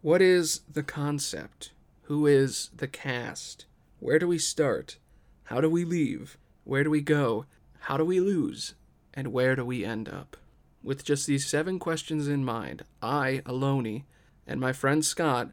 What 0.00 0.22
is 0.22 0.60
the 0.72 0.84
concept? 0.84 1.72
Who 2.02 2.24
is 2.24 2.70
the 2.76 2.86
cast? 2.86 3.66
Where 3.98 4.20
do 4.20 4.28
we 4.28 4.38
start? 4.38 4.96
How 5.44 5.60
do 5.60 5.68
we 5.68 5.84
leave? 5.84 6.38
Where 6.62 6.84
do 6.84 6.90
we 6.90 7.00
go? 7.00 7.46
How 7.80 7.96
do 7.96 8.04
we 8.04 8.20
lose? 8.20 8.74
And 9.12 9.32
where 9.32 9.56
do 9.56 9.64
we 9.64 9.84
end 9.84 10.08
up? 10.08 10.36
With 10.84 11.02
just 11.02 11.26
these 11.26 11.48
seven 11.48 11.80
questions 11.80 12.28
in 12.28 12.44
mind, 12.44 12.84
I, 13.02 13.42
Aloni, 13.44 14.04
and 14.46 14.60
my 14.60 14.72
friend 14.72 15.04
Scott 15.04 15.50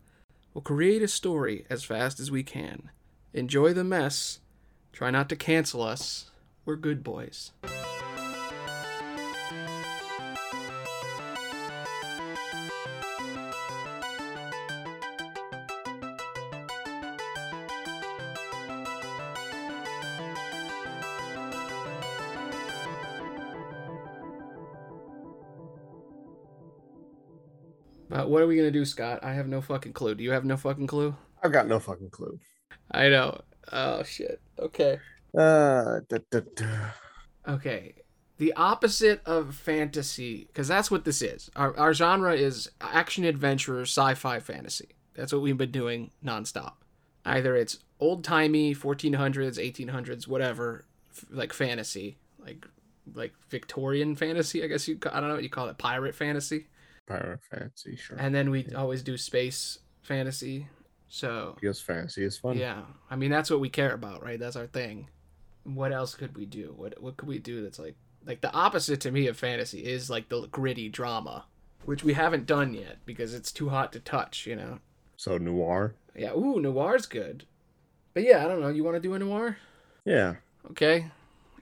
will 0.53 0.61
create 0.61 1.01
a 1.01 1.07
story 1.07 1.65
as 1.67 1.83
fast 1.83 2.19
as 2.19 2.29
we 2.29 2.43
can. 2.43 2.91
Enjoy 3.33 3.73
the 3.73 3.83
mess. 3.83 4.41
Try 4.93 5.09
not 5.09 5.27
to 5.29 5.35
cancel 5.35 5.81
us. 5.81 6.29
We're 6.65 6.75
good 6.75 7.03
boys. 7.03 7.51
What 28.29 28.41
are 28.41 28.47
we 28.47 28.55
gonna 28.55 28.71
do, 28.71 28.85
Scott? 28.85 29.19
I 29.23 29.33
have 29.33 29.47
no 29.47 29.61
fucking 29.61 29.93
clue. 29.93 30.15
Do 30.15 30.23
you 30.23 30.31
have 30.31 30.45
no 30.45 30.57
fucking 30.57 30.87
clue? 30.87 31.15
I've 31.43 31.51
got 31.51 31.67
no 31.67 31.79
fucking 31.79 32.09
clue. 32.09 32.39
I 32.91 33.09
know. 33.09 33.41
Oh 33.71 34.03
shit. 34.03 34.41
Okay. 34.59 34.99
Uh, 35.37 35.99
da, 36.07 36.17
da, 36.31 36.39
da. 36.55 36.89
Okay. 37.47 37.95
The 38.37 38.53
opposite 38.53 39.21
of 39.25 39.55
fantasy, 39.55 40.45
because 40.47 40.67
that's 40.67 40.91
what 40.91 41.05
this 41.05 41.21
is. 41.21 41.49
Our, 41.55 41.77
our 41.77 41.93
genre 41.93 42.35
is 42.35 42.69
action 42.81 43.23
adventure, 43.23 43.81
sci 43.81 44.13
fi 44.15 44.39
fantasy. 44.39 44.89
That's 45.15 45.31
what 45.31 45.41
we've 45.41 45.57
been 45.57 45.71
doing 45.71 46.11
nonstop. 46.23 46.73
Either 47.25 47.55
it's 47.55 47.79
old 47.99 48.23
timey, 48.23 48.75
1400s, 48.75 49.57
1800s, 49.57 50.27
whatever, 50.27 50.85
f- 51.15 51.25
like 51.31 51.53
fantasy, 51.53 52.17
like 52.39 52.67
like 53.13 53.33
Victorian 53.49 54.15
fantasy, 54.15 54.63
I 54.63 54.67
guess 54.67 54.87
you, 54.87 54.97
I 55.11 55.19
don't 55.19 55.29
know 55.29 55.35
what 55.35 55.43
you 55.43 55.49
call 55.49 55.69
it, 55.69 55.77
pirate 55.77 56.15
fantasy. 56.15 56.67
Pirate 57.07 57.39
fantasy, 57.51 57.95
sure. 57.95 58.17
And 58.17 58.33
then 58.33 58.49
we 58.49 58.67
always 58.75 59.01
do 59.03 59.17
space 59.17 59.79
fantasy. 60.01 60.67
So, 61.07 61.55
because 61.59 61.79
fantasy 61.79 62.23
is 62.23 62.37
fun. 62.37 62.57
yeah. 62.57 62.81
I 63.09 63.15
mean, 63.15 63.29
that's 63.31 63.49
what 63.51 63.59
we 63.59 63.69
care 63.69 63.93
about, 63.93 64.23
right? 64.23 64.39
That's 64.39 64.55
our 64.55 64.67
thing. 64.67 65.09
What 65.63 65.91
else 65.91 66.15
could 66.15 66.35
we 66.37 66.45
do? 66.45 66.73
What 66.75 66.99
what 67.01 67.15
could 67.17 67.27
we 67.29 67.39
do 67.39 67.61
that's 67.63 67.79
like 67.79 67.95
like 68.25 68.41
the 68.41 68.51
opposite 68.53 69.01
to 69.01 69.11
me 69.11 69.27
of 69.27 69.37
fantasy 69.37 69.79
is 69.85 70.09
like 70.09 70.29
the 70.29 70.47
gritty 70.47 70.89
drama, 70.89 71.45
which 71.85 72.03
we 72.03 72.13
haven't 72.13 72.45
done 72.47 72.73
yet 72.73 72.97
because 73.05 73.33
it's 73.33 73.51
too 73.51 73.69
hot 73.69 73.93
to 73.93 73.99
touch, 73.99 74.45
you 74.47 74.55
know. 74.55 74.79
So 75.17 75.37
noir. 75.37 75.93
Yeah, 76.15 76.33
ooh, 76.33 76.59
noir's 76.59 77.05
good. 77.05 77.45
But 78.13 78.23
yeah, 78.23 78.43
I 78.43 78.47
don't 78.47 78.61
know. 78.61 78.69
You 78.69 78.83
want 78.83 78.95
to 78.95 78.99
do 79.01 79.13
a 79.13 79.19
noir? 79.19 79.57
Yeah, 80.05 80.35
Okay. 80.71 81.11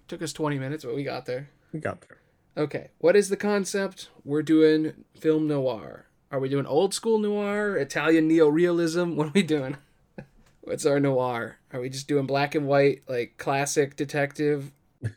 took 0.08 0.22
us 0.22 0.34
20 0.34 0.58
minutes, 0.60 0.84
but 0.86 0.96
we 0.96 1.04
got 1.04 1.26
there. 1.26 1.50
we 1.74 1.80
got 1.80 2.02
there. 2.02 2.18
Okay. 2.58 2.90
What 3.00 3.16
is 3.16 3.30
the 3.30 3.38
concept? 3.38 4.10
We're 4.24 4.44
doing 4.44 5.06
film 5.20 5.48
noir. 5.48 6.08
Are 6.32 6.40
we 6.40 6.50
doing 6.50 6.66
old 6.66 6.94
school 6.94 7.20
noir, 7.20 7.76
Italian 7.78 8.30
neorealism? 8.30 9.16
What 9.16 9.28
are 9.28 9.32
we 9.34 9.44
doing? 9.44 9.78
What's 10.62 10.86
our 10.86 11.00
noir? 11.00 11.58
Are 11.72 11.80
we 11.80 11.90
just 11.90 12.08
doing 12.08 12.26
black 12.26 12.56
and 12.56 12.68
white, 12.68 13.04
like 13.08 13.38
classic 13.38 13.96
detective? 13.96 14.72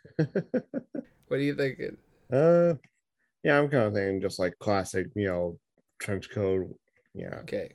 What 1.29 1.41
are 1.41 1.43
you 1.43 1.57
thinking? 1.57 1.97
uh, 2.33 2.75
yeah, 3.43 3.59
I'm 3.59 3.69
kind 3.69 3.85
of 3.85 3.95
thinking 3.95 4.21
just 4.21 4.39
like 4.39 4.57
classic, 4.61 5.09
you 5.17 5.27
know, 5.27 5.59
trench 5.99 6.31
coat. 6.31 6.73
Yeah, 7.15 7.35
Okay. 7.41 7.73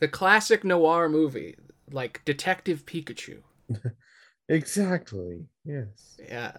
The 0.00 0.08
classic 0.08 0.64
noir 0.64 1.08
movie, 1.08 1.56
like 1.90 2.22
Detective 2.24 2.86
Pikachu. 2.86 3.42
exactly. 4.48 5.44
Yes. 5.64 6.18
Yeah. 6.28 6.56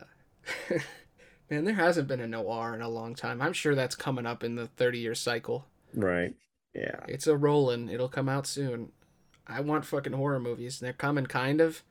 Man, 1.50 1.66
there 1.66 1.74
hasn't 1.76 2.08
been 2.08 2.20
a 2.20 2.28
noir 2.28 2.74
in 2.76 2.82
a 2.82 2.90
long 2.90 3.16
time. 3.16 3.42
I'm 3.42 3.54
sure 3.54 3.74
that's 3.76 3.96
coming 3.96 4.26
up 4.26 4.44
in 4.44 4.56
the 4.56 4.68
30 4.68 5.00
year 5.00 5.16
cycle. 5.16 5.66
Right. 5.94 6.36
Yeah. 6.76 7.00
It's 7.08 7.26
a 7.28 7.36
rollin'. 7.36 7.90
It'll 7.90 8.10
come 8.10 8.30
out 8.30 8.46
soon. 8.46 8.92
I 9.48 9.62
want 9.62 9.86
fucking 9.86 10.14
horror 10.14 10.40
movies. 10.40 10.80
They're 10.80 10.94
coming, 10.94 11.26
kind 11.26 11.60
of, 11.60 11.82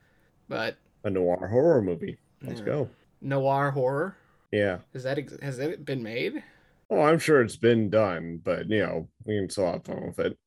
but 0.47 0.77
A 1.03 1.09
noir 1.09 1.47
horror 1.47 1.81
movie. 1.81 2.17
Let's 2.41 2.59
Yeah. 2.61 2.65
go. 2.65 2.89
noir 3.21 3.71
horror 3.71 4.15
Yeah. 4.51 4.79
is 4.93 5.03
that 5.03 5.17
ex- 5.17 5.37
has 5.41 5.57
that 5.57 5.83
been 5.83 6.01
made? 6.01 6.41
Oh, 6.89 7.01
I'm 7.01 7.19
sure 7.19 7.41
it's 7.41 7.57
been 7.57 7.89
done, 7.89 8.37
but 8.43 8.69
you 8.69 8.79
know, 8.79 9.09
we 9.25 9.37
can 9.37 9.49
still 9.49 9.69
have 9.73 9.83
fun 9.83 10.07
with 10.07 10.19
it. 10.19 10.37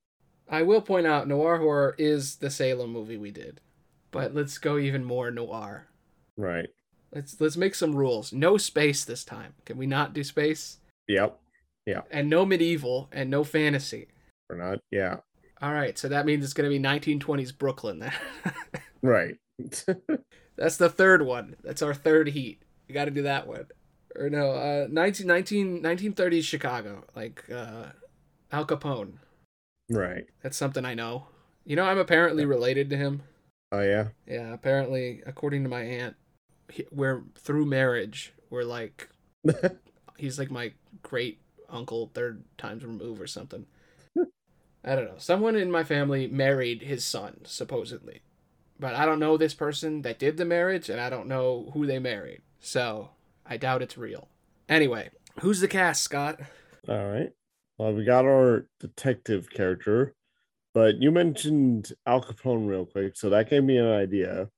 I 0.48 0.62
will 0.62 0.80
point 0.80 1.06
out 1.06 1.28
noir 1.28 1.58
horror 1.58 1.94
is 1.98 2.36
the 2.36 2.48
Salem 2.50 2.90
movie 2.90 3.18
we 3.18 3.30
did, 3.30 3.60
but 4.10 4.34
let's 4.34 4.56
go 4.58 4.78
even 4.78 5.04
more 5.04 5.30
noir. 5.30 5.86
Right. 6.36 6.70
Let's 7.14 7.40
let's 7.40 7.56
make 7.56 7.74
some 7.74 7.94
rules. 7.94 8.32
No 8.32 8.56
space 8.56 9.04
this 9.04 9.24
time. 9.24 9.54
Can 9.66 9.76
we 9.76 9.86
not 9.86 10.14
do 10.14 10.24
space? 10.24 10.78
Yep. 11.08 11.38
Yeah. 11.86 12.02
And 12.10 12.30
no 12.30 12.46
medieval 12.46 13.08
and 13.12 13.28
no 13.30 13.44
fantasy. 13.44 14.08
Or 14.48 14.56
not. 14.56 14.78
Yeah. 14.90 15.16
All 15.60 15.72
right, 15.72 15.96
so 15.96 16.08
that 16.08 16.26
means 16.26 16.44
it's 16.44 16.54
going 16.54 16.68
to 16.68 16.76
be 16.76 16.82
1920s 16.82 17.56
Brooklyn 17.56 17.98
then. 18.00 18.12
Right. 19.04 19.34
That's 20.56 20.76
the 20.76 20.88
third 20.88 21.22
one. 21.26 21.56
That's 21.64 21.82
our 21.82 21.92
third 21.92 22.28
heat. 22.28 22.62
We 22.86 22.94
got 22.94 23.06
to 23.06 23.10
do 23.10 23.22
that 23.22 23.48
one. 23.48 23.66
Or 24.14 24.30
no, 24.30 24.52
uh 24.52 24.86
19, 24.90 25.26
19 25.26 25.82
1930s 25.82 26.44
Chicago, 26.44 27.02
like 27.16 27.44
uh 27.50 27.86
Al 28.52 28.64
Capone. 28.66 29.14
right. 29.90 30.24
That's 30.42 30.56
something 30.56 30.84
I 30.84 30.94
know. 30.94 31.26
You 31.64 31.74
know, 31.76 31.84
I'm 31.84 31.98
apparently 31.98 32.44
related 32.44 32.90
to 32.90 32.96
him. 32.96 33.22
Oh 33.72 33.80
yeah. 33.80 34.08
Yeah, 34.26 34.52
apparently, 34.52 35.22
according 35.26 35.62
to 35.64 35.68
my 35.68 35.80
aunt, 35.82 36.14
we're 36.90 37.22
through 37.36 37.66
marriage. 37.66 38.32
We're 38.50 38.64
like, 38.64 39.08
he's 40.16 40.38
like 40.38 40.50
my 40.50 40.72
great 41.02 41.40
uncle, 41.68 42.10
third 42.12 42.44
times 42.58 42.84
removed 42.84 43.20
or 43.20 43.26
something. 43.26 43.66
I 44.84 44.96
don't 44.96 45.04
know. 45.04 45.18
Someone 45.18 45.54
in 45.54 45.70
my 45.70 45.84
family 45.84 46.26
married 46.26 46.82
his 46.82 47.04
son, 47.04 47.42
supposedly. 47.44 48.22
But 48.80 48.94
I 48.94 49.06
don't 49.06 49.20
know 49.20 49.36
this 49.36 49.54
person 49.54 50.02
that 50.02 50.18
did 50.18 50.36
the 50.36 50.44
marriage, 50.44 50.88
and 50.88 51.00
I 51.00 51.08
don't 51.08 51.28
know 51.28 51.70
who 51.72 51.86
they 51.86 52.00
married. 52.00 52.40
So 52.58 53.10
I 53.46 53.56
doubt 53.56 53.82
it's 53.82 53.96
real. 53.96 54.28
Anyway, 54.68 55.10
who's 55.40 55.60
the 55.60 55.68
cast, 55.68 56.02
Scott? 56.02 56.40
All 56.88 57.06
right. 57.06 57.30
Well, 57.78 57.92
we 57.92 58.04
got 58.04 58.24
our 58.24 58.66
detective 58.80 59.50
character, 59.50 60.14
but 60.74 60.96
you 60.96 61.10
mentioned 61.10 61.92
Al 62.06 62.22
Capone 62.22 62.68
real 62.68 62.86
quick, 62.86 63.16
so 63.16 63.30
that 63.30 63.50
gave 63.50 63.62
me 63.62 63.76
an 63.76 63.86
idea. 63.86 64.48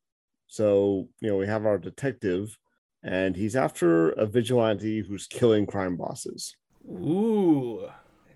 So, 0.46 1.08
you 1.20 1.30
know, 1.30 1.36
we 1.36 1.46
have 1.46 1.66
our 1.66 1.78
detective, 1.78 2.58
and 3.02 3.36
he's 3.36 3.56
after 3.56 4.10
a 4.10 4.26
vigilante 4.26 5.00
who's 5.00 5.26
killing 5.26 5.66
crime 5.66 5.96
bosses. 5.96 6.54
Ooh, 6.88 7.88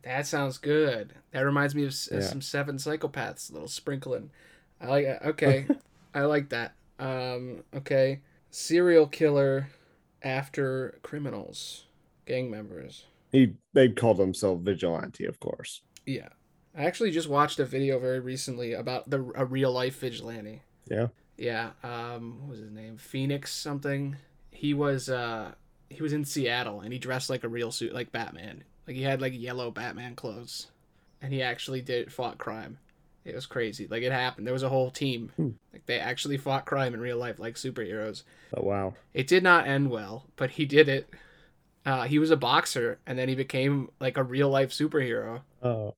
that 0.02 0.26
sounds 0.26 0.58
good. 0.58 1.14
That 1.32 1.40
reminds 1.40 1.74
me 1.74 1.84
of 1.84 1.94
Yeah. 2.10 2.20
some 2.20 2.40
Seven 2.40 2.76
Psychopaths, 2.76 3.50
a 3.50 3.52
little 3.52 3.68
sprinkling. 3.68 4.30
I 4.80 4.86
like. 4.86 5.06
that. 5.06 5.24
Okay, 5.26 5.66
I 6.14 6.22
like 6.22 6.48
that. 6.50 6.72
Um, 6.98 7.62
okay, 7.74 8.20
serial 8.50 9.06
killer 9.06 9.68
after 10.22 10.98
criminals, 11.02 11.86
gang 12.26 12.50
members. 12.50 13.04
He 13.30 13.54
they'd 13.74 13.96
call 13.96 14.14
themselves 14.14 14.64
vigilante, 14.64 15.24
of 15.26 15.38
course. 15.40 15.82
Yeah, 16.06 16.28
I 16.74 16.84
actually 16.86 17.10
just 17.10 17.28
watched 17.28 17.58
a 17.58 17.64
video 17.66 17.98
very 17.98 18.20
recently 18.20 18.72
about 18.72 19.10
the 19.10 19.30
a 19.34 19.44
real 19.44 19.70
life 19.72 19.98
vigilante. 20.00 20.62
Yeah. 20.90 21.08
Yeah. 21.38 21.70
Um, 21.82 22.38
what 22.40 22.50
was 22.50 22.58
his 22.60 22.70
name? 22.70 22.96
Phoenix 22.98 23.52
something. 23.54 24.16
He 24.50 24.74
was 24.74 25.08
uh 25.08 25.52
he 25.88 26.02
was 26.02 26.12
in 26.12 26.24
Seattle 26.24 26.80
and 26.80 26.92
he 26.92 26.98
dressed 26.98 27.30
like 27.30 27.44
a 27.44 27.48
real 27.48 27.70
suit 27.70 27.94
like 27.94 28.12
Batman. 28.12 28.64
Like 28.86 28.96
he 28.96 29.02
had 29.02 29.20
like 29.22 29.32
yellow 29.38 29.70
Batman 29.70 30.14
clothes. 30.16 30.66
And 31.22 31.32
he 31.32 31.42
actually 31.42 31.80
did 31.80 32.12
fought 32.12 32.38
crime. 32.38 32.78
It 33.24 33.34
was 33.34 33.46
crazy. 33.46 33.86
Like 33.88 34.02
it 34.02 34.12
happened. 34.12 34.46
There 34.46 34.52
was 34.54 34.62
a 34.62 34.68
whole 34.68 34.90
team. 34.90 35.30
Hmm. 35.36 35.50
Like 35.72 35.86
they 35.86 35.98
actually 35.98 36.36
fought 36.38 36.64
crime 36.66 36.92
in 36.94 37.00
real 37.00 37.18
life 37.18 37.38
like 37.38 37.54
superheroes. 37.54 38.22
Oh 38.56 38.62
wow. 38.62 38.94
It 39.14 39.26
did 39.26 39.42
not 39.42 39.66
end 39.66 39.90
well, 39.90 40.24
but 40.36 40.50
he 40.52 40.64
did 40.66 40.88
it. 40.88 41.08
Uh, 41.86 42.02
he 42.02 42.18
was 42.18 42.30
a 42.30 42.36
boxer 42.36 42.98
and 43.06 43.18
then 43.18 43.28
he 43.28 43.34
became 43.34 43.90
like 44.00 44.16
a 44.16 44.22
real 44.22 44.48
life 44.50 44.70
superhero 44.70 45.40
Oh. 45.62 45.94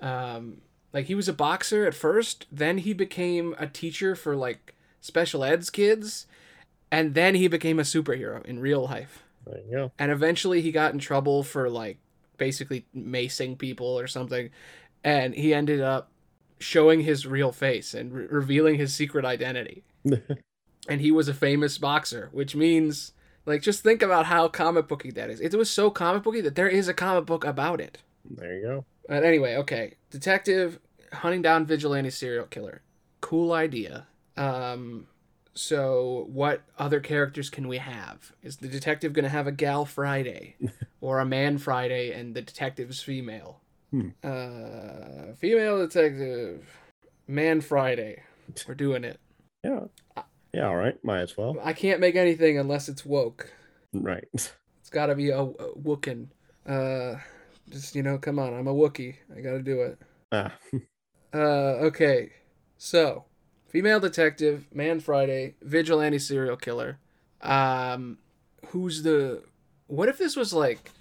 um 0.00 0.62
like 0.92 1.06
he 1.06 1.14
was 1.14 1.28
a 1.28 1.32
boxer 1.34 1.84
at 1.86 1.92
first 1.94 2.46
then 2.50 2.78
he 2.78 2.92
became 2.94 3.54
a 3.58 3.66
teacher 3.66 4.14
for 4.16 4.34
like 4.36 4.73
special 5.04 5.44
eds 5.44 5.70
kids 5.70 6.26
and 6.90 7.14
then 7.14 7.34
he 7.34 7.48
became 7.48 7.78
a 7.78 7.82
superhero 7.82 8.44
in 8.44 8.58
real 8.58 8.84
life 8.84 9.22
there 9.46 9.60
you 9.60 9.70
go. 9.70 9.92
and 9.98 10.10
eventually 10.10 10.62
he 10.62 10.72
got 10.72 10.92
in 10.92 10.98
trouble 10.98 11.42
for 11.42 11.68
like 11.68 11.98
basically 12.38 12.86
macing 12.96 13.58
people 13.58 13.98
or 13.98 14.06
something 14.06 14.48
and 15.02 15.34
he 15.34 15.52
ended 15.52 15.80
up 15.80 16.10
showing 16.58 17.00
his 17.00 17.26
real 17.26 17.52
face 17.52 17.92
and 17.92 18.12
re- 18.12 18.26
revealing 18.30 18.76
his 18.76 18.94
secret 18.94 19.24
identity 19.24 19.84
and 20.88 21.00
he 21.00 21.10
was 21.10 21.28
a 21.28 21.34
famous 21.34 21.76
boxer 21.76 22.30
which 22.32 22.56
means 22.56 23.12
like 23.44 23.60
just 23.60 23.82
think 23.82 24.00
about 24.00 24.26
how 24.26 24.48
comic 24.48 24.88
booky 24.88 25.10
that 25.10 25.28
is 25.28 25.40
it 25.40 25.54
was 25.54 25.70
so 25.70 25.90
comic 25.90 26.22
booky 26.22 26.40
that 26.40 26.54
there 26.54 26.68
is 26.68 26.88
a 26.88 26.94
comic 26.94 27.26
book 27.26 27.44
about 27.44 27.80
it 27.80 27.98
there 28.24 28.54
you 28.54 28.62
go. 28.62 28.84
But 29.08 29.24
anyway, 29.24 29.56
okay. 29.56 29.94
Detective 30.10 30.78
hunting 31.12 31.42
down 31.42 31.66
vigilante 31.66 32.10
serial 32.10 32.46
killer. 32.46 32.82
Cool 33.20 33.52
idea. 33.52 34.06
Um, 34.36 35.06
so 35.54 36.26
what 36.32 36.62
other 36.78 37.00
characters 37.00 37.48
can 37.48 37.68
we 37.68 37.78
have? 37.78 38.32
Is 38.42 38.56
the 38.56 38.68
detective 38.68 39.12
going 39.12 39.24
to 39.24 39.28
have 39.28 39.46
a 39.46 39.52
gal 39.52 39.84
Friday 39.84 40.56
or 41.00 41.20
a 41.20 41.24
man 41.24 41.58
Friday 41.58 42.12
and 42.12 42.34
the 42.34 42.42
detective's 42.42 43.02
female? 43.02 43.60
Hmm. 43.90 44.08
Uh, 44.22 45.34
female 45.36 45.78
detective, 45.78 46.66
man 47.28 47.60
Friday. 47.60 48.22
We're 48.68 48.74
doing 48.74 49.04
it. 49.04 49.20
Yeah. 49.62 49.84
Yeah, 50.52 50.68
all 50.68 50.76
right. 50.76 51.02
Might 51.04 51.20
as 51.20 51.36
well. 51.36 51.56
I 51.62 51.72
can't 51.72 52.00
make 52.00 52.16
anything 52.16 52.58
unless 52.58 52.88
it's 52.88 53.04
woke. 53.04 53.52
Right. 53.92 54.26
It's 54.80 54.90
got 54.90 55.06
to 55.06 55.14
be 55.14 55.30
a, 55.30 55.40
a 55.40 55.78
Wookin. 55.78 56.26
Uh, 56.66 57.14
just 57.70 57.96
you 57.96 58.02
know, 58.02 58.18
come 58.18 58.38
on, 58.38 58.52
I'm 58.52 58.66
a 58.66 58.74
Wookie. 58.74 59.14
I 59.34 59.40
got 59.40 59.52
to 59.52 59.62
do 59.62 59.80
it. 59.80 59.98
Ah. 60.30 60.52
Uh, 61.32 61.86
okay. 61.88 62.32
So, 62.76 63.24
female 63.74 63.98
detective, 63.98 64.66
man 64.72 65.00
Friday, 65.00 65.56
vigilante 65.60 66.20
serial 66.20 66.56
killer. 66.56 66.98
Um, 67.42 68.18
who's 68.68 69.02
the? 69.02 69.42
What 69.88 70.08
if 70.08 70.16
this 70.16 70.36
was 70.36 70.52
like? 70.52 70.92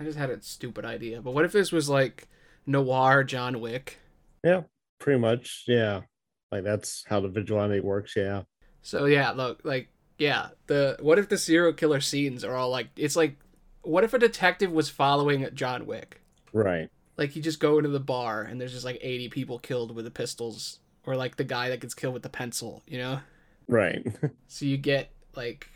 I 0.00 0.04
just 0.04 0.18
had 0.18 0.28
a 0.28 0.42
stupid 0.42 0.84
idea, 0.84 1.22
but 1.22 1.32
what 1.32 1.44
if 1.44 1.52
this 1.52 1.70
was 1.70 1.88
like 1.88 2.26
noir 2.66 3.22
John 3.22 3.60
Wick? 3.60 3.98
Yeah, 4.44 4.62
pretty 4.98 5.20
much. 5.20 5.64
Yeah. 5.68 6.02
Like 6.50 6.64
that's 6.64 7.04
how 7.08 7.20
the 7.20 7.28
vigilante 7.28 7.80
works. 7.80 8.14
Yeah. 8.16 8.42
So 8.82 9.04
yeah, 9.04 9.30
look, 9.30 9.60
like 9.62 9.88
yeah, 10.18 10.48
the 10.66 10.96
what 11.00 11.20
if 11.20 11.28
the 11.28 11.38
serial 11.38 11.72
killer 11.72 12.00
scenes 12.00 12.42
are 12.42 12.56
all 12.56 12.70
like 12.70 12.88
it's 12.96 13.16
like 13.16 13.36
what 13.82 14.02
if 14.02 14.12
a 14.12 14.18
detective 14.18 14.72
was 14.72 14.90
following 14.90 15.48
John 15.54 15.86
Wick? 15.86 16.20
Right. 16.52 16.88
Like 17.16 17.36
you 17.36 17.42
just 17.42 17.60
go 17.60 17.78
into 17.78 17.90
the 17.90 18.00
bar 18.00 18.42
and 18.42 18.60
there's 18.60 18.72
just 18.72 18.84
like 18.84 18.98
80 19.00 19.28
people 19.28 19.58
killed 19.60 19.94
with 19.94 20.04
the 20.04 20.10
pistols 20.10 20.80
or 21.08 21.16
like 21.16 21.36
the 21.36 21.44
guy 21.44 21.70
that 21.70 21.80
gets 21.80 21.94
killed 21.94 22.12
with 22.12 22.22
the 22.22 22.28
pencil, 22.28 22.82
you 22.86 22.98
know? 22.98 23.20
Right. 23.66 24.06
So 24.46 24.66
you 24.66 24.76
get 24.76 25.10
like 25.34 25.68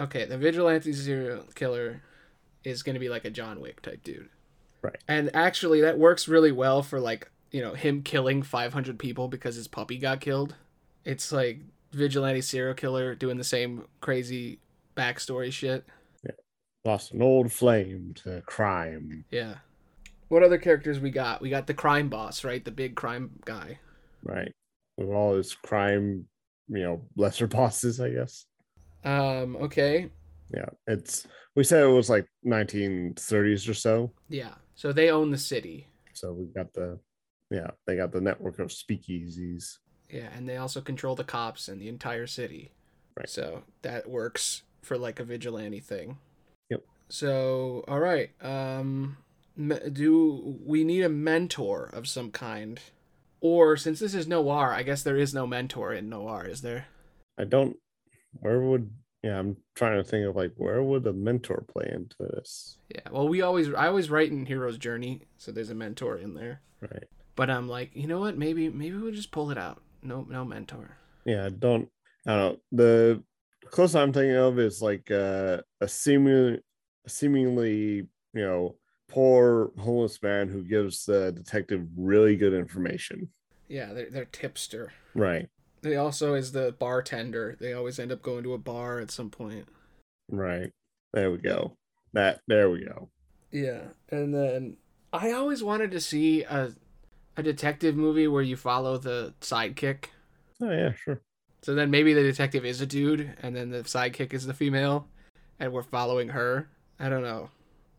okay, 0.00 0.24
the 0.24 0.36
vigilante 0.36 0.92
serial 0.92 1.44
killer 1.54 2.02
is 2.64 2.82
going 2.82 2.94
to 2.94 3.00
be 3.00 3.08
like 3.08 3.24
a 3.24 3.30
John 3.30 3.60
Wick 3.60 3.80
type 3.80 4.02
dude. 4.02 4.28
Right. 4.80 4.96
And 5.06 5.30
actually 5.34 5.80
that 5.82 5.98
works 5.98 6.26
really 6.26 6.50
well 6.50 6.82
for 6.82 6.98
like, 6.98 7.30
you 7.52 7.60
know, 7.60 7.74
him 7.74 8.02
killing 8.02 8.42
500 8.42 8.98
people 8.98 9.28
because 9.28 9.54
his 9.54 9.68
puppy 9.68 9.98
got 9.98 10.20
killed. 10.20 10.56
It's 11.04 11.30
like 11.30 11.60
vigilante 11.92 12.40
serial 12.40 12.74
killer 12.74 13.14
doing 13.14 13.38
the 13.38 13.44
same 13.44 13.84
crazy 14.00 14.58
backstory 14.96 15.52
shit. 15.52 15.84
Yeah. 16.24 16.32
Lost 16.84 17.12
an 17.12 17.22
old 17.22 17.52
flame 17.52 18.14
to 18.24 18.40
crime. 18.46 19.24
Yeah. 19.30 19.56
What 20.28 20.42
other 20.42 20.58
characters 20.58 20.98
we 20.98 21.10
got? 21.10 21.40
We 21.40 21.50
got 21.50 21.68
the 21.68 21.74
crime 21.74 22.08
boss, 22.08 22.42
right? 22.42 22.64
The 22.64 22.72
big 22.72 22.96
crime 22.96 23.30
guy. 23.44 23.78
Right. 24.24 24.52
With 24.96 25.08
all 25.08 25.36
his 25.36 25.54
crime, 25.54 26.26
you 26.68 26.82
know, 26.82 27.02
lesser 27.16 27.46
bosses, 27.58 28.00
I 28.00 28.10
guess. 28.10 28.46
Um, 29.04 29.56
okay. 29.56 30.10
Yeah. 30.54 30.68
It's 30.86 31.26
we 31.54 31.64
said 31.64 31.82
it 31.82 31.86
was 31.86 32.10
like 32.10 32.26
1930s 32.46 33.68
or 33.68 33.74
so. 33.74 34.12
Yeah. 34.28 34.54
So 34.74 34.92
they 34.92 35.10
own 35.10 35.30
the 35.30 35.38
city. 35.38 35.86
So 36.12 36.32
we 36.32 36.46
got 36.46 36.72
the 36.74 36.98
yeah, 37.50 37.70
they 37.86 37.96
got 37.96 38.12
the 38.12 38.20
network 38.20 38.58
of 38.58 38.68
speakeasies. 38.68 39.78
Yeah, 40.08 40.28
and 40.34 40.48
they 40.48 40.56
also 40.56 40.80
control 40.80 41.14
the 41.14 41.24
cops 41.24 41.68
and 41.68 41.80
the 41.80 41.88
entire 41.88 42.26
city. 42.26 42.72
Right. 43.16 43.28
So 43.28 43.62
that 43.82 44.08
works 44.08 44.62
for 44.80 44.96
like 44.96 45.20
a 45.20 45.24
vigilante 45.24 45.80
thing. 45.80 46.18
Yep. 46.70 46.82
So, 47.08 47.84
all 47.88 48.00
right. 48.00 48.30
Um 48.40 49.18
do 49.92 50.56
we 50.64 50.82
need 50.82 51.02
a 51.02 51.10
mentor 51.10 51.90
of 51.92 52.08
some 52.08 52.30
kind? 52.30 52.80
Or 53.42 53.76
since 53.76 53.98
this 53.98 54.14
is 54.14 54.28
noir, 54.28 54.72
I 54.72 54.84
guess 54.84 55.02
there 55.02 55.18
is 55.18 55.34
no 55.34 55.46
mentor 55.46 55.92
in 55.92 56.08
noir, 56.08 56.46
is 56.46 56.62
there? 56.62 56.86
I 57.36 57.44
don't 57.44 57.76
where 58.40 58.60
would 58.60 58.90
yeah, 59.22 59.38
I'm 59.38 59.56
trying 59.74 60.02
to 60.02 60.08
think 60.08 60.26
of 60.26 60.34
like 60.34 60.52
where 60.56 60.82
would 60.82 61.06
a 61.06 61.12
mentor 61.12 61.64
play 61.68 61.90
into 61.92 62.16
this? 62.18 62.78
Yeah. 62.88 63.08
Well, 63.10 63.28
we 63.28 63.42
always 63.42 63.72
I 63.74 63.88
always 63.88 64.10
write 64.10 64.30
in 64.30 64.46
Hero's 64.46 64.78
Journey, 64.78 65.22
so 65.36 65.52
there's 65.52 65.70
a 65.70 65.74
mentor 65.74 66.16
in 66.16 66.34
there. 66.34 66.60
Right. 66.80 67.04
But 67.34 67.50
I'm 67.50 67.68
like, 67.68 67.90
you 67.94 68.06
know 68.06 68.20
what? 68.20 68.38
Maybe 68.38 68.68
maybe 68.68 68.96
we'll 68.96 69.12
just 69.12 69.32
pull 69.32 69.50
it 69.50 69.58
out. 69.58 69.82
No 70.02 70.26
no 70.28 70.44
mentor. 70.44 70.96
Yeah, 71.24 71.46
I 71.46 71.50
don't 71.50 71.88
I 72.26 72.36
don't 72.36 72.52
know. 72.52 72.58
The 72.72 73.22
closest 73.66 73.96
I'm 73.96 74.12
thinking 74.12 74.36
of 74.36 74.58
is 74.58 74.82
like 74.82 75.10
uh, 75.10 75.62
a 75.80 75.88
seemingly 75.88 76.60
seemingly, 77.06 78.08
you 78.34 78.42
know, 78.42 78.76
poor 79.12 79.70
homeless 79.78 80.22
man 80.22 80.48
who 80.48 80.62
gives 80.62 81.04
the 81.04 81.32
detective 81.32 81.86
really 81.96 82.36
good 82.36 82.54
information. 82.54 83.28
Yeah, 83.68 83.92
they're 83.92 84.10
they're 84.10 84.24
tipster. 84.26 84.92
Right. 85.14 85.48
They 85.82 85.96
also 85.96 86.34
is 86.34 86.52
the 86.52 86.74
bartender. 86.78 87.56
They 87.60 87.72
always 87.72 87.98
end 87.98 88.12
up 88.12 88.22
going 88.22 88.44
to 88.44 88.54
a 88.54 88.58
bar 88.58 89.00
at 89.00 89.10
some 89.10 89.30
point. 89.30 89.66
Right. 90.30 90.70
There 91.12 91.30
we 91.30 91.38
go. 91.38 91.76
That 92.12 92.40
there 92.46 92.70
we 92.70 92.84
go. 92.84 93.10
Yeah, 93.50 93.82
and 94.10 94.34
then 94.34 94.76
I 95.12 95.32
always 95.32 95.62
wanted 95.62 95.90
to 95.90 96.00
see 96.00 96.42
a 96.42 96.72
a 97.36 97.42
detective 97.42 97.96
movie 97.96 98.28
where 98.28 98.42
you 98.42 98.56
follow 98.56 98.98
the 98.98 99.34
sidekick. 99.40 100.06
Oh 100.62 100.70
yeah, 100.70 100.92
sure. 100.92 101.20
So 101.62 101.74
then 101.74 101.90
maybe 101.90 102.12
the 102.12 102.22
detective 102.22 102.64
is 102.64 102.80
a 102.80 102.86
dude, 102.86 103.34
and 103.42 103.54
then 103.54 103.70
the 103.70 103.82
sidekick 103.82 104.32
is 104.32 104.46
the 104.46 104.54
female, 104.54 105.06
and 105.60 105.72
we're 105.72 105.82
following 105.82 106.30
her. 106.30 106.68
I 106.98 107.08
don't 107.08 107.22
know. 107.22 107.50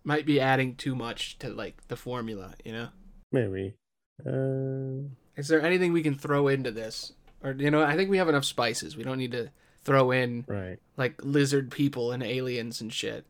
Might 0.04 0.26
be 0.26 0.40
adding 0.40 0.76
too 0.76 0.96
much 0.96 1.38
to 1.40 1.50
like 1.50 1.88
the 1.88 1.96
formula, 1.96 2.56
you 2.64 2.72
know. 2.74 2.90
Maybe. 3.32 3.76
Uh 4.26 5.10
Is 5.36 5.48
there 5.48 5.62
anything 5.62 5.94
we 5.94 6.04
can 6.04 6.16
throw 6.16 6.48
into 6.48 6.72
this, 6.72 7.14
or 7.42 7.52
you 7.54 7.72
know? 7.72 7.84
I 7.84 7.96
think 7.96 8.10
we 8.10 8.18
have 8.18 8.30
enough 8.30 8.46
spices. 8.46 8.96
We 8.98 9.04
don't 9.04 9.18
need 9.18 9.32
to 9.32 9.50
throw 9.84 10.12
in 10.12 10.46
right. 10.48 10.78
like 10.98 11.20
lizard 11.24 11.72
people 11.72 12.12
and 12.12 12.24
aliens 12.24 12.82
and 12.82 12.92
shit. 12.92 13.26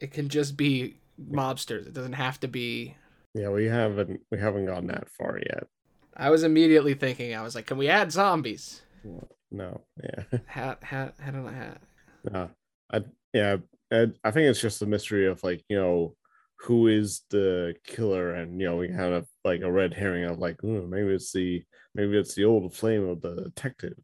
It 0.00 0.12
can 0.12 0.28
just 0.28 0.56
be 0.56 0.96
mobsters. 1.20 1.86
It 1.86 1.94
doesn't 1.94 2.14
have 2.14 2.38
to 2.40 2.48
be. 2.48 2.96
Yeah, 3.34 3.50
we 3.50 3.66
haven't 3.66 4.20
we 4.30 4.38
haven't 4.38 4.66
gone 4.66 4.86
that 4.86 5.08
far 5.18 5.38
yet. 5.38 5.66
I 6.16 6.30
was 6.30 6.42
immediately 6.42 6.94
thinking. 6.94 7.34
I 7.34 7.42
was 7.42 7.54
like, 7.54 7.66
can 7.66 7.78
we 7.78 7.88
add 7.88 8.10
zombies? 8.10 8.82
No. 9.50 9.80
Yeah. 10.02 10.38
Hat, 10.46 10.82
hat, 10.82 11.14
hat 11.20 11.34
on 11.34 11.46
a 11.46 11.52
hat. 11.52 11.80
No. 12.30 12.50
I 12.92 13.04
yeah, 13.32 13.56
I, 13.92 14.08
I 14.24 14.30
think 14.30 14.48
it's 14.48 14.60
just 14.60 14.82
a 14.82 14.86
mystery 14.86 15.26
of 15.26 15.42
like, 15.42 15.64
you 15.68 15.76
know, 15.76 16.14
who 16.60 16.88
is 16.88 17.22
the 17.30 17.74
killer 17.84 18.34
and 18.34 18.60
you 18.60 18.66
know, 18.66 18.76
we 18.76 18.88
kind 18.88 19.14
of 19.14 19.26
like 19.44 19.62
a 19.62 19.70
red 19.70 19.94
herring 19.94 20.24
of 20.24 20.38
like, 20.38 20.62
maybe 20.62 21.14
it's 21.14 21.32
the 21.32 21.62
maybe 21.94 22.18
it's 22.18 22.34
the 22.34 22.44
old 22.44 22.74
flame 22.74 23.08
of 23.08 23.20
the 23.20 23.34
detective. 23.34 23.98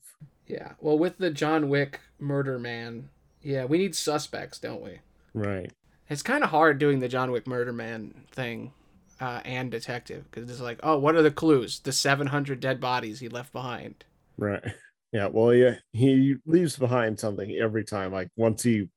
Yeah. 0.47 0.73
Well, 0.79 0.99
with 0.99 1.19
the 1.19 1.31
John 1.31 1.69
Wick 1.69 2.01
murder 2.19 2.59
man, 2.59 3.09
yeah, 3.43 3.65
we 3.65 3.79
need 3.79 3.95
suspects, 3.95 4.59
don't 4.59 4.83
we? 4.83 5.01
Right. 5.33 5.73
It's 6.09 6.23
kind 6.23 6.45
of 6.45 6.51
hard 6.51 6.79
doing 6.79 7.01
the 7.01 7.09
John 7.09 7.31
Wick 7.31 7.47
murder 7.47 7.73
man 7.73 8.15
thing 8.33 8.73
uh, 9.21 9.41
and 9.45 9.71
detective 9.71 10.25
because 10.31 10.49
it's 10.51 10.61
like, 10.61 10.81
oh, 10.83 10.99
what 10.99 11.17
are 11.17 11.23
the 11.23 11.31
clues? 11.31 11.81
The 11.81 11.93
700 11.93 12.61
dead 12.61 12.81
bodies 12.81 13.21
he 13.21 13.29
left 13.29 13.53
behind. 13.53 14.05
Right. 14.37 14.63
Yeah. 15.13 15.29
Well, 15.29 15.55
yeah, 15.55 15.77
he 15.93 16.35
leaves 16.45 16.77
behind 16.77 17.21
something 17.21 17.49
every 17.53 17.85
time. 17.85 18.11
Like 18.11 18.31
once 18.35 18.65
he 18.65 18.89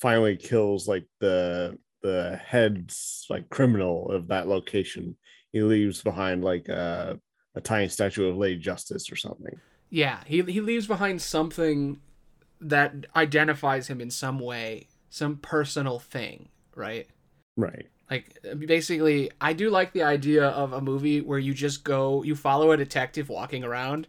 finally 0.00 0.36
kills 0.36 0.88
like 0.88 1.04
the 1.20 1.78
the 2.02 2.40
head's 2.42 3.26
like 3.28 3.50
criminal 3.50 4.10
of 4.10 4.28
that 4.28 4.48
location, 4.48 5.16
he 5.52 5.62
leaves 5.62 6.02
behind 6.02 6.42
like 6.42 6.68
a 6.68 7.18
a 7.54 7.60
tiny 7.60 7.88
statue 7.88 8.28
of 8.28 8.36
Lady 8.36 8.58
Justice 8.58 9.10
or 9.10 9.16
something. 9.16 9.58
Yeah, 9.90 10.20
he 10.26 10.42
he 10.42 10.60
leaves 10.60 10.86
behind 10.86 11.20
something 11.20 12.00
that 12.60 13.06
identifies 13.16 13.88
him 13.88 14.00
in 14.00 14.10
some 14.10 14.38
way, 14.38 14.88
some 15.08 15.36
personal 15.36 15.98
thing, 15.98 16.48
right? 16.74 17.08
Right. 17.56 17.86
Like 18.10 18.38
basically, 18.66 19.30
I 19.40 19.52
do 19.52 19.70
like 19.70 19.92
the 19.92 20.02
idea 20.02 20.48
of 20.48 20.72
a 20.72 20.80
movie 20.80 21.20
where 21.20 21.38
you 21.38 21.54
just 21.54 21.84
go, 21.84 22.22
you 22.22 22.34
follow 22.34 22.72
a 22.72 22.76
detective 22.76 23.28
walking 23.28 23.62
around, 23.62 24.08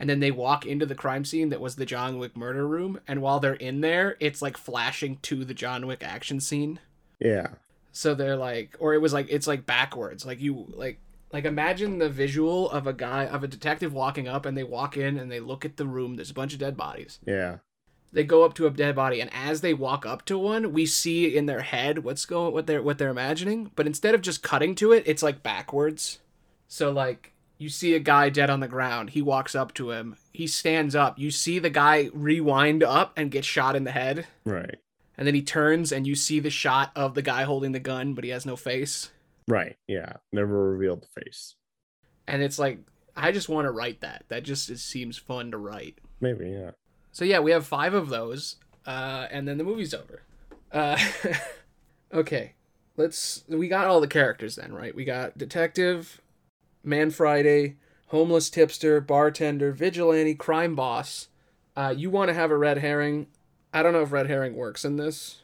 and 0.00 0.08
then 0.08 0.20
they 0.20 0.30
walk 0.30 0.64
into 0.64 0.86
the 0.86 0.94
crime 0.94 1.26
scene 1.26 1.50
that 1.50 1.60
was 1.60 1.76
the 1.76 1.84
John 1.84 2.18
Wick 2.18 2.34
murder 2.34 2.66
room, 2.66 2.98
and 3.06 3.20
while 3.20 3.38
they're 3.38 3.52
in 3.52 3.82
there, 3.82 4.16
it's 4.18 4.40
like 4.40 4.56
flashing 4.56 5.18
to 5.22 5.44
the 5.44 5.52
John 5.52 5.86
Wick 5.86 6.02
action 6.02 6.40
scene. 6.40 6.80
Yeah. 7.20 7.48
So 7.92 8.14
they're 8.14 8.36
like, 8.36 8.76
or 8.80 8.94
it 8.94 9.02
was 9.02 9.12
like 9.12 9.26
it's 9.28 9.46
like 9.46 9.66
backwards, 9.66 10.24
like 10.24 10.40
you 10.40 10.66
like 10.74 10.98
like 11.32 11.44
imagine 11.44 11.98
the 11.98 12.08
visual 12.08 12.70
of 12.70 12.86
a 12.86 12.94
guy 12.94 13.26
of 13.26 13.44
a 13.44 13.48
detective 13.48 13.92
walking 13.92 14.26
up, 14.26 14.46
and 14.46 14.56
they 14.56 14.64
walk 14.64 14.96
in 14.96 15.18
and 15.18 15.30
they 15.30 15.38
look 15.38 15.66
at 15.66 15.76
the 15.76 15.86
room. 15.86 16.16
There's 16.16 16.30
a 16.30 16.34
bunch 16.34 16.54
of 16.54 16.58
dead 16.58 16.78
bodies. 16.78 17.18
Yeah. 17.26 17.58
They 18.12 18.24
go 18.24 18.44
up 18.44 18.54
to 18.54 18.66
a 18.66 18.70
dead 18.70 18.96
body, 18.96 19.20
and 19.20 19.30
as 19.34 19.60
they 19.60 19.74
walk 19.74 20.06
up 20.06 20.24
to 20.24 20.38
one, 20.38 20.72
we 20.72 20.86
see 20.86 21.36
in 21.36 21.44
their 21.44 21.60
head 21.60 22.02
what's 22.04 22.24
going, 22.24 22.54
what 22.54 22.66
they're 22.66 22.82
what 22.82 22.96
they're 22.96 23.10
imagining. 23.10 23.70
But 23.76 23.86
instead 23.86 24.14
of 24.14 24.22
just 24.22 24.42
cutting 24.42 24.74
to 24.76 24.92
it, 24.92 25.02
it's 25.04 25.22
like 25.22 25.42
backwards. 25.42 26.20
So 26.68 26.90
like 26.90 27.34
you 27.60 27.68
see 27.68 27.94
a 27.94 28.00
guy 28.00 28.30
dead 28.30 28.48
on 28.48 28.60
the 28.60 28.66
ground. 28.66 29.10
He 29.10 29.20
walks 29.20 29.54
up 29.54 29.74
to 29.74 29.90
him. 29.90 30.16
He 30.32 30.46
stands 30.46 30.94
up. 30.94 31.18
You 31.18 31.30
see 31.30 31.58
the 31.58 31.68
guy 31.68 32.08
rewind 32.14 32.82
up 32.82 33.12
and 33.16 33.30
get 33.30 33.44
shot 33.44 33.76
in 33.76 33.84
the 33.84 33.90
head. 33.90 34.26
Right. 34.46 34.76
And 35.18 35.26
then 35.26 35.34
he 35.34 35.42
turns 35.42 35.92
and 35.92 36.06
you 36.06 36.14
see 36.14 36.40
the 36.40 36.48
shot 36.48 36.90
of 36.96 37.14
the 37.14 37.20
guy 37.20 37.42
holding 37.42 37.72
the 37.72 37.78
gun, 37.78 38.14
but 38.14 38.24
he 38.24 38.30
has 38.30 38.46
no 38.46 38.56
face. 38.56 39.10
Right. 39.46 39.76
Yeah. 39.86 40.14
Never 40.32 40.70
revealed 40.70 41.02
the 41.02 41.20
face. 41.20 41.54
And 42.26 42.40
it's 42.40 42.58
like 42.58 42.78
I 43.14 43.30
just 43.30 43.50
want 43.50 43.66
to 43.66 43.70
write 43.70 44.00
that. 44.00 44.24
That 44.28 44.42
just 44.42 44.70
it 44.70 44.78
seems 44.78 45.18
fun 45.18 45.50
to 45.50 45.58
write. 45.58 45.98
Maybe. 46.18 46.48
Yeah. 46.48 46.70
So 47.12 47.26
yeah, 47.26 47.40
we 47.40 47.50
have 47.50 47.66
five 47.66 47.92
of 47.92 48.08
those, 48.08 48.56
uh, 48.86 49.26
and 49.30 49.46
then 49.46 49.58
the 49.58 49.64
movie's 49.64 49.92
over. 49.92 50.22
Uh, 50.72 50.96
okay, 52.14 52.54
let's. 52.96 53.44
We 53.48 53.68
got 53.68 53.86
all 53.86 54.00
the 54.00 54.06
characters 54.06 54.56
then, 54.56 54.72
right? 54.72 54.94
We 54.94 55.04
got 55.04 55.36
detective, 55.36 56.19
Man 56.82 57.10
Friday, 57.10 57.76
homeless 58.08 58.50
tipster, 58.50 59.00
bartender, 59.00 59.72
vigilante, 59.72 60.34
crime 60.34 60.74
boss. 60.74 61.28
Uh, 61.76 61.94
you 61.96 62.10
want 62.10 62.28
to 62.28 62.34
have 62.34 62.50
a 62.50 62.56
red 62.56 62.78
herring? 62.78 63.26
I 63.72 63.82
don't 63.82 63.92
know 63.92 64.02
if 64.02 64.12
red 64.12 64.26
herring 64.28 64.54
works 64.56 64.84
in 64.84 64.96
this. 64.96 65.42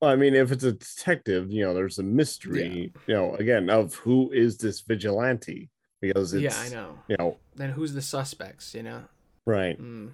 Well, 0.00 0.10
I 0.10 0.16
mean, 0.16 0.34
if 0.34 0.52
it's 0.52 0.64
a 0.64 0.72
detective, 0.72 1.50
you 1.50 1.64
know, 1.64 1.72
there's 1.72 1.98
a 1.98 2.02
mystery, 2.02 2.92
you 3.06 3.14
know, 3.14 3.34
again, 3.36 3.70
of 3.70 3.94
who 3.94 4.30
is 4.32 4.58
this 4.58 4.80
vigilante? 4.80 5.70
Because 6.00 6.34
it's, 6.34 6.42
yeah, 6.42 6.60
I 6.60 6.68
know. 6.68 6.98
you 7.08 7.16
know, 7.18 7.38
Then 7.54 7.70
who's 7.70 7.94
the 7.94 8.02
suspects? 8.02 8.74
You 8.74 8.82
know. 8.82 9.04
right. 9.46 9.80
Mm. 9.80 10.10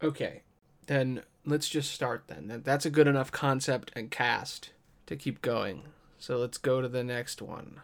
Okay, 0.00 0.42
then 0.86 1.22
let's 1.44 1.68
just 1.68 1.90
start 1.92 2.24
then. 2.28 2.46
That- 2.46 2.64
That's 2.64 2.86
a 2.86 2.90
good 2.90 3.08
enough 3.08 3.32
concept 3.32 3.90
and 3.96 4.10
cast 4.12 4.70
to 5.06 5.16
keep 5.16 5.42
going. 5.42 5.82
So 6.18 6.36
let's 6.36 6.58
go 6.58 6.80
to 6.80 6.88
the 6.88 7.02
next 7.02 7.42
one. 7.42 7.80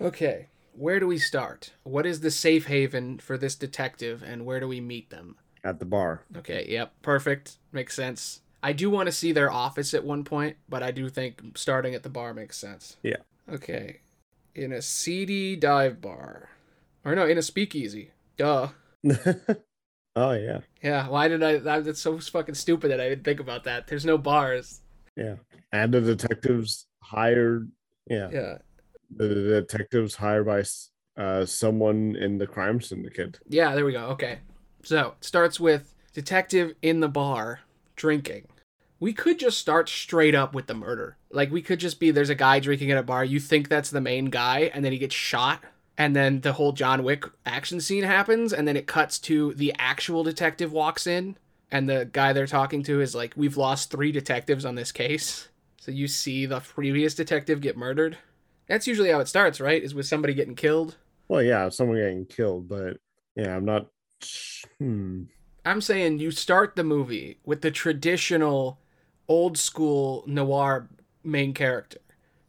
Okay, 0.00 0.48
where 0.76 1.00
do 1.00 1.06
we 1.06 1.18
start? 1.18 1.72
What 1.84 2.06
is 2.06 2.20
the 2.20 2.30
safe 2.30 2.66
haven 2.66 3.18
for 3.18 3.38
this 3.38 3.54
detective 3.54 4.22
and 4.22 4.44
where 4.44 4.60
do 4.60 4.68
we 4.68 4.80
meet 4.80 5.10
them? 5.10 5.36
At 5.62 5.78
the 5.78 5.84
bar. 5.86 6.22
Okay, 6.36 6.66
yep, 6.68 6.92
perfect. 7.02 7.56
Makes 7.72 7.94
sense. 7.94 8.40
I 8.62 8.72
do 8.72 8.90
want 8.90 9.06
to 9.06 9.12
see 9.12 9.32
their 9.32 9.50
office 9.50 9.94
at 9.94 10.04
one 10.04 10.24
point, 10.24 10.56
but 10.68 10.82
I 10.82 10.90
do 10.90 11.08
think 11.08 11.40
starting 11.56 11.94
at 11.94 12.02
the 12.02 12.08
bar 12.08 12.34
makes 12.34 12.56
sense. 12.58 12.96
Yeah. 13.02 13.16
Okay. 13.50 14.00
In 14.54 14.72
a 14.72 14.82
seedy 14.82 15.56
dive 15.56 16.00
bar. 16.00 16.48
Or 17.04 17.14
no, 17.14 17.26
in 17.26 17.38
a 17.38 17.42
speakeasy. 17.42 18.10
Duh. 18.36 18.68
oh, 20.16 20.32
yeah. 20.32 20.60
Yeah, 20.82 21.08
why 21.08 21.28
did 21.28 21.42
I? 21.42 21.58
that- 21.58 21.84
That's 21.84 22.00
so 22.00 22.18
fucking 22.18 22.54
stupid 22.54 22.90
that 22.90 23.00
I 23.00 23.08
didn't 23.08 23.24
think 23.24 23.40
about 23.40 23.64
that. 23.64 23.86
There's 23.86 24.04
no 24.06 24.18
bars. 24.18 24.80
Yeah. 25.16 25.36
And 25.72 25.92
the 25.92 26.00
detectives 26.00 26.86
hired, 27.02 27.70
yeah. 28.08 28.30
Yeah, 28.32 28.58
The, 29.14 29.28
detectives 29.60 30.16
hired 30.16 30.46
by 30.46 30.64
uh, 31.16 31.46
someone 31.46 32.16
in 32.16 32.38
the 32.38 32.46
crime 32.46 32.80
syndicate. 32.80 33.38
yeah. 33.48 33.74
There 33.74 33.84
we 33.84 33.92
go. 33.92 34.06
Okay, 34.06 34.38
so 34.82 35.14
it 35.18 35.24
starts 35.24 35.60
with 35.60 35.94
detective 36.12 36.74
in 36.82 37.00
the 37.00 37.08
bar 37.08 37.60
drinking. 37.96 38.46
We 39.00 39.12
could 39.12 39.38
just 39.38 39.58
start 39.58 39.88
straight 39.88 40.34
up 40.34 40.54
with 40.54 40.66
the 40.66 40.74
murder. 40.74 41.16
Like 41.30 41.50
we 41.50 41.62
could 41.62 41.80
just 41.80 42.00
be 42.00 42.10
there's 42.10 42.30
a 42.30 42.34
guy 42.34 42.60
drinking 42.60 42.90
at 42.90 42.98
a 42.98 43.02
bar. 43.02 43.24
You 43.24 43.40
think 43.40 43.68
that's 43.68 43.90
the 43.90 44.00
main 44.00 44.26
guy, 44.26 44.70
and 44.72 44.84
then 44.84 44.92
he 44.92 44.98
gets 44.98 45.14
shot, 45.14 45.62
and 45.98 46.16
then 46.16 46.40
the 46.40 46.54
whole 46.54 46.72
John 46.72 47.02
Wick 47.02 47.24
action 47.44 47.80
scene 47.80 48.04
happens, 48.04 48.52
and 48.52 48.66
then 48.66 48.76
it 48.76 48.86
cuts 48.86 49.18
to 49.20 49.52
the 49.54 49.74
actual 49.78 50.24
detective 50.24 50.72
walks 50.72 51.06
in, 51.06 51.36
and 51.70 51.88
the 51.88 52.08
guy 52.10 52.32
they're 52.32 52.46
talking 52.46 52.82
to 52.84 53.00
is 53.00 53.14
like, 53.14 53.34
"We've 53.36 53.56
lost 53.56 53.90
three 53.90 54.12
detectives 54.12 54.64
on 54.64 54.74
this 54.74 54.92
case." 54.92 55.48
So 55.78 55.90
you 55.90 56.08
see 56.08 56.46
the 56.46 56.60
previous 56.60 57.14
detective 57.14 57.60
get 57.60 57.76
murdered. 57.76 58.16
That's 58.68 58.86
usually 58.86 59.10
how 59.10 59.20
it 59.20 59.28
starts, 59.28 59.60
right? 59.60 59.82
Is 59.82 59.94
with 59.94 60.06
somebody 60.06 60.34
getting 60.34 60.54
killed. 60.54 60.96
Well, 61.28 61.42
yeah, 61.42 61.68
someone 61.68 61.96
getting 61.98 62.26
killed, 62.26 62.68
but 62.68 62.98
yeah, 63.36 63.56
I'm 63.56 63.64
not. 63.64 63.86
Hmm. 64.78 65.24
I'm 65.64 65.80
saying 65.80 66.18
you 66.18 66.30
start 66.30 66.76
the 66.76 66.84
movie 66.84 67.38
with 67.44 67.62
the 67.62 67.70
traditional 67.70 68.78
old 69.28 69.56
school 69.58 70.24
noir 70.26 70.88
main 71.22 71.54
character. 71.54 71.98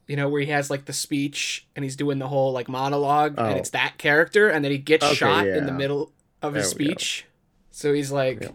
You 0.08 0.16
know, 0.18 0.30
where 0.30 0.42
he 0.42 0.48
has 0.52 0.70
like 0.70 0.86
the 0.86 0.94
speech 0.94 1.66
and 1.76 1.84
he's 1.84 1.96
doing 1.96 2.20
the 2.20 2.28
whole 2.28 2.52
like 2.52 2.68
monologue 2.70 3.36
Oh. 3.38 3.46
and 3.46 3.58
it's 3.58 3.72
that 3.72 3.98
character 3.98 4.50
and 4.50 4.64
then 4.64 4.72
he 4.72 4.78
gets 4.78 5.04
Okay, 5.04 5.16
shot 5.16 5.48
in 5.48 5.66
the 5.66 5.72
middle 5.72 6.12
of 6.44 6.54
his 6.54 6.72
There 6.74 6.80
go. 6.80 6.86
speech. 6.92 7.26
So 7.72 7.92
he's 7.94 8.12
like, 8.12 8.42
Yeah. 8.42 8.50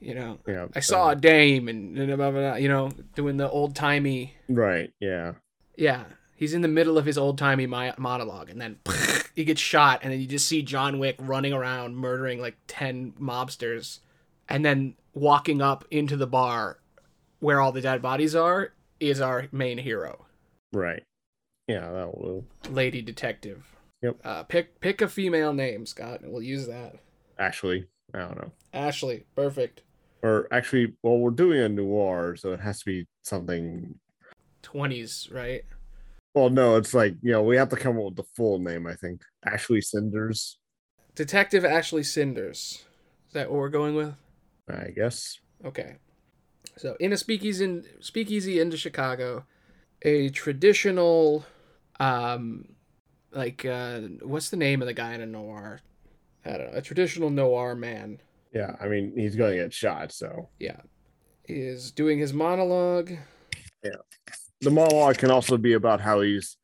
you 0.00 0.14
know, 0.14 0.38
Yeah. 0.46 0.68
I 0.74 0.80
saw 0.80 1.10
a 1.10 1.16
dame 1.16 1.68
and, 1.68 1.98
and 1.98 2.16
blah, 2.16 2.30
blah, 2.30 2.40
blah, 2.40 2.54
you 2.56 2.68
know, 2.68 2.90
doing 3.14 3.36
the 3.36 3.50
old 3.50 3.74
timey. 3.76 4.36
Right. 4.48 4.90
Yeah. 4.98 5.32
Yeah. 5.76 6.04
He's 6.36 6.54
in 6.54 6.60
the 6.60 6.68
middle 6.68 6.98
of 6.98 7.06
his 7.06 7.16
old 7.18 7.38
timey 7.38 7.66
monologue 7.66 8.50
and 8.50 8.60
then 8.60 8.78
he 9.34 9.44
gets 9.44 9.60
shot 9.60 10.00
and 10.02 10.12
then 10.12 10.20
you 10.20 10.26
just 10.26 10.46
see 10.46 10.62
John 10.62 10.98
Wick 10.98 11.16
running 11.18 11.52
around 11.52 11.96
murdering 11.96 12.40
like 12.40 12.56
10 12.68 13.14
mobsters 13.20 14.00
and 14.48 14.64
then 14.64 14.94
walking 15.14 15.60
up 15.62 15.84
into 15.90 16.16
the 16.16 16.26
bar 16.26 16.78
where 17.40 17.60
all 17.60 17.72
the 17.72 17.80
dead 17.80 18.02
bodies 18.02 18.34
are 18.34 18.72
is 19.00 19.20
our 19.20 19.48
main 19.52 19.78
hero, 19.78 20.26
Right. 20.72 21.02
Yeah, 21.68 21.90
that 21.90 22.16
will. 22.18 22.44
lady 22.70 23.02
detective. 23.02 23.64
Yep. 24.02 24.16
Uh, 24.24 24.42
pick 24.44 24.78
pick 24.80 25.00
a 25.00 25.08
female 25.08 25.52
name, 25.52 25.84
Scott, 25.84 26.20
and 26.20 26.30
we'll 26.32 26.42
use 26.42 26.66
that. 26.66 26.96
Actually, 27.38 27.86
I 28.14 28.18
don't 28.20 28.36
know. 28.40 28.52
Ashley, 28.72 29.24
perfect. 29.34 29.82
Or 30.22 30.46
actually, 30.52 30.94
well, 31.02 31.18
we're 31.18 31.30
doing 31.30 31.60
a 31.60 31.68
noir, 31.68 32.36
so 32.36 32.52
it 32.52 32.60
has 32.60 32.78
to 32.80 32.84
be 32.84 33.06
something. 33.22 33.98
20s, 34.62 35.32
right? 35.32 35.64
Well, 36.36 36.50
no, 36.50 36.76
it's 36.76 36.92
like 36.92 37.16
you 37.22 37.32
know 37.32 37.42
we 37.42 37.56
have 37.56 37.70
to 37.70 37.76
come 37.76 37.96
up 37.96 38.04
with 38.04 38.16
the 38.16 38.24
full 38.36 38.58
name. 38.58 38.86
I 38.86 38.94
think 38.94 39.22
Ashley 39.46 39.80
Cinders. 39.80 40.58
Detective 41.14 41.64
Ashley 41.64 42.02
Cinders. 42.02 42.84
Is 43.26 43.32
that 43.32 43.50
what 43.50 43.58
we're 43.58 43.70
going 43.70 43.94
with? 43.94 44.14
I 44.68 44.90
guess. 44.94 45.38
Okay. 45.64 45.96
So 46.76 46.94
in 47.00 47.14
a 47.14 47.16
speakeasy 47.16 47.64
in 47.64 47.86
speakeasy 48.00 48.60
into 48.60 48.76
Chicago, 48.76 49.46
a 50.02 50.28
traditional 50.28 51.46
um 52.00 52.66
like 53.32 53.64
uh 53.64 54.00
what's 54.20 54.50
the 54.50 54.58
name 54.58 54.82
of 54.82 54.86
the 54.88 54.92
guy 54.92 55.14
in 55.14 55.22
a 55.22 55.26
noir? 55.26 55.80
I 56.44 56.50
don't 56.50 56.70
know. 56.70 56.78
A 56.78 56.82
traditional 56.82 57.30
noir 57.30 57.74
man 57.74 58.20
Yeah, 58.52 58.76
I 58.78 58.88
mean 58.88 59.14
he's 59.16 59.36
going 59.36 59.56
to 59.56 59.62
get 59.62 59.72
shot. 59.72 60.12
So 60.12 60.50
yeah, 60.58 60.82
is 61.48 61.90
doing 61.92 62.18
his 62.18 62.34
monologue. 62.34 63.12
The 64.60 64.70
monologue 64.70 65.18
can 65.18 65.30
also 65.30 65.56
be 65.56 65.74
about 65.74 66.00
how 66.00 66.20
he's 66.20 66.56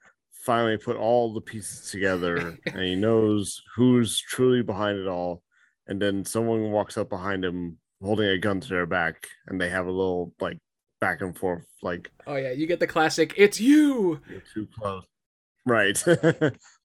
finally 0.44 0.76
put 0.76 0.96
all 0.96 1.32
the 1.32 1.40
pieces 1.40 1.90
together 1.90 2.58
and 2.66 2.82
he 2.82 2.94
knows 2.96 3.62
who's 3.76 4.18
truly 4.18 4.62
behind 4.62 4.98
it 4.98 5.06
all. 5.06 5.42
And 5.86 6.00
then 6.00 6.24
someone 6.24 6.70
walks 6.70 6.96
up 6.96 7.08
behind 7.10 7.44
him 7.44 7.78
holding 8.00 8.28
a 8.28 8.38
gun 8.38 8.60
to 8.60 8.68
their 8.68 8.86
back, 8.86 9.26
and 9.46 9.60
they 9.60 9.68
have 9.68 9.86
a 9.86 9.90
little 9.90 10.32
like 10.40 10.58
back 11.00 11.20
and 11.20 11.36
forth, 11.36 11.66
like 11.82 12.10
Oh 12.26 12.36
yeah, 12.36 12.52
you 12.52 12.66
get 12.66 12.80
the 12.80 12.86
classic 12.86 13.34
it's 13.36 13.60
you. 13.60 14.20
you're 14.28 14.42
too 14.54 14.68
close. 14.78 15.04
Right. 15.66 16.02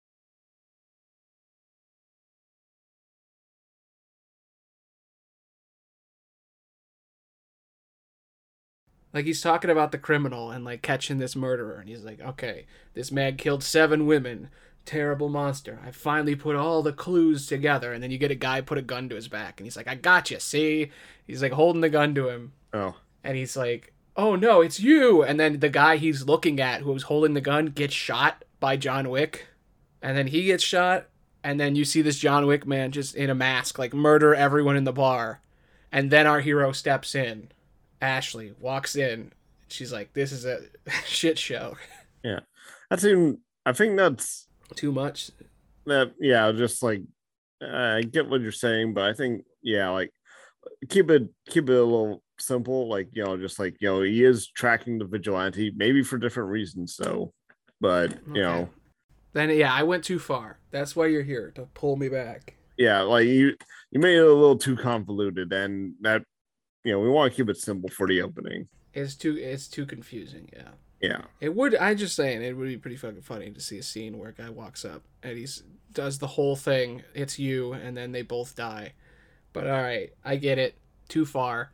Like 9.17 9.25
he's 9.25 9.41
talking 9.41 9.71
about 9.71 9.91
the 9.91 9.97
criminal 9.97 10.51
and 10.51 10.63
like 10.63 10.83
catching 10.83 11.17
this 11.17 11.35
murderer 11.35 11.79
and 11.79 11.89
he's 11.89 12.03
like, 12.03 12.21
"Okay, 12.21 12.67
this 12.93 13.11
man 13.11 13.35
killed 13.35 13.63
seven 13.63 14.05
women. 14.05 14.49
Terrible 14.85 15.27
monster. 15.27 15.79
I 15.83 15.89
finally 15.89 16.35
put 16.35 16.55
all 16.55 16.83
the 16.83 16.93
clues 16.93 17.47
together." 17.47 17.91
And 17.91 18.03
then 18.03 18.11
you 18.11 18.19
get 18.19 18.29
a 18.29 18.35
guy 18.35 18.61
put 18.61 18.77
a 18.77 18.83
gun 18.83 19.09
to 19.09 19.15
his 19.15 19.27
back 19.27 19.59
and 19.59 19.65
he's 19.65 19.75
like, 19.75 19.87
"I 19.87 19.95
got 19.95 20.29
you. 20.29 20.39
See?" 20.39 20.91
He's 21.25 21.41
like 21.41 21.53
holding 21.53 21.81
the 21.81 21.89
gun 21.89 22.13
to 22.13 22.29
him 22.29 22.51
oh, 22.73 22.97
and 23.23 23.35
he's 23.35 23.57
like, 23.57 23.91
"Oh 24.15 24.35
no, 24.35 24.61
it's 24.61 24.79
you!" 24.79 25.23
And 25.23 25.39
then 25.39 25.61
the 25.61 25.69
guy 25.69 25.97
he's 25.97 26.27
looking 26.27 26.59
at, 26.59 26.81
who 26.81 26.91
was 26.91 27.03
holding 27.03 27.33
the 27.33 27.41
gun, 27.41 27.65
gets 27.65 27.95
shot 27.95 28.45
by 28.59 28.77
John 28.77 29.09
Wick, 29.09 29.47
and 29.99 30.15
then 30.15 30.27
he 30.27 30.43
gets 30.45 30.63
shot, 30.63 31.07
and 31.43 31.59
then 31.59 31.75
you 31.75 31.85
see 31.85 32.03
this 32.03 32.19
John 32.19 32.45
Wick 32.45 32.67
man 32.67 32.91
just 32.91 33.15
in 33.15 33.31
a 33.31 33.35
mask, 33.35 33.79
like 33.79 33.95
murder 33.95 34.35
everyone 34.35 34.77
in 34.77 34.83
the 34.83 34.93
bar, 34.93 35.41
and 35.91 36.11
then 36.11 36.27
our 36.27 36.41
hero 36.41 36.71
steps 36.71 37.15
in. 37.15 37.49
Ashley 38.01 38.53
walks 38.59 38.95
in. 38.95 39.31
She's 39.67 39.91
like, 39.91 40.13
"This 40.13 40.31
is 40.31 40.45
a 40.45 40.61
shit 41.05 41.37
show. 41.37 41.75
Yeah, 42.23 42.39
that's 42.89 43.03
even. 43.03 43.39
I 43.65 43.73
think 43.73 43.97
that's 43.97 44.47
Too 44.75 44.91
much." 44.91 45.31
that. 45.85 46.13
Yeah, 46.19 46.51
just 46.51 46.83
like 46.83 47.01
I 47.61 48.01
get 48.01 48.29
what 48.29 48.41
you're 48.41 48.51
saying, 48.51 48.93
but 48.93 49.03
I 49.05 49.13
think 49.13 49.43
yeah, 49.61 49.89
like 49.89 50.11
keep 50.89 51.09
it 51.09 51.27
keep 51.49 51.69
it 51.69 51.73
a 51.75 51.83
little 51.83 52.21
simple. 52.39 52.89
Like 52.89 53.09
you 53.13 53.23
know, 53.23 53.37
just 53.37 53.59
like 53.59 53.75
you 53.79 53.87
know, 53.89 54.01
he 54.01 54.23
is 54.23 54.47
tracking 54.47 54.99
the 54.99 55.05
vigilante, 55.05 55.71
maybe 55.75 56.03
for 56.03 56.17
different 56.17 56.49
reasons. 56.49 56.95
So, 56.95 57.33
but 57.81 58.17
you 58.27 58.41
know. 58.41 58.69
Then 59.33 59.49
yeah, 59.51 59.73
I 59.73 59.83
went 59.83 60.03
too 60.03 60.17
far. 60.17 60.57
That's 60.71 60.95
why 60.95 61.07
you're 61.07 61.21
here 61.23 61.51
to 61.55 61.63
pull 61.73 61.95
me 61.95 62.09
back. 62.09 62.55
yeah 62.77 63.01
like 63.01 63.25
you 63.27 63.55
you 63.91 63.99
made 63.99 64.15
it 64.17 64.25
a 64.25 64.33
little 64.33 64.57
too 64.57 64.75
convoluted 64.75 65.51
and 65.53 65.93
that 66.01 66.23
you 66.87 66.93
know 66.93 66.99
we 66.99 67.09
want 67.09 67.31
to 67.31 67.35
keep 67.35 67.49
it 67.49 67.57
simple 67.57 67.89
for 67.89 68.07
the 68.07 68.21
opening 68.21 68.67
It's 68.93 69.13
too 69.15 69.35
it's 69.37 69.67
too 69.67 69.85
confusing. 69.85 70.49
Yeah. 70.53 70.69
yeah 71.01 71.21
It 71.41 71.53
would. 71.53 71.75
I 71.75 71.93
just 71.95 72.15
saying 72.15 72.41
it 72.41 72.55
would 72.55 72.67
be 72.67 72.77
pretty 72.77 72.95
fucking 72.97 73.21
funny 73.21 73.51
to 73.51 73.59
see 73.59 73.77
a 73.77 73.83
scene 73.83 74.17
where 74.17 74.29
a 74.29 74.33
guy 74.33 74.49
walks 74.49 74.85
up 74.85 75.03
and 75.21 75.37
he's 75.37 75.63
does 75.91 76.19
the 76.19 76.27
whole 76.27 76.55
thing. 76.55 77.03
It's 77.13 77.37
you, 77.39 77.73
and 77.73 77.97
then 77.97 78.11
they 78.13 78.21
both 78.21 78.55
die. 78.55 78.93
But 79.53 79.67
all 79.67 79.81
right, 79.81 80.11
I 80.23 80.35
get 80.37 80.57
it. 80.59 80.77
Too 81.09 81.25
far. 81.25 81.71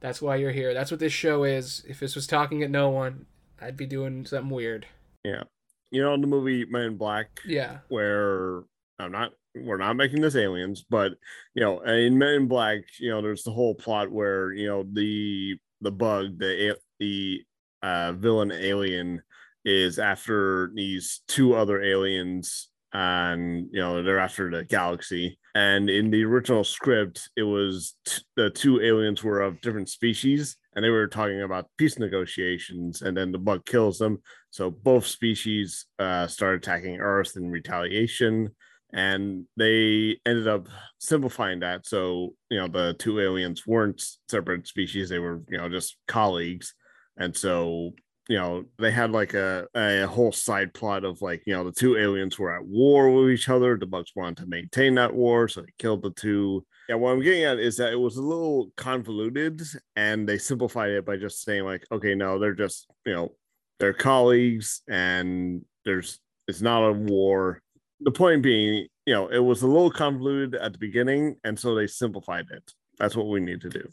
That's 0.00 0.22
why 0.22 0.36
you're 0.36 0.52
here. 0.52 0.72
That's 0.74 0.90
what 0.90 1.00
this 1.00 1.12
show 1.12 1.44
is. 1.44 1.84
If 1.88 1.98
this 2.00 2.14
was 2.14 2.26
talking 2.26 2.62
at 2.62 2.70
no 2.70 2.90
one, 2.90 3.26
I'd 3.60 3.76
be 3.76 3.86
doing 3.86 4.26
something 4.26 4.50
weird. 4.50 4.86
Yeah. 5.24 5.44
You 5.90 6.02
know, 6.02 6.14
in 6.14 6.20
the 6.20 6.26
movie 6.26 6.64
Men 6.66 6.82
in 6.82 6.96
Black, 6.96 7.40
Yeah. 7.46 7.78
where 7.88 8.62
I'm 8.98 9.12
not 9.12 9.32
we're 9.54 9.76
not 9.76 9.96
making 9.96 10.20
this 10.20 10.36
aliens, 10.36 10.84
but 10.88 11.12
you 11.54 11.62
know, 11.62 11.80
in 11.80 12.18
Men 12.18 12.34
in 12.34 12.48
Black, 12.48 12.82
you 12.98 13.10
know, 13.10 13.22
there's 13.22 13.44
the 13.44 13.52
whole 13.52 13.74
plot 13.74 14.10
where 14.10 14.52
you 14.52 14.66
know 14.66 14.84
the 14.92 15.56
the 15.80 15.92
bug, 15.92 16.38
the 16.38 16.76
the 16.98 17.42
uh, 17.82 18.12
villain 18.12 18.52
alien 18.52 19.22
is 19.64 19.98
after 19.98 20.70
these 20.74 21.22
two 21.28 21.54
other 21.54 21.82
aliens, 21.82 22.68
and 22.92 23.68
you 23.70 23.80
know 23.80 24.02
they're 24.02 24.18
after 24.18 24.50
the 24.50 24.64
galaxy. 24.64 25.38
And 25.56 25.88
in 25.88 26.10
the 26.10 26.24
original 26.24 26.64
script, 26.64 27.30
it 27.36 27.44
was 27.44 27.94
t- 28.04 28.22
the 28.34 28.50
two 28.50 28.80
aliens 28.80 29.22
were 29.22 29.40
of 29.40 29.60
different 29.60 29.88
species, 29.88 30.56
and 30.74 30.84
they 30.84 30.90
were 30.90 31.06
talking 31.06 31.42
about 31.42 31.70
peace 31.78 31.96
negotiations. 31.96 33.02
And 33.02 33.16
then 33.16 33.30
the 33.30 33.38
bug 33.38 33.64
kills 33.64 33.98
them, 33.98 34.20
so 34.50 34.68
both 34.68 35.06
species 35.06 35.86
uh, 36.00 36.26
started 36.26 36.62
attacking 36.62 36.98
Earth 36.98 37.36
in 37.36 37.52
retaliation 37.52 38.50
and 38.94 39.44
they 39.56 40.16
ended 40.24 40.46
up 40.46 40.68
simplifying 40.98 41.60
that. 41.60 41.86
So 41.86 42.34
you 42.48 42.58
know 42.58 42.68
the 42.68 42.94
two 42.98 43.20
aliens 43.20 43.66
weren't 43.66 44.02
separate 44.28 44.66
species 44.66 45.08
they 45.08 45.18
were 45.18 45.42
you 45.48 45.58
know 45.58 45.68
just 45.68 45.96
colleagues. 46.08 46.74
And 47.16 47.36
so 47.36 47.92
you 48.28 48.38
know 48.38 48.64
they 48.78 48.90
had 48.90 49.10
like 49.10 49.34
a, 49.34 49.66
a 49.74 50.06
whole 50.06 50.32
side 50.32 50.72
plot 50.72 51.04
of 51.04 51.20
like 51.20 51.42
you 51.44 51.52
know 51.52 51.64
the 51.64 51.72
two 51.72 51.96
aliens 51.96 52.38
were 52.38 52.54
at 52.54 52.64
war 52.64 53.10
with 53.10 53.30
each 53.30 53.48
other 53.48 53.76
the 53.76 53.86
bugs 53.86 54.12
wanted 54.16 54.38
to 54.38 54.46
maintain 54.46 54.94
that 54.94 55.12
war 55.12 55.46
so 55.46 55.60
they 55.60 55.66
killed 55.78 56.02
the 56.02 56.10
two. 56.10 56.64
Yeah 56.88 56.94
what 56.94 57.10
i'm 57.10 57.20
getting 57.20 57.44
at 57.44 57.58
is 57.58 57.76
that 57.76 57.92
it 57.92 58.00
was 58.00 58.16
a 58.16 58.22
little 58.22 58.70
convoluted 58.76 59.60
and 59.96 60.26
they 60.26 60.38
simplified 60.38 60.90
it 60.90 61.04
by 61.04 61.16
just 61.16 61.42
saying 61.42 61.64
like 61.64 61.84
okay 61.92 62.14
no 62.14 62.38
they're 62.38 62.54
just 62.54 62.86
you 63.04 63.12
know 63.12 63.32
they're 63.78 63.92
colleagues 63.92 64.80
and 64.88 65.62
there's 65.84 66.18
it's 66.48 66.62
not 66.62 66.82
a 66.82 66.92
war 66.92 67.60
the 68.00 68.10
point 68.10 68.42
being, 68.42 68.86
you 69.06 69.14
know, 69.14 69.28
it 69.28 69.38
was 69.38 69.62
a 69.62 69.66
little 69.66 69.90
convoluted 69.90 70.54
at 70.54 70.72
the 70.72 70.78
beginning, 70.78 71.36
and 71.44 71.58
so 71.58 71.74
they 71.74 71.86
simplified 71.86 72.46
it. 72.50 72.72
That's 72.98 73.16
what 73.16 73.28
we 73.28 73.40
need 73.40 73.60
to 73.62 73.68
do. 73.68 73.88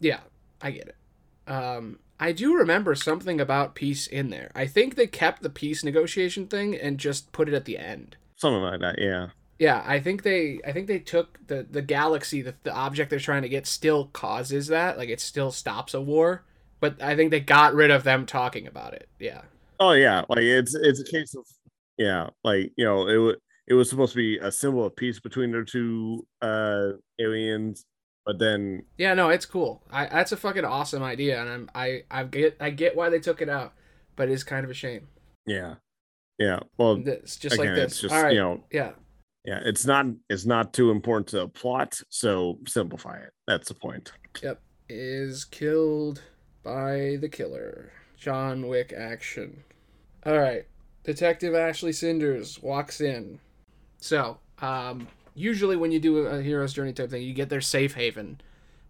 Yeah, 0.00 0.20
I 0.60 0.70
get 0.70 0.88
it. 0.88 1.50
Um, 1.50 1.98
I 2.18 2.32
do 2.32 2.56
remember 2.56 2.94
something 2.94 3.40
about 3.40 3.74
peace 3.74 4.06
in 4.06 4.30
there. 4.30 4.50
I 4.54 4.66
think 4.66 4.94
they 4.94 5.06
kept 5.06 5.42
the 5.42 5.50
peace 5.50 5.84
negotiation 5.84 6.46
thing 6.46 6.74
and 6.74 6.98
just 6.98 7.32
put 7.32 7.48
it 7.48 7.54
at 7.54 7.64
the 7.64 7.78
end. 7.78 8.16
Something 8.36 8.62
like 8.62 8.80
that, 8.80 8.98
yeah. 8.98 9.28
Yeah, 9.58 9.82
I 9.86 10.00
think 10.00 10.24
they 10.24 10.60
I 10.66 10.72
think 10.72 10.88
they 10.88 10.98
took 10.98 11.38
the 11.46 11.66
the 11.68 11.82
galaxy, 11.82 12.42
the, 12.42 12.54
the 12.64 12.72
object 12.72 13.10
they're 13.10 13.20
trying 13.20 13.42
to 13.42 13.48
get 13.48 13.66
still 13.66 14.06
causes 14.06 14.66
that, 14.68 14.98
like 14.98 15.08
it 15.08 15.20
still 15.20 15.52
stops 15.52 15.94
a 15.94 16.00
war, 16.00 16.44
but 16.80 17.00
I 17.00 17.14
think 17.14 17.30
they 17.30 17.40
got 17.40 17.74
rid 17.74 17.90
of 17.90 18.02
them 18.02 18.26
talking 18.26 18.66
about 18.66 18.94
it. 18.94 19.08
Yeah. 19.20 19.42
Oh 19.78 19.92
yeah, 19.92 20.24
like 20.28 20.40
it's 20.40 20.74
it's 20.74 21.00
a 21.00 21.04
case 21.04 21.34
of 21.34 21.46
yeah, 21.96 22.30
like 22.42 22.72
you 22.76 22.84
know, 22.84 23.06
it 23.06 23.38
it 23.66 23.74
was 23.74 23.88
supposed 23.88 24.12
to 24.12 24.16
be 24.18 24.38
a 24.38 24.52
symbol 24.52 24.84
of 24.84 24.94
peace 24.96 25.20
between 25.20 25.50
their 25.52 25.64
two 25.64 26.26
uh 26.42 26.90
aliens, 27.20 27.84
but 28.26 28.38
then 28.38 28.84
Yeah, 28.98 29.14
no, 29.14 29.30
it's 29.30 29.46
cool. 29.46 29.82
I 29.90 30.06
that's 30.06 30.32
a 30.32 30.36
fucking 30.36 30.64
awesome 30.64 31.02
idea 31.02 31.40
and 31.40 31.48
I'm 31.50 31.70
I 31.74 32.02
I 32.10 32.24
get 32.24 32.56
I 32.60 32.70
get 32.70 32.96
why 32.96 33.08
they 33.08 33.20
took 33.20 33.40
it 33.42 33.48
out, 33.48 33.72
but 34.16 34.28
it's 34.28 34.44
kind 34.44 34.64
of 34.64 34.70
a 34.70 34.74
shame. 34.74 35.08
yeah, 35.46 35.74
yeah. 36.38 36.60
Well, 36.78 37.02
It's 37.06 37.36
just 37.36 37.54
again, 37.56 37.66
like 37.68 37.76
this. 37.76 37.92
it's 37.92 38.00
just 38.02 38.14
All 38.14 38.22
right. 38.22 38.32
you 38.34 38.40
know, 38.40 38.64
yeah. 38.70 38.92
yeah, 39.44 39.60
it's 39.64 39.86
not 39.86 40.06
it's 40.28 40.46
not 40.46 40.72
too 40.74 40.90
important 40.90 41.28
to 41.28 41.36
the 41.38 41.48
plot, 41.48 42.00
so 42.10 42.58
simplify 42.66 43.16
it. 43.18 43.30
That's 43.46 43.68
the 43.68 43.74
point. 43.74 44.12
Yep. 44.42 44.60
Is 44.88 45.44
killed 45.46 46.20
by 46.62 47.16
the 47.20 47.28
killer. 47.30 47.90
John 48.18 48.68
Wick 48.68 48.92
action. 48.96 49.64
All 50.26 50.38
right. 50.38 50.66
Detective 51.04 51.54
Ashley 51.54 51.92
Cinders 51.92 52.62
walks 52.62 53.00
in. 53.00 53.38
So, 54.04 54.36
um, 54.60 55.08
usually 55.34 55.76
when 55.76 55.90
you 55.90 55.98
do 55.98 56.26
a 56.26 56.42
hero's 56.42 56.74
journey 56.74 56.92
type 56.92 57.08
thing, 57.08 57.22
you 57.22 57.32
get 57.32 57.48
their 57.48 57.62
safe 57.62 57.94
haven. 57.94 58.38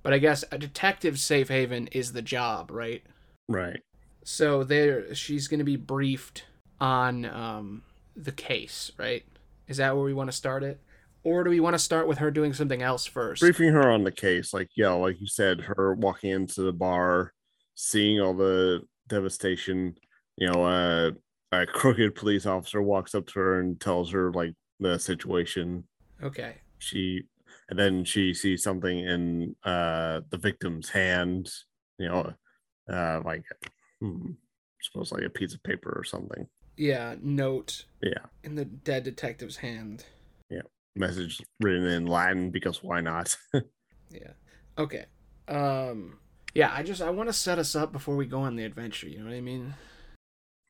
But 0.03 0.13
I 0.13 0.19
guess 0.19 0.43
a 0.51 0.59
detective's 0.59 1.23
safe 1.23 1.47
haven 1.47 1.87
is 1.93 2.15
the 2.15 2.21
job, 2.21 2.73
right? 2.73 3.01
Right. 3.49 3.79
So 4.25 4.65
there, 4.65 5.15
she's 5.15 5.47
going 5.47 5.61
to 5.61 5.65
be 5.65 5.77
briefed 5.77 6.47
on 6.81 7.27
um, 7.27 7.83
the 8.17 8.33
case, 8.33 8.91
right? 8.99 9.25
Is 9.69 9.77
that 9.77 9.95
where 9.95 10.05
we 10.05 10.15
want 10.15 10.33
to 10.33 10.37
start 10.37 10.65
it, 10.65 10.81
or 11.23 11.45
do 11.45 11.51
we 11.51 11.61
want 11.61 11.75
to 11.75 11.79
start 11.79 12.09
with 12.09 12.19
her 12.19 12.33
doing 12.33 12.53
something 12.53 12.83
else 12.83 13.07
first? 13.07 13.41
briefing 13.41 13.73
her 13.73 13.93
on 13.93 14.03
the 14.03 14.11
case 14.11 14.53
like 14.53 14.69
yeah 14.77 14.91
like 14.91 15.21
you 15.21 15.29
said 15.29 15.61
her 15.61 15.95
walking 15.95 16.31
into 16.31 16.63
the 16.63 16.73
bar 16.73 17.33
seeing 17.77 18.21
all 18.21 18.35
the 18.35 18.83
devastation 19.07 19.95
you 20.37 20.51
know 20.51 20.65
uh, 20.65 21.11
a 21.53 21.67
crooked 21.67 22.17
police 22.17 22.47
officer 22.47 22.83
walks 22.83 23.15
up 23.15 23.27
to 23.29 23.39
her 23.39 23.61
and 23.61 23.81
tells 23.81 24.11
her 24.11 24.33
like 24.33 24.55
the 24.81 24.99
situation 24.99 25.85
Okay. 26.23 26.57
she 26.79 27.23
and 27.69 27.79
then 27.79 28.05
she 28.05 28.35
sees 28.35 28.63
something 28.63 28.99
in 28.99 29.55
uh 29.65 30.21
the 30.31 30.39
victim's 30.39 30.91
hand 30.91 31.51
you 31.99 32.09
know 32.09 32.33
uh 32.93 33.21
like 33.25 33.45
hmm, 34.01 34.33
suppose 34.83 35.13
like 35.13 35.23
a 35.25 35.31
piece 35.31 35.55
of 35.55 35.63
paper 35.63 35.93
or 35.97 36.05
something 36.05 36.47
Yeah. 36.77 37.15
Note 37.23 37.85
yeah 38.03 38.27
in 38.43 38.55
the 38.57 38.65
dead 38.65 39.05
detective's 39.05 39.57
hand. 39.57 40.05
Yeah. 40.51 40.63
Message 40.97 41.41
written 41.61 41.87
in 41.87 42.07
latin 42.07 42.51
because 42.51 42.83
why 42.83 43.01
not 43.01 43.37
Yeah. 44.11 44.33
Okay. 44.79 45.07
Um. 45.49 46.19
Yeah. 46.55 46.73
I 46.73 46.83
just 46.83 47.01
I 47.03 47.11
want 47.11 47.29
to 47.29 47.33
set 47.33 47.59
us 47.59 47.75
up 47.75 47.93
before 47.93 48.15
we 48.17 48.27
go 48.27 48.41
on 48.41 48.57
the 48.57 48.65
adventure. 48.65 49.09
You 49.09 49.19
know 49.21 49.27
what 49.27 49.35
I 49.35 49.41
mean? 49.41 49.75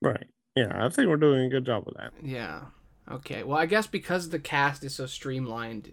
right 0.03 0.27
yeah 0.57 0.85
i 0.85 0.89
think 0.91 1.09
we're 1.09 1.17
doing 1.17 1.47
a 1.47 1.49
good 1.49 1.65
job 1.65 1.85
with 1.87 1.97
that 1.97 2.13
Yeah. 2.23 2.61
Okay. 3.11 3.43
Well, 3.43 3.59
I 3.59 3.67
guess 3.67 3.87
because 3.87 4.29
the 4.29 4.39
cast 4.39 4.83
is 4.85 4.95
so 4.95 5.07
streamlined, 5.07 5.93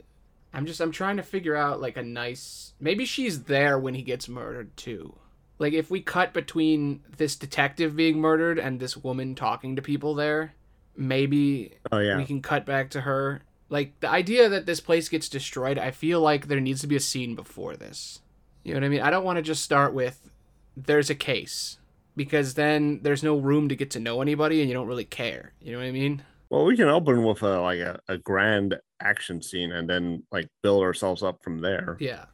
I'm 0.54 0.66
just 0.66 0.80
I'm 0.80 0.92
trying 0.92 1.18
to 1.18 1.24
figure 1.24 1.56
out 1.56 1.82
like 1.82 1.98
a 1.98 2.04
nice 2.04 2.74
maybe 2.80 3.06
she's 3.06 3.44
there 3.44 3.78
when 3.78 3.94
he 3.94 4.02
gets 4.02 4.28
murdered 4.28 4.76
too. 4.78 5.16
Like 5.60 5.74
if 5.74 5.92
we 5.92 6.02
cut 6.02 6.34
between 6.34 7.02
this 7.18 7.36
detective 7.36 7.96
being 7.96 8.20
murdered 8.20 8.58
and 8.58 8.80
this 8.80 8.98
woman 8.98 9.36
talking 9.36 9.76
to 9.76 9.82
people 9.82 10.16
there, 10.16 10.54
maybe 10.96 11.74
oh 11.92 12.00
yeah 12.00 12.18
we 12.18 12.26
can 12.26 12.42
cut 12.42 12.66
back 12.66 12.90
to 12.92 13.02
her. 13.02 13.42
Like 13.70 14.00
the 14.02 14.10
idea 14.10 14.50
that 14.50 14.66
this 14.66 14.82
place 14.82 15.08
gets 15.08 15.30
destroyed, 15.30 15.78
I 15.78 15.92
feel 15.92 16.20
like 16.20 16.48
there 16.48 16.60
needs 16.60 16.82
to 16.82 16.88
be 16.88 16.98
a 16.98 17.02
scene 17.02 17.36
before 17.36 17.78
this. 17.78 18.20
You 18.64 18.74
know 18.74 18.82
what 18.82 18.86
I 18.86 18.90
mean? 18.90 19.02
I 19.02 19.10
don't 19.10 19.24
want 19.24 19.38
to 19.38 19.42
just 19.42 19.64
start 19.64 19.94
with 19.94 20.30
there's 20.76 21.10
a 21.10 21.16
case 21.16 21.78
because 22.16 22.56
then 22.56 23.00
there's 23.04 23.24
no 23.24 23.38
room 23.38 23.70
to 23.70 23.76
get 23.76 23.92
to 23.92 24.00
know 24.00 24.22
anybody 24.22 24.60
and 24.60 24.70
you 24.70 24.74
don't 24.74 24.88
really 24.88 25.06
care. 25.06 25.54
You 25.62 25.72
know 25.72 25.78
what 25.78 25.88
I 25.88 25.92
mean? 25.92 26.24
Well, 26.52 26.66
we 26.66 26.76
can 26.76 26.90
open 26.90 27.24
with 27.24 27.42
a 27.42 27.62
like 27.62 27.80
a, 27.80 28.00
a 28.08 28.18
grand 28.20 28.78
action 29.02 29.42
scene 29.42 29.72
and 29.72 29.90
then 29.90 30.24
like 30.32 30.50
build 30.62 30.84
ourselves 30.84 31.24
up 31.24 31.42
from 31.42 31.62
there. 31.62 31.98
Yeah. 32.00 32.26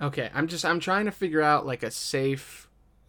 Okay, 0.00 0.30
I'm 0.32 0.46
just 0.46 0.64
I'm 0.64 0.80
trying 0.80 1.06
to 1.06 1.10
figure 1.10 1.42
out 1.42 1.66
like 1.66 1.82
a 1.82 1.90
safe 1.90 2.66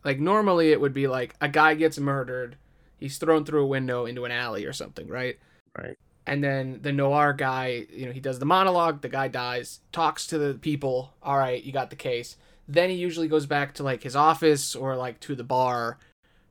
like 0.08 0.20
normally 0.20 0.72
it 0.72 0.80
would 0.80 0.94
be 0.94 1.06
like 1.06 1.36
a 1.42 1.50
guy 1.50 1.76
gets 1.76 2.00
murdered, 2.00 2.56
he's 2.98 3.18
thrown 3.18 3.44
through 3.46 3.64
a 3.64 3.68
window 3.68 4.06
into 4.06 4.24
an 4.24 4.32
alley 4.32 4.66
or 4.66 4.72
something, 4.72 5.08
right? 5.08 5.38
Right. 5.78 5.98
And 6.26 6.42
then 6.42 6.80
the 6.82 6.94
noir 6.94 7.34
guy, 7.34 7.86
you 7.90 8.06
know, 8.06 8.14
he 8.14 8.22
does 8.22 8.40
the 8.40 8.46
monologue, 8.46 9.02
the 9.02 9.10
guy 9.10 9.28
dies, 9.28 9.82
talks 9.92 10.26
to 10.28 10.38
the 10.38 10.54
people, 10.54 11.14
all 11.22 11.38
right, 11.38 11.62
you 11.62 11.74
got 11.74 11.90
the 11.90 11.98
case. 11.98 12.38
Then 12.70 12.90
he 12.90 12.96
usually 12.96 13.28
goes 13.28 13.46
back 13.46 13.74
to 13.76 13.84
like 13.84 14.04
his 14.04 14.16
office 14.16 14.76
or 14.76 14.96
like 14.96 15.20
to 15.22 15.36
the 15.36 15.44
bar 15.44 15.98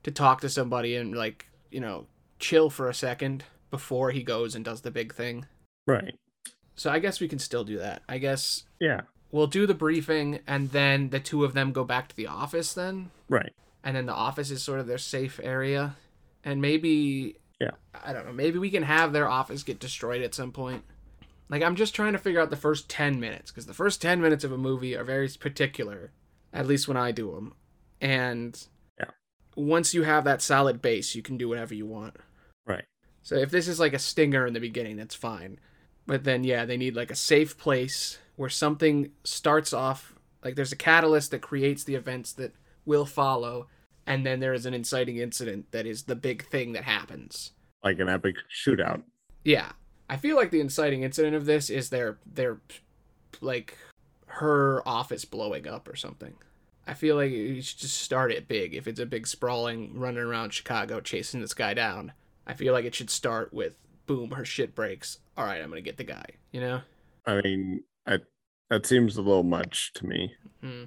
to 0.03 0.11
talk 0.11 0.42
to 0.42 0.51
somebody 0.51 0.95
and 0.97 1.14
like, 1.14 1.47
you 1.71 1.81
know, 1.81 2.07
chill 2.38 2.69
for 2.69 2.90
a 2.90 2.95
second 2.95 3.45
before 3.70 4.11
he 4.11 4.22
goes 4.22 4.55
and 4.55 4.64
does 4.64 4.83
the 4.83 4.90
big 4.90 5.14
thing. 5.14 5.46
Right. 5.87 6.14
So 6.74 6.90
I 6.90 6.98
guess 6.98 7.20
we 7.20 7.29
can 7.29 7.38
still 7.38 7.64
do 7.64 7.79
that. 7.79 8.02
I 8.09 8.18
guess 8.18 8.64
Yeah. 8.81 9.02
we'll 9.31 9.46
do 9.46 9.66
the 9.66 9.74
briefing 9.74 10.40
and 10.46 10.70
then 10.70 11.11
the 11.11 11.20
two 11.20 11.44
of 11.44 11.52
them 11.55 11.72
go 11.72 11.85
back 11.85 12.09
to 12.09 12.16
the 12.16 12.26
office 12.26 12.72
then 12.74 13.11
Right. 13.29 13.52
and 13.83 13.96
then 13.96 14.07
the 14.07 14.12
office 14.14 14.50
is 14.50 14.62
sort 14.62 14.81
of 14.81 14.87
their 14.87 14.98
safe 14.98 15.40
area 15.42 15.96
and 16.44 16.61
maybe 16.62 17.37
Yeah. 17.61 17.72
i 18.05 18.12
don't 18.12 18.24
know 18.26 18.33
maybe 18.33 18.59
we 18.59 18.70
can 18.70 18.83
have 18.85 19.12
their 19.12 19.29
office 19.29 19.62
get 19.64 19.81
destroyed 19.81 20.22
at 20.22 20.35
some 20.35 20.52
point 20.52 20.85
like 21.48 21.62
i'm 21.62 21.74
just 21.76 21.94
trying 21.94 22.12
to 22.12 22.18
figure 22.18 22.40
out 22.40 22.50
the 22.50 22.57
first 22.57 22.88
10 22.88 23.18
minutes 23.18 23.50
because 23.50 23.66
the 23.66 23.74
first 23.74 24.00
10 24.00 24.20
minutes 24.20 24.44
of 24.44 24.52
a 24.52 24.59
movie 24.59 24.94
are 24.96 25.05
very 25.05 25.29
particular 25.40 26.12
at 26.52 26.66
least 26.66 26.87
when 26.87 26.96
i 26.96 27.11
do 27.11 27.33
them 27.35 27.55
and 28.00 28.66
Yeah. 28.98 29.11
once 29.57 29.92
you 29.94 30.05
have 30.05 30.24
that 30.24 30.40
solid 30.42 30.81
base 30.81 31.14
you 31.16 31.22
can 31.22 31.37
do 31.37 31.48
whatever 31.48 31.74
you 31.74 31.87
want. 31.87 32.16
So 33.27 33.35
if 33.35 33.51
this 33.51 33.67
is 33.67 33.81
like 33.81 33.93
a 33.93 33.99
stinger 33.99 34.47
in 34.47 34.55
the 34.55 34.61
beginning, 34.61 34.95
that's 34.95 35.17
fine. 35.17 35.59
But 36.07 36.23
then 36.23 36.45
yeah, 36.45 36.65
they 36.65 36.77
need 36.77 36.95
like 36.95 37.11
a 37.11 37.17
safe 37.17 37.59
place 37.59 38.21
where 38.37 38.49
something 38.49 39.11
starts 39.25 39.73
off 39.73 40.15
like 40.45 40.55
there's 40.55 40.71
a 40.71 40.77
catalyst 40.77 41.33
that 41.33 41.41
creates 41.41 41.83
the 41.83 41.97
events 41.97 42.33
that 42.35 42.55
will 42.85 43.05
follow 43.05 43.67
and 44.07 44.25
then 44.25 44.39
there 44.39 44.55
is 44.55 44.65
an 44.65 44.75
inciting 44.75 45.17
incident 45.17 45.73
that 45.73 45.87
is 45.87 46.05
the 46.05 46.15
big 46.15 46.47
thing 46.47 46.73
that 46.75 46.85
happens. 46.85 47.51
Like 47.83 47.99
an 47.99 48.09
epic 48.09 48.37
shootout. 48.65 49.03
Yeah. 49.43 49.73
I 50.09 50.19
feel 50.19 50.37
like 50.37 50.53
the 50.53 50.61
inciting 50.61 51.03
incident 51.03 51.35
of 51.35 51.47
this 51.47 51.69
is 51.69 51.91
their 51.91 52.19
their 52.33 52.61
like 53.41 53.77
her 54.27 54.87
office 54.87 55.25
blowing 55.25 55.67
up 55.67 55.89
or 55.89 55.97
something. 55.97 56.35
I 56.87 56.95
feel 56.95 57.17
like 57.17 57.33
you 57.33 57.61
should 57.61 57.81
just 57.81 57.99
start 57.99 58.31
it 58.31 58.47
big. 58.47 58.73
If 58.73 58.87
it's 58.87 59.01
a 59.01 59.07
big 59.07 59.27
sprawling 59.27 59.99
running 59.99 60.23
around 60.23 60.53
Chicago 60.53 61.01
chasing 61.01 61.41
this 61.41 61.55
guy 61.55 61.75
down, 61.75 62.12
I 62.47 62.55
feel 62.55 62.73
like 62.73 62.85
it 62.85 62.95
should 62.95 63.11
start 63.11 63.53
with 63.53 63.75
boom, 64.07 64.31
her 64.31 64.45
shit 64.45 64.75
breaks. 64.75 65.19
All 65.37 65.45
right, 65.45 65.61
I'm 65.61 65.69
gonna 65.69 65.81
get 65.81 65.97
the 65.97 66.05
guy. 66.05 66.25
You 66.53 66.61
know? 66.61 66.81
I 67.27 67.41
mean, 67.43 67.83
I, 68.07 68.19
that 68.71 68.87
seems 68.87 69.17
a 69.17 69.23
little 69.23 69.43
much 69.43 69.93
to 69.95 70.07
me. 70.07 70.33
Hmm. 70.61 70.85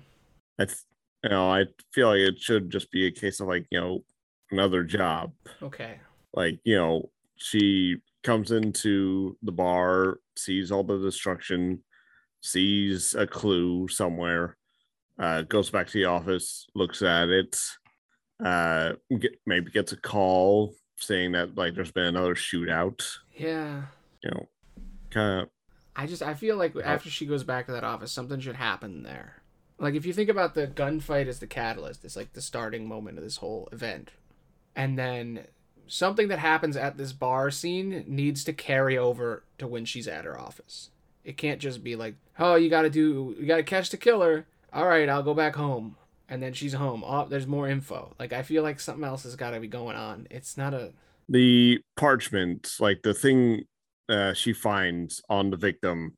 I, 0.58 0.66
th- 0.66 0.78
you 1.24 1.30
know, 1.30 1.52
I 1.52 1.66
feel 1.94 2.10
like 2.10 2.20
it 2.20 2.40
should 2.40 2.70
just 2.70 2.92
be 2.92 3.08
a 3.08 3.12
case 3.12 3.40
of 3.40 3.48
like, 3.48 3.66
you 3.70 3.80
know, 3.80 4.04
another 4.52 4.84
job. 4.84 5.34
Okay. 5.62 6.00
Like, 6.34 6.60
you 6.64 6.76
know, 6.76 7.10
she 7.36 7.98
comes 8.24 8.52
into 8.52 9.38
the 9.44 9.52
bar, 9.52 10.20
sees 10.38 10.72
all 10.72 10.84
the 10.84 10.98
destruction, 10.98 11.84
sees 12.42 13.16
a 13.16 13.28
clue 13.28 13.88
somewhere, 13.88 14.58
uh, 15.20 15.42
goes 15.44 15.70
back 15.70 15.88
to 15.88 15.94
the 15.94 16.06
office, 16.06 16.68
looks 16.76 17.02
at 17.02 17.30
it, 17.30 17.58
uh, 18.44 18.94
get, 19.20 19.40
maybe 19.46 19.72
gets 19.72 19.92
a 19.92 19.98
call 19.98 20.74
saying 21.00 21.34
that 21.34 21.56
like 21.56 21.76
there's 21.76 21.92
been 21.92 22.06
another 22.06 22.36
shootout. 22.36 23.18
Yeah. 23.36 23.84
You 24.24 24.32
know, 24.32 24.50
kind 25.10 25.42
of 25.42 25.50
I 25.96 26.08
just 26.08 26.22
I 26.22 26.34
feel 26.34 26.56
like 26.56 26.76
after 26.84 27.10
she 27.10 27.26
goes 27.26 27.44
back 27.44 27.66
to 27.66 27.74
that 27.74 27.84
office, 27.84 28.12
something 28.12 28.40
should 28.40 28.56
happen 28.56 29.04
there. 29.04 29.42
Like 29.78 29.96
if 29.96 30.06
you 30.06 30.14
think 30.14 30.30
about 30.30 30.54
the 30.54 30.68
gunfight 30.68 31.28
as 31.28 31.40
the 31.40 31.48
catalyst, 31.48 32.06
it's 32.06 32.16
like 32.16 32.34
the 32.34 32.42
starting 32.42 32.88
moment 32.88 33.18
of 33.18 33.24
this 33.24 33.38
whole 33.38 33.68
event. 33.72 34.12
And 34.76 34.98
then 34.98 35.48
something 35.88 36.28
that 36.30 36.40
happens 36.40 36.78
at 36.78 36.98
this 36.98 37.12
bar 37.12 37.52
scene 37.52 38.06
needs 38.08 38.44
to 38.46 38.54
carry 38.54 38.98
over 38.98 39.44
to 39.58 39.68
when 39.68 39.86
she's 39.86 40.08
at 40.08 40.26
her 40.26 40.40
office. 40.40 40.90
It 41.24 41.36
can't 41.36 41.60
just 41.60 41.84
be 41.84 41.96
like, 41.96 42.16
"Oh, 42.38 42.56
you 42.56 42.70
got 42.70 42.84
to 42.84 42.90
do 42.90 43.36
you 43.38 43.46
got 43.46 43.58
to 43.58 43.64
catch 43.64 43.90
the 43.90 43.98
killer. 43.98 44.48
All 44.72 44.88
right, 44.88 45.10
I'll 45.10 45.24
go 45.24 45.34
back 45.34 45.56
home." 45.56 45.98
And 46.30 46.44
then 46.44 46.54
she's 46.54 46.74
home. 46.74 47.04
Oh, 47.06 47.26
there's 47.26 47.48
more 47.48 47.68
info. 47.68 48.14
Like 48.20 48.34
I 48.34 48.44
feel 48.44 48.64
like 48.64 48.80
something 48.80 49.04
else 49.04 49.24
has 49.24 49.36
got 49.36 49.52
to 49.52 49.60
be 49.60 49.68
going 49.68 49.96
on. 49.96 50.28
It's 50.30 50.58
not 50.58 50.74
a 50.74 50.94
the 51.28 51.80
parchment, 51.96 52.74
like 52.80 53.04
the 53.04 53.14
thing 53.14 53.66
uh, 54.10 54.34
she 54.34 54.54
finds 54.54 55.22
on 55.30 55.52
the 55.52 55.58
victim. 55.58 56.18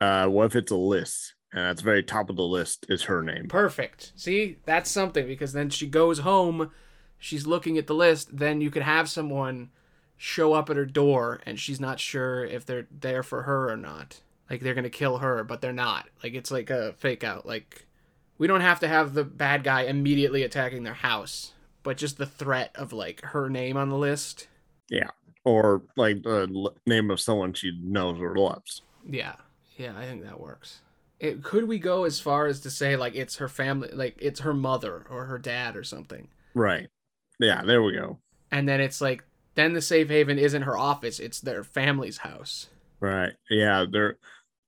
Uh, 0.00 0.26
what 0.26 0.46
if 0.46 0.56
it's 0.56 0.72
a 0.72 0.76
list? 0.76 1.34
And 1.52 1.62
at 1.62 1.76
the 1.78 1.82
very 1.82 2.02
top 2.02 2.30
of 2.30 2.36
the 2.36 2.42
list 2.42 2.86
is 2.88 3.04
her 3.04 3.22
name. 3.22 3.48
Perfect. 3.48 4.12
See, 4.16 4.58
that's 4.64 4.90
something 4.90 5.26
because 5.26 5.52
then 5.52 5.70
she 5.70 5.86
goes 5.86 6.20
home, 6.20 6.70
she's 7.18 7.46
looking 7.46 7.78
at 7.78 7.86
the 7.86 7.94
list, 7.94 8.36
then 8.36 8.60
you 8.60 8.70
could 8.70 8.82
have 8.82 9.08
someone 9.08 9.70
show 10.16 10.52
up 10.52 10.68
at 10.68 10.76
her 10.76 10.84
door 10.84 11.40
and 11.46 11.58
she's 11.58 11.80
not 11.80 12.00
sure 12.00 12.44
if 12.44 12.66
they're 12.66 12.86
there 12.90 13.22
for 13.22 13.42
her 13.42 13.70
or 13.70 13.76
not. 13.76 14.20
Like 14.50 14.60
they're 14.60 14.74
going 14.74 14.84
to 14.84 14.90
kill 14.90 15.18
her, 15.18 15.44
but 15.44 15.60
they're 15.60 15.72
not. 15.72 16.08
Like 16.22 16.34
it's 16.34 16.50
like 16.50 16.70
a 16.70 16.92
fake 16.94 17.24
out. 17.24 17.46
Like 17.46 17.86
we 18.38 18.46
don't 18.46 18.60
have 18.60 18.80
to 18.80 18.88
have 18.88 19.14
the 19.14 19.24
bad 19.24 19.64
guy 19.64 19.82
immediately 19.82 20.42
attacking 20.42 20.84
their 20.84 20.94
house, 20.94 21.52
but 21.82 21.96
just 21.96 22.18
the 22.18 22.26
threat 22.26 22.70
of 22.74 22.92
like 22.92 23.20
her 23.22 23.48
name 23.50 23.76
on 23.76 23.88
the 23.90 23.96
list. 23.96 24.48
Yeah. 24.88 25.10
Or 25.44 25.82
like 25.96 26.22
the 26.22 26.70
name 26.86 27.10
of 27.10 27.20
someone 27.20 27.52
she 27.54 27.72
knows 27.82 28.20
or 28.20 28.36
loves. 28.36 28.82
Yeah. 29.08 29.36
Yeah, 29.76 29.92
I 29.96 30.04
think 30.06 30.24
that 30.24 30.40
works. 30.40 30.80
It, 31.20 31.42
could 31.42 31.66
we 31.68 31.78
go 31.78 32.04
as 32.04 32.20
far 32.20 32.46
as 32.46 32.60
to 32.60 32.70
say 32.70 32.96
like 32.96 33.14
it's 33.14 33.36
her 33.36 33.48
family, 33.48 33.88
like 33.92 34.16
it's 34.20 34.40
her 34.40 34.54
mother 34.54 35.04
or 35.10 35.24
her 35.26 35.38
dad 35.38 35.76
or 35.76 35.82
something? 35.84 36.28
Right. 36.54 36.88
Yeah, 37.40 37.62
there 37.64 37.82
we 37.82 37.92
go. 37.94 38.18
and 38.50 38.68
then 38.68 38.80
it's 38.80 39.00
like 39.00 39.24
then 39.54 39.72
the 39.74 39.82
safe 39.82 40.08
haven 40.08 40.38
isn't 40.38 40.62
her 40.62 40.76
office 40.78 41.18
it's 41.20 41.40
their 41.40 41.62
family's 41.64 42.18
house 42.18 42.68
Right. 43.00 43.32
Yeah, 43.50 43.84
there 43.90 44.16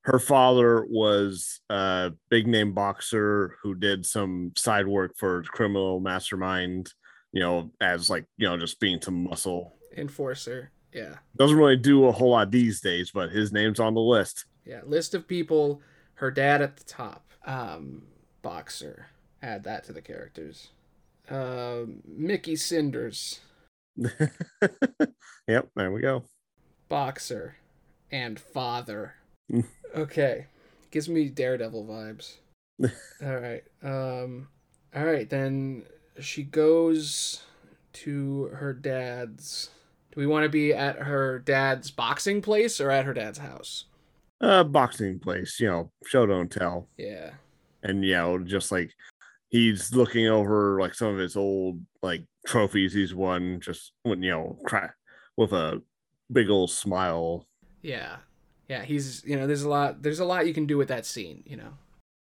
her 0.03 0.19
father 0.19 0.85
was 0.89 1.61
a 1.71 2.13
big 2.31 2.47
name 2.47 2.73
boxer 2.73 3.57
who 3.63 3.75
did 3.75 4.07
some 4.07 4.53
side 4.57 4.87
work 4.87 5.13
for 5.19 5.43
criminal 5.45 6.01
mastermind, 6.01 6.93
you 7.33 7.41
know, 7.41 7.71
as 7.81 8.09
like, 8.11 8.25
you 8.37 8.49
know, 8.49 8.57
just 8.59 8.81
being 8.81 9.01
some 9.03 9.25
muscle. 9.25 9.77
enforcer 9.97 10.71
yeah 10.93 11.17
Doesn't 11.37 11.57
really 11.57 11.77
do 11.77 12.07
a 12.07 12.13
whole 12.13 12.31
lot 12.31 12.51
these 12.51 12.81
days, 12.81 13.11
but 13.13 13.31
his 13.31 13.53
name's 13.53 13.79
on 13.81 13.95
the 13.95 14.01
list. 14.01 14.45
yeah 14.65 14.81
list 14.85 15.15
of 15.15 15.27
people 15.29 15.81
her 16.15 16.31
dad 16.31 16.61
at 16.63 16.77
the 16.77 16.85
top 16.85 17.31
um 17.47 18.03
boxer 18.43 19.07
add 19.43 19.65
that 19.65 19.85
to 19.85 19.93
the 19.93 20.03
characters 20.03 20.69
um 21.31 22.03
mickey 22.07 22.57
cinders 22.57 23.41
yep, 25.47 25.69
there 25.77 25.93
we 25.93 26.01
go. 26.01 26.25
boxer 26.89 27.57
and 28.11 28.39
father. 28.41 29.15
Okay. 29.97 30.47
Gives 30.91 31.09
me 31.09 31.29
daredevil 31.29 31.85
vibes. 31.87 32.37
All 33.23 33.37
right. 33.39 33.63
Um 33.83 34.49
all 34.95 35.05
right 35.05 35.31
then 35.31 35.85
she 36.19 36.43
goes 36.43 37.43
to 37.93 38.47
her 38.55 38.73
dad's. 38.73 39.71
Do 40.13 40.21
we 40.21 40.27
want 40.27 40.43
to 40.45 40.49
be 40.49 40.73
at 40.75 40.97
her 40.97 41.39
dad's 41.39 41.91
boxing 41.91 42.43
place 42.43 42.81
or 42.81 42.91
at 42.91 43.05
her 43.05 43.15
dad's 43.15 43.39
house? 43.39 43.85
Uh 44.41 44.65
boxing 44.65 45.19
place, 45.21 45.61
you 45.61 45.69
know, 45.69 45.91
show 46.07 46.27
don't 46.27 46.51
tell. 46.51 46.89
yeah. 46.97 47.31
And 47.83 48.05
you 48.05 48.13
know, 48.15 48.39
just 48.39 48.73
like 48.73 48.91
he's 49.51 49.95
looking 49.95 50.27
over 50.27 50.81
like 50.81 50.95
some 50.95 51.09
of 51.09 51.19
his 51.19 51.37
old 51.37 51.81
like 52.03 52.25
trophies 52.47 52.93
he's 52.93 53.15
won, 53.15 53.61
just 53.61 53.93
when 54.03 54.23
you 54.23 54.33
know, 54.33 54.59
cry 54.65 54.89
with 55.37 55.53
a 55.53 55.81
big 56.33 56.51
old 56.51 56.71
smile. 56.71 57.47
yeah 57.83 58.17
yeah 58.71 58.83
he's 58.85 59.23
you 59.27 59.37
know 59.37 59.47
there's 59.47 59.63
a 59.63 59.69
lot 59.69 60.03
there's 60.03 60.21
a 60.21 60.25
lot 60.25 60.47
you 60.47 60.55
can 60.55 60.65
do 60.67 60.79
with 60.79 60.89
that 60.89 61.05
scene 61.05 61.43
you 61.47 61.57
know 61.57 61.73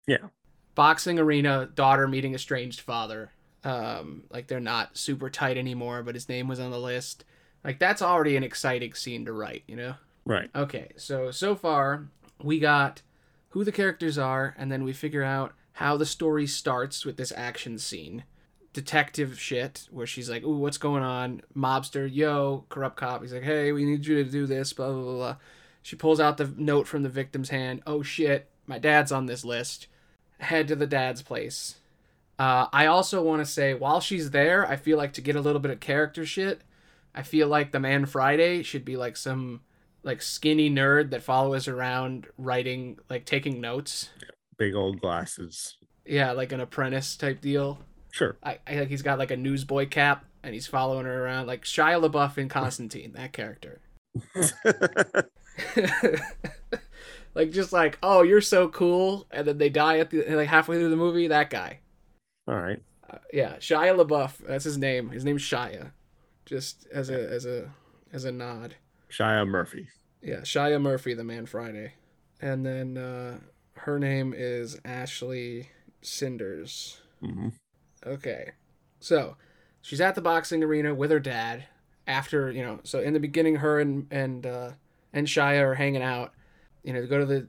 Yeah. 0.07 0.29
boxing 0.75 1.19
arena 1.19 1.69
daughter 1.75 2.07
meeting 2.09 2.35
estranged 2.35 2.81
father 2.81 3.33
um 3.65 4.23
like 4.31 4.47
they're 4.47 4.61
not 4.61 4.97
super 4.97 5.29
tight 5.29 5.59
anymore 5.59 6.03
but 6.03 6.15
his 6.15 6.29
name 6.29 6.47
was 6.49 6.61
on 6.61 6.71
the 6.71 6.79
list 6.79 7.25
like 7.65 7.79
that's 7.79 8.01
already 8.01 8.37
an 8.37 8.45
exciting 8.45 8.95
scene 8.95 9.25
to 9.27 9.33
write 9.33 9.65
you 9.67 9.77
know 9.77 9.95
Right. 10.29 10.51
Okay, 10.57 10.91
so 10.97 11.31
so 11.31 11.55
far 11.55 12.09
we 12.43 12.59
got 12.59 13.01
who 13.51 13.63
the 13.63 13.71
characters 13.71 14.19
are, 14.19 14.57
and 14.59 14.73
then 14.73 14.83
we 14.83 14.93
figure 14.93 15.23
out 15.23 15.55
how 15.75 15.97
the 15.97 16.05
story 16.05 16.49
starts 16.49 17.05
with 17.07 17.17
this 17.17 17.33
action 17.37 17.79
scene. 17.79 18.25
Detective 18.73 19.39
shit, 19.41 19.87
where 19.93 20.05
she's 20.05 20.29
like, 20.29 20.43
Ooh, 20.43 20.57
what's 20.59 20.79
going 20.79 21.05
on? 21.05 21.43
Mobster, 21.57 22.13
yo, 22.13 22.65
corrupt 22.71 22.97
cop. 22.97 23.23
He's 23.23 23.33
like, 23.33 23.45
Hey, 23.45 23.71
we 23.71 23.85
need 23.85 24.05
you 24.05 24.17
to 24.25 24.29
do 24.29 24.47
this, 24.47 24.73
blah, 24.73 24.91
blah, 24.91 25.03
blah, 25.03 25.15
blah. 25.15 25.37
She 25.87 25.95
pulls 25.95 26.19
out 26.19 26.37
the 26.37 26.53
note 26.57 26.89
from 26.89 27.05
the 27.05 27.09
victim's 27.09 27.51
hand. 27.51 27.81
Oh 27.87 28.03
shit, 28.03 28.49
my 28.67 28.77
dad's 28.77 29.13
on 29.13 29.27
this 29.27 29.45
list. 29.45 29.87
Head 30.41 30.67
to 30.67 30.75
the 30.75 30.85
dad's 30.89 31.23
place. 31.23 31.77
Uh, 32.41 32.67
I 32.73 32.87
also 32.87 33.23
want 33.23 33.41
to 33.41 33.47
say, 33.47 33.73
while 33.73 34.01
she's 34.01 34.33
there, 34.33 34.67
I 34.67 34.75
feel 34.75 34.99
like 34.99 35.13
to 35.13 35.21
get 35.21 35.37
a 35.37 35.41
little 35.41 35.61
bit 35.61 35.71
of 35.71 35.79
character 35.79 36.27
shit, 36.27 36.63
I 37.15 37.23
feel 37.23 37.47
like 37.47 37.71
the 37.71 37.79
man 37.79 38.05
Friday 38.05 38.65
should 38.65 38.85
be 38.85 38.97
like 38.97 39.17
some 39.17 39.61
like 40.03 40.23
skinny 40.23 40.69
nerd 40.69 41.11
that 41.11 41.23
follows 41.23 41.69
around 41.69 42.27
writing 42.37 42.99
like 43.09 43.25
taking 43.25 43.61
notes 43.61 44.11
Big 44.59 44.75
old 44.75 45.01
glasses. 45.01 45.77
yeah 46.05 46.33
like 46.33 46.51
an 46.51 46.59
apprentice 46.61 47.15
type 47.17 47.41
deal 47.41 47.79
Sure. 48.11 48.37
i, 48.43 48.59
I 48.67 48.75
think 48.75 48.91
he's 48.91 49.03
got 49.03 49.19
like 49.19 49.31
a 49.33 49.37
newsboy 49.37 49.89
cap 49.89 50.25
and 50.45 50.53
he's 50.55 50.67
following 50.69 51.07
her 51.07 51.25
around 51.25 51.47
like 51.49 51.65
shia 51.65 52.01
labeouf 52.01 52.39
in 52.39 52.49
constantine 52.49 53.13
that 53.17 53.33
character 53.33 53.81
like 57.35 57.51
just 57.51 57.73
like 57.73 57.99
oh 58.03 58.23
you're 58.23 58.41
so 58.41 58.69
cool 58.69 59.27
and 59.31 59.47
then 59.47 59.59
they 59.59 59.69
die 59.69 59.99
at 59.99 60.11
the 60.11 60.25
like 60.35 60.49
halfway 60.49 60.77
through 60.79 60.91
the 60.91 60.97
movie 60.97 61.29
that 61.29 61.51
guy 61.51 61.79
All 62.49 62.57
right. 62.57 62.83
uh, 63.11 63.19
yeah 63.33 63.57
shia 63.57 63.97
labeouf 63.97 64.39
that's 64.47 64.65
his 64.65 64.79
name 64.79 65.11
his 65.11 65.25
name's 65.25 65.43
shia 65.43 65.93
just 66.45 66.87
as 66.93 67.11
a 67.11 67.29
as 67.31 67.47
a 67.47 67.71
as 68.13 68.25
a 68.25 68.33
nod 68.33 68.77
Shia 69.11 69.47
Murphy. 69.47 69.89
Yeah, 70.23 70.41
Shia 70.41 70.81
Murphy, 70.81 71.15
the 71.15 71.25
Man 71.25 71.47
Friday. 71.47 71.93
And 72.41 72.67
then 72.67 72.97
uh, 72.99 73.39
her 73.75 73.99
name 73.99 74.35
is 74.37 74.79
Ashley 74.85 75.71
Cinders. 76.03 77.01
hmm 77.21 77.49
Okay. 78.05 78.51
So 79.01 79.37
she's 79.81 80.01
at 80.01 80.15
the 80.15 80.21
boxing 80.21 80.63
arena 80.63 80.95
with 80.95 81.11
her 81.11 81.21
dad 81.21 81.65
after, 82.07 82.51
you 82.51 82.63
know, 82.63 82.81
so 82.83 83.01
in 83.01 83.13
the 83.15 83.21
beginning, 83.21 83.57
her 83.57 83.81
and, 83.81 84.07
and, 84.11 84.45
uh, 84.47 84.71
and 85.17 85.27
Shia 85.27 85.63
are 85.63 85.75
hanging 85.75 86.03
out, 86.03 86.33
you 86.85 86.93
know, 86.93 87.01
to 87.01 87.07
go 87.07 87.19
to 87.19 87.27
the 87.27 87.49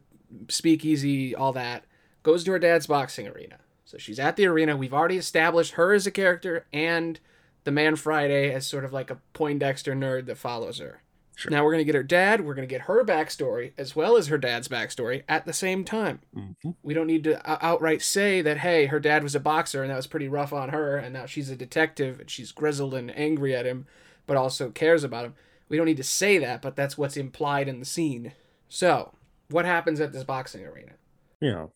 speakeasy, 0.49 1.35
all 1.35 1.53
that. 1.53 1.83
Goes 2.23 2.43
to 2.45 2.51
her 2.51 2.59
dad's 2.59 2.87
boxing 2.87 3.27
arena. 3.27 3.57
So 3.85 3.97
she's 3.97 4.19
at 4.19 4.35
the 4.35 4.47
arena. 4.47 4.75
We've 4.75 4.93
already 4.93 5.17
established 5.17 5.73
her 5.73 5.93
as 5.93 6.07
a 6.07 6.11
character 6.11 6.65
and 6.73 7.19
the 7.63 7.71
Man 7.71 7.95
Friday 7.95 8.53
as 8.53 8.65
sort 8.65 8.85
of 8.85 8.93
like 8.93 9.11
a 9.11 9.19
Poindexter 9.33 9.93
nerd 9.93 10.25
that 10.25 10.37
follows 10.37 10.79
her. 10.79 11.03
Sure. 11.35 11.51
Now 11.51 11.63
we're 11.63 11.73
going 11.73 11.81
to 11.81 11.85
get 11.85 11.93
her 11.93 12.01
dad, 12.03 12.41
we're 12.43 12.55
going 12.55 12.67
to 12.67 12.73
get 12.73 12.81
her 12.81 13.05
backstory 13.05 13.73
as 13.77 13.95
well 13.95 14.17
as 14.17 14.27
her 14.27 14.39
dad's 14.39 14.67
backstory 14.67 15.23
at 15.29 15.45
the 15.45 15.53
same 15.53 15.83
time. 15.83 16.21
hmm 16.33 16.71
We 16.81 16.95
don't 16.95 17.05
need 17.05 17.23
to 17.25 17.39
outright 17.63 18.01
say 18.01 18.41
that, 18.41 18.57
hey, 18.57 18.87
her 18.87 18.99
dad 18.99 19.21
was 19.21 19.35
a 19.35 19.39
boxer 19.39 19.83
and 19.83 19.91
that 19.91 19.97
was 19.97 20.07
pretty 20.07 20.27
rough 20.27 20.51
on 20.51 20.69
her, 20.69 20.97
and 20.97 21.13
now 21.13 21.27
she's 21.27 21.51
a 21.51 21.55
detective 21.55 22.19
and 22.19 22.29
she's 22.29 22.51
grizzled 22.51 22.95
and 22.95 23.15
angry 23.15 23.55
at 23.55 23.67
him, 23.67 23.85
but 24.25 24.35
also 24.35 24.71
cares 24.71 25.03
about 25.03 25.25
him. 25.25 25.35
We 25.69 25.77
don't 25.77 25.85
need 25.85 25.97
to 25.97 26.03
say 26.03 26.37
that, 26.39 26.61
but 26.61 26.75
that's 26.75 26.97
what's 26.97 27.17
implied 27.17 27.67
in 27.67 27.79
the 27.79 27.85
scene. 27.85 28.31
So, 28.69 29.13
what 29.49 29.65
happens 29.65 29.99
at 29.99 30.13
this 30.13 30.23
boxing 30.23 30.65
arena? 30.65 30.93
You 31.41 31.51
know, 31.51 31.73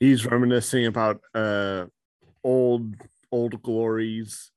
he's 0.00 0.24
reminiscing 0.26 0.86
about 0.86 1.20
uh 1.34 1.86
old 2.42 2.94
old 3.30 3.62
glories. 3.62 4.50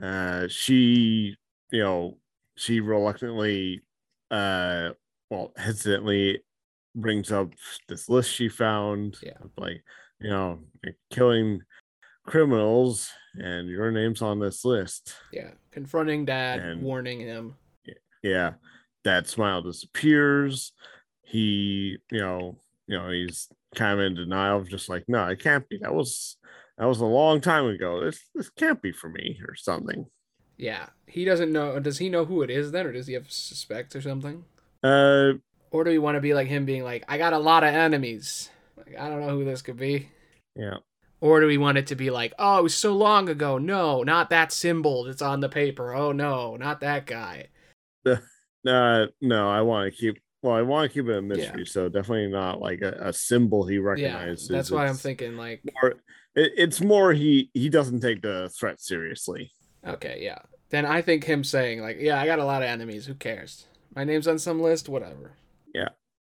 Uh 0.00 0.48
she, 0.48 1.36
you 1.70 1.82
know, 1.82 2.18
she 2.56 2.80
reluctantly, 2.80 3.82
uh, 4.30 4.90
well, 5.30 5.52
hesitantly 5.56 6.42
brings 6.94 7.32
up 7.32 7.50
this 7.88 8.08
list 8.08 8.30
she 8.32 8.48
found. 8.48 9.16
Yeah. 9.22 9.38
Like, 9.56 9.82
you 10.20 10.30
know, 10.30 10.60
like 10.84 10.96
killing 11.10 11.62
criminals, 12.26 13.10
and 13.34 13.68
your 13.68 13.90
name's 13.90 14.22
on 14.22 14.38
this 14.38 14.64
list. 14.64 15.14
Yeah. 15.32 15.50
Confronting 15.70 16.24
dad, 16.24 16.60
And- 16.60 16.82
warning 16.82 17.20
him. 17.20 17.56
Yeah. 18.22 18.54
That 19.04 19.26
smile 19.28 19.62
disappears. 19.62 20.72
He, 21.22 21.98
you 22.10 22.20
know, 22.20 22.58
you 22.86 22.98
know, 22.98 23.10
he's 23.10 23.48
kind 23.74 23.98
of 23.98 24.06
in 24.06 24.14
denial 24.14 24.58
of 24.58 24.68
just 24.68 24.88
like, 24.88 25.04
no, 25.08 25.26
it 25.28 25.40
can't 25.40 25.68
be. 25.68 25.78
That 25.78 25.94
was 25.94 26.36
that 26.78 26.86
was 26.86 27.00
a 27.00 27.06
long 27.06 27.40
time 27.40 27.66
ago. 27.66 28.04
This 28.04 28.20
this 28.34 28.50
can't 28.50 28.82
be 28.82 28.92
for 28.92 29.08
me 29.08 29.40
or 29.48 29.54
something. 29.54 30.06
Yeah. 30.56 30.88
He 31.06 31.24
doesn't 31.26 31.52
know. 31.52 31.78
Does 31.80 31.98
he 31.98 32.08
know 32.08 32.24
who 32.24 32.42
it 32.42 32.50
is 32.50 32.70
then, 32.72 32.86
or 32.86 32.92
does 32.92 33.06
he 33.06 33.14
have 33.14 33.30
suspects 33.30 33.94
or 33.96 34.00
something? 34.00 34.44
Uh 34.82 35.32
Or 35.72 35.82
do 35.82 35.90
we 35.90 35.98
want 35.98 36.14
to 36.16 36.20
be 36.20 36.34
like 36.34 36.46
him 36.46 36.64
being 36.64 36.84
like, 36.84 37.04
I 37.08 37.18
got 37.18 37.32
a 37.32 37.38
lot 37.38 37.64
of 37.64 37.74
enemies? 37.74 38.48
Like, 38.76 38.96
I 38.98 39.08
don't 39.08 39.20
know 39.20 39.36
who 39.36 39.44
this 39.44 39.62
could 39.62 39.76
be. 39.76 40.10
yeah. 40.54 40.78
Or 41.22 41.40
do 41.40 41.46
we 41.46 41.56
want 41.56 41.78
it 41.78 41.86
to 41.86 41.94
be 41.96 42.10
like, 42.10 42.34
oh, 42.38 42.58
it 42.58 42.62
was 42.64 42.74
so 42.74 42.94
long 42.94 43.28
ago. 43.28 43.56
No, 43.56 44.02
not 44.02 44.28
that 44.30 44.52
symbol 44.52 45.04
that's 45.04 45.22
on 45.22 45.40
the 45.40 45.48
paper. 45.48 45.94
Oh, 45.94 46.12
no, 46.12 46.56
not 46.56 46.80
that 46.80 47.06
guy. 47.06 47.48
Uh, 48.06 49.06
no, 49.20 49.50
I 49.50 49.60
want 49.62 49.92
to 49.92 49.96
keep. 49.96 50.22
Well, 50.42 50.54
I 50.54 50.62
want 50.62 50.90
to 50.90 50.94
keep 50.94 51.08
it 51.08 51.16
a 51.16 51.22
mystery, 51.22 51.66
so 51.66 51.88
definitely 51.88 52.28
not 52.28 52.60
like 52.60 52.80
a, 52.82 52.92
a 53.00 53.12
symbol 53.12 53.66
he 53.66 53.74
Yeah, 53.76 53.80
recognizes. 53.82 54.48
that's 54.48 54.70
why 54.70 54.86
I'm 54.86 54.94
thinking 54.94 55.36
like, 55.36 55.62
More, 55.80 55.90
it, 56.34 56.52
it's 56.56 56.80
more 56.80 57.12
he 57.12 57.50
he 57.54 57.68
doesn't 57.68 58.00
take 58.00 58.22
the 58.22 58.50
threat 58.58 58.80
seriously. 58.80 59.52
okay, 59.86 60.18
yeah. 60.22 60.38
Then 60.70 60.86
I 60.86 61.02
think 61.02 61.24
him 61.24 61.44
saying 61.44 61.80
like, 61.80 61.98
yeah, 62.00 62.20
I 62.20 62.26
got 62.26 62.38
a 62.38 62.44
lot 62.44 62.62
of 62.62 62.68
enemies. 62.68 63.06
Who 63.06 63.14
cares? 63.14 63.66
My 63.94 64.04
name's 64.04 64.26
on 64.28 64.38
some 64.38 64.60
list. 64.60 64.88
Whatever. 64.88 65.32
Yeah, 65.74 65.90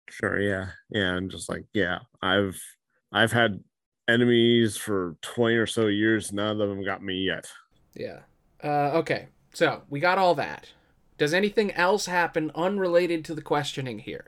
sure, 0.09 0.39
yeah, 0.39 0.69
yeah, 0.89 1.15
and 1.15 1.31
just 1.31 1.49
like 1.49 1.65
yeah, 1.73 1.99
I've 2.21 2.59
I've 3.11 3.31
had 3.31 3.59
enemies 4.07 4.77
for 4.77 5.15
twenty 5.21 5.55
or 5.55 5.67
so 5.67 5.87
years. 5.87 6.31
None 6.33 6.59
of 6.61 6.69
them 6.69 6.83
got 6.83 7.01
me 7.03 7.15
yet. 7.25 7.47
Yeah. 7.95 8.19
Uh, 8.63 8.91
okay. 8.99 9.27
So 9.53 9.83
we 9.89 9.99
got 9.99 10.17
all 10.17 10.35
that. 10.35 10.69
Does 11.17 11.33
anything 11.33 11.71
else 11.71 12.07
happen 12.07 12.51
unrelated 12.55 13.23
to 13.25 13.35
the 13.35 13.41
questioning 13.41 13.99
here, 13.99 14.25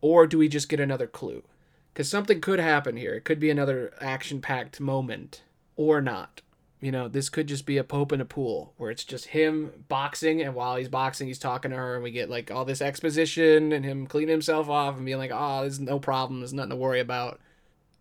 or 0.00 0.26
do 0.26 0.38
we 0.38 0.48
just 0.48 0.68
get 0.68 0.80
another 0.80 1.06
clue? 1.06 1.42
Because 1.92 2.08
something 2.08 2.40
could 2.40 2.58
happen 2.58 2.96
here. 2.96 3.14
It 3.14 3.24
could 3.24 3.38
be 3.38 3.50
another 3.50 3.92
action-packed 4.00 4.80
moment, 4.80 5.42
or 5.76 6.00
not. 6.00 6.40
You 6.80 6.90
know, 6.90 7.06
this 7.06 7.28
could 7.28 7.46
just 7.46 7.64
be 7.64 7.76
a 7.76 7.84
pope 7.84 8.12
in 8.12 8.20
a 8.20 8.24
pool 8.24 8.72
where 8.76 8.90
it's 8.90 9.04
just 9.04 9.26
him 9.26 9.84
boxing, 9.88 10.40
and 10.42 10.54
while 10.54 10.76
he's 10.76 10.88
boxing, 10.88 11.28
he's 11.28 11.38
talking 11.38 11.70
to 11.70 11.76
her, 11.76 11.94
and 11.94 12.02
we 12.02 12.10
get 12.10 12.30
like 12.30 12.50
all 12.50 12.64
this 12.64 12.82
exposition 12.82 13.72
and 13.72 13.84
him 13.84 14.06
cleaning 14.06 14.32
himself 14.32 14.68
off 14.68 14.96
and 14.96 15.04
being 15.04 15.18
like, 15.18 15.30
ah, 15.32 15.58
"Oh, 15.58 15.60
there's 15.60 15.78
no 15.78 16.00
problem. 16.00 16.40
There's 16.40 16.52
nothing 16.52 16.70
to 16.70 16.76
worry 16.76 16.98
about." 16.98 17.40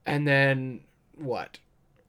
And 0.05 0.27
then 0.27 0.81
what? 1.15 1.59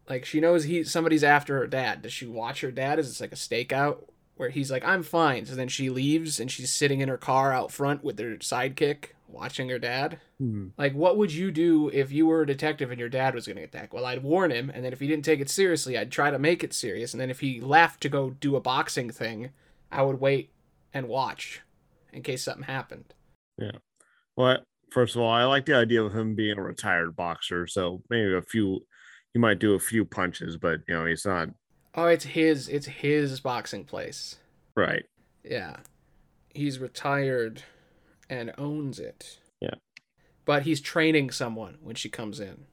Like 0.08 0.24
she 0.24 0.40
knows 0.40 0.64
he 0.64 0.84
somebody's 0.84 1.24
after 1.24 1.58
her 1.58 1.66
dad. 1.66 2.02
Does 2.02 2.12
she 2.12 2.26
watch 2.26 2.62
her 2.62 2.70
dad? 2.70 2.98
Is 2.98 3.08
this 3.08 3.20
like 3.20 3.32
a 3.32 3.36
stakeout 3.36 4.04
where 4.36 4.50
he's 4.50 4.70
like, 4.70 4.84
"I'm 4.84 5.02
fine," 5.02 5.46
so 5.46 5.54
then 5.54 5.68
she 5.68 5.90
leaves 5.90 6.40
and 6.40 6.50
she's 6.50 6.72
sitting 6.72 7.00
in 7.00 7.08
her 7.08 7.18
car 7.18 7.52
out 7.52 7.70
front 7.72 8.02
with 8.02 8.18
her 8.18 8.36
sidekick 8.36 9.10
watching 9.32 9.68
her 9.68 9.78
dad? 9.78 10.18
Hmm. 10.38 10.68
Like, 10.76 10.94
what 10.94 11.16
would 11.16 11.32
you 11.32 11.50
do 11.50 11.88
if 11.88 12.12
you 12.12 12.26
were 12.26 12.42
a 12.42 12.46
detective 12.46 12.90
and 12.90 13.00
your 13.00 13.08
dad 13.08 13.34
was 13.34 13.46
going 13.46 13.56
to 13.56 13.62
attack? 13.62 13.92
Well, 13.92 14.04
I'd 14.04 14.22
warn 14.22 14.50
him, 14.50 14.70
and 14.70 14.84
then 14.84 14.92
if 14.92 15.00
he 15.00 15.08
didn't 15.08 15.24
take 15.24 15.40
it 15.40 15.50
seriously, 15.50 15.98
I'd 15.98 16.12
try 16.12 16.30
to 16.30 16.38
make 16.38 16.62
it 16.62 16.72
serious. 16.72 17.14
And 17.14 17.20
then 17.20 17.30
if 17.30 17.40
he 17.40 17.60
left 17.60 18.00
to 18.02 18.08
go 18.08 18.30
do 18.30 18.56
a 18.56 18.60
boxing 18.60 19.10
thing, 19.10 19.50
I 19.90 20.02
would 20.02 20.20
wait 20.20 20.50
and 20.94 21.08
watch 21.08 21.62
in 22.12 22.22
case 22.22 22.44
something 22.44 22.64
happened. 22.64 23.14
Yeah. 23.58 23.78
Well, 24.36 24.58
first 24.90 25.16
of 25.16 25.22
all, 25.22 25.30
I 25.30 25.44
like 25.44 25.66
the 25.66 25.74
idea 25.74 26.02
of 26.02 26.14
him 26.14 26.34
being 26.34 26.58
a 26.58 26.62
retired 26.62 27.16
boxer, 27.16 27.66
so 27.66 28.02
maybe 28.10 28.34
a 28.34 28.42
few. 28.42 28.80
He 29.32 29.38
might 29.38 29.60
do 29.60 29.74
a 29.74 29.80
few 29.80 30.04
punches, 30.04 30.58
but 30.58 30.80
you 30.86 30.94
know 30.94 31.06
he's 31.06 31.24
not 31.24 31.48
Oh, 31.94 32.06
it's 32.06 32.24
his. 32.24 32.68
It's 32.68 32.86
his 32.86 33.40
boxing 33.40 33.84
place. 33.84 34.36
right. 34.76 35.04
Yeah. 35.44 35.76
He's 36.54 36.78
retired 36.78 37.62
and 38.30 38.52
owns 38.58 38.98
it. 38.98 39.38
Yeah. 39.60 39.74
But 40.44 40.62
he's 40.62 40.80
training 40.80 41.30
someone 41.30 41.78
when 41.82 41.94
she 41.96 42.08
comes 42.08 42.40
in. 42.40 42.66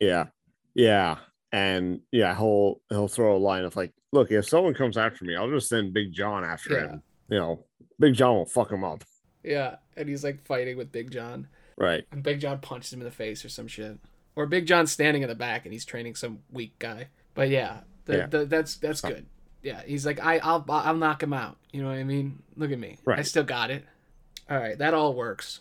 Yeah, 0.00 0.26
yeah, 0.74 1.16
and 1.52 2.00
yeah, 2.12 2.34
he'll 2.36 2.80
he'll 2.88 3.08
throw 3.08 3.36
a 3.36 3.38
line 3.38 3.64
of 3.64 3.76
like, 3.76 3.92
look, 4.12 4.30
if 4.30 4.48
someone 4.48 4.74
comes 4.74 4.96
after 4.98 5.24
me, 5.24 5.36
I'll 5.36 5.50
just 5.50 5.68
send 5.68 5.92
Big 5.94 6.12
John 6.12 6.44
after 6.44 6.74
Yeah. 6.74 6.88
him. 6.88 7.02
You 7.28 7.38
know, 7.38 7.64
Big 7.98 8.14
John 8.14 8.34
will 8.36 8.46
fuck 8.46 8.70
him 8.70 8.84
up. 8.84 9.04
Yeah. 9.42 9.76
And 9.96 10.08
he's 10.08 10.22
like 10.24 10.44
fighting 10.46 10.76
with 10.76 10.92
Big 10.92 11.10
John. 11.10 11.48
Right. 11.78 12.04
And 12.12 12.22
Big 12.22 12.40
John 12.40 12.58
punches 12.60 12.92
him 12.92 13.00
in 13.00 13.04
the 13.06 13.10
face 13.10 13.44
or 13.44 13.48
some 13.48 13.68
shit. 13.68 13.98
Or 14.34 14.46
Big 14.46 14.66
John's 14.66 14.92
standing 14.92 15.22
in 15.22 15.28
the 15.28 15.34
back 15.34 15.64
and 15.64 15.72
he's 15.72 15.84
training 15.84 16.14
some 16.14 16.40
weak 16.52 16.78
guy. 16.78 17.08
But 17.34 17.48
yeah, 17.48 17.80
the, 18.06 18.16
Yeah. 18.16 18.26
The, 18.26 18.44
that's 18.46 18.76
that's 18.76 19.04
Oh. 19.04 19.08
good. 19.10 19.26
Yeah, 19.62 19.82
he's 19.84 20.06
like 20.06 20.24
I 20.24 20.38
I'll 20.38 20.64
I'll 20.68 20.96
knock 20.96 21.22
him 21.22 21.32
out. 21.32 21.56
You 21.72 21.82
know 21.82 21.88
what 21.88 21.98
I 21.98 22.04
mean? 22.04 22.42
Look 22.56 22.70
at 22.72 22.78
me. 22.78 22.98
I 23.06 23.22
still 23.22 23.44
got 23.44 23.70
it. 23.70 23.84
All 24.48 24.58
right, 24.58 24.78
that 24.78 24.94
all 24.94 25.12
works. 25.14 25.60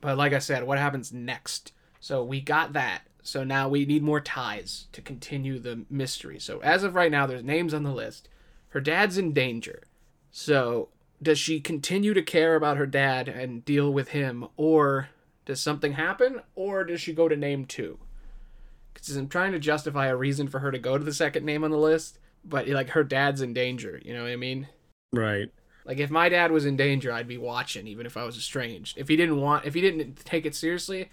But 0.00 0.18
like 0.18 0.32
I 0.32 0.38
said, 0.40 0.64
what 0.64 0.78
happens 0.78 1.12
next? 1.12 1.72
So 2.00 2.22
we 2.22 2.40
got 2.40 2.72
that. 2.74 3.02
So 3.22 3.42
now 3.44 3.68
we 3.70 3.86
need 3.86 4.02
more 4.02 4.20
ties 4.20 4.86
to 4.92 5.00
continue 5.00 5.58
the 5.58 5.86
mystery. 5.88 6.38
So 6.38 6.58
as 6.60 6.82
of 6.82 6.94
right 6.94 7.10
now, 7.10 7.26
there's 7.26 7.42
names 7.44 7.72
on 7.72 7.82
the 7.84 7.92
list. 7.92 8.28
Her 8.70 8.80
dad's 8.80 9.16
in 9.16 9.32
danger. 9.32 9.84
So 10.30 10.88
does 11.22 11.38
she 11.38 11.60
continue 11.60 12.12
to 12.12 12.22
care 12.22 12.56
about 12.56 12.76
her 12.76 12.86
dad 12.86 13.28
and 13.28 13.64
deal 13.64 13.90
with 13.92 14.08
him, 14.08 14.46
or 14.56 15.08
does 15.46 15.60
something 15.60 15.92
happen, 15.92 16.40
or 16.54 16.84
does 16.84 17.00
she 17.00 17.12
go 17.14 17.28
to 17.28 17.36
name 17.36 17.64
two? 17.64 17.98
Because 18.94 19.16
I'm 19.16 19.28
trying 19.28 19.52
to 19.52 19.58
justify 19.58 20.06
a 20.06 20.16
reason 20.16 20.48
for 20.48 20.60
her 20.60 20.70
to 20.70 20.78
go 20.78 20.96
to 20.96 21.04
the 21.04 21.12
second 21.12 21.44
name 21.44 21.64
on 21.64 21.70
the 21.70 21.76
list, 21.78 22.18
but 22.44 22.68
like 22.68 22.90
her 22.90 23.04
dad's 23.04 23.42
in 23.42 23.52
danger. 23.52 24.00
You 24.04 24.14
know 24.14 24.22
what 24.22 24.32
I 24.32 24.36
mean? 24.36 24.68
Right. 25.12 25.48
Like 25.84 25.98
if 25.98 26.10
my 26.10 26.28
dad 26.28 26.50
was 26.50 26.64
in 26.64 26.76
danger, 26.76 27.12
I'd 27.12 27.28
be 27.28 27.36
watching, 27.36 27.86
even 27.86 28.06
if 28.06 28.16
I 28.16 28.24
was 28.24 28.36
estranged. 28.36 28.96
If 28.96 29.08
he 29.08 29.16
didn't 29.16 29.40
want, 29.40 29.66
if 29.66 29.74
he 29.74 29.80
didn't 29.82 30.16
take 30.24 30.46
it 30.46 30.54
seriously, 30.54 31.10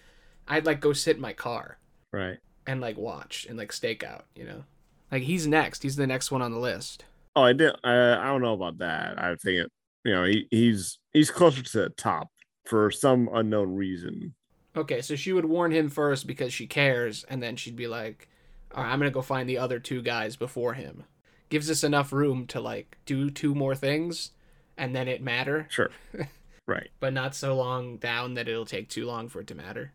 I'd 0.48 0.66
like 0.66 0.80
go 0.80 0.94
sit 0.94 1.18
in 1.18 1.22
my 1.22 1.34
car 1.34 1.78
Right. 2.14 2.38
and 2.66 2.80
like 2.80 2.98
watch 2.98 3.46
and 3.50 3.58
like 3.58 3.74
stake 3.74 4.04
out. 4.04 4.26
You 4.36 4.46
know, 4.46 4.64
like 5.12 5.24
he's 5.24 5.46
next. 5.48 5.84
He's 5.84 5.98
the 5.98 6.08
next 6.08 6.32
one 6.32 6.42
on 6.42 6.52
the 6.54 6.60
list. 6.60 7.04
Oh, 7.36 7.44
I 7.44 7.54
did. 7.54 7.74
I 7.84 8.14
I 8.14 8.26
don't 8.28 8.42
know 8.42 8.54
about 8.54 8.78
that. 8.78 9.22
I 9.22 9.36
think 9.36 9.60
it. 9.66 9.72
You 10.04 10.14
know, 10.14 10.24
he, 10.24 10.48
he's 10.50 11.00
he's 11.14 11.30
closer 11.30 11.62
to 11.62 11.78
the 11.80 11.90
top 11.90 12.30
for 12.66 12.90
some 12.92 13.30
unknown 13.34 13.76
reason. 13.76 14.34
Okay, 14.76 15.02
so 15.02 15.16
she 15.16 15.34
would 15.34 15.46
warn 15.46 15.72
him 15.72 15.90
first 15.90 16.28
because 16.28 16.54
she 16.54 16.66
cares, 16.68 17.24
and 17.26 17.44
then 17.44 17.56
she'd 17.58 17.76
be 17.76 17.88
like, 17.88 18.30
"All 18.74 18.84
right, 18.84 18.92
I'm 18.92 19.00
gonna 19.00 19.12
go 19.12 19.22
find 19.22 19.48
the 19.50 19.58
other 19.58 19.80
two 19.80 20.02
guys 20.02 20.36
before 20.36 20.74
him." 20.76 21.04
Gives 21.50 21.70
us 21.70 21.84
enough 21.84 22.14
room 22.14 22.48
to 22.48 22.62
like 22.62 22.98
do 23.06 23.30
two 23.30 23.54
more 23.54 23.76
things, 23.76 24.32
and 24.78 24.96
then 24.96 25.08
it 25.10 25.22
matter, 25.22 25.68
Sure. 25.70 25.90
right. 26.68 26.90
but 27.02 27.12
not 27.14 27.36
so 27.36 27.56
long 27.56 27.98
down 27.98 28.36
that 28.36 28.48
it'll 28.48 28.66
take 28.66 28.88
too 28.90 29.06
long 29.06 29.28
for 29.28 29.42
it 29.42 29.48
to 29.48 29.56
matter. 29.56 29.92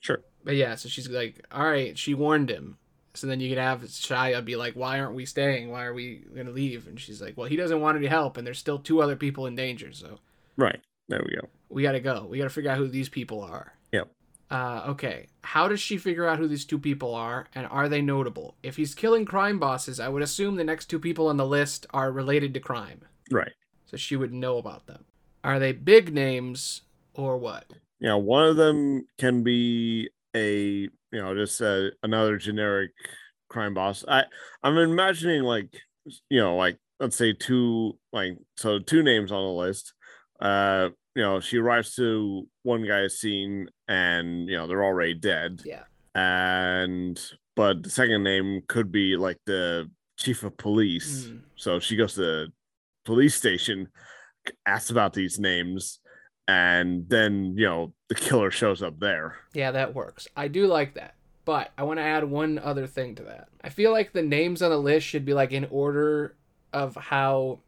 Sure. 0.00 0.22
But 0.44 0.56
yeah, 0.56 0.74
so 0.74 0.88
she's 0.88 1.08
like, 1.08 1.44
"All 1.50 1.64
right," 1.70 1.96
she 1.98 2.14
warned 2.14 2.50
him. 2.50 2.76
So 3.14 3.26
then 3.26 3.40
you 3.40 3.48
could 3.48 3.58
have 3.58 3.82
Shia 3.82 4.44
be 4.44 4.56
like, 4.56 4.74
"Why 4.74 4.98
aren't 5.00 5.14
we 5.14 5.24
staying? 5.24 5.70
Why 5.70 5.84
are 5.84 5.94
we 5.94 6.24
gonna 6.34 6.50
leave?" 6.50 6.86
And 6.86 7.00
she's 7.00 7.22
like, 7.22 7.36
"Well, 7.36 7.48
he 7.48 7.56
doesn't 7.56 7.80
want 7.80 7.96
any 7.96 8.06
help, 8.08 8.36
and 8.36 8.46
there's 8.46 8.58
still 8.58 8.78
two 8.78 9.00
other 9.00 9.16
people 9.16 9.46
in 9.46 9.54
danger, 9.56 9.92
so." 9.92 10.20
Right. 10.56 10.80
There 11.08 11.22
we 11.24 11.34
go. 11.36 11.48
we 11.68 11.82
gotta 11.82 12.00
go. 12.00 12.26
We 12.30 12.38
gotta 12.38 12.50
figure 12.50 12.70
out 12.70 12.78
who 12.78 12.88
these 12.88 13.08
people 13.08 13.42
are. 13.42 13.72
Yep. 13.92 14.10
Uh, 14.50 14.84
okay. 14.88 15.26
How 15.42 15.68
does 15.68 15.80
she 15.80 15.98
figure 15.98 16.26
out 16.26 16.38
who 16.38 16.46
these 16.48 16.64
two 16.64 16.78
people 16.78 17.14
are, 17.14 17.46
and 17.54 17.66
are 17.66 17.88
they 17.88 18.00
notable? 18.00 18.56
If 18.62 18.76
he's 18.76 18.94
killing 18.94 19.24
crime 19.24 19.58
bosses, 19.58 19.98
I 20.00 20.08
would 20.08 20.22
assume 20.22 20.56
the 20.56 20.64
next 20.64 20.86
two 20.86 20.98
people 21.00 21.26
on 21.28 21.36
the 21.36 21.46
list 21.46 21.86
are 21.90 22.10
related 22.12 22.54
to 22.54 22.60
crime, 22.60 23.00
Right. 23.30 23.52
so 23.86 23.96
she 23.96 24.16
would 24.16 24.32
know 24.32 24.58
about 24.58 24.86
them. 24.86 25.04
Are 25.42 25.58
they 25.58 25.72
big 25.72 26.12
names 26.14 26.82
or 27.14 27.36
what? 27.36 27.64
Yeah. 28.00 28.14
One 28.14 28.48
of 28.48 28.56
them 28.56 29.06
can 29.18 29.42
be 29.42 30.10
a 30.34 30.88
you 30.88 30.90
know 31.12 31.34
just 31.34 31.60
uh, 31.60 31.90
another 32.02 32.36
generic 32.38 32.92
crime 33.48 33.74
boss. 33.74 34.04
I 34.08 34.24
I'm 34.62 34.76
imagining 34.78 35.42
like 35.42 35.68
you 36.30 36.40
know 36.40 36.56
like 36.56 36.78
let's 37.00 37.16
say 37.16 37.32
two 37.32 37.98
like 38.12 38.36
so 38.56 38.78
two 38.78 39.02
names 39.02 39.30
on 39.32 39.42
the 39.42 39.52
list. 39.52 39.92
Uh, 40.44 40.90
you 41.16 41.22
know, 41.22 41.40
she 41.40 41.58
arrives 41.58 41.94
to 41.96 42.46
one 42.62 42.86
guy's 42.86 43.18
scene 43.18 43.68
and 43.88 44.48
you 44.48 44.56
know 44.56 44.66
they're 44.68 44.84
already 44.84 45.14
dead. 45.14 45.62
Yeah. 45.64 45.84
and 46.14 47.20
but 47.56 47.82
the 47.82 47.90
second 47.90 48.22
name 48.24 48.62
could 48.68 48.92
be 48.92 49.16
like 49.16 49.38
the 49.46 49.90
chief 50.18 50.42
of 50.44 50.56
police. 50.56 51.26
Hmm. 51.26 51.36
So 51.56 51.80
she 51.80 51.96
goes 51.96 52.14
to 52.14 52.20
the 52.20 52.46
police 53.04 53.34
station, 53.34 53.88
asks 54.66 54.90
about 54.90 55.12
these 55.14 55.38
names, 55.38 56.00
and 56.48 57.08
then 57.08 57.54
you 57.56 57.64
know 57.66 57.92
the 58.08 58.14
killer 58.14 58.50
shows 58.50 58.82
up 58.82 58.98
there. 59.00 59.36
Yeah, 59.54 59.70
that 59.70 59.94
works. 59.94 60.28
I 60.36 60.48
do 60.48 60.66
like 60.66 60.94
that. 60.94 61.14
But 61.44 61.72
I 61.76 61.82
want 61.84 61.98
to 61.98 62.04
add 62.04 62.24
one 62.24 62.58
other 62.58 62.86
thing 62.86 63.14
to 63.16 63.22
that. 63.24 63.48
I 63.62 63.68
feel 63.68 63.92
like 63.92 64.12
the 64.12 64.22
names 64.22 64.62
on 64.62 64.70
the 64.70 64.78
list 64.78 65.06
should 65.06 65.24
be 65.26 65.34
like 65.34 65.52
in 65.52 65.66
order 65.70 66.36
of 66.72 66.96
how 66.96 67.60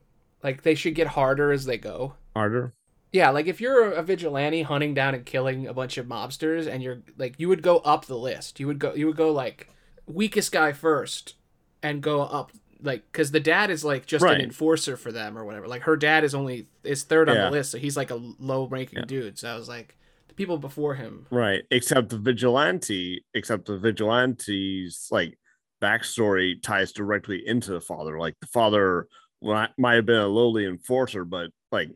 like 0.42 0.62
they 0.62 0.74
should 0.74 0.94
get 0.94 1.06
harder 1.06 1.52
as 1.52 1.64
they 1.64 1.78
go. 1.78 2.14
Harder. 2.36 2.74
Yeah, 3.12 3.30
like 3.30 3.46
if 3.46 3.62
you're 3.62 3.92
a 3.92 4.02
vigilante 4.02 4.60
hunting 4.62 4.92
down 4.92 5.14
and 5.14 5.24
killing 5.24 5.66
a 5.66 5.72
bunch 5.72 5.96
of 5.96 6.04
mobsters 6.06 6.66
and 6.66 6.82
you're 6.82 6.98
like 7.16 7.34
you 7.38 7.48
would 7.48 7.62
go 7.62 7.78
up 7.78 8.04
the 8.04 8.18
list. 8.18 8.60
You 8.60 8.66
would 8.66 8.78
go 8.78 8.92
you 8.94 9.06
would 9.06 9.16
go 9.16 9.32
like 9.32 9.70
weakest 10.06 10.52
guy 10.52 10.72
first 10.72 11.34
and 11.82 12.02
go 12.02 12.20
up 12.20 12.52
like 12.82 13.10
cuz 13.12 13.30
the 13.30 13.40
dad 13.40 13.70
is 13.70 13.84
like 13.86 14.04
just 14.04 14.22
Right. 14.22 14.34
an 14.34 14.42
enforcer 14.42 14.98
for 14.98 15.12
them 15.12 15.38
or 15.38 15.46
whatever. 15.46 15.66
Like 15.66 15.82
her 15.82 15.96
dad 15.96 16.24
is 16.24 16.34
only 16.34 16.68
is 16.84 17.04
third 17.04 17.30
on 17.30 17.36
Yeah. 17.36 17.44
the 17.46 17.52
list, 17.52 17.70
so 17.70 17.78
he's 17.78 17.96
like 17.96 18.10
a 18.10 18.20
low 18.38 18.66
ranking 18.66 18.98
Yeah. 18.98 19.04
dude. 19.06 19.38
So 19.38 19.48
I 19.50 19.56
was 19.56 19.66
like 19.68 19.96
the 20.28 20.34
people 20.34 20.58
before 20.58 20.94
him. 20.96 21.26
Right. 21.30 21.62
Except 21.70 22.10
the 22.10 22.18
vigilante, 22.18 23.24
except 23.32 23.64
the 23.64 23.78
vigilante's 23.78 25.08
like 25.10 25.38
backstory 25.80 26.60
ties 26.62 26.92
directly 26.92 27.46
into 27.46 27.70
the 27.72 27.80
father. 27.80 28.18
Like 28.18 28.34
the 28.40 28.46
father 28.48 29.06
might 29.42 29.70
might 29.78 29.94
have 29.94 30.06
been 30.06 30.20
a 30.20 30.26
lowly 30.28 30.66
enforcer, 30.66 31.24
but 31.24 31.50
like 31.72 31.90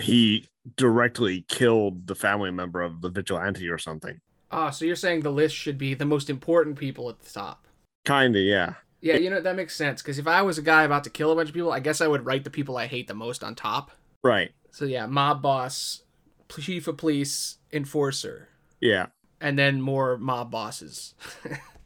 he 0.00 0.48
directly 0.76 1.44
killed 1.48 2.06
the 2.06 2.14
family 2.14 2.50
member 2.50 2.80
of 2.82 3.00
the 3.00 3.08
vigilante 3.08 3.68
or 3.68 3.78
something. 3.78 4.20
Ah, 4.50 4.70
so 4.70 4.84
you're 4.84 4.96
saying 4.96 5.20
the 5.20 5.30
list 5.32 5.56
should 5.56 5.78
be 5.78 5.94
the 5.94 6.04
most 6.04 6.28
important 6.30 6.76
people 6.76 7.08
at 7.08 7.20
the 7.20 7.30
top. 7.30 7.66
Kinda, 8.04 8.38
yeah. 8.40 8.74
Yeah, 9.00 9.16
you 9.16 9.30
know 9.30 9.40
that 9.40 9.56
makes 9.56 9.74
sense 9.74 10.00
because 10.02 10.18
if 10.18 10.26
I 10.28 10.42
was 10.42 10.58
a 10.58 10.62
guy 10.62 10.84
about 10.84 11.02
to 11.04 11.10
kill 11.10 11.32
a 11.32 11.34
bunch 11.34 11.48
of 11.48 11.54
people, 11.54 11.72
I 11.72 11.80
guess 11.80 12.00
I 12.00 12.06
would 12.06 12.24
write 12.24 12.44
the 12.44 12.50
people 12.50 12.76
I 12.76 12.86
hate 12.86 13.08
the 13.08 13.14
most 13.14 13.42
on 13.42 13.54
top. 13.54 13.90
Right. 14.22 14.52
So 14.70 14.84
yeah, 14.84 15.06
mob 15.06 15.42
boss, 15.42 16.02
chief 16.48 16.86
of 16.86 16.96
police, 16.98 17.56
enforcer, 17.72 18.48
Yeah. 18.80 19.06
and 19.40 19.58
then 19.58 19.80
more 19.80 20.16
mob 20.18 20.50
bosses. 20.52 21.14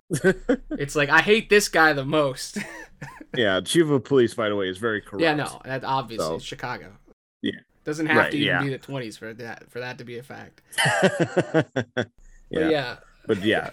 it's 0.71 0.95
like 0.95 1.09
I 1.09 1.21
hate 1.21 1.49
this 1.49 1.69
guy 1.69 1.93
the 1.95 2.05
most. 2.05 2.59
yeah. 3.35 3.61
Chief 3.61 3.89
of 3.89 4.05
police, 4.05 4.35
by 4.35 4.49
the 4.49 4.57
way, 4.57 4.69
is 4.69 4.79
very 4.79 5.01
corrupt. 5.01 5.23
yeah, 5.23 5.35
no, 5.35 5.61
that 5.65 5.85
obviously 5.85 6.27
So- 6.27 6.39
Chicago. 6.39 6.93
Yeah. 7.43 7.61
Doesn't 7.87 8.07
have 8.07 8.17
Right, 8.17 8.31
to 8.33 8.37
even 8.37 8.47
yeah. 8.49 8.63
be 8.63 8.69
the 8.71 8.79
twenties 8.79 9.17
for 9.17 9.33
that 9.33 9.71
for 9.71 9.81
that 9.81 9.97
to 9.99 10.05
be 10.05 10.19
a 10.19 10.23
fact. 10.23 10.61
yeah. 11.57 12.05
But 12.51 12.71
yeah, 12.71 12.97
but 13.27 13.43
yeah, 13.43 13.71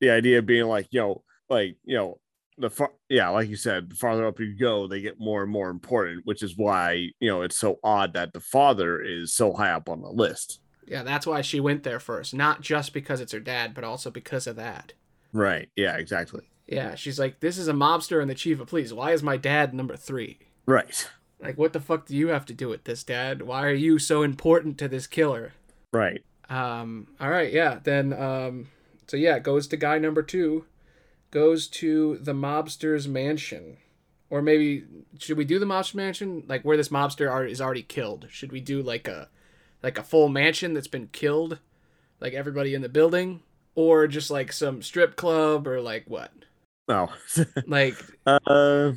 the 0.00 0.10
idea 0.10 0.38
of 0.38 0.46
being 0.46 0.66
like, 0.66 0.88
you 0.90 1.00
know, 1.00 1.22
like, 1.48 1.76
you 1.84 1.96
know, 1.96 2.18
the 2.58 2.70
far, 2.70 2.90
yeah, 3.08 3.28
like 3.28 3.48
you 3.48 3.56
said, 3.56 3.90
the 3.90 3.94
farther 3.94 4.26
up 4.26 4.40
you 4.40 4.56
go, 4.58 4.86
they 4.88 5.00
get 5.00 5.20
more 5.20 5.42
and 5.42 5.52
more 5.52 5.68
important, 5.70 6.24
which 6.24 6.42
is 6.42 6.56
why, 6.56 7.10
you 7.20 7.28
know, 7.28 7.42
it's 7.42 7.56
so 7.58 7.78
odd 7.84 8.14
that 8.14 8.32
the 8.32 8.40
father 8.40 9.00
is 9.02 9.34
so 9.34 9.52
high 9.52 9.70
up 9.72 9.88
on 9.88 10.00
the 10.00 10.08
list. 10.10 10.60
yeah, 10.86 11.02
that's 11.02 11.26
why 11.26 11.40
she 11.42 11.60
went 11.60 11.82
there 11.82 12.00
first, 12.00 12.34
not 12.34 12.60
just 12.62 12.92
because 12.92 13.20
it's 13.20 13.32
her 13.32 13.40
dad, 13.40 13.74
but 13.74 13.84
also 13.84 14.10
because 14.10 14.46
of 14.46 14.56
that. 14.56 14.94
Right. 15.32 15.68
Yeah, 15.76 15.96
exactly. 15.98 16.48
Yeah, 16.66 16.94
she's 16.96 17.18
like, 17.18 17.40
this 17.40 17.58
is 17.58 17.68
a 17.68 17.72
mobster 17.72 18.20
and 18.20 18.30
the 18.30 18.34
chief 18.34 18.58
of 18.60 18.68
police. 18.68 18.92
Why 18.92 19.12
is 19.12 19.22
my 19.22 19.36
dad 19.36 19.72
number 19.74 19.96
three? 19.96 20.38
Right. 20.66 21.08
Like, 21.40 21.58
what 21.58 21.72
the 21.72 21.80
fuck 21.80 22.06
do 22.06 22.16
you 22.16 22.28
have 22.28 22.46
to 22.46 22.54
do 22.54 22.68
with 22.68 22.84
this, 22.84 23.04
Dad? 23.04 23.42
Why 23.42 23.64
are 23.64 23.74
you 23.74 23.98
so 23.98 24.22
important 24.22 24.78
to 24.78 24.88
this 24.88 25.06
killer? 25.06 25.52
Right. 25.92 26.24
Um, 26.48 27.08
all 27.20 27.28
right, 27.28 27.52
yeah. 27.52 27.80
Then, 27.82 28.12
um, 28.12 28.68
so 29.06 29.16
yeah, 29.16 29.36
it 29.36 29.42
goes 29.42 29.66
to 29.68 29.76
guy 29.76 29.98
number 29.98 30.22
two, 30.22 30.64
goes 31.30 31.68
to 31.68 32.18
the 32.18 32.32
mobster's 32.32 33.06
mansion. 33.06 33.76
Or 34.30 34.42
maybe, 34.42 34.84
should 35.18 35.36
we 35.36 35.44
do 35.44 35.58
the 35.58 35.66
mobster 35.66 35.94
mansion? 35.94 36.44
Like, 36.48 36.62
where 36.62 36.76
this 36.76 36.88
mobster 36.88 37.30
are, 37.30 37.44
is 37.44 37.60
already 37.60 37.82
killed. 37.82 38.26
Should 38.30 38.50
we 38.50 38.60
do 38.60 38.82
like 38.82 39.06
a, 39.06 39.28
like 39.82 39.98
a 39.98 40.02
full 40.02 40.28
mansion 40.28 40.74
that's 40.74 40.88
been 40.88 41.08
killed? 41.08 41.58
Like 42.18 42.32
everybody 42.32 42.74
in 42.74 42.82
the 42.82 42.88
building? 42.88 43.42
Or 43.74 44.06
just 44.06 44.30
like 44.30 44.52
some 44.52 44.82
strip 44.82 45.16
club 45.16 45.68
or 45.68 45.80
like 45.80 46.04
what? 46.08 46.32
Oh. 46.88 47.14
Like, 47.66 47.94
uh, 48.26 48.92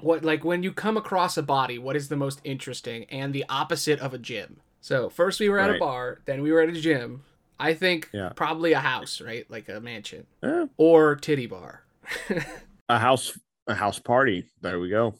what 0.00 0.24
like 0.24 0.44
when 0.44 0.62
you 0.62 0.72
come 0.72 0.96
across 0.96 1.36
a 1.36 1.42
body 1.42 1.78
what 1.78 1.96
is 1.96 2.08
the 2.08 2.16
most 2.16 2.40
interesting 2.44 3.04
and 3.10 3.32
the 3.32 3.44
opposite 3.48 4.00
of 4.00 4.12
a 4.14 4.18
gym? 4.18 4.60
So 4.80 5.08
first 5.08 5.40
we 5.40 5.48
were 5.48 5.58
at 5.58 5.74
a 5.74 5.78
bar 5.78 6.20
then 6.26 6.42
we 6.42 6.52
were 6.52 6.60
at 6.60 6.68
a 6.68 6.72
gym. 6.80 7.22
I 7.58 7.72
think 7.74 8.10
Yeah. 8.12 8.30
probably 8.34 8.72
a 8.72 8.80
house 8.80 9.20
right? 9.20 9.48
Like 9.50 9.68
a 9.68 9.80
mansion. 9.80 10.26
Eh, 10.42 10.66
or 10.76 11.16
titty 11.16 11.46
bar. 11.46 11.84
A 12.90 12.98
house, 12.98 13.38
a 13.66 13.74
house 13.74 13.98
party. 13.98 14.44
There 14.60 14.78
we 14.78 14.90
go. 14.90 15.14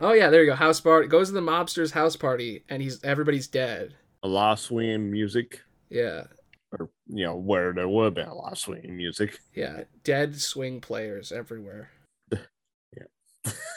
oh 0.00 0.12
yeah 0.12 0.30
there 0.30 0.44
you 0.44 0.50
go. 0.50 0.54
House 0.56 0.80
party 0.80 1.08
goes 1.08 1.28
to 1.28 1.34
the 1.34 1.40
mobster's 1.40 1.90
house 1.90 2.14
party 2.14 2.62
and 2.68 2.80
he's 2.80 3.02
everybody's 3.02 3.48
dead. 3.48 3.94
A 4.22 4.28
lot 4.28 4.52
of 4.52 4.60
swinging 4.60 5.10
music, 5.10 5.62
yeah. 5.90 6.24
Or 6.78 6.90
you 7.08 7.24
know, 7.24 7.34
where 7.36 7.72
there 7.72 7.88
would 7.88 8.04
have 8.04 8.14
been 8.14 8.28
a 8.28 8.34
lot 8.34 8.52
of 8.52 8.58
swinging 8.58 8.96
music. 8.96 9.40
yeah 9.54 9.82
dead 10.04 10.40
swing 10.40 10.80
players 10.80 11.32
everywhere 11.32 11.90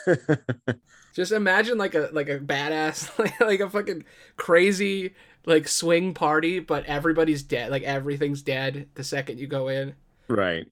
just 1.13 1.31
imagine 1.31 1.77
like 1.77 1.95
a 1.95 2.10
like 2.12 2.29
a 2.29 2.39
badass 2.39 3.17
like, 3.19 3.39
like 3.39 3.60
a 3.60 3.69
fucking 3.69 4.03
crazy 4.38 5.13
like 5.45 5.67
swing 5.67 6.13
party 6.13 6.60
but 6.60 6.86
everybody's 6.86 7.43
dead 7.43 7.71
like 7.71 7.84
everything's 7.84 8.41
dead 8.41 8.88
the 8.95 9.03
second 9.03 9.39
you 9.39 9.47
go 9.47 9.67
in 9.67 9.93
right. 10.27 10.67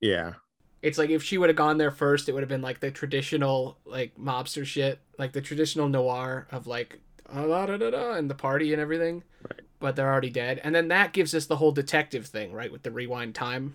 Yeah. 0.00 0.34
It's 0.82 0.98
like 0.98 1.10
if 1.10 1.22
she 1.22 1.38
would 1.38 1.48
have 1.48 1.56
gone 1.56 1.78
there 1.78 1.92
first, 1.92 2.28
it 2.28 2.32
would 2.32 2.42
have 2.42 2.48
been 2.48 2.60
like 2.60 2.80
the 2.80 2.90
traditional 2.90 3.78
like 3.84 4.16
mobster 4.18 4.66
shit, 4.66 4.98
like 5.16 5.32
the 5.32 5.40
traditional 5.40 5.88
noir 5.88 6.48
of 6.50 6.66
like 6.66 7.00
da 7.32 7.66
da 7.66 7.76
da 7.76 7.90
da 7.90 8.12
and 8.14 8.28
the 8.28 8.34
party 8.34 8.72
and 8.72 8.82
everything. 8.82 9.22
Right. 9.48 9.60
But 9.78 9.94
they're 9.94 10.10
already 10.10 10.30
dead, 10.30 10.60
and 10.64 10.74
then 10.74 10.88
that 10.88 11.12
gives 11.12 11.34
us 11.34 11.46
the 11.46 11.56
whole 11.56 11.70
detective 11.72 12.26
thing, 12.26 12.52
right, 12.52 12.70
with 12.72 12.82
the 12.82 12.90
rewind 12.90 13.34
time, 13.34 13.74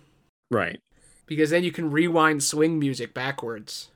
Right. 0.50 0.80
because 1.26 1.50
then 1.50 1.64
you 1.64 1.72
can 1.72 1.90
rewind 1.90 2.42
swing 2.42 2.78
music 2.78 3.12
backwards. 3.14 3.88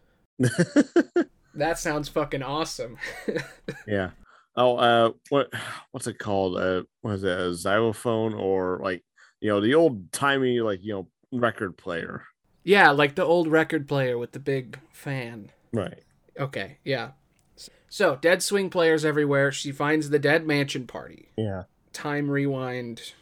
That 1.54 1.78
sounds 1.78 2.08
fucking 2.08 2.42
awesome. 2.42 2.96
Yeah. 3.86 4.10
Oh, 4.56 4.76
uh, 4.76 5.12
what 5.28 5.50
what's 5.90 6.06
it 6.06 6.18
called? 6.18 6.56
Uh, 6.58 6.82
was 7.02 7.24
it 7.24 7.38
a 7.38 7.54
xylophone 7.54 8.34
or 8.34 8.80
like 8.82 9.02
you 9.40 9.48
know 9.50 9.60
the 9.60 9.74
old 9.74 10.12
timey 10.12 10.60
like 10.60 10.82
you 10.82 10.92
know 10.94 11.08
record 11.38 11.76
player? 11.76 12.24
yeah, 12.64 12.90
like 12.90 13.14
the 13.16 13.24
old 13.24 13.48
record 13.48 13.86
player 13.88 14.16
with 14.16 14.32
the 14.32 14.38
big 14.38 14.78
fan. 14.92 15.50
Right. 15.72 16.02
Okay, 16.38 16.78
yeah. 16.84 17.10
So 17.88 18.16
dead 18.16 18.42
swing 18.42 18.70
players 18.70 19.04
everywhere. 19.04 19.52
She 19.52 19.72
finds 19.72 20.08
the 20.10 20.18
dead 20.18 20.46
mansion 20.46 20.86
party. 20.86 21.28
Yeah. 21.36 21.64
time 21.92 22.30
rewind 22.30 23.12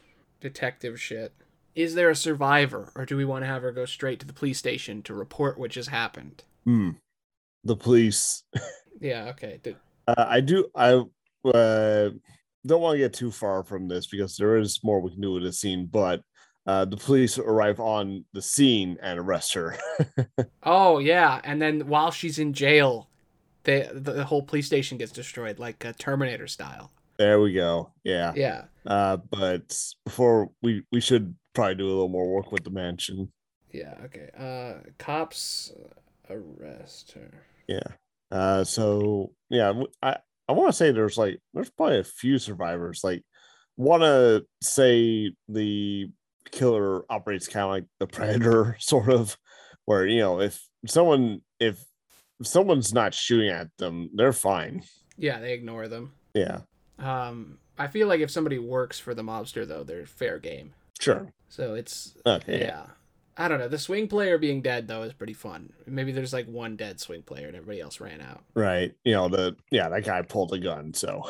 detective 0.40 1.00
shit. 1.00 1.32
Is 1.74 1.94
there 1.94 2.10
a 2.10 2.16
survivor, 2.16 2.90
or 2.94 3.04
do 3.06 3.16
we 3.16 3.24
want 3.24 3.42
to 3.42 3.48
have 3.48 3.62
her 3.62 3.72
go 3.72 3.86
straight 3.86 4.20
to 4.20 4.26
the 4.26 4.32
police 4.32 4.58
station 4.58 5.02
to 5.02 5.14
report 5.14 5.58
what 5.58 5.70
just 5.70 5.88
happened? 5.88 6.44
Hmm. 6.64 6.90
The 7.64 7.76
police. 7.76 8.42
Yeah, 9.00 9.28
okay. 9.30 9.60
Uh, 10.06 10.14
I 10.28 10.40
do. 10.40 10.66
I 10.74 11.02
uh, 11.48 12.10
don't 12.66 12.80
want 12.82 12.94
to 12.94 12.98
get 12.98 13.14
too 13.14 13.30
far 13.30 13.64
from 13.64 13.88
this 13.88 14.06
because 14.06 14.36
there 14.36 14.56
is 14.56 14.80
more 14.82 15.00
we 15.00 15.10
can 15.10 15.20
do 15.20 15.32
with 15.32 15.42
the 15.44 15.52
scene. 15.52 15.86
But 15.90 16.22
uh, 16.66 16.84
the 16.84 16.96
police 16.96 17.38
arrive 17.38 17.80
on 17.80 18.24
the 18.34 18.42
scene 18.42 18.98
and 19.02 19.18
arrest 19.18 19.54
her. 19.54 19.76
Oh 20.62 20.98
yeah, 20.98 21.40
and 21.44 21.60
then 21.60 21.86
while 21.88 22.10
she's 22.10 22.38
in 22.38 22.52
jail, 22.52 23.08
they, 23.64 23.88
the, 23.92 24.12
the 24.12 24.24
whole 24.24 24.42
police 24.42 24.66
station 24.66 24.98
gets 24.98 25.12
destroyed, 25.12 25.58
like 25.58 25.82
uh, 25.84 25.92
Terminator 25.98 26.46
style. 26.46 26.90
there 27.18 27.40
we 27.40 27.52
go. 27.54 27.92
Yeah. 28.04 28.32
Yeah, 28.36 28.64
Uh, 28.86 29.16
but 29.16 29.74
before 30.04 30.50
we 30.62 30.82
we 30.92 31.00
should 31.00 31.34
probably 31.54 31.76
do 31.76 31.86
a 31.86 31.88
little 31.88 32.08
more 32.08 32.28
work 32.28 32.52
with 32.52 32.64
the 32.64 32.70
mansion. 32.70 33.32
yeah, 33.72 33.94
okay. 34.04 34.28
Uh, 34.36 34.90
cops 34.98 35.72
arrest 36.28 37.12
her. 37.12 37.30
Yeah. 37.70 37.88
Uh, 38.30 38.64
so 38.64 39.32
yeah, 39.48 39.72
I 40.02 40.16
I 40.48 40.52
want 40.52 40.68
to 40.68 40.72
say 40.76 40.90
there's 40.92 41.16
like 41.16 41.38
there's 41.54 41.70
probably 41.70 42.00
a 42.00 42.04
few 42.04 42.38
survivors. 42.38 43.00
Like, 43.04 43.22
want 43.76 44.02
to 44.02 44.44
say 44.62 45.32
the 45.48 46.10
killer 46.50 47.04
operates 47.10 47.48
kind 47.48 47.64
of 47.64 47.70
like 47.70 47.84
the 48.00 48.06
predator, 48.16 48.76
sort 48.80 49.08
of, 49.08 49.36
where 49.86 50.06
you 50.06 50.20
know 50.20 50.40
if 50.40 50.60
someone 50.86 51.40
if, 51.60 51.82
if 52.40 52.46
someone's 52.46 52.92
not 52.92 53.14
shooting 53.14 53.50
at 53.50 53.68
them, 53.78 54.10
they're 54.14 54.32
fine. 54.32 54.82
Yeah, 55.16 55.38
they 55.38 55.52
ignore 55.52 55.86
them. 55.88 56.12
Yeah, 56.34 56.60
Um, 56.98 57.58
I 57.78 57.86
feel 57.88 58.08
like 58.08 58.20
if 58.20 58.30
somebody 58.30 58.58
works 58.58 58.98
for 58.98 59.14
the 59.14 59.22
mobster, 59.22 59.66
though, 59.66 59.84
they're 59.84 60.06
fair 60.06 60.38
game. 60.38 60.72
sure. 61.00 61.32
So 61.48 61.74
it's 61.74 62.14
Okay. 62.24 62.60
yeah. 62.60 62.86
I 63.40 63.48
don't 63.48 63.58
know. 63.58 63.68
The 63.68 63.78
swing 63.78 64.06
player 64.06 64.36
being 64.36 64.60
dead 64.60 64.86
though 64.86 65.02
is 65.02 65.14
pretty 65.14 65.32
fun. 65.32 65.72
Maybe 65.86 66.12
there's 66.12 66.34
like 66.34 66.46
one 66.46 66.76
dead 66.76 67.00
swing 67.00 67.22
player 67.22 67.46
and 67.46 67.56
everybody 67.56 67.80
else 67.80 67.98
ran 67.98 68.20
out. 68.20 68.44
Right. 68.54 68.94
You 69.02 69.14
know 69.14 69.28
the 69.28 69.56
yeah 69.70 69.88
that 69.88 70.04
guy 70.04 70.20
pulled 70.20 70.52
a 70.52 70.58
gun. 70.58 70.92
So 70.92 71.22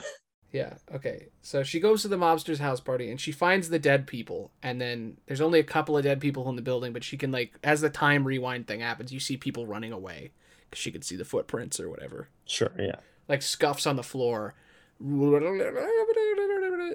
Yeah. 0.52 0.74
Okay. 0.92 1.28
So 1.42 1.62
she 1.62 1.78
goes 1.78 2.02
to 2.02 2.08
the 2.08 2.18
mobster's 2.18 2.58
house 2.58 2.80
party 2.80 3.10
and 3.10 3.20
she 3.20 3.30
finds 3.30 3.68
the 3.68 3.78
dead 3.78 4.08
people. 4.08 4.50
And 4.60 4.80
then 4.80 5.18
there's 5.26 5.40
only 5.40 5.60
a 5.60 5.64
couple 5.64 5.96
of 5.96 6.02
dead 6.02 6.20
people 6.20 6.48
in 6.48 6.56
the 6.56 6.62
building, 6.62 6.92
but 6.92 7.04
she 7.04 7.16
can 7.16 7.30
like 7.30 7.54
as 7.62 7.80
the 7.80 7.90
time 7.90 8.26
rewind 8.26 8.66
thing 8.66 8.80
happens, 8.80 9.12
you 9.12 9.20
see 9.20 9.36
people 9.36 9.66
running 9.66 9.92
away 9.92 10.32
because 10.68 10.82
she 10.82 10.90
can 10.90 11.02
see 11.02 11.14
the 11.14 11.24
footprints 11.24 11.78
or 11.78 11.88
whatever. 11.88 12.28
sure. 12.44 12.72
Yeah. 12.76 12.96
Like 13.28 13.42
scuffs 13.42 13.86
on 13.86 13.94
the 13.94 14.02
floor, 14.02 14.54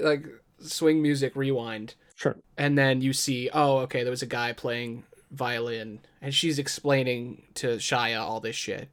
like 0.02 0.26
swing 0.60 1.02
music 1.02 1.38
rewind. 1.38 1.96
Sure. 2.16 2.38
and 2.58 2.78
then 2.78 3.02
you 3.02 3.14
see 3.14 3.50
oh 3.54 3.80
okay 3.80 4.04
there 4.04 4.12
was 4.12 4.22
a 4.22 4.28
guy 4.28 4.54
playing 4.54 5.04
violin 5.32 6.00
and 6.22 6.34
she's 6.34 6.60
explaining 6.60 7.44
to 7.56 7.76
shia 7.76 8.20
all 8.20 8.40
this 8.40 8.56
shit 8.56 8.90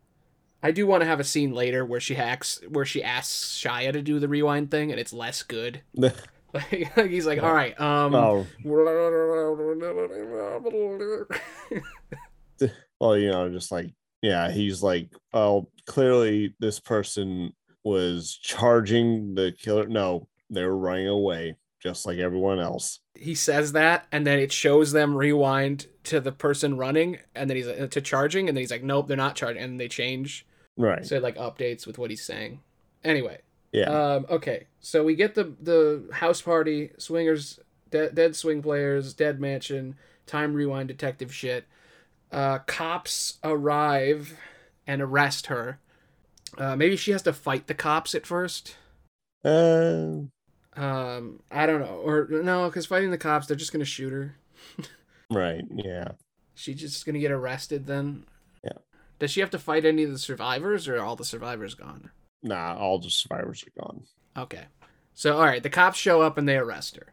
I 0.62 0.70
do 0.70 0.86
want 0.86 1.00
to 1.00 1.06
have 1.06 1.18
a 1.18 1.24
scene 1.24 1.52
later 1.52 1.84
where 1.84 1.98
she 1.98 2.14
hacks, 2.14 2.60
where 2.68 2.84
she 2.84 3.02
asks 3.02 3.60
Shia 3.60 3.92
to 3.92 4.00
do 4.00 4.20
the 4.20 4.28
rewind 4.28 4.70
thing, 4.70 4.92
and 4.92 5.00
it's 5.00 5.12
less 5.12 5.42
good. 5.42 5.82
Like, 6.54 6.94
like 6.98 7.10
he's 7.10 7.24
like, 7.24 7.42
all 7.42 7.54
right, 7.54 7.80
um, 7.80 8.14
oh, 8.14 8.46
well, 13.00 13.16
you 13.16 13.30
know, 13.30 13.48
just 13.48 13.72
like, 13.72 13.90
yeah, 14.20 14.50
he's 14.50 14.82
like, 14.82 15.08
oh, 15.32 15.66
clearly 15.86 16.54
this 16.60 16.78
person 16.78 17.54
was 17.84 18.36
charging 18.36 19.34
the 19.34 19.52
killer. 19.52 19.88
No, 19.88 20.28
they 20.50 20.62
were 20.62 20.76
running 20.76 21.08
away 21.08 21.56
just 21.82 22.06
like 22.06 22.18
everyone 22.18 22.60
else. 22.60 23.00
he 23.14 23.34
says 23.34 23.72
that, 23.72 24.06
and 24.12 24.26
then 24.26 24.38
it 24.38 24.52
shows 24.52 24.92
them 24.92 25.16
rewind 25.16 25.86
to 26.04 26.20
the 26.20 26.32
person 26.32 26.76
running, 26.76 27.18
and 27.34 27.48
then 27.50 27.56
he's 27.56 27.66
like, 27.66 27.90
to 27.90 28.00
charging, 28.00 28.48
and 28.48 28.56
then 28.56 28.62
he's 28.62 28.70
like, 28.70 28.82
nope, 28.82 29.08
they're 29.08 29.16
not 29.16 29.34
charging, 29.36 29.62
and 29.62 29.78
they 29.80 29.88
change, 29.88 30.46
Right. 30.76 31.04
so 31.04 31.16
it 31.16 31.22
like 31.22 31.36
updates 31.36 31.86
with 31.86 31.98
what 31.98 32.10
he's 32.10 32.24
saying. 32.24 32.60
Anyway, 33.04 33.40
yeah. 33.72 33.90
Um, 34.14 34.26
okay, 34.30 34.66
so 34.80 35.02
we 35.04 35.14
get 35.16 35.34
the 35.34 35.54
the 35.60 36.08
house 36.12 36.40
party, 36.40 36.90
swingers, 36.98 37.58
de- 37.90 38.10
dead 38.12 38.36
swing 38.36 38.62
players, 38.62 39.12
dead 39.14 39.40
mansion, 39.40 39.96
time 40.26 40.54
rewind 40.54 40.88
detective 40.88 41.34
shit. 41.34 41.64
Uh, 42.30 42.58
cops 42.60 43.38
arrive 43.44 44.34
and 44.86 45.02
arrest 45.02 45.46
her. 45.46 45.78
Uh, 46.58 46.76
maybe 46.76 46.96
she 46.96 47.10
has 47.10 47.22
to 47.22 47.32
fight 47.32 47.66
the 47.66 47.74
cops 47.74 48.14
at 48.14 48.26
first. 48.26 48.76
Uh, 49.44 50.22
Um, 50.76 51.40
I 51.50 51.66
don't 51.66 51.80
know, 51.80 52.00
or 52.04 52.28
no, 52.30 52.66
because 52.68 52.86
fighting 52.86 53.10
the 53.10 53.18
cops, 53.18 53.46
they're 53.46 53.56
just 53.56 53.72
gonna 53.72 53.84
shoot 53.84 54.12
her. 54.12 54.36
right. 55.30 55.64
Yeah. 55.74 56.12
She's 56.54 56.80
just 56.80 57.04
gonna 57.06 57.18
get 57.18 57.30
arrested 57.30 57.86
then. 57.86 58.24
Yeah. 58.64 58.78
Does 59.18 59.30
she 59.30 59.40
have 59.40 59.50
to 59.50 59.58
fight 59.58 59.84
any 59.84 60.02
of 60.04 60.10
the 60.12 60.18
survivors, 60.18 60.88
or 60.88 60.96
are 60.96 61.04
all 61.04 61.16
the 61.16 61.24
survivors 61.24 61.74
gone? 61.74 62.10
Nah, 62.42 62.74
all 62.76 62.98
the 62.98 63.10
survivors 63.10 63.64
are 63.64 63.80
gone. 63.82 64.04
Okay. 64.36 64.64
So, 65.14 65.36
all 65.36 65.44
right, 65.44 65.62
the 65.62 65.70
cops 65.70 65.98
show 65.98 66.22
up 66.22 66.38
and 66.38 66.48
they 66.48 66.56
arrest 66.56 66.96
her. 66.96 67.12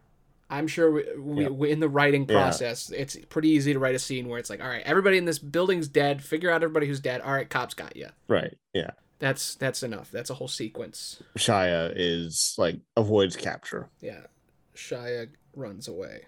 I'm 0.50 0.68
sure 0.68 0.90
we, 0.92 1.04
we, 1.20 1.44
Yeah. 1.44 1.50
we 1.50 1.70
in 1.70 1.80
the 1.80 1.90
writing 1.90 2.22
Yeah. 2.28 2.36
process, 2.42 2.90
it's 2.90 3.16
pretty 3.30 3.50
easy 3.50 3.74
to 3.74 3.80
write 3.80 3.94
a 3.94 4.00
scene 4.00 4.28
where 4.30 4.40
it's 4.40 4.50
like, 4.50 4.62
all 4.62 4.68
right, 4.70 4.82
everybody 4.86 5.18
in 5.18 5.26
this 5.26 5.38
building's 5.38 5.88
dead. 5.88 6.24
Figure 6.24 6.50
out 6.50 6.64
everybody 6.64 6.88
who's 6.88 7.00
dead. 7.02 7.22
All 7.22 7.32
right, 7.34 7.48
cops 7.50 7.74
got 7.76 7.96
you. 7.96 8.08
Right. 8.28 8.58
Yeah. 8.74 8.92
That's 9.20 9.56
that's 9.56 9.84
enough. 9.84 10.12
That's 10.12 10.30
a 10.30 10.34
whole 10.36 10.48
sequence. 10.48 11.22
Shia 11.38 11.94
is 11.96 12.56
like 12.58 12.78
avoids 12.96 13.36
capture. 13.36 13.90
Yeah. 14.02 14.22
Shia 14.76 15.30
runs 15.56 15.88
away. 15.88 16.26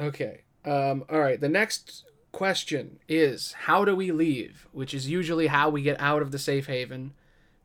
Okay. 0.00 0.42
Um. 0.64 1.04
All 1.08 1.20
right. 1.20 1.40
The 1.40 1.48
next 1.48 2.04
question 2.32 2.98
is 3.08 3.52
how 3.52 3.84
do 3.84 3.94
we 3.94 4.10
leave? 4.10 4.66
Which 4.72 4.92
is 4.92 5.08
usually 5.08 5.46
how 5.46 5.70
we 5.70 5.82
get 5.82 6.00
out 6.00 6.20
of 6.22 6.32
the 6.32 6.38
safe 6.38 6.66
haven, 6.66 7.12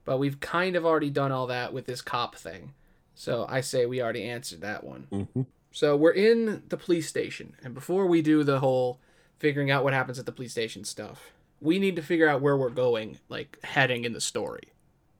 but 0.05 0.19
we've 0.19 0.39
kind 0.39 0.75
of 0.75 0.85
already 0.85 1.09
done 1.09 1.31
all 1.31 1.47
that 1.47 1.73
with 1.73 1.85
this 1.87 2.01
cop 2.01 2.35
thing. 2.35 2.73
So 3.15 3.45
I 3.49 3.61
say 3.61 3.85
we 3.85 4.01
already 4.01 4.23
answered 4.23 4.61
that 4.61 4.83
one. 4.83 5.07
hmm 5.11 5.41
So 5.71 5.97
we're 5.97 6.11
in 6.11 6.63
the 6.69 6.77
police 6.77 7.09
station, 7.09 7.55
and 7.63 7.73
before 7.73 8.05
we 8.05 8.21
do 8.21 8.43
the 8.43 8.59
whole 8.59 8.99
figuring 9.39 9.71
out 9.71 9.83
what 9.83 9.93
happens 9.93 10.19
at 10.19 10.25
the 10.25 10.31
police 10.31 10.51
station 10.51 10.83
stuff, 10.83 11.31
we 11.61 11.79
need 11.79 11.95
to 11.95 12.01
figure 12.01 12.27
out 12.27 12.41
where 12.41 12.57
we're 12.57 12.69
going, 12.69 13.19
like 13.29 13.59
heading 13.63 14.05
in 14.05 14.13
the 14.13 14.21
story. 14.21 14.69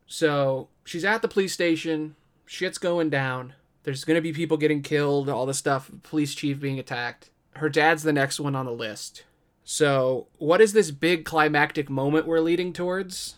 So 0.07 0.69
she's 0.85 1.05
at 1.05 1.21
the 1.21 1.27
police 1.27 1.53
station, 1.53 2.15
shit's 2.45 2.77
going 2.77 3.09
down. 3.09 3.53
There's 3.83 4.03
gonna 4.03 4.21
be 4.21 4.33
people 4.33 4.57
getting 4.57 4.81
killed, 4.81 5.29
all 5.29 5.45
this 5.45 5.57
stuff, 5.57 5.89
police 6.03 6.33
chief 6.35 6.59
being 6.59 6.79
attacked. 6.79 7.29
Her 7.55 7.69
dad's 7.69 8.03
the 8.03 8.13
next 8.13 8.39
one 8.39 8.55
on 8.55 8.65
the 8.65 8.71
list. 8.71 9.23
So, 9.63 10.27
what 10.37 10.61
is 10.61 10.73
this 10.73 10.89
big 10.89 11.25
climactic 11.25 11.89
moment 11.89 12.25
we're 12.25 12.39
leading 12.39 12.73
towards 12.73 13.35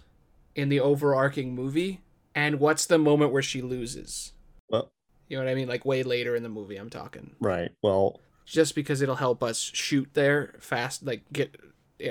in 0.56 0.70
the 0.70 0.80
overarching 0.80 1.54
movie? 1.54 2.02
And 2.34 2.60
what's 2.60 2.86
the 2.86 2.98
moment 2.98 3.34
where 3.34 3.42
she 3.42 3.62
loses? 3.62 4.32
Well, 4.70 4.90
You 5.28 5.38
know 5.38 5.44
what 5.44 5.52
I 5.52 5.56
mean? 5.56 5.68
Like 5.68 5.84
way 5.84 6.04
later 6.04 6.36
in 6.36 6.44
the 6.44 6.50
movie, 6.50 6.78
I'm 6.78 6.90
talking 6.90 7.36
right. 7.42 7.72
Well, 7.82 8.22
just 8.46 8.76
because 8.76 9.02
it'll 9.02 9.16
help 9.16 9.44
us 9.44 9.60
shoot 9.60 10.10
there 10.14 10.56
fast 10.60 11.06
like 11.06 11.24
get 11.34 11.56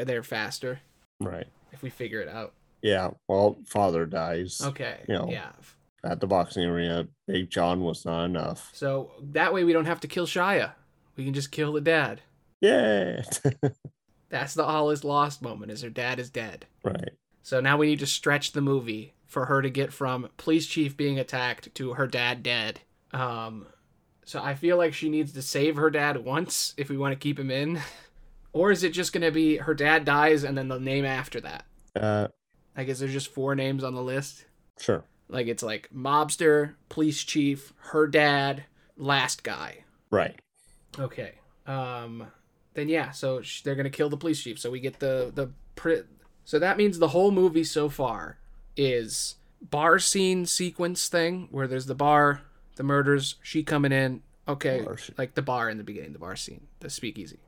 there 0.05 0.23
faster 0.23 0.81
right. 1.21 1.47
if 1.73 1.83
we 1.83 1.91
figure 1.91 2.21
it 2.21 2.29
out 2.29 2.53
Yeah. 2.83 3.11
Well, 3.29 3.59
father 3.67 4.07
dies 4.07 4.61
okay 4.65 5.01
You 5.09 5.15
know. 5.19 5.29
yeah 5.31 5.51
at 6.03 6.19
the 6.19 6.27
boxing 6.27 6.65
arena. 6.65 7.07
Big 7.27 7.51
John 7.51 7.83
was 7.83 8.05
not 8.07 8.25
enough. 8.25 8.71
so 8.73 9.11
that 9.33 9.53
way 9.53 9.65
we 9.65 9.73
don't 9.75 9.85
have 9.87 10.01
to 10.01 10.09
kill 10.09 10.27
shia 10.27 10.73
we 11.17 11.25
can 11.25 11.35
just 11.35 11.51
kill 11.51 11.73
the 11.73 11.81
dad 11.81 12.23
Yeah. 12.61 13.23
that's 14.31 14.55
the 14.55 14.65
all 14.65 14.91
is 14.91 15.05
lost 15.05 15.43
moment 15.43 15.71
is 15.73 15.83
her 15.83 15.91
dad 15.91 16.19
is 16.19 16.31
dead 16.31 16.67
right. 16.85 17.11
so 17.43 17.61
now 17.61 17.77
we 17.77 17.87
need 17.87 17.99
to 17.99 18.07
stretch 18.07 18.53
the 18.53 18.61
movie 18.61 19.13
for 19.27 19.47
her 19.47 19.61
to 19.63 19.71
get 19.71 19.93
from 19.93 20.29
police 20.37 20.67
chief 20.67 20.97
being 20.97 21.19
attacked 21.19 21.75
to 21.75 21.95
her 21.95 22.07
dad 22.07 22.43
dead 22.43 22.81
um 23.13 23.67
so 24.25 24.41
i 24.43 24.55
feel 24.55 24.77
like 24.77 24.95
she 24.95 25.09
needs 25.09 25.33
to 25.33 25.43
save 25.43 25.77
her 25.77 25.91
dad 25.91 26.25
once 26.25 26.75
if 26.77 26.89
we 26.89 26.97
want 26.97 27.13
to 27.13 27.19
keep 27.19 27.39
him 27.39 27.51
in 27.51 27.81
or 28.53 28.71
is 28.71 28.83
it 28.85 28.91
just 28.93 29.13
going 29.13 29.23
to 29.23 29.31
be 29.31 29.57
her 29.59 29.75
dad 29.75 30.05
dies 30.05 30.45
and 30.45 30.57
then 30.57 30.69
the 30.69 30.79
name 30.81 31.05
after 31.05 31.41
that 31.41 31.65
Uh, 31.95 32.29
I 32.77 32.85
guess 32.85 32.99
there's 32.99 33.13
just 33.13 33.33
four 33.33 33.55
names 33.55 33.83
on 33.85 33.95
the 33.95 34.03
list. 34.03 34.45
sure. 34.79 35.05
Like 35.29 35.47
it's 35.47 35.63
like 35.63 35.89
mobster, 35.95 36.75
police 36.89 37.23
chief, 37.23 37.73
her 37.93 38.07
dad, 38.09 38.65
last 38.97 39.43
guy. 39.45 39.85
Right. 40.11 40.41
Okay. 40.99 41.35
Um 41.67 42.27
then 42.75 42.89
yeah, 42.89 43.11
so 43.11 43.43
sh- 43.43 43.63
they're 43.63 43.75
going 43.75 43.85
to 43.85 43.91
kill 43.91 44.09
the 44.09 44.17
police 44.17 44.43
chief. 44.43 44.59
So 44.59 44.71
we 44.71 44.81
get 44.81 44.99
the 45.01 45.31
the 45.35 45.51
pri- 45.77 46.03
So 46.45 46.59
that 46.59 46.77
means 46.77 46.99
the 46.99 47.09
whole 47.09 47.31
movie 47.31 47.65
so 47.65 47.89
far 47.89 48.39
is 48.77 49.37
bar 49.61 49.99
scene 49.99 50.47
sequence 50.47 51.09
thing 51.09 51.49
where 51.51 51.67
there's 51.67 51.87
the 51.87 51.95
bar, 51.95 52.43
the 52.77 52.83
murders, 52.83 53.37
she 53.43 53.63
coming 53.63 53.93
in. 53.93 54.23
Okay, 54.49 54.83
Bar 54.83 54.97
like 55.19 55.35
the 55.35 55.43
bar 55.43 55.69
in 55.71 55.79
the 55.79 55.85
beginning, 55.85 56.13
the 56.13 56.19
bar 56.19 56.35
scene, 56.35 56.67
the 56.81 56.91
speakeasy. 56.91 57.39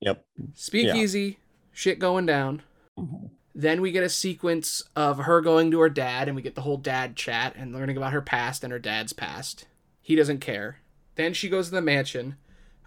Yep. 0.00 0.24
Speakeasy, 0.54 1.38
shit 1.72 1.98
going 1.98 2.26
down. 2.26 2.62
Mhm. 2.98 3.30
Then 3.54 3.80
we 3.80 3.90
get 3.90 4.04
a 4.04 4.08
sequence 4.08 4.84
of 4.94 5.18
her 5.18 5.40
going 5.40 5.70
to 5.72 5.80
her 5.80 5.88
dad, 5.88 6.28
and 6.28 6.36
we 6.36 6.42
get 6.42 6.54
the 6.54 6.60
whole 6.60 6.76
dad 6.76 7.16
chat 7.16 7.54
and 7.56 7.72
learning 7.72 7.96
about 7.96 8.12
her 8.12 8.22
past 8.22 8.62
and 8.62 8.72
her 8.72 8.78
dad's 8.78 9.12
past. 9.12 9.66
He 10.00 10.14
doesn't 10.14 10.40
care. 10.40 10.78
Then 11.16 11.34
she 11.34 11.48
goes 11.48 11.68
to 11.68 11.74
the 11.74 11.82
mansion. 11.82 12.36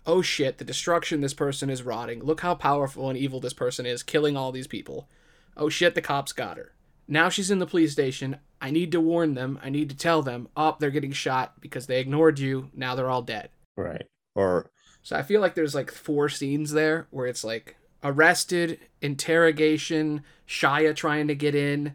Oh 0.06 0.22
shit, 0.22 0.58
the 0.58 0.64
destruction 0.64 1.22
this 1.22 1.34
person 1.34 1.70
is 1.70 1.84
rotting. 1.84 2.24
Look 2.24 2.42
how 2.42 2.56
powerful 2.56 3.10
and 3.10 3.18
evil 3.18 3.40
this 3.40 3.54
person 3.54 3.86
is, 3.86 4.02
killing 4.02 4.38
all 4.38 4.52
these 4.52 4.68
people. 4.68 5.10
Oh 5.58 5.68
shit, 5.70 5.94
the 5.94 6.02
cops 6.02 6.32
got 6.32 6.58
her. 6.58 6.72
Now 7.08 7.28
she's 7.28 7.52
in 7.52 7.60
the 7.60 7.68
police 7.68 7.92
station. 7.92 8.38
I 8.62 8.72
need 8.72 8.92
to 8.94 9.02
warn 9.02 9.34
them. 9.34 9.60
I 9.62 9.70
need 9.70 9.90
to 9.90 9.98
tell 9.98 10.22
them. 10.22 10.48
Oh, 10.56 10.78
they're 10.80 10.90
getting 10.90 11.12
shot 11.12 11.60
because 11.60 11.88
they 11.88 12.00
ignored 12.00 12.40
you. 12.40 12.70
Now 12.74 12.96
they're 12.96 13.10
all 13.10 13.22
dead. 13.22 13.50
Right. 13.76 14.08
Or 14.34 14.72
So 15.04 15.16
I 15.16 15.24
feel 15.24 15.42
like 15.42 15.56
there's 15.56 15.76
like 15.76 15.92
four 15.92 16.30
scenes 16.30 16.72
there 16.72 17.08
where 17.10 17.28
it's 17.28 17.44
like 17.44 17.76
arrested, 18.04 18.80
interrogation, 19.02 20.24
Shia 20.48 20.96
trying 20.96 21.28
to 21.28 21.36
get 21.36 21.56
in, 21.56 21.94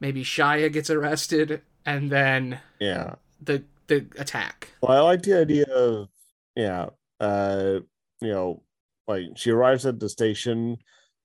maybe 0.00 0.24
Shia 0.24 0.72
gets 0.72 0.90
arrested, 0.90 1.62
and 1.84 2.10
then 2.10 2.60
yeah. 2.80 3.14
the 3.40 3.64
the 3.88 4.06
attack. 4.16 4.68
Well, 4.82 4.96
I 4.96 5.00
like 5.00 5.22
the 5.22 5.38
idea 5.40 5.64
of 5.64 6.08
yeah, 6.56 6.86
uh, 7.20 7.80
you 8.20 8.28
know, 8.28 8.62
like 9.06 9.26
she 9.36 9.50
arrives 9.50 9.86
at 9.86 10.00
the 10.00 10.08
station. 10.08 10.78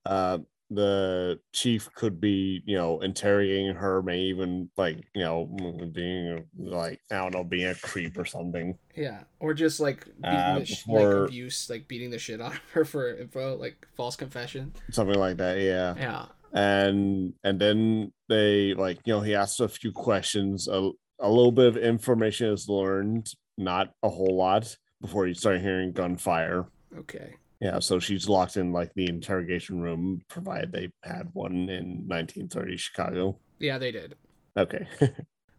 Uh, 0.04 0.38
the 0.74 1.38
chief 1.52 1.88
could 1.94 2.20
be, 2.20 2.62
you 2.66 2.76
know, 2.76 3.00
interrogating 3.00 3.74
her, 3.74 4.02
may 4.02 4.18
even 4.20 4.70
like, 4.76 4.98
you 5.14 5.22
know, 5.22 5.46
being 5.92 6.44
like, 6.58 7.00
I 7.10 7.16
don't 7.16 7.34
know, 7.34 7.44
being 7.44 7.68
a 7.68 7.74
creep 7.74 8.18
or 8.18 8.24
something. 8.24 8.76
Yeah, 8.96 9.24
or 9.40 9.54
just 9.54 9.80
like 9.80 10.04
beating 10.04 10.24
Uh, 10.38 10.58
the 10.60 10.66
sh- 10.66 10.82
before- 10.84 11.20
like 11.20 11.28
abuse, 11.28 11.70
like 11.70 11.88
beating 11.88 12.10
the 12.10 12.18
shit 12.18 12.40
out 12.40 12.52
of 12.52 12.60
her 12.72 12.84
for 12.84 13.16
info, 13.16 13.56
like 13.56 13.86
false 13.96 14.16
confession. 14.16 14.72
Something 14.90 15.18
like 15.18 15.36
that, 15.38 15.58
yeah. 15.60 15.94
Yeah, 15.96 16.26
And 16.52 17.34
and 17.42 17.60
then 17.60 18.12
they 18.28 18.74
like, 18.74 18.98
you 19.04 19.12
know, 19.14 19.20
he 19.20 19.34
asks 19.34 19.60
a 19.60 19.68
few 19.68 19.92
questions, 19.92 20.68
a, 20.68 20.90
a 21.20 21.28
little 21.28 21.52
bit 21.52 21.66
of 21.68 21.76
information 21.76 22.48
is 22.52 22.68
learned, 22.68 23.28
not 23.56 23.92
a 24.02 24.08
whole 24.08 24.36
lot, 24.36 24.76
before 25.00 25.26
you 25.26 25.34
start 25.34 25.60
hearing 25.60 25.92
gunfire. 25.92 26.66
okay. 26.98 27.34
Yeah, 27.64 27.78
so 27.78 27.98
she's 27.98 28.28
locked 28.28 28.58
in 28.58 28.72
like 28.72 28.92
the 28.94 29.08
interrogation 29.08 29.80
room, 29.80 30.20
provided 30.28 30.70
they 30.70 30.90
had 31.02 31.30
one 31.32 31.70
in 31.70 32.04
1930 32.06 32.76
Chicago. 32.76 33.38
Yeah, 33.58 33.78
they 33.78 33.90
did. 33.90 34.16
Okay. 34.56 34.86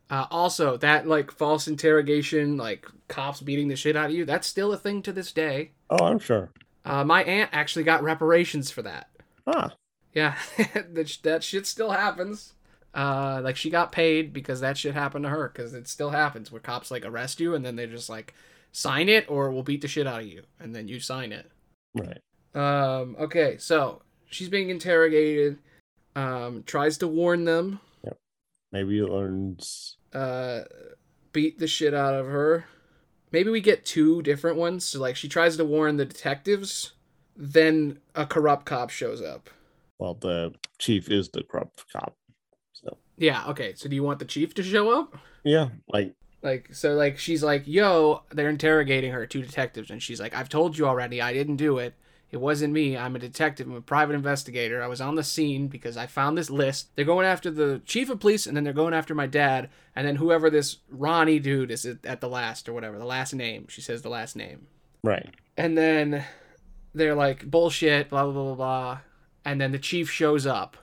Uh, 0.07 0.27
also, 0.29 0.77
that 0.77 1.07
like 1.07 1.31
false 1.31 1.67
interrogation, 1.67 2.57
like 2.57 2.85
cops 3.07 3.41
beating 3.41 3.67
the 3.69 3.75
shit 3.75 3.95
out 3.95 4.11
of 4.11 4.15
you, 4.15 4.23
that's 4.23 4.45
still 4.45 4.71
a 4.71 4.77
thing 4.77 5.01
to 5.01 5.11
this 5.11 5.31
day. 5.31 5.71
oh, 5.89 6.05
I'm 6.05 6.19
sure. 6.19 6.51
Uh, 6.85 7.03
my 7.03 7.23
aunt 7.23 7.49
actually 7.51 7.85
got 7.85 8.03
reparations 8.03 8.69
for 8.69 8.83
that. 8.83 9.09
Ah, 9.47 9.73
Yeah, 10.13 10.35
that, 10.91 11.09
sh- 11.09 11.17
that 11.23 11.43
shit 11.43 11.65
still 11.65 11.89
happens. 11.89 12.53
Uh, 12.93 13.41
like 13.43 13.57
she 13.57 13.71
got 13.71 13.91
paid 13.91 14.31
because 14.31 14.59
that 14.61 14.77
shit 14.77 14.93
happened 14.93 15.23
to 15.25 15.29
her 15.29 15.49
because 15.51 15.73
it 15.73 15.87
still 15.87 16.11
happens 16.11 16.51
where 16.51 16.61
cops 16.61 16.91
like 16.91 17.03
arrest 17.03 17.39
you 17.39 17.55
and 17.55 17.65
then 17.65 17.75
they 17.75 17.87
just 17.87 18.07
like 18.07 18.35
sign 18.71 19.09
it 19.09 19.25
or 19.27 19.49
we'll 19.49 19.63
beat 19.63 19.81
the 19.81 19.87
shit 19.87 20.05
out 20.05 20.21
of 20.21 20.27
you 20.27 20.43
and 20.59 20.75
then 20.75 20.87
you 20.87 20.99
sign 20.99 21.31
it. 21.31 21.49
Right. 21.95 22.21
Um, 22.53 23.15
okay, 23.19 23.57
so 23.57 24.01
she's 24.29 24.49
being 24.49 24.69
interrogated. 24.69 25.57
Um, 26.15 26.63
tries 26.65 26.97
to 26.99 27.07
warn 27.07 27.45
them. 27.45 27.79
Yep. 28.03 28.17
Maybe 28.71 29.01
learns. 29.01 29.97
uh 30.13 30.61
beat 31.33 31.59
the 31.59 31.67
shit 31.67 31.93
out 31.93 32.13
of 32.13 32.27
her. 32.27 32.65
Maybe 33.31 33.49
we 33.49 33.59
get 33.59 33.85
two 33.85 34.21
different 34.21 34.55
ones. 34.57 34.85
So 34.85 35.01
like 35.01 35.17
she 35.17 35.27
tries 35.27 35.57
to 35.57 35.65
warn 35.65 35.97
the 35.97 36.05
detectives, 36.05 36.93
then 37.35 37.99
a 38.15 38.25
corrupt 38.25 38.65
cop 38.65 38.89
shows 38.89 39.21
up. 39.21 39.49
Well, 39.99 40.13
the 40.13 40.53
chief 40.79 41.09
is 41.09 41.29
the 41.29 41.43
corrupt 41.43 41.83
cop. 41.91 42.15
So 42.71 42.97
Yeah, 43.17 43.45
okay. 43.47 43.73
So 43.75 43.89
do 43.89 43.95
you 43.95 44.03
want 44.03 44.19
the 44.19 44.25
chief 44.25 44.53
to 44.53 44.63
show 44.63 44.97
up? 44.97 45.17
yeah, 45.43 45.67
like 45.89 46.13
Like 46.45 46.73
so 46.73 46.93
like 46.93 47.17
she's 47.17 47.43
like, 47.43 47.63
"Yo, 47.65 48.21
they're 48.31 48.49
interrogating 48.49 49.11
her, 49.11 49.25
two 49.25 49.41
detectives." 49.41 49.89
And 49.89 50.01
she's 50.01 50.21
like, 50.21 50.35
"I've 50.35 50.47
told 50.47 50.77
you 50.77 50.87
already. 50.87 51.19
I 51.21 51.33
didn't 51.33 51.55
do 51.55 51.79
it. 51.79 51.95
It 52.31 52.37
wasn't 52.37 52.73
me. 52.73 52.95
I'm 52.97 53.15
a 53.15 53.19
detective. 53.19 53.67
I'm 53.67 53.75
a 53.75 53.81
private 53.81 54.13
investigator. 54.13 54.83
I 54.83 54.87
was 54.87 55.01
on 55.01 55.15
the 55.15 55.23
scene 55.23 55.67
because 55.67 55.97
I 55.97 56.05
found 56.05 56.37
this 56.37 56.49
list. 56.49 56.89
They're 56.95 57.05
going 57.05 57.25
after 57.25 57.49
the 57.49 57.81
chief 57.85 58.09
of 58.09 58.19
police 58.19 58.45
and 58.45 58.55
then 58.55 58.63
they're 58.63 58.73
going 58.73 58.93
after 58.93 59.15
my 59.15 59.25
dad 59.25 59.69
and 59.95 60.05
then 60.07 60.17
whoever 60.17 60.49
this 60.49 60.77
Ronnie 60.89 61.39
dude 61.39 61.71
is 61.71 61.85
at 61.85 62.21
the 62.21 62.27
last 62.29 62.67
or 62.67 62.73
whatever, 62.73 62.97
the 62.97 63.05
last 63.05 63.33
name. 63.33 63.67
She 63.69 63.81
says 63.81 64.01
the 64.01 64.09
last 64.09 64.35
name. 64.35 64.67
right. 65.03 65.33
And 65.57 65.77
then 65.77 66.25
they're 66.93 67.15
like, 67.15 67.49
"Bullshit, 67.49 68.09
blah 68.09 68.23
blah 68.23 68.33
blah 68.33 68.43
blah." 68.43 68.55
blah. 68.55 68.99
And 69.45 69.61
then 69.61 69.71
the 69.71 69.79
chief 69.79 70.11
shows 70.11 70.45
up. 70.45 70.77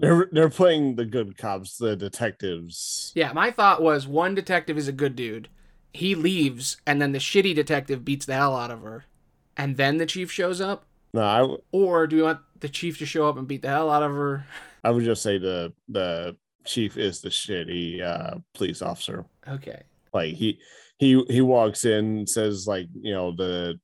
They're 0.00 0.28
they're 0.30 0.50
playing 0.50 0.94
the 0.94 1.04
good 1.04 1.36
cops, 1.36 1.76
the 1.76 1.96
detectives. 1.96 3.12
Yeah, 3.14 3.32
my 3.32 3.50
thought 3.50 3.82
was 3.82 4.06
one 4.06 4.34
detective 4.34 4.78
is 4.78 4.88
a 4.88 4.92
good 4.92 5.16
dude. 5.16 5.48
He 5.92 6.14
leaves, 6.14 6.76
and 6.86 7.02
then 7.02 7.12
the 7.12 7.18
shitty 7.18 7.54
detective 7.54 8.04
beats 8.04 8.26
the 8.26 8.34
hell 8.34 8.56
out 8.56 8.70
of 8.70 8.82
her. 8.82 9.04
And 9.56 9.76
then 9.76 9.96
the 9.96 10.06
chief 10.06 10.30
shows 10.30 10.60
up? 10.60 10.84
No, 11.12 11.22
I 11.22 11.38
w- 11.38 11.62
Or 11.72 12.06
do 12.06 12.16
we 12.16 12.22
want 12.22 12.40
the 12.60 12.68
chief 12.68 12.98
to 12.98 13.06
show 13.06 13.28
up 13.28 13.36
and 13.36 13.48
beat 13.48 13.62
the 13.62 13.68
hell 13.68 13.90
out 13.90 14.02
of 14.04 14.12
her? 14.12 14.46
I 14.84 14.90
would 14.90 15.04
just 15.04 15.22
say 15.22 15.38
the 15.38 15.72
the 15.88 16.36
chief 16.64 16.96
is 16.96 17.20
the 17.20 17.30
shitty 17.30 18.02
uh 18.02 18.38
police 18.54 18.82
officer. 18.82 19.24
Okay. 19.48 19.82
Like 20.12 20.34
he 20.34 20.60
he 20.98 21.24
he 21.28 21.40
walks 21.40 21.84
in, 21.84 22.26
says 22.26 22.68
like 22.68 22.86
you 23.00 23.12
know 23.14 23.32
the 23.34 23.80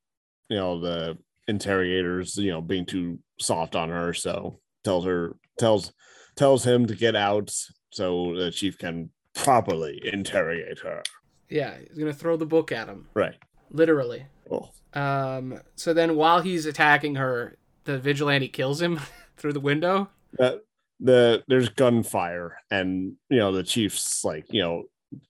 you 0.49 0.57
know 0.57 0.79
the 0.81 1.19
interrogators 1.49 2.37
you 2.37 2.53
know 2.53 2.61
being 2.61 2.87
too 2.87 3.19
soft 3.41 3.75
on 3.75 3.89
her, 3.89 4.15
so 4.15 4.61
tells 4.85 5.05
her 5.07 5.35
tells 5.59 5.92
tells 6.36 6.64
him 6.66 6.86
to 6.86 6.94
get 6.94 7.14
out 7.14 7.55
so 7.90 8.34
the 8.36 8.50
chief 8.50 8.76
can 8.78 9.11
properly 9.34 10.00
interrogate 10.12 10.80
her. 10.80 11.02
Yeah, 11.48 11.76
he's 11.78 11.96
going 11.98 12.11
to 12.12 12.18
throw 12.18 12.36
the 12.36 12.46
book 12.46 12.72
at 12.72 12.88
him. 12.88 13.07
Right. 13.14 13.36
Literally. 13.70 14.26
Oh, 14.50 14.70
Um, 14.94 15.61
so 15.76 15.92
then 15.94 16.16
while 16.16 16.40
he's 16.40 16.66
attacking 16.66 17.14
her, 17.16 17.57
the 17.84 17.98
vigilante 17.98 18.48
kills 18.48 18.80
him 18.82 19.00
through 19.36 19.52
the 19.52 19.61
window. 19.61 20.09
that 20.38 20.61
the 21.00 21.42
there's 21.48 21.68
gunfire 21.68 22.57
and 22.70 23.14
you 23.28 23.38
know 23.38 23.50
the 23.52 23.64
chief's 23.64 24.24
like 24.24 24.46
you 24.52 24.62
know 24.62 24.84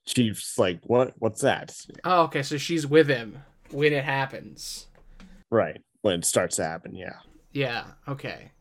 chief's 0.07 0.59
like 0.59 0.79
what 0.85 1.15
what's 1.19 1.41
that 1.41 1.75
Oh, 2.05 2.23
okay, 2.25 2.43
so 2.43 2.59
she's 2.59 2.87
with 2.87 3.09
him 3.09 3.39
when 3.71 3.93
it 3.95 4.05
happens. 4.05 4.89
right 5.51 5.81
when 6.03 6.15
it 6.21 6.25
starts 6.27 6.57
to 6.57 6.65
happen 6.65 6.95
yeah 6.95 7.17
Yeah, 7.53 7.85
okay. 8.07 8.53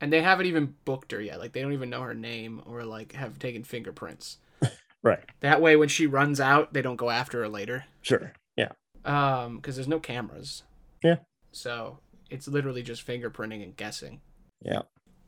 And 0.00 0.12
they 0.12 0.22
haven't 0.22 0.46
even 0.46 0.74
booked 0.84 1.12
her 1.12 1.20
yet. 1.20 1.38
Like 1.38 1.52
they 1.52 1.60
don't 1.60 1.72
even 1.74 1.90
know 1.90 2.02
her 2.02 2.14
name 2.14 2.62
or 2.66 2.84
like 2.84 3.12
have 3.12 3.38
taken 3.38 3.64
fingerprints. 3.64 4.38
right 5.02 5.20
That 5.40 5.60
way 5.60 5.76
when 5.76 5.88
she 5.88 6.06
runs 6.06 6.40
out, 6.40 6.72
they 6.72 6.82
don't 6.82 6.96
go 6.96 7.10
after 7.10 7.40
her 7.40 7.48
later. 7.48 7.84
sure 8.02 8.32
yeah 8.56 8.72
Um, 9.04 9.56
because 9.56 9.76
there's 9.76 9.88
no 9.88 10.00
cameras. 10.00 10.62
Yeah. 11.02 11.16
So 11.52 11.98
it's 12.30 12.48
literally 12.48 12.82
just 12.82 13.06
fingerprinting 13.06 13.62
and 13.62 13.76
guessing. 13.76 14.20
Yeah. 14.62 14.82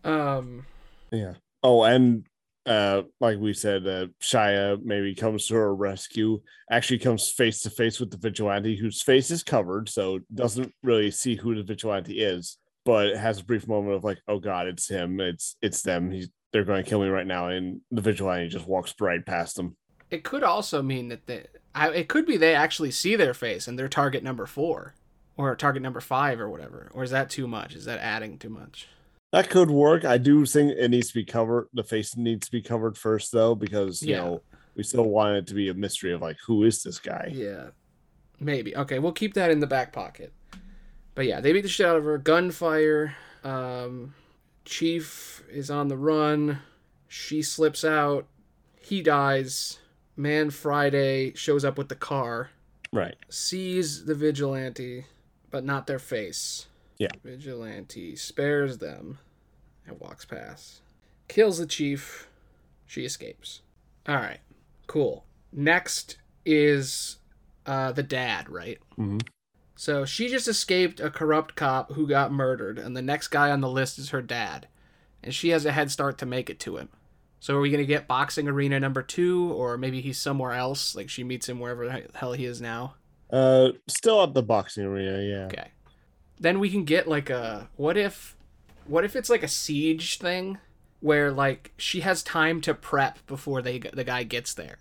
Um 0.04 0.66
yeah 1.10 1.34
oh 1.62 1.82
and 1.84 2.26
uh 2.66 3.02
like 3.20 3.38
we 3.38 3.52
said 3.52 3.86
uh 3.86 4.06
shia 4.22 4.80
maybe 4.82 5.14
comes 5.14 5.46
to 5.46 5.54
her 5.54 5.74
rescue 5.74 6.40
actually 6.70 6.98
comes 6.98 7.28
face 7.30 7.60
to 7.60 7.70
face 7.70 8.00
with 8.00 8.10
the 8.10 8.16
vigilante 8.16 8.76
whose 8.76 9.02
face 9.02 9.30
is 9.30 9.42
covered 9.42 9.88
so 9.88 10.20
doesn't 10.34 10.72
really 10.82 11.10
see 11.10 11.34
who 11.36 11.54
the 11.54 11.62
vigilante 11.62 12.20
is 12.20 12.56
but 12.84 13.06
it 13.06 13.16
has 13.16 13.40
a 13.40 13.44
brief 13.44 13.66
moment 13.68 13.94
of 13.94 14.04
like 14.04 14.18
oh 14.28 14.38
god 14.38 14.66
it's 14.66 14.88
him 14.88 15.20
it's 15.20 15.56
it's 15.62 15.82
them 15.82 16.10
he's 16.10 16.28
they're 16.52 16.64
going 16.64 16.82
to 16.82 16.88
kill 16.88 17.00
me 17.00 17.08
right 17.08 17.26
now 17.26 17.48
and 17.48 17.80
the 17.90 18.02
vigilante 18.02 18.48
just 18.48 18.66
walks 18.66 18.94
right 19.00 19.24
past 19.24 19.56
them 19.56 19.76
it 20.10 20.22
could 20.24 20.42
also 20.42 20.82
mean 20.82 21.08
that 21.08 21.26
they 21.26 21.46
I, 21.74 21.88
it 21.90 22.08
could 22.08 22.26
be 22.26 22.36
they 22.36 22.54
actually 22.54 22.90
see 22.90 23.16
their 23.16 23.32
face 23.32 23.66
and 23.66 23.78
they're 23.78 23.88
target 23.88 24.22
number 24.22 24.44
four. 24.44 24.94
Or 25.38 25.56
target 25.56 25.82
number 25.82 26.00
five 26.02 26.38
or 26.38 26.50
whatever. 26.50 26.90
Or 26.92 27.02
is 27.02 27.10
that 27.12 27.30
too 27.30 27.48
much? 27.48 27.74
Is 27.74 27.86
that 27.86 27.98
adding 28.00 28.36
too 28.36 28.50
much? 28.50 28.88
That 29.32 29.48
could 29.48 29.70
work. 29.70 30.04
I 30.04 30.18
do 30.18 30.44
think 30.44 30.72
it 30.76 30.90
needs 30.90 31.08
to 31.08 31.14
be 31.14 31.24
covered. 31.24 31.68
The 31.72 31.82
face 31.82 32.14
needs 32.14 32.44
to 32.44 32.52
be 32.52 32.60
covered 32.60 32.98
first, 32.98 33.32
though, 33.32 33.54
because 33.54 34.02
you 34.02 34.10
Yeah. 34.10 34.18
know 34.18 34.42
we 34.76 34.82
still 34.82 35.04
want 35.08 35.36
it 35.36 35.46
to 35.46 35.54
be 35.54 35.70
a 35.70 35.74
mystery 35.74 36.12
of 36.12 36.20
like 36.20 36.36
who 36.46 36.64
is 36.64 36.82
this 36.82 36.98
guy. 36.98 37.30
Yeah. 37.32 37.68
Maybe. 38.38 38.76
Okay, 38.76 38.98
we'll 38.98 39.12
keep 39.12 39.32
that 39.32 39.50
in 39.50 39.60
the 39.60 39.66
back 39.66 39.94
pocket. 39.94 40.34
But 41.14 41.26
yeah, 41.26 41.40
they 41.40 41.52
beat 41.52 41.62
the 41.62 41.68
shit 41.68 41.86
out 41.86 41.96
of 41.96 42.04
her. 42.04 42.18
Gunfire. 42.18 43.14
Um, 43.44 44.14
Chief 44.64 45.42
is 45.50 45.70
on 45.70 45.88
the 45.88 45.96
run. 45.96 46.60
She 47.08 47.42
slips 47.42 47.84
out. 47.84 48.26
He 48.80 49.02
dies. 49.02 49.78
Man 50.16 50.50
Friday 50.50 51.32
shows 51.34 51.64
up 51.64 51.78
with 51.78 51.88
the 51.88 51.94
car, 51.96 52.50
Right. 52.92 53.16
sees 53.30 54.04
the 54.04 54.14
vigilante, 54.14 55.06
but 55.50 55.64
not 55.64 55.86
their 55.86 55.98
face. 55.98 56.66
Yeah. 56.98 57.08
Vigilante 57.24 58.14
spares 58.16 58.78
them 58.78 59.18
and 59.86 59.98
walks 59.98 60.24
past. 60.26 60.82
Kills 61.28 61.58
the 61.58 61.66
chief. 61.66 62.28
She 62.86 63.04
escapes. 63.04 63.62
All 64.06 64.16
right. 64.16 64.40
Cool. 64.86 65.24
Next 65.50 66.18
is 66.44 67.16
uh, 67.66 67.92
the 67.92 68.02
dad, 68.02 68.48
right? 68.50 68.78
hmm 68.96 69.18
So 69.82 70.04
she 70.04 70.28
just 70.28 70.46
escaped 70.46 71.00
a 71.00 71.10
corrupt 71.10 71.56
cop 71.56 71.94
who 71.94 72.06
got 72.06 72.30
murdered, 72.30 72.78
and 72.78 72.96
the 72.96 73.02
next 73.02 73.28
guy 73.28 73.50
on 73.50 73.60
the 73.60 73.68
list 73.68 73.98
is 73.98 74.10
her 74.10 74.22
dad. 74.22 74.68
And 75.24 75.34
she 75.34 75.48
has 75.48 75.66
a 75.66 75.72
head 75.72 75.90
start 75.90 76.18
to 76.18 76.24
make 76.24 76.48
it 76.48 76.60
to 76.60 76.76
him. 76.76 76.88
So 77.40 77.56
are 77.56 77.60
we 77.60 77.68
going 77.68 77.82
to 77.82 77.84
get 77.84 78.06
boxing 78.06 78.46
arena 78.46 78.78
number 78.78 79.02
two, 79.02 79.50
or 79.50 79.76
maybe 79.76 80.00
he's 80.00 80.20
somewhere 80.20 80.52
else? 80.52 80.94
Like 80.94 81.10
she 81.10 81.24
meets 81.24 81.48
him 81.48 81.58
wherever 81.58 81.84
the 81.84 82.04
hell 82.14 82.32
he 82.32 82.44
is 82.44 82.60
now? 82.60 82.94
Uh, 83.28 83.70
still 83.88 84.22
at 84.22 84.34
the 84.34 84.42
boxing 84.44 84.84
arena. 84.84 85.20
Yeah. 85.20 85.46
Okay. 85.46 85.72
Then 86.38 86.60
we 86.60 86.70
can 86.70 86.84
get 86.84 87.08
like 87.08 87.28
a 87.28 87.68
what 87.74 87.96
if 87.96 88.36
what 88.86 89.04
if 89.04 89.16
it's 89.16 89.30
like 89.30 89.42
a 89.42 89.48
siege 89.48 90.20
thing 90.20 90.58
where 91.00 91.32
like 91.32 91.72
she 91.76 92.02
has 92.02 92.22
time 92.22 92.60
to 92.60 92.72
prep 92.72 93.26
before 93.26 93.60
they 93.60 93.80
the 93.80 94.04
guy 94.04 94.22
gets 94.22 94.54
there. 94.54 94.78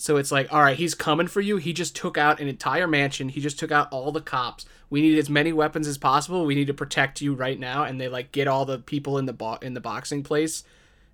So 0.00 0.16
it's 0.16 0.32
like, 0.32 0.50
all 0.50 0.62
right, 0.62 0.78
he's 0.78 0.94
coming 0.94 1.26
for 1.26 1.42
you. 1.42 1.58
He 1.58 1.74
just 1.74 1.94
took 1.94 2.16
out 2.16 2.40
an 2.40 2.48
entire 2.48 2.86
mansion. 2.86 3.28
He 3.28 3.38
just 3.38 3.58
took 3.58 3.70
out 3.70 3.92
all 3.92 4.10
the 4.12 4.22
cops. 4.22 4.64
We 4.88 5.02
need 5.02 5.18
as 5.18 5.28
many 5.28 5.52
weapons 5.52 5.86
as 5.86 5.98
possible. 5.98 6.46
We 6.46 6.54
need 6.54 6.68
to 6.68 6.74
protect 6.74 7.20
you 7.20 7.34
right 7.34 7.60
now. 7.60 7.84
And 7.84 8.00
they 8.00 8.08
like 8.08 8.32
get 8.32 8.48
all 8.48 8.64
the 8.64 8.78
people 8.78 9.18
in 9.18 9.26
the 9.26 9.34
bo- 9.34 9.58
in 9.60 9.74
the 9.74 9.80
boxing 9.80 10.22
place, 10.22 10.64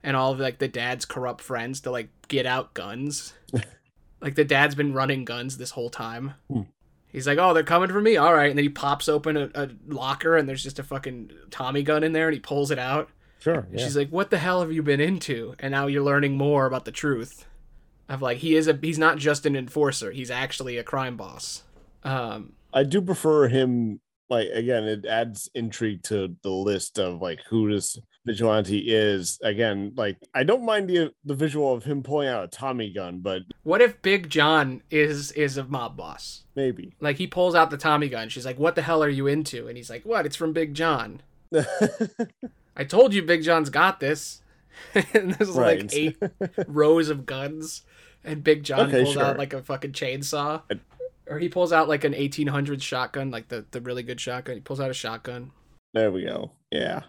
and 0.05 0.16
all 0.16 0.30
of 0.30 0.39
like 0.39 0.59
the 0.59 0.68
dad's 0.68 1.05
corrupt 1.05 1.41
friends 1.41 1.80
to 1.80 1.91
like 1.91 2.11
get 2.28 2.47
out 2.47 2.74
guns. 2.74 3.34
like 4.20 4.37
the 4.37 4.45
dad's 4.45 4.76
been 4.76 4.95
running 4.95 5.24
guns 5.24 5.59
this 5.59 5.72
whole 5.72 5.91
time. 5.91 6.34
Hmm. 6.49 6.62
He's 7.11 7.26
like, 7.26 7.39
oh, 7.39 7.55
they're 7.55 7.64
coming 7.64 7.91
for 7.91 8.01
me. 8.01 8.16
All 8.16 8.34
right, 8.34 8.51
and 8.51 8.57
then 8.57 8.66
he 8.66 8.68
pops 8.68 9.09
open 9.09 9.37
a, 9.37 9.51
a 9.57 9.68
locker, 9.89 10.37
and 10.37 10.49
there's 10.49 10.62
just 10.62 10.78
a 10.78 10.84
fucking 10.84 11.32
Tommy 11.51 11.82
gun 11.82 12.05
in 12.05 12.12
there, 12.12 12.28
and 12.28 12.34
he 12.34 12.41
pulls 12.41 12.70
it 12.70 12.78
out. 12.78 13.11
Sure. 13.41 13.66
Yeah. 13.72 13.82
she's 13.82 13.97
like, 13.97 14.11
"What 14.11 14.30
the 14.30 14.39
hell 14.39 14.61
have 14.61 14.70
you 14.70 14.84
been 14.84 15.01
into?" 15.01 15.57
And 15.59 15.72
now 15.72 15.89
you're 15.89 16.05
learning 16.05 16.37
more 16.37 16.66
about 16.66 16.84
the 16.84 16.93
truth 16.93 17.47
of 18.09 18.22
like 18.22 18.38
he 18.38 18.57
is 18.57 18.68
a 18.68 18.78
he's 18.80 18.98
not 18.98 19.18
just 19.18 19.46
an 19.46 19.57
enforcer; 19.57 20.11
he's 20.11 20.30
actually 20.30 20.76
a 20.76 20.84
crime 20.84 21.16
boss. 21.16 21.62
Um, 22.04 22.52
I 22.72 22.84
do 22.84 23.00
prefer 23.02 23.48
him. 23.48 24.00
Like 24.28 24.48
again, 24.52 24.84
it 24.84 25.07
adds 25.07 25.48
intrigue 25.54 26.02
to 26.04 26.34
the 26.42 26.50
list 26.50 26.98
of 26.98 27.22
like 27.22 27.40
who 27.48 27.70
this 27.70 27.98
vigilante 28.24 28.78
is. 28.78 29.38
Again, 29.42 29.92
like 29.96 30.16
I 30.34 30.42
don't 30.42 30.64
mind 30.64 30.88
the 30.88 31.12
the 31.24 31.34
visual 31.34 31.72
of 31.72 31.84
him 31.84 32.02
pulling 32.02 32.28
out 32.28 32.44
a 32.44 32.48
Tommy 32.48 32.92
gun, 32.92 33.20
but 33.20 33.42
what 33.62 33.80
if 33.80 34.02
Big 34.02 34.28
John 34.28 34.82
is 34.90 35.30
is 35.32 35.57
a 35.57 35.64
mob 35.64 35.96
boss? 35.96 36.42
maybe. 36.57 36.94
Like 37.00 37.16
he 37.16 37.26
pulls 37.28 37.54
out 37.54 37.70
the 37.70 37.76
Tommy 37.76 38.09
gun. 38.09 38.28
She's 38.30 38.46
like, 38.46 38.59
"What 38.59 38.74
the 38.74 38.82
hell 38.82 39.04
are 39.04 39.09
you 39.09 39.28
into?" 39.28 39.68
And 39.68 39.76
he's 39.76 39.90
like, 39.90 40.04
"What? 40.04 40.26
It's 40.26 40.36
from 40.36 40.52
Big 40.52 40.74
John." 40.74 41.22
I 42.76 42.84
told 42.84 43.14
you, 43.14 43.22
Big 43.22 43.42
John's 43.42 43.70
got 43.70 44.00
this. 44.00 44.42
and 45.14 45.32
there's 45.34 45.57
like 45.57 45.94
eight 45.94 46.16
rows 46.66 47.09
of 47.09 47.24
guns, 47.24 47.82
and 48.26 48.44
Big 48.44 48.62
John 48.64 48.88
Okay, 48.88 49.04
pulls 49.04 49.16
out 49.16 49.38
like 49.38 49.52
a 49.54 49.62
fucking 49.62 49.92
chainsaw, 49.92 50.62
I- 50.70 50.80
or 51.28 51.38
he 51.38 51.48
pulls 51.48 51.72
out 51.72 51.88
like 51.88 52.04
an 52.04 52.12
1800 52.12 52.82
shotgun, 52.82 53.30
like 53.30 53.48
the 53.48 53.64
the 53.70 53.80
really 53.80 54.02
good 54.02 54.20
shotgun. 54.20 54.56
He 54.56 54.60
pulls 54.60 54.80
out 54.80 54.90
a 54.90 54.94
shotgun, 54.94 55.50
there 55.94 56.10
we 56.12 56.24
go. 56.24 56.50
Yeah. 56.70 57.02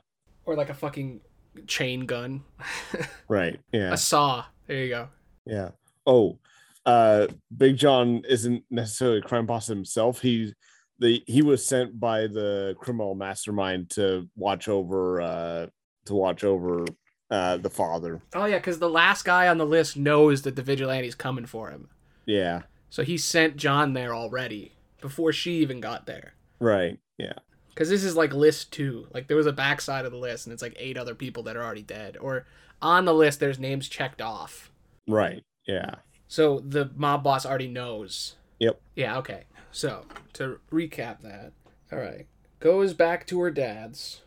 or 0.45 0.55
like 0.55 0.69
a 0.69 0.73
fucking 0.73 1.19
chain 1.67 2.05
gun, 2.05 2.43
Right. 3.27 3.59
Yeah. 3.71 3.93
a 3.93 3.97
saw. 3.97 4.45
There 4.67 4.77
you 4.83 4.89
go. 4.89 5.09
Yeah. 5.45 5.69
Oh, 6.05 6.39
uh, 6.85 7.27
Big 7.55 7.77
John 7.77 8.23
isn't 8.29 8.63
necessarily 8.69 9.17
a 9.19 9.21
crime 9.21 9.45
boss 9.45 9.67
himself. 9.67 10.21
He 10.21 10.53
the 10.99 11.21
he 11.27 11.41
was 11.41 11.63
sent 11.65 11.99
by 11.99 12.27
the 12.27 12.75
criminal 12.79 13.13
mastermind 13.13 13.89
to 13.91 14.27
watch 14.35 14.67
over 14.67 15.21
uh 15.21 15.67
to 16.05 16.15
watch 16.15 16.43
over 16.43 16.85
uh, 17.29 17.57
the 17.57 17.69
father. 17.69 18.21
Oh 18.33 18.45
yeah, 18.45 18.57
because 18.57 18.79
the 18.79 18.89
last 18.89 19.23
guy 19.25 19.47
on 19.47 19.57
the 19.57 19.65
list 19.65 19.97
knows 19.97 20.43
that 20.43 20.55
the 20.55 20.61
vigilante's 20.63 21.15
coming 21.15 21.45
for 21.45 21.69
him, 21.69 21.89
Yeah. 22.25 22.63
so 22.89 23.03
he 23.03 23.17
sent 23.17 23.57
John 23.57 23.93
there 23.93 24.13
already 24.15 24.73
before 25.01 25.31
she 25.33 25.53
even 25.57 25.79
got 25.81 26.05
there. 26.05 26.33
Right. 26.59 26.99
Yeah. 27.17 27.33
Because 27.69 27.89
this 27.89 28.03
is 28.03 28.15
like 28.15 28.33
list 28.33 28.71
two. 28.73 29.07
Like 29.13 29.27
there 29.27 29.37
was 29.37 29.45
a 29.45 29.51
backside 29.53 30.05
of 30.05 30.11
the 30.11 30.17
list, 30.17 30.45
and 30.47 30.53
it's 30.53 30.61
like 30.63 30.75
eight 30.79 30.97
other 30.97 31.13
people 31.15 31.43
that 31.43 31.55
are 31.55 31.63
already 31.63 31.83
dead, 31.83 32.17
or 32.19 32.45
on 32.81 33.05
the 33.05 33.13
list 33.13 33.39
there's 33.39 33.59
names 33.59 33.87
checked 33.87 34.21
off. 34.21 34.71
Right. 35.07 35.43
Yeah. 35.67 35.95
So 36.27 36.59
the 36.59 36.89
mob 36.95 37.23
boss 37.23 37.45
already 37.45 37.67
knows. 37.67 38.35
Yep. 38.59 38.81
Yeah. 38.95 39.17
Okay. 39.19 39.43
So 39.71 40.05
to 40.33 40.59
recap 40.71 41.21
that, 41.21 41.51
all 41.91 41.99
right, 41.99 42.25
goes 42.59 42.93
back 42.93 43.27
to 43.27 43.39
her 43.41 43.51
dad's, 43.51 44.21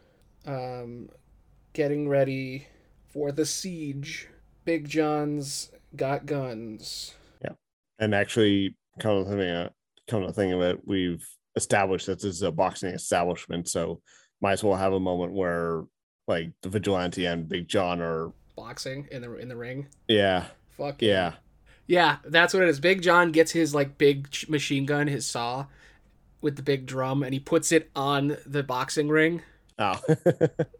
um, 0.47 1.09
getting 1.73 2.09
ready 2.09 2.69
for 3.13 3.33
the 3.33 3.47
siege. 3.47 4.29
Big 4.65 4.89
John's 4.89 5.71
got 5.97 6.27
guns. 6.27 7.15
Yeah, 7.43 7.53
and 7.99 8.15
actually, 8.15 8.77
come 8.99 9.25
to 9.25 9.31
think, 9.31 9.41
of- 9.43 9.73
come 10.09 10.27
to 10.27 10.33
think 10.33 10.53
of 10.55 10.61
it, 10.63 10.81
we've 10.87 11.27
established 11.57 12.07
that 12.07 12.21
this 12.21 12.37
is 12.37 12.43
a 12.43 12.53
boxing 12.53 12.95
establishment, 12.95 13.69
so 13.69 14.01
might 14.41 14.53
as 14.53 14.65
well 14.65 14.77
have 14.77 14.93
a 14.93 15.01
moment 15.01 15.33
where 15.33 15.85
like 16.29 16.51
the 16.63 16.69
vigilante 16.69 17.27
and 17.27 17.49
Big 17.49 17.69
John 17.69 18.01
are. 18.01 18.33
Boxing 18.57 19.09
in 19.11 19.23
the 19.23 19.35
in 19.37 19.49
the 19.49 19.57
ring. 19.57 19.87
Yeah. 20.07 20.47
Fuck 20.77 21.01
Yeah. 21.03 21.35
Yeah, 21.87 22.19
that's 22.25 22.55
what 22.55 22.63
it 22.63 22.69
is. 22.69 22.79
Big 22.79 23.03
John 23.03 23.33
gets 23.33 23.51
his 23.51 23.75
like 23.75 23.99
big 23.99 24.29
machine 24.49 24.87
gun, 24.87 25.09
his 25.09 25.27
saw, 25.27 25.67
with 26.41 26.55
the 26.57 26.63
big 26.63 26.87
drum, 26.87 27.23
and 27.25 27.33
he 27.35 27.41
puts 27.41 27.73
it 27.73 27.91
on 27.97 28.37
the 28.47 28.63
boxing 28.63 29.09
ring. 29.09 29.43
Oh. 29.79 29.99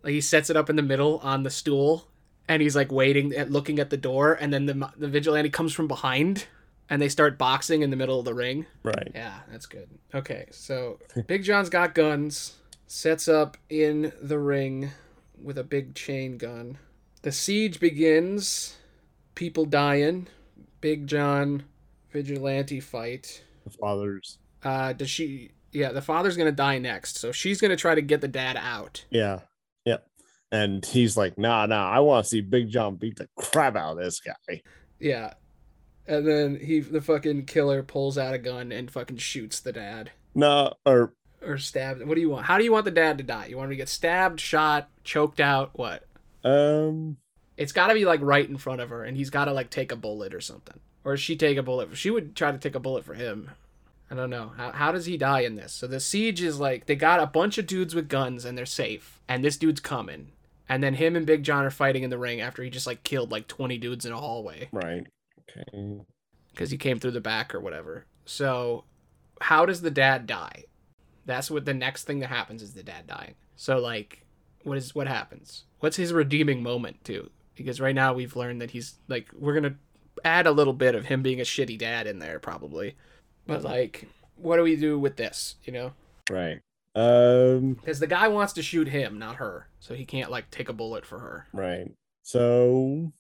Like 0.05 0.13
he 0.13 0.21
sets 0.21 0.51
it 0.51 0.57
up 0.57 0.71
in 0.71 0.77
the 0.77 0.83
middle 0.83 1.19
on 1.19 1.43
the 1.43 1.51
stool, 1.51 2.07
and 2.51 2.61
he's 2.61 2.75
like 2.75 2.91
waiting 2.91 3.33
at 3.37 3.49
looking 3.49 3.79
at 3.79 3.91
the 3.91 3.97
door, 3.97 4.35
and 4.35 4.53
then 4.53 4.67
the 4.67 4.91
the 4.97 5.09
vigilante 5.09 5.49
comes 5.51 5.73
from 5.73 5.87
behind, 5.87 6.47
and 6.91 7.01
they 7.01 7.09
start 7.09 7.39
boxing 7.39 7.83
in 7.83 7.91
the 7.91 7.97
middle 7.97 8.19
of 8.19 8.25
the 8.25 8.35
ring. 8.35 8.67
right. 8.83 9.13
Yeah, 9.15 9.39
that's 9.51 9.67
good. 9.67 9.89
Okay, 10.13 10.47
so 10.51 10.99
Big 11.29 11.45
John's 11.45 11.71
got 11.71 11.95
guns, 11.95 12.57
sets 12.89 13.29
up 13.29 13.57
in 13.69 14.13
the 14.21 14.41
ring 14.41 14.91
with 15.41 15.59
a 15.59 15.65
big 15.65 15.95
chain 15.95 16.39
gun. 16.39 16.79
The 17.23 17.31
siege 17.31 17.79
begins, 17.79 18.77
people 19.37 19.65
dying. 19.65 20.27
Big 20.81 21.07
John 21.07 21.63
vigilante 22.11 22.81
fight. 22.81 23.45
The 23.63 23.71
father's. 23.71 24.39
Uh 24.65 24.93
does 24.93 25.09
she 25.09 25.53
yeah, 25.71 25.93
the 25.93 26.03
father's 26.03 26.37
gonna 26.37 26.51
die 26.51 26.79
next, 26.79 27.17
so 27.17 27.31
she's 27.31 27.61
gonna 27.61 27.77
try 27.77 27.95
to 27.95 28.03
get 28.03 28.21
the 28.21 28.29
dad 28.29 28.57
out. 28.57 29.05
Yeah. 29.09 29.41
And 30.53 30.85
he's 30.85 31.17
like, 31.17 31.39
nah, 31.39 31.67
nah, 31.67 31.89
I 31.89 32.01
want 32.01 32.25
to 32.25 32.29
see 32.29 32.41
Big 32.41 32.71
John 32.71 32.97
beat 32.97 33.17
the 33.17 33.29
crap 33.37 33.77
out 33.77 33.93
of 33.93 33.99
this 34.05 34.21
guy. 34.21 34.63
Yeah. 34.99 35.35
And 36.07 36.27
then 36.27 36.59
he 36.61 36.81
the 36.81 37.01
fucking 37.01 37.47
killer 37.47 37.83
pulls 37.85 38.19
out 38.19 38.35
a 38.35 38.39
gun 38.39 38.73
and 38.73 38.91
fucking 38.91 39.19
shoots 39.19 39.61
the 39.61 39.73
dad. 39.73 40.11
No, 40.35 40.75
or 40.85 41.15
Or 41.47 41.57
stabs. 41.59 42.03
What 42.05 42.17
do 42.17 42.21
you 42.21 42.31
want? 42.31 42.47
How 42.47 42.59
do 42.59 42.65
you 42.65 42.73
want 42.73 42.85
the 42.85 42.91
dad 42.91 43.19
to 43.19 43.25
die? 43.25 43.47
You 43.47 43.57
want 43.57 43.67
him 43.67 43.71
to 43.73 43.77
get 43.77 43.89
stabbed, 43.89 44.41
shot, 44.41 44.89
choked 45.05 45.39
out, 45.41 45.71
what? 45.75 46.05
um, 46.45 47.17
It's 47.57 47.73
got 47.73 47.89
to 47.89 47.95
be 47.95 48.05
like 48.05 48.21
right 48.23 48.49
in 48.49 48.57
front 48.57 48.81
of 48.81 48.89
her, 48.91 49.05
and 49.05 49.17
he's 49.17 49.31
got 49.31 49.45
to 49.45 49.53
like 49.53 49.71
take 49.71 49.93
a 49.93 49.97
bullet 49.97 50.35
or 50.35 50.41
something, 50.41 50.81
or 51.05 51.17
she 51.17 51.37
take 51.37 51.59
a 51.59 51.63
bullet. 51.63 51.97
She 51.97 52.11
would 52.11 52.35
try 52.35 52.51
to 52.51 52.59
take 52.59 52.75
a 52.75 52.81
bullet 52.81 53.05
for 53.05 53.15
him. 53.15 53.51
I 54.11 54.17
don't 54.17 54.31
know 54.31 54.51
how. 54.57 54.73
How 54.73 54.91
does 54.91 55.07
he 55.07 55.17
die 55.17 55.41
in 55.43 55.55
this? 55.55 55.73
So 55.73 55.87
the 55.87 56.01
siege 56.01 56.43
is 56.43 56.59
like 56.59 56.87
they 56.87 56.97
got 56.97 57.21
a 57.21 57.27
bunch 57.27 57.57
of 57.59 57.67
dudes 57.69 57.95
with 57.95 58.09
guns 58.09 58.45
and 58.45 58.59
they're 58.59 58.67
safe, 58.67 59.21
and 59.29 59.45
this 59.45 59.57
dude's 59.57 59.81
coming, 59.81 60.33
and 60.71 60.83
then 60.83 60.95
him 60.95 61.17
and 61.17 61.27
Big 61.27 61.43
John 61.43 61.65
are 61.65 61.71
fighting 61.71 62.05
in 62.05 62.11
the 62.11 62.17
ring 62.17 62.41
after 62.41 62.63
he 62.63 62.71
just 62.71 62.87
like 62.87 63.03
killed 63.05 63.31
like 63.31 63.49
twenty 63.49 63.77
dudes 63.77 64.07
in 64.07 64.13
a 64.13 64.17
hallway 64.17 64.69
right. 64.73 65.07
Okay. 65.51 65.99
because 66.53 66.71
he 66.71 66.79
came 66.79 66.99
through 66.99 67.11
the 67.11 67.21
back 67.21 67.55
or 67.55 67.61
whatever. 67.61 68.07
So 68.25 68.85
how 69.41 69.67
does 69.67 69.83
the 69.83 69.91
dad 69.91 70.27
die? 70.27 70.65
That's 71.27 71.51
what 71.51 71.65
the 71.65 71.75
next 71.75 72.05
thing 72.05 72.21
that 72.21 72.29
happens 72.29 72.63
is 72.63 72.73
the 72.73 72.83
dad 72.83 73.07
dying. 73.07 73.35
So 73.57 73.79
like, 73.79 74.25
what 74.63 74.79
is 74.79 74.95
what 74.95 75.09
happens? 75.09 75.65
What's 75.81 75.97
his 75.97 76.13
redeeming 76.13 76.63
moment 76.63 77.05
too? 77.05 77.31
Because 77.57 77.81
right 77.81 77.95
now 77.95 78.15
we've 78.15 78.37
learned 78.37 78.63
that 78.63 78.71
he's 78.71 78.95
like 79.09 79.29
we're 79.37 79.55
gonna 79.55 79.75
add 80.25 80.47
a 80.47 80.53
little 80.53 80.73
bit 80.73 80.95
of 80.95 81.07
him 81.07 81.23
being 81.23 81.41
a 81.41 81.45
shitty 81.45 81.79
dad 81.79 82.07
in 82.07 82.21
there 82.21 82.39
probably, 82.39 82.95
but 83.47 83.65
like, 83.65 84.07
what 84.37 84.57
do 84.57 84.63
we 84.63 84.77
do 84.77 84.99
with 84.99 85.17
this? 85.17 85.57
You 85.65 85.73
know, 85.73 85.93
Right. 86.31 86.61
Um, 86.95 87.75
because 87.75 88.01
the 88.01 88.07
guy 88.07 88.29
wants 88.29 88.53
to 88.55 88.63
shoot 88.63 88.89
him, 88.89 89.19
not 89.19 89.37
her, 89.37 89.69
so 89.79 89.95
he 89.95 90.05
can't 90.05 90.31
like 90.31 90.51
take 90.51 90.69
a 90.69 90.73
bullet 90.73 91.07
for 91.07 91.19
her. 91.19 91.47
right. 91.53 91.91
So 92.23 93.13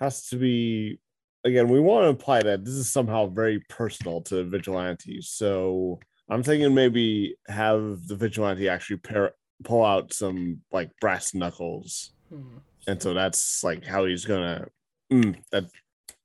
has 0.00 0.26
to 0.28 0.36
be 0.36 0.98
again, 1.44 1.68
we 1.68 1.80
want 1.80 2.04
to 2.04 2.08
imply 2.08 2.42
that 2.42 2.64
this 2.64 2.74
is 2.74 2.90
somehow 2.90 3.26
very 3.26 3.60
personal 3.68 4.22
to 4.22 4.44
vigilantes. 4.44 5.28
So 5.30 6.00
I'm 6.28 6.42
thinking 6.42 6.74
maybe 6.74 7.36
have 7.48 8.06
the 8.06 8.16
vigilante 8.16 8.68
actually 8.68 8.96
pair, 8.98 9.32
pull 9.62 9.84
out 9.84 10.12
some 10.12 10.60
like 10.72 10.90
brass 11.00 11.34
knuckles. 11.34 12.12
Hmm. 12.30 12.58
And 12.86 13.02
so 13.02 13.14
that's 13.14 13.62
like 13.62 13.84
how 13.84 14.04
he's 14.04 14.24
gonna 14.24 14.66
mm, 15.12 15.36
that 15.52 15.64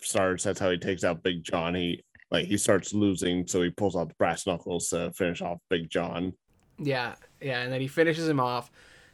starts. 0.02 0.44
That's 0.44 0.60
how 0.60 0.72
he 0.72 0.78
takes 0.78 1.04
out 1.04 1.24
Big 1.24 1.44
John. 1.44 1.76
He 1.76 2.04
like 2.32 2.46
he 2.46 2.58
starts 2.58 2.94
losing, 2.94 3.48
so 3.48 3.62
he 3.62 3.70
pulls 3.70 3.96
out 3.96 4.10
the 4.10 4.16
brass 4.16 4.46
knuckles 4.46 4.90
to 4.90 5.12
finish 5.14 5.42
off 5.42 5.60
Big 5.70 5.90
John. 5.90 6.34
Yeah, 6.80 7.16
yeah, 7.42 7.62
and 7.62 7.72
then 7.74 7.82
he 7.82 7.88
finishes 7.88 8.28
him 8.28 8.40
off. 8.40 8.72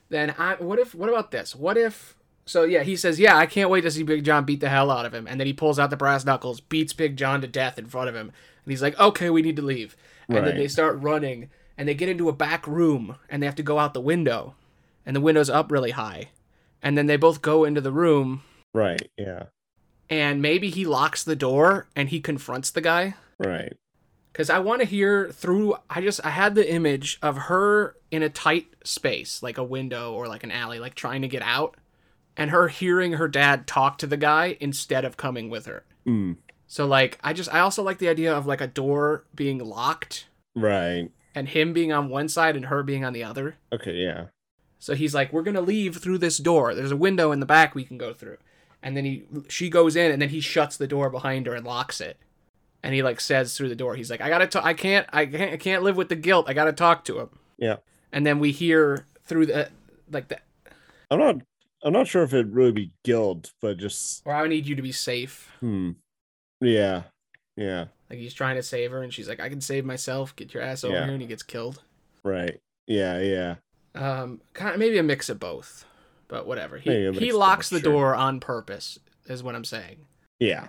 Then 0.09 0.33
I 0.37 0.55
what 0.55 0.79
if 0.79 0.93
what 0.95 1.09
about 1.09 1.31
this? 1.31 1.55
What 1.55 1.77
if 1.77 2.15
so 2.45 2.63
yeah, 2.63 2.83
he 2.83 2.95
says, 2.95 3.19
"Yeah, 3.19 3.35
I 3.37 3.45
can't 3.47 3.69
wait 3.69 3.81
to 3.81 3.91
see 3.91 4.03
Big 4.03 4.23
John 4.23 4.45
beat 4.45 4.59
the 4.59 4.69
hell 4.69 4.91
out 4.91 5.05
of 5.05 5.13
him." 5.13 5.27
And 5.27 5.39
then 5.39 5.47
he 5.47 5.53
pulls 5.53 5.79
out 5.79 5.89
the 5.89 5.97
brass 5.97 6.25
knuckles, 6.25 6.59
beats 6.61 6.93
Big 6.93 7.17
John 7.17 7.41
to 7.41 7.47
death 7.47 7.79
in 7.79 7.87
front 7.87 8.07
of 8.09 8.15
him. 8.15 8.27
And 8.63 8.71
he's 8.71 8.81
like, 8.83 8.99
"Okay, 8.99 9.29
we 9.29 9.41
need 9.41 9.55
to 9.55 9.61
leave." 9.63 9.97
And 10.27 10.37
then 10.45 10.57
they 10.57 10.67
start 10.67 10.99
running 11.01 11.49
and 11.77 11.87
they 11.87 11.93
get 11.93 12.09
into 12.09 12.29
a 12.29 12.33
back 12.33 12.65
room 12.67 13.17
and 13.29 13.41
they 13.41 13.45
have 13.47 13.55
to 13.55 13.63
go 13.63 13.77
out 13.79 13.93
the 13.93 14.01
window. 14.01 14.55
And 15.05 15.15
the 15.15 15.21
window's 15.21 15.49
up 15.51 15.71
really 15.71 15.91
high. 15.91 16.29
And 16.81 16.97
then 16.97 17.05
they 17.07 17.17
both 17.17 17.41
go 17.43 17.63
into 17.63 17.81
the 17.81 17.91
room 17.91 18.41
Right. 18.73 19.09
Yeah. 19.17 19.45
and 20.09 20.41
maybe 20.41 20.69
he 20.69 20.83
locks 20.85 21.23
the 21.23 21.35
door 21.35 21.87
and 21.95 22.09
he 22.09 22.19
confronts 22.19 22.69
the 22.71 22.81
guy. 22.81 23.15
Right. 23.39 23.73
Because 24.35 24.49
I 24.49 24.59
want 24.59 24.81
to 24.81 24.85
hear 24.85 25.29
through. 25.31 25.75
I 25.89 26.01
just 26.01 26.19
I 26.25 26.29
had 26.31 26.55
the 26.55 26.69
image 26.69 27.17
of 27.21 27.37
her 27.37 27.95
in 28.11 28.21
a 28.21 28.27
tight 28.29 28.67
space, 28.83 29.41
like 29.41 29.57
a 29.57 29.63
window 29.63 30.11
or 30.11 30.27
like 30.27 30.43
an 30.43 30.51
alley, 30.51 30.77
like 30.77 30.93
trying 30.93 31.21
to 31.21 31.29
get 31.29 31.41
out, 31.41 31.77
and 32.35 32.51
her 32.51 32.67
hearing 32.67 33.13
her 33.13 33.29
dad 33.29 33.65
talk 33.65 33.97
to 33.99 34.07
the 34.07 34.17
guy 34.17 34.57
instead 34.59 35.05
of 35.05 35.15
coming 35.15 35.49
with 35.49 35.67
her. 35.67 35.85
Mm, 36.05 36.35
So 36.67 36.85
like 36.85 37.17
I 37.23 37.31
just 37.31 37.53
I 37.53 37.59
also 37.61 37.81
like 37.81 37.99
the 37.99 38.09
idea 38.09 38.35
of 38.35 38.45
like 38.45 38.59
a 38.59 38.67
door 38.67 39.23
being 39.33 39.59
locked 39.59 40.27
right. 40.53 41.09
and 41.33 41.47
him 41.47 41.71
being 41.71 41.93
on 41.93 42.09
one 42.09 42.27
side 42.27 42.57
and 42.57 42.65
her 42.65 42.83
being 42.83 43.05
on 43.05 43.13
the 43.13 43.23
other. 43.23 43.55
Okay. 43.71 43.93
Yeah. 43.93 44.25
So 44.79 44.95
he's 44.95 45.15
like, 45.15 45.31
"We're 45.31 45.43
gonna 45.43 45.61
leave 45.61 45.95
through 45.95 46.17
this 46.17 46.39
door. 46.39 46.75
There's 46.75 46.91
a 46.91 46.97
window 46.97 47.31
in 47.31 47.39
the 47.39 47.45
back 47.45 47.73
we 47.73 47.85
can 47.85 47.97
go 47.97 48.13
through." 48.13 48.37
And 48.83 48.97
then 48.97 49.05
he 49.05 49.23
she 49.47 49.69
goes 49.69 49.95
in 49.95 50.11
and 50.11 50.21
then 50.21 50.29
he 50.29 50.41
shuts 50.41 50.75
the 50.75 50.87
door 50.87 51.09
behind 51.09 51.47
her 51.47 51.55
and 51.55 51.65
locks 51.65 52.01
it. 52.01 52.17
And 52.85 52.93
he 52.93 53.01
like 53.03 53.19
says 53.19 53.57
through 53.57 53.69
the 53.69 53.75
door, 53.75 53.95
he's 53.95 54.09
like, 54.11 54.21
"I 54.21 54.29
gotta, 54.29 54.47
ta- 54.47 54.61
I 54.63 54.73
can't, 54.73 55.07
I 55.11 55.25
can't, 55.25 55.53
I 55.53 55.57
can't 55.57 55.83
live 55.83 55.97
with 55.97 56.09
the 56.09 56.15
guilt. 56.15 56.45
I 56.47 56.53
gotta 56.53 56.71
talk 56.73 57.03
to 57.05 57.19
him." 57.19 57.29
Yeah. 57.57 57.77
And 58.11 58.25
then 58.25 58.39
we 58.39 58.51
hear 58.51 59.05
through 59.25 59.47
the 59.47 59.69
like 60.11 60.27
the, 60.27 60.39
I'm 61.09 61.19
not. 61.19 61.37
I'm 61.83 61.93
not 61.93 62.07
sure 62.07 62.23
if 62.23 62.33
it'd 62.33 62.53
really 62.55 62.71
be 62.71 62.91
guilt, 63.03 63.51
but 63.61 63.77
just 63.77 64.21
or 64.25 64.33
I 64.33 64.47
need 64.47 64.65
you 64.65 64.75
to 64.75 64.81
be 64.81 64.91
safe. 64.91 65.51
hmm. 65.59 65.91
Yeah. 66.61 67.03
Yeah. 67.57 67.85
Like 68.09 68.19
he's 68.19 68.33
trying 68.33 68.55
to 68.55 68.63
save 68.63 68.91
her, 68.91 69.01
and 69.03 69.13
she's 69.13 69.27
like, 69.27 69.39
"I 69.39 69.49
can 69.49 69.61
save 69.61 69.83
myself. 69.85 70.35
Get 70.35 70.53
your 70.53 70.63
ass 70.63 70.83
over 70.83 70.93
Yeah. 70.95 71.03
here," 71.05 71.13
and 71.13 71.21
he 71.21 71.27
gets 71.27 71.43
killed. 71.43 71.81
Right. 72.23 72.59
Yeah. 72.87 73.19
Yeah. 73.19 73.55
Um, 73.95 74.41
kind 74.53 74.73
of 74.73 74.79
maybe 74.79 74.97
a 74.97 75.03
mix 75.03 75.29
of 75.29 75.39
both, 75.39 75.85
but 76.27 76.45
whatever. 76.45 76.77
He 76.77 76.89
Maybe 76.89 77.05
a 77.05 77.11
mix 77.11 77.23
he 77.23 77.31
locks 77.31 77.69
the 77.69 77.79
sure. 77.79 77.91
door 77.91 78.15
on 78.15 78.39
purpose, 78.39 78.99
is 79.27 79.41
what 79.41 79.55
I'm 79.55 79.63
saying. 79.65 80.05
Yeah. 80.39 80.67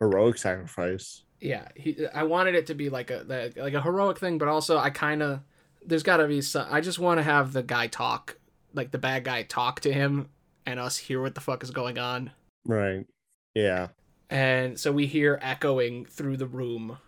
Heroic 0.00 0.38
sacrifice. 0.38 1.22
Yeah 1.42 1.68
he, 1.74 2.06
i 2.14 2.22
wanted 2.22 2.54
it 2.54 2.66
to 2.68 2.74
be 2.74 2.88
like 2.88 3.10
a 3.10 3.24
like, 3.26 3.74
a 3.74 3.82
heroic 3.82 4.18
thing 4.18 4.38
but 4.38 4.48
also 4.48 4.78
i 4.78 4.88
kind 4.90 5.22
of 5.22 5.40
there's 5.84 6.02
got 6.04 6.18
to 6.18 6.28
be 6.28 6.40
some 6.40 6.66
i 6.70 6.80
just 6.80 6.98
want 6.98 7.18
to 7.18 7.22
have 7.22 7.52
the 7.52 7.62
guy 7.62 7.86
talk 7.88 8.36
like 8.72 8.90
the 8.92 8.98
bad 8.98 9.24
guy 9.24 9.42
talk 9.42 9.80
to 9.80 9.92
him 9.92 10.28
and 10.64 10.78
us 10.78 10.96
hear 10.96 11.20
what 11.20 11.34
the 11.34 11.40
fuck 11.40 11.62
is 11.62 11.70
going 11.70 11.98
on 11.98 12.30
Right. 12.64 13.04
Yeah. 13.54 13.88
and 14.30 14.78
so 14.78 14.92
we 14.92 15.06
hear 15.06 15.38
echoing 15.42 16.04
through 16.06 16.36
the 16.36 16.46
room 16.46 16.98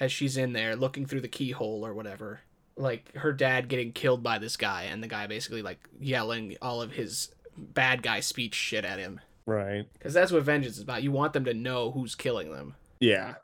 as 0.00 0.10
she's 0.10 0.36
in 0.38 0.52
there 0.54 0.74
looking 0.74 1.04
through 1.06 1.20
the 1.20 1.28
keyhole 1.28 1.84
or 1.86 1.92
whatever 1.92 2.40
like 2.76 3.14
her 3.16 3.32
dad 3.34 3.68
getting 3.68 3.92
killed 3.92 4.22
by 4.22 4.38
this 4.38 4.56
guy 4.56 4.84
and 4.84 5.02
the 5.02 5.06
guy 5.08 5.26
basically 5.26 5.60
like 5.60 5.86
yelling 6.00 6.56
all 6.62 6.80
of 6.80 6.92
his 6.92 7.28
bad 7.58 8.02
guy 8.02 8.20
speech 8.20 8.54
shit 8.54 8.86
at 8.86 8.98
him 8.98 9.20
Right. 9.44 9.84
because 9.92 10.14
that's 10.14 10.32
what 10.32 10.42
vengeance 10.44 10.76
is 10.76 10.82
about 10.82 11.02
you 11.02 11.12
want 11.12 11.34
them 11.34 11.44
to 11.44 11.52
know 11.52 11.90
who's 11.90 12.14
killing 12.14 12.50
them 12.50 12.74
Yeah. 13.00 13.34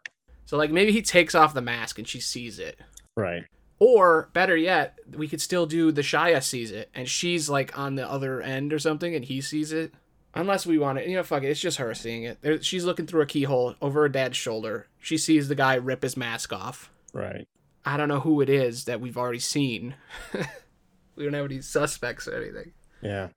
So 0.48 0.56
like 0.56 0.70
maybe 0.70 0.92
he 0.92 1.02
takes 1.02 1.34
off 1.34 1.52
the 1.52 1.60
mask 1.60 1.98
and 1.98 2.08
she 2.08 2.20
sees 2.20 2.58
it 2.58 2.80
Right. 3.18 3.44
Or 3.80 4.30
better 4.32 4.56
yet, 4.56 4.96
we 5.12 5.26
could 5.26 5.40
still 5.40 5.66
do 5.66 5.90
the 5.90 6.02
Shia 6.02 6.42
sees 6.42 6.70
it 6.70 6.88
and 6.94 7.08
she's 7.08 7.50
like 7.50 7.76
on 7.76 7.96
the 7.96 8.08
other 8.08 8.40
end 8.40 8.72
or 8.72 8.78
something 8.78 9.14
and 9.14 9.24
he 9.24 9.40
sees 9.40 9.72
it. 9.72 9.92
Unless 10.34 10.66
we 10.66 10.78
want 10.78 10.98
it, 10.98 11.08
you 11.08 11.16
know, 11.16 11.24
fuck 11.24 11.42
it. 11.42 11.48
It's 11.48 11.60
just 11.60 11.78
her 11.78 11.94
seeing 11.94 12.22
it. 12.22 12.40
There, 12.42 12.62
she's 12.62 12.84
looking 12.84 13.06
through 13.06 13.22
a 13.22 13.26
keyhole 13.26 13.74
over 13.82 14.02
her 14.02 14.08
dad's 14.08 14.36
shoulder. 14.36 14.86
She 15.00 15.18
sees 15.18 15.48
the 15.48 15.56
guy 15.56 15.74
rip 15.74 16.02
his 16.02 16.16
mask 16.16 16.52
off. 16.52 16.92
Right. 17.12 17.48
I 17.84 17.96
don't 17.96 18.08
know 18.08 18.20
who 18.20 18.40
it 18.40 18.48
is 18.48 18.84
that 18.84 19.00
we've 19.00 19.16
already 19.16 19.40
seen. 19.40 19.96
we 21.16 21.24
don't 21.24 21.34
have 21.34 21.46
any 21.46 21.60
suspects 21.60 22.28
or 22.28 22.36
anything. 22.36 22.72
Yeah. 23.02 23.28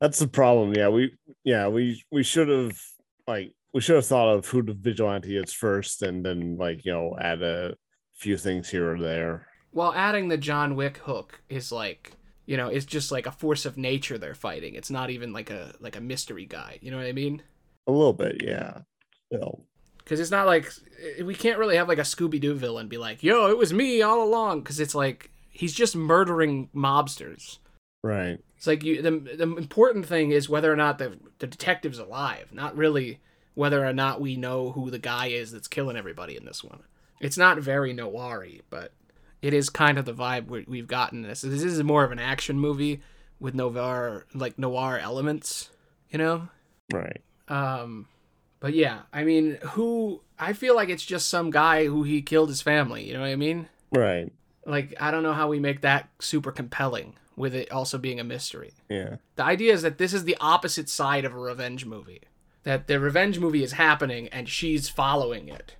That's 0.00 0.18
the 0.18 0.28
problem. 0.28 0.74
Yeah, 0.74 0.88
we 0.88 1.14
yeah, 1.42 1.68
we 1.68 2.04
we 2.12 2.22
should 2.22 2.48
have 2.48 2.78
like 3.26 3.52
we 3.72 3.80
should 3.80 3.96
have 3.96 4.06
thought 4.06 4.34
of 4.34 4.46
who 4.46 4.62
the 4.62 4.72
vigilante 4.72 5.36
is 5.36 5.52
first 5.52 6.02
and 6.02 6.24
then 6.24 6.56
like, 6.56 6.84
you 6.84 6.92
know, 6.92 7.16
add 7.20 7.42
a 7.42 7.74
few 8.14 8.36
things 8.36 8.68
here 8.68 8.92
or 8.92 8.98
there. 8.98 9.46
Well, 9.72 9.92
adding 9.94 10.28
the 10.28 10.38
John 10.38 10.74
Wick 10.74 10.98
hook 10.98 11.40
is 11.48 11.70
like, 11.70 12.12
you 12.46 12.56
know, 12.56 12.68
it's 12.68 12.86
just 12.86 13.12
like 13.12 13.26
a 13.26 13.32
force 13.32 13.66
of 13.66 13.76
nature 13.76 14.16
they're 14.16 14.34
fighting. 14.34 14.74
It's 14.74 14.90
not 14.90 15.10
even 15.10 15.32
like 15.32 15.50
a 15.50 15.74
like 15.80 15.96
a 15.96 16.00
mystery 16.00 16.46
guy. 16.46 16.78
You 16.80 16.90
know 16.90 16.96
what 16.96 17.06
I 17.06 17.12
mean? 17.12 17.42
A 17.86 17.92
little 17.92 18.14
bit, 18.14 18.42
yeah. 18.42 18.78
Still. 19.26 19.64
Because 19.98 20.20
it's 20.20 20.30
not 20.30 20.46
like 20.46 20.72
eh, 21.18 21.22
we 21.22 21.34
can't 21.34 21.58
really 21.58 21.76
have 21.76 21.88
like 21.88 21.98
a 21.98 22.02
Scooby 22.02 22.40
Doo 22.40 22.54
villain 22.54 22.88
be 22.88 22.96
like, 22.96 23.22
"Yo, 23.22 23.50
it 23.50 23.58
was 23.58 23.74
me 23.74 24.00
all 24.00 24.22
along." 24.22 24.60
Because 24.60 24.80
it's 24.80 24.94
like 24.94 25.30
he's 25.50 25.74
just 25.74 25.94
murdering 25.94 26.70
mobsters. 26.74 27.58
Right. 28.02 28.38
It's 28.56 28.66
like 28.66 28.82
you. 28.82 29.02
The 29.02 29.10
the 29.10 29.56
important 29.56 30.06
thing 30.06 30.30
is 30.30 30.48
whether 30.48 30.72
or 30.72 30.76
not 30.76 30.96
the 30.96 31.18
the 31.40 31.46
detective's 31.46 31.98
alive, 31.98 32.48
not 32.52 32.74
really 32.74 33.20
whether 33.58 33.84
or 33.84 33.92
not 33.92 34.20
we 34.20 34.36
know 34.36 34.70
who 34.70 34.88
the 34.88 35.00
guy 35.00 35.26
is 35.26 35.50
that's 35.50 35.66
killing 35.66 35.96
everybody 35.96 36.36
in 36.36 36.44
this 36.44 36.62
one. 36.62 36.78
It's 37.20 37.36
not 37.36 37.58
very 37.58 37.92
noir 37.92 38.46
but 38.70 38.92
it 39.42 39.52
is 39.52 39.68
kind 39.68 39.98
of 39.98 40.04
the 40.04 40.14
vibe 40.14 40.46
we- 40.46 40.64
we've 40.68 40.86
gotten. 40.86 41.22
This 41.22 41.40
this 41.40 41.64
is 41.64 41.82
more 41.82 42.04
of 42.04 42.12
an 42.12 42.20
action 42.20 42.60
movie 42.60 43.02
with 43.40 43.56
noir 43.56 44.26
like 44.32 44.60
noir 44.60 44.96
elements, 44.98 45.70
you 46.08 46.18
know. 46.18 46.48
Right. 46.92 47.20
Um, 47.48 48.06
but 48.60 48.74
yeah, 48.74 49.00
I 49.12 49.24
mean, 49.24 49.58
who? 49.72 50.20
I 50.38 50.52
feel 50.52 50.76
like 50.76 50.88
it's 50.88 51.04
just 51.04 51.28
some 51.28 51.50
guy 51.50 51.86
who 51.86 52.04
he 52.04 52.22
killed 52.22 52.50
his 52.50 52.62
family. 52.62 53.08
You 53.08 53.14
know 53.14 53.20
what 53.20 53.30
I 53.30 53.36
mean? 53.36 53.68
Right. 53.90 54.32
Like 54.66 54.94
I 55.00 55.10
don't 55.10 55.24
know 55.24 55.32
how 55.32 55.48
we 55.48 55.58
make 55.58 55.80
that 55.80 56.08
super 56.20 56.52
compelling 56.52 57.16
with 57.34 57.56
it 57.56 57.72
also 57.72 57.98
being 57.98 58.20
a 58.20 58.24
mystery. 58.24 58.74
Yeah. 58.88 59.16
The 59.34 59.44
idea 59.44 59.72
is 59.72 59.82
that 59.82 59.98
this 59.98 60.12
is 60.14 60.22
the 60.22 60.36
opposite 60.40 60.88
side 60.88 61.24
of 61.24 61.34
a 61.34 61.38
revenge 61.38 61.84
movie. 61.84 62.20
That 62.64 62.86
the 62.86 63.00
revenge 63.00 63.38
movie 63.38 63.62
is 63.62 63.72
happening 63.72 64.28
and 64.28 64.48
she's 64.48 64.88
following 64.88 65.48
it. 65.48 65.76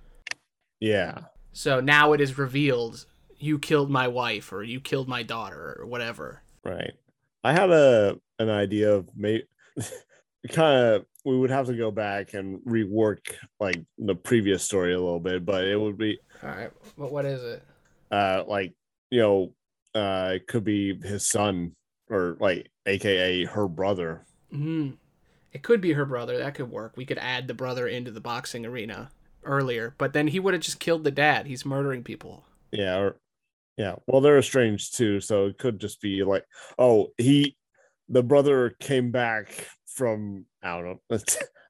Yeah. 0.79 1.25
So 1.51 1.79
now 1.79 2.13
it 2.13 2.21
is 2.21 2.37
revealed 2.37 3.05
you 3.37 3.59
killed 3.59 3.89
my 3.89 4.07
wife 4.07 4.51
or 4.51 4.63
you 4.63 4.79
killed 4.79 5.07
my 5.07 5.23
daughter 5.23 5.77
or 5.79 5.85
whatever. 5.85 6.41
Right. 6.63 6.93
I 7.43 7.53
had 7.53 7.69
a 7.69 8.17
an 8.39 8.49
idea 8.49 8.93
of 8.93 9.09
maybe 9.15 9.43
kind 10.49 10.95
of 10.95 11.05
we 11.25 11.37
would 11.37 11.49
have 11.49 11.67
to 11.67 11.75
go 11.75 11.91
back 11.91 12.33
and 12.33 12.59
rework 12.61 13.33
like 13.59 13.81
the 13.97 14.15
previous 14.15 14.63
story 14.63 14.93
a 14.93 14.99
little 14.99 15.19
bit, 15.19 15.45
but 15.45 15.65
it 15.65 15.79
would 15.79 15.97
be 15.97 16.17
All 16.43 16.49
right. 16.49 16.71
What 16.95 17.11
what 17.11 17.25
is 17.25 17.43
it? 17.43 17.63
uh 18.11 18.43
like 18.47 18.73
you 19.11 19.19
know 19.19 19.53
uh 19.93 20.31
it 20.35 20.47
could 20.47 20.63
be 20.63 20.95
his 21.01 21.29
son 21.29 21.75
or 22.09 22.37
like 22.39 22.69
aka 22.85 23.45
her 23.45 23.67
brother. 23.67 24.25
Mm. 24.53 24.97
It 25.51 25.63
could 25.63 25.81
be 25.81 25.93
her 25.93 26.05
brother. 26.05 26.37
That 26.37 26.55
could 26.55 26.69
work. 26.69 26.93
We 26.95 27.05
could 27.05 27.17
add 27.17 27.47
the 27.47 27.53
brother 27.53 27.87
into 27.87 28.11
the 28.11 28.21
boxing 28.21 28.65
arena 28.65 29.09
earlier, 29.43 29.95
but 29.97 30.13
then 30.13 30.27
he 30.27 30.39
would 30.39 30.53
have 30.53 30.63
just 30.63 30.79
killed 30.79 31.03
the 31.03 31.11
dad. 31.11 31.47
He's 31.47 31.65
murdering 31.65 32.03
people. 32.03 32.45
Yeah, 32.71 32.97
or 32.97 33.19
yeah. 33.77 33.95
Well, 34.07 34.21
they're 34.21 34.37
estranged 34.37 34.95
too, 34.95 35.19
so 35.21 35.47
it 35.47 35.57
could 35.57 35.79
just 35.79 36.01
be 36.01 36.23
like, 36.23 36.45
oh, 36.77 37.11
he 37.17 37.55
the 38.09 38.23
brother 38.23 38.71
came 38.79 39.11
back 39.11 39.67
from 39.87 40.45
I 40.61 40.75
don't 40.75 40.85
know. 40.85 40.99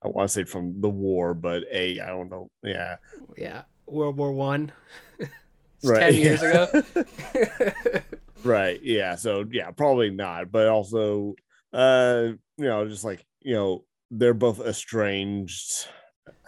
I 0.01 0.07
want 0.07 0.29
to 0.29 0.33
say 0.33 0.43
from 0.45 0.79
the 0.79 0.89
war, 0.89 1.33
but 1.33 1.63
a 1.71 1.99
I 1.99 2.07
don't 2.07 2.29
know. 2.29 2.49
Yeah, 2.63 2.97
Yeah. 3.37 3.63
World 3.85 4.17
War 4.17 4.31
One. 4.31 4.71
Right, 5.81 6.11
Ten 6.11 6.15
years 6.15 6.43
ago. 6.43 6.67
right. 8.43 8.81
Yeah. 8.83 9.15
So 9.15 9.45
yeah, 9.49 9.71
probably 9.71 10.09
not. 10.09 10.51
But 10.51 10.67
also, 10.67 11.35
uh, 11.71 12.31
you 12.57 12.65
know, 12.65 12.85
just 12.85 13.05
like 13.05 13.25
you 13.41 13.53
know, 13.55 13.83
they're 14.11 14.33
both 14.33 14.59
estranged. 14.59 15.87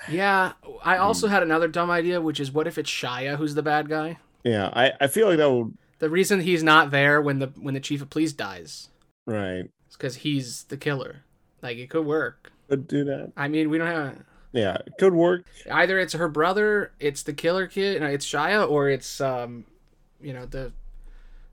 yeah. 0.09 0.53
I 0.83 0.97
Hmm. 0.97 1.01
also 1.03 1.27
had 1.27 1.43
another 1.43 1.67
dumb 1.67 1.91
idea, 1.91 2.21
which 2.21 2.39
is 2.39 2.51
what 2.51 2.67
if 2.67 2.77
it's 2.77 2.89
Shia 2.89 3.37
who's 3.37 3.55
the 3.55 3.63
bad 3.63 3.89
guy? 3.89 4.17
Yeah, 4.43 4.69
I 4.73 4.93
I 4.99 5.07
feel 5.07 5.27
like 5.27 5.37
that 5.37 5.51
would 5.51 5.77
The 5.99 6.09
reason 6.09 6.41
he's 6.41 6.63
not 6.63 6.91
there 6.91 7.21
when 7.21 7.39
the 7.39 7.47
when 7.59 7.73
the 7.75 7.79
chief 7.79 8.01
of 8.01 8.09
police 8.09 8.33
dies 8.33 8.89
right. 9.27 9.65
is 9.89 9.95
because 9.97 10.15
he's 10.17 10.63
the 10.65 10.77
killer. 10.77 11.23
Like 11.61 11.77
it 11.77 11.89
could 11.89 12.05
work. 12.05 12.51
Could 12.69 12.87
do 12.87 13.03
that. 13.05 13.31
I 13.37 13.47
mean, 13.47 13.69
we 13.69 13.77
don't 13.77 13.87
have 13.87 14.23
Yeah, 14.53 14.77
it 14.85 14.93
could 14.99 15.13
work. 15.13 15.45
either. 15.71 15.99
It's 15.99 16.13
her 16.13 16.27
brother, 16.27 16.91
it's 16.99 17.21
the 17.23 17.33
killer 17.33 17.67
kid, 17.67 18.01
no, 18.01 18.07
it's 18.07 18.25
Shia, 18.25 18.67
or 18.69 18.89
it's 18.89 19.21
um, 19.21 19.65
you 20.19 20.33
know 20.33 20.45
the 20.47 20.71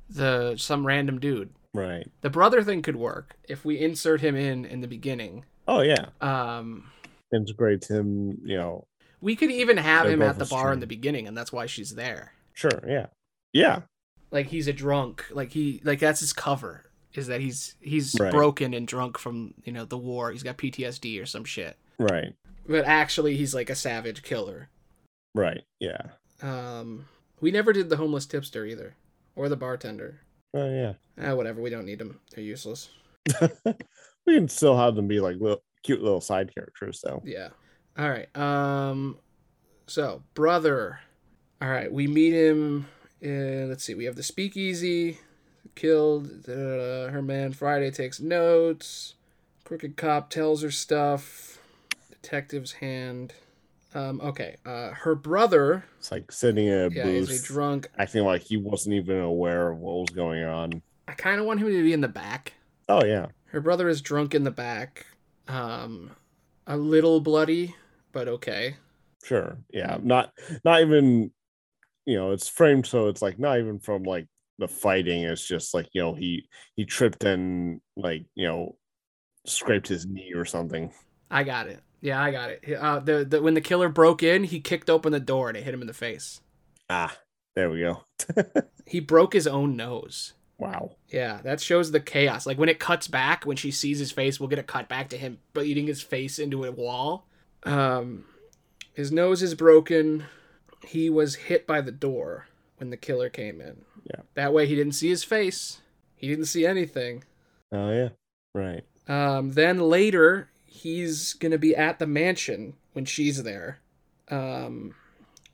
the 0.08 0.56
some 0.56 0.86
random 0.86 1.18
dude. 1.20 1.50
Right. 1.78 2.06
The 2.22 2.30
brother 2.30 2.62
thing 2.62 2.82
could 2.82 2.96
work 2.96 3.36
if 3.48 3.64
we 3.64 3.78
insert 3.78 4.20
him 4.20 4.34
in 4.36 4.64
in 4.64 4.80
the 4.80 4.88
beginning. 4.88 5.44
Oh 5.66 5.80
yeah, 5.80 6.06
Um, 6.20 6.90
integrate 7.34 7.84
him. 7.88 8.38
You 8.44 8.56
know, 8.56 8.86
we 9.20 9.36
could 9.36 9.50
even 9.50 9.76
have 9.76 10.06
him 10.08 10.22
at 10.22 10.38
the 10.38 10.44
bar 10.46 10.72
in 10.72 10.80
the 10.80 10.86
beginning, 10.86 11.28
and 11.28 11.36
that's 11.36 11.52
why 11.52 11.66
she's 11.66 11.94
there. 11.94 12.32
sure. 12.54 12.82
Yeah. 12.86 13.06
Yeah. 13.52 13.82
Like 14.30 14.46
he's 14.46 14.66
a 14.68 14.72
drunk. 14.72 15.24
Like 15.30 15.52
he 15.52 15.80
like 15.84 16.00
that's 16.00 16.20
his 16.20 16.32
cover 16.32 16.84
is 17.14 17.26
that 17.28 17.40
he's 17.40 17.74
he's 17.80 18.14
Right. 18.18 18.30
broken 18.32 18.74
and 18.74 18.86
drunk 18.86 19.18
from 19.18 19.54
you 19.64 19.72
know 19.72 19.84
the 19.84 19.96
war. 19.98 20.30
He's 20.32 20.42
got 20.42 20.58
PTSD 20.58 21.20
or 21.22 21.26
some 21.26 21.44
shit. 21.44 21.76
Right. 21.98 22.34
But 22.66 22.84
actually, 22.84 23.36
he's 23.36 23.54
like 23.54 23.70
a 23.70 23.74
savage 23.74 24.22
killer. 24.22 24.68
Right. 25.34 25.62
Yeah. 25.80 26.02
Um, 26.42 27.06
we 27.40 27.50
never 27.50 27.72
did 27.72 27.88
the 27.88 27.96
homeless 27.96 28.26
tipster 28.26 28.64
either, 28.66 28.94
or 29.36 29.48
the 29.48 29.56
bartender. 29.56 30.20
Oh 30.54 30.70
yeah. 30.70 30.94
Ah, 31.20 31.34
whatever. 31.34 31.60
We 31.60 31.70
don't 31.70 31.86
need 31.86 31.98
them. 31.98 32.20
They're 32.34 32.44
useless. 32.44 32.90
we 34.26 34.34
can 34.34 34.48
still 34.48 34.76
have 34.76 34.94
them 34.94 35.08
be 35.08 35.20
like 35.20 35.36
little 35.40 35.62
cute 35.82 36.02
little 36.02 36.20
side 36.20 36.54
characters 36.54 37.02
though. 37.04 37.22
Yeah. 37.24 37.48
All 37.98 38.08
right. 38.08 38.34
Um. 38.36 39.18
So 39.86 40.22
brother. 40.34 41.00
All 41.60 41.68
right. 41.68 41.92
We 41.92 42.06
meet 42.06 42.32
him. 42.32 42.86
In, 43.20 43.68
let's 43.68 43.82
see. 43.84 43.94
We 43.94 44.04
have 44.04 44.16
the 44.16 44.22
speakeasy. 44.22 45.18
Killed. 45.74 46.48
Uh, 46.48 47.08
her 47.08 47.22
man 47.22 47.52
Friday 47.52 47.90
takes 47.90 48.20
notes. 48.20 49.14
Crooked 49.64 49.96
cop 49.96 50.30
tells 50.30 50.62
her 50.62 50.70
stuff. 50.70 51.58
Detective's 52.10 52.72
hand. 52.74 53.34
Um. 53.94 54.20
Okay. 54.20 54.56
Uh. 54.66 54.90
Her 54.90 55.14
brother. 55.14 55.84
It's 55.98 56.10
like 56.12 56.30
sitting 56.30 56.66
in 56.66 56.78
a 56.78 56.88
Yeah. 56.90 57.06
Is 57.06 57.28
a 57.28 57.32
booth, 57.32 57.44
drunk. 57.44 57.88
acting 57.98 58.24
like 58.24 58.42
he 58.42 58.56
wasn't 58.56 58.94
even 58.96 59.18
aware 59.18 59.70
of 59.70 59.78
what 59.78 59.94
was 60.00 60.10
going 60.10 60.44
on. 60.44 60.82
I 61.06 61.12
kind 61.12 61.40
of 61.40 61.46
want 61.46 61.60
him 61.60 61.68
to 61.68 61.82
be 61.82 61.92
in 61.92 62.00
the 62.00 62.08
back. 62.08 62.52
Oh 62.88 63.04
yeah. 63.04 63.26
Her 63.46 63.60
brother 63.60 63.88
is 63.88 64.02
drunk 64.02 64.34
in 64.34 64.44
the 64.44 64.50
back. 64.50 65.06
Um. 65.46 66.10
A 66.66 66.76
little 66.76 67.20
bloody, 67.20 67.74
but 68.12 68.28
okay. 68.28 68.76
Sure. 69.24 69.56
Yeah. 69.72 69.98
Not 70.02 70.32
not 70.64 70.82
even 70.82 71.30
you 72.04 72.16
know, 72.16 72.32
it's 72.32 72.48
framed 72.48 72.86
so 72.86 73.08
it's 73.08 73.20
like 73.22 73.38
not 73.38 73.58
even 73.58 73.78
from 73.78 74.02
like 74.02 74.26
the 74.58 74.68
fighting. 74.68 75.22
It's 75.22 75.46
just 75.46 75.72
like, 75.72 75.88
you 75.92 76.02
know, 76.02 76.14
he 76.14 76.46
he 76.74 76.84
tripped 76.84 77.24
and 77.24 77.80
like, 77.96 78.26
you 78.34 78.46
know, 78.46 78.76
scraped 79.46 79.88
his 79.88 80.04
knee 80.06 80.32
or 80.34 80.44
something. 80.44 80.92
I 81.30 81.44
got 81.44 81.68
it. 81.68 81.80
Yeah, 82.00 82.22
I 82.22 82.30
got 82.30 82.50
it. 82.50 82.74
Uh, 82.74 83.00
the, 83.00 83.24
the 83.24 83.42
when 83.42 83.54
the 83.54 83.60
killer 83.60 83.88
broke 83.88 84.22
in, 84.22 84.44
he 84.44 84.60
kicked 84.60 84.88
open 84.88 85.12
the 85.12 85.20
door 85.20 85.48
and 85.48 85.56
it 85.56 85.64
hit 85.64 85.74
him 85.74 85.80
in 85.80 85.86
the 85.88 85.92
face. 85.94 86.40
Ah, 86.88 87.16
there 87.54 87.70
we 87.70 87.80
go. 87.80 88.02
He 88.86 89.00
broke 89.00 89.34
his 89.34 89.46
own 89.46 89.76
nose. 89.76 90.32
wow. 90.56 90.92
Yeah, 91.10 91.40
that 91.44 91.60
shows 91.60 91.90
the 91.90 92.00
chaos. 92.00 92.46
Like 92.46 92.56
when 92.58 92.70
it 92.70 92.78
cuts 92.78 93.06
back, 93.06 93.44
when 93.44 93.58
she 93.58 93.70
sees 93.70 93.98
his 93.98 94.10
face, 94.12 94.40
we'll 94.40 94.48
get 94.48 94.58
a 94.58 94.62
cut 94.62 94.88
back 94.88 95.10
to 95.10 95.18
him 95.18 95.38
beating 95.52 95.86
his 95.86 96.00
face 96.00 96.38
into 96.38 96.64
a 96.64 96.72
wall. 96.72 97.26
Um, 97.64 98.24
his 98.94 99.12
nose 99.12 99.42
is 99.42 99.54
broken. 99.54 100.24
He 100.86 101.10
was 101.10 101.34
hit 101.34 101.66
by 101.66 101.82
the 101.82 101.92
door 101.92 102.46
when 102.78 102.88
the 102.88 102.96
killer 102.96 103.28
came 103.28 103.60
in. 103.60 103.84
Yeah. 104.04 104.22
That 104.36 104.54
way, 104.54 104.66
he 104.66 104.74
didn't 104.74 104.94
see 104.94 105.10
his 105.10 105.22
face. 105.22 105.82
He 106.16 106.28
didn't 106.28 106.46
see 106.46 106.64
anything. 106.64 107.24
Oh 107.70 107.90
yeah. 107.90 108.08
Right. 108.54 108.84
Um, 109.06 109.50
then 109.52 109.80
later, 109.80 110.48
he's 110.68 111.32
gonna 111.34 111.58
be 111.58 111.74
at 111.74 111.98
the 111.98 112.06
mansion 112.06 112.74
when 112.92 113.04
she's 113.04 113.42
there. 113.42 113.78
Um, 114.28 114.94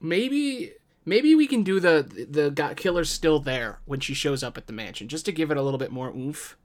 maybe 0.00 0.72
maybe 1.04 1.34
we 1.34 1.46
can 1.46 1.62
do 1.62 1.80
the 1.80 2.26
the 2.30 2.50
guy, 2.50 2.74
killer's 2.74 3.10
still 3.10 3.38
there 3.38 3.78
when 3.84 4.00
she 4.00 4.14
shows 4.14 4.42
up 4.42 4.58
at 4.58 4.66
the 4.66 4.72
mansion, 4.72 5.08
just 5.08 5.24
to 5.26 5.32
give 5.32 5.50
it 5.50 5.56
a 5.56 5.62
little 5.62 5.78
bit 5.78 5.92
more 5.92 6.10
oomph. 6.10 6.56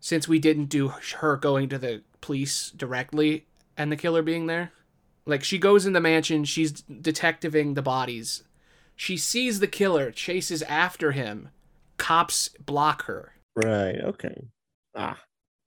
Since 0.00 0.28
we 0.28 0.38
didn't 0.38 0.66
do 0.66 0.88
her 0.88 1.36
going 1.36 1.68
to 1.70 1.78
the 1.78 2.02
police 2.20 2.70
directly 2.70 3.46
and 3.76 3.90
the 3.90 3.96
killer 3.96 4.22
being 4.22 4.46
there, 4.46 4.72
like 5.24 5.42
she 5.42 5.58
goes 5.58 5.84
in 5.84 5.94
the 5.94 6.00
mansion, 6.00 6.44
she's 6.44 6.72
detectiving 6.82 7.74
the 7.74 7.82
bodies. 7.82 8.44
She 8.94 9.16
sees 9.16 9.58
the 9.60 9.66
killer, 9.66 10.10
chases 10.10 10.62
after 10.62 11.12
him. 11.12 11.50
Cops 11.98 12.48
block 12.64 13.04
her. 13.04 13.32
Right. 13.54 13.96
Okay. 13.96 14.46
Ah. 14.94 15.18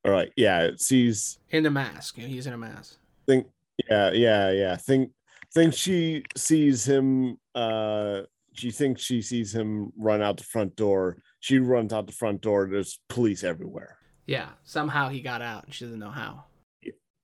All 0.06 0.12
right. 0.12 0.32
Yeah. 0.36 0.62
It 0.64 0.82
sees 0.82 1.40
in 1.50 1.64
the 1.64 1.72
mask. 1.72 2.16
He's 2.18 2.48
in 2.48 2.54
a 2.54 2.58
mask. 2.58 2.98
think 3.26 3.48
yeah 3.90 4.12
yeah 4.12 4.52
yeah 4.52 4.76
think 4.76 5.12
think 5.54 5.74
she 5.74 6.24
sees 6.36 6.86
him 6.86 7.38
uh 7.56 8.22
she 8.54 8.72
thinks 8.72 9.02
she 9.02 9.22
sees 9.22 9.56
him 9.56 9.92
run 9.98 10.22
out 10.22 10.36
the 10.38 10.44
front 10.44 10.76
door 10.76 11.18
she 11.40 11.60
runs 11.60 11.94
out 11.94 12.06
the 12.06 12.12
front 12.14 12.42
door 12.42 12.68
there's 12.70 13.00
police 13.08 13.42
everywhere 13.44 13.98
Yeah, 14.28 14.50
somehow 14.66 15.08
he 15.10 15.22
got 15.22 15.42
out, 15.42 15.66
she 15.74 15.86
doesn't 15.86 16.00
know 16.00 16.12
how. 16.12 16.44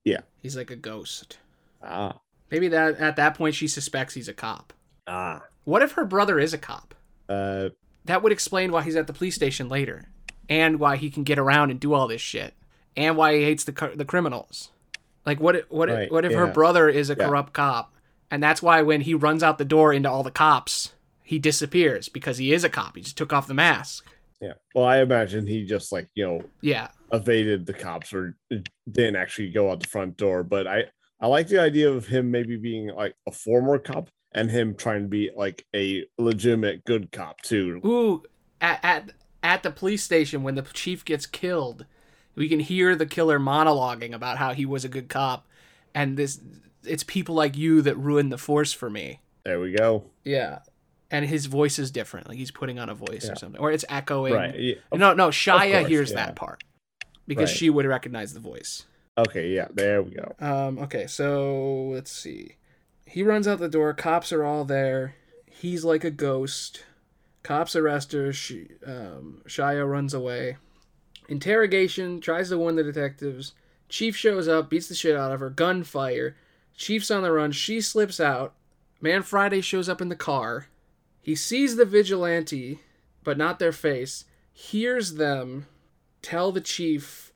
Yeah. 0.05 0.21
he's 0.41 0.55
like 0.55 0.71
a 0.71 0.75
ghost. 0.77 1.39
ah 1.83 2.19
Maybe 2.51 2.67
that 2.69 2.97
at 2.99 3.15
that 3.17 3.35
point 3.35 3.55
she 3.55 3.67
suspects 3.67 4.13
he's 4.13 4.29
a 4.29 4.33
cop. 4.33 4.71
ah 5.07 5.43
What 5.65 5.81
if 5.81 5.91
her 5.93 6.05
brother 6.05 6.39
is 6.39 6.53
a 6.53 6.57
cop? 6.57 6.95
uh 7.27 7.69
That 8.05 8.21
would 8.23 8.31
explain 8.31 8.71
why 8.71 8.83
he's 8.83 8.95
at 8.95 9.07
the 9.07 9.13
police 9.13 9.35
station 9.35 9.67
later, 9.67 10.07
and 10.47 10.79
why 10.79 10.95
he 10.95 11.09
can 11.09 11.23
get 11.23 11.37
around 11.39 11.71
and 11.71 11.79
do 11.81 11.93
all 11.93 12.07
this 12.07 12.21
shit, 12.21 12.53
and 12.97 13.17
why 13.17 13.35
he 13.37 13.43
hates 13.43 13.63
the 13.63 13.91
the 13.95 14.05
criminals. 14.05 14.71
Like 15.25 15.39
what? 15.39 15.55
If, 15.55 15.71
what? 15.71 15.89
Right, 15.89 16.11
what 16.11 16.25
if 16.25 16.33
her 16.33 16.47
brother 16.47 16.87
is 16.89 17.09
a 17.09 17.15
Yeah. 17.15 17.25
corrupt 17.27 17.53
cop, 17.53 17.93
and 18.31 18.41
that's 18.43 18.61
why 18.61 18.81
when 18.81 19.01
he 19.01 19.13
runs 19.13 19.43
out 19.43 19.57
the 19.57 19.65
door 19.65 19.93
into 19.93 20.09
all 20.09 20.23
the 20.23 20.31
cops, 20.31 20.93
he 21.23 21.39
disappears 21.39 22.09
because 22.09 22.37
he 22.37 22.53
is 22.53 22.63
a 22.63 22.69
cop. 22.69 22.95
He 22.95 23.01
just 23.01 23.17
took 23.17 23.33
off 23.33 23.47
the 23.47 23.53
mask. 23.53 24.05
yeah 24.41 24.53
well 24.75 24.83
i 24.85 24.97
imagine 24.99 25.47
he 25.47 25.65
just 25.65 25.91
like 25.93 26.09
you 26.13 26.25
know 26.27 26.43
Yeah, 26.61 26.89
evaded 27.13 27.65
the 27.65 27.73
cops 27.73 28.13
or 28.13 28.35
didn't 28.91 29.15
actually 29.15 29.49
go 29.51 29.71
out 29.71 29.79
the 29.79 29.87
front 29.87 30.17
door 30.17 30.43
but 30.43 30.67
i 30.67 30.83
i 31.21 31.27
like 31.27 31.47
the 31.47 31.59
idea 31.59 31.89
of 31.89 32.05
him 32.07 32.31
maybe 32.31 32.57
being 32.57 32.87
like 32.89 33.15
a 33.27 33.31
former 33.31 33.79
cop 33.79 34.09
and 34.33 34.51
him 34.51 34.75
trying 34.75 35.03
to 35.03 35.07
be 35.07 35.31
like 35.35 35.65
a 35.73 36.05
legitimate 36.17 36.83
good 36.83 37.13
cop 37.13 37.39
too 37.41 37.79
Ooh, 37.85 38.23
at, 38.59 38.79
at 38.83 39.11
at 39.41 39.63
the 39.63 39.71
police 39.71 40.03
station 40.03 40.43
when 40.43 40.55
the 40.55 40.63
chief 40.63 41.05
gets 41.05 41.25
killed, 41.25 41.85
we 42.35 42.47
can 42.49 42.59
hear 42.59 42.95
the 42.95 43.05
killer 43.05 43.39
monologuing 43.39 44.13
about 44.13 44.37
how 44.37 44.53
he 44.53 44.65
was 44.65 44.83
a 44.85 44.89
good 44.89 45.09
cop, 45.09 45.47
and 45.93 46.17
this 46.17 46.39
it's 46.83 47.03
people 47.03 47.33
like 47.35 47.57
you 47.57 47.81
that 47.81 47.95
ruined 47.97 48.31
the 48.31 48.37
force 48.37 48.71
for 48.73 48.89
me. 48.89 49.19
there 49.43 49.59
we 49.59 49.71
go 49.71 50.03
Yeah, 50.23 50.59
and 51.09 51.25
his 51.25 51.45
voice 51.47 51.79
is 51.79 51.91
different, 51.91 52.27
like 52.27 52.37
he's 52.37 52.51
putting 52.51 52.77
on 52.79 52.89
a 52.89 52.95
voice 52.95 53.25
Yeah. 53.25 53.31
or 53.31 53.35
something, 53.35 53.59
or 53.61 53.71
it's 53.71 53.85
echoing. 53.89 54.33
right 54.33 54.57
yeah. 54.59 54.75
No, 54.93 55.13
no, 55.13 55.29
Shia 55.29 55.71
course, 55.71 55.87
hears 55.87 56.09
yeah. 56.11 56.17
that 56.27 56.35
part 56.35 56.63
because 57.27 57.49
Right. 57.49 57.57
she 57.57 57.69
would 57.69 57.85
recognize 57.85 58.33
the 58.33 58.39
voice. 58.39 58.85
okay 59.17 59.49
yeah 59.49 59.67
there 59.73 60.01
we 60.03 60.11
go 60.11 60.35
Um, 60.39 60.77
okay, 60.79 61.07
so 61.07 61.89
let's 61.93 62.11
see. 62.11 62.57
He 63.07 63.23
runs 63.23 63.47
out 63.47 63.59
the 63.59 63.69
door. 63.69 63.93
Cops 63.93 64.33
are 64.33 64.43
all 64.43 64.65
there. 64.65 65.15
He's 65.49 65.85
like 65.85 66.03
a 66.03 66.11
ghost. 66.11 66.83
Cops 67.43 67.75
arrest 67.75 68.11
her. 68.13 68.33
She, 68.33 68.67
um, 68.85 69.41
Shia 69.47 69.87
runs 69.89 70.13
away. 70.13 70.57
Interrogation 71.27 72.21
tries 72.21 72.49
to 72.49 72.57
warn 72.57 72.75
the 72.75 72.83
detectives. 72.83 73.53
Chief 73.89 74.15
shows 74.15 74.47
up, 74.47 74.69
beats 74.69 74.87
the 74.87 74.95
shit 74.95 75.15
out 75.15 75.31
of 75.31 75.39
her. 75.39 75.49
Gunfire. 75.49 76.35
Chief's 76.75 77.11
on 77.11 77.23
the 77.23 77.31
run. 77.31 77.51
She 77.51 77.81
slips 77.81 78.19
out. 78.19 78.53
Man 79.01 79.21
Friday 79.23 79.61
shows 79.61 79.87
up 79.87 80.01
in 80.01 80.09
the 80.09 80.15
car. 80.15 80.67
He 81.21 81.35
sees 81.35 81.75
the 81.75 81.85
vigilante, 81.85 82.79
but 83.23 83.37
not 83.37 83.59
their 83.59 83.71
face. 83.71 84.25
Hears 84.51 85.15
them 85.15 85.67
tell 86.21 86.51
the 86.51 86.61
chief 86.61 87.31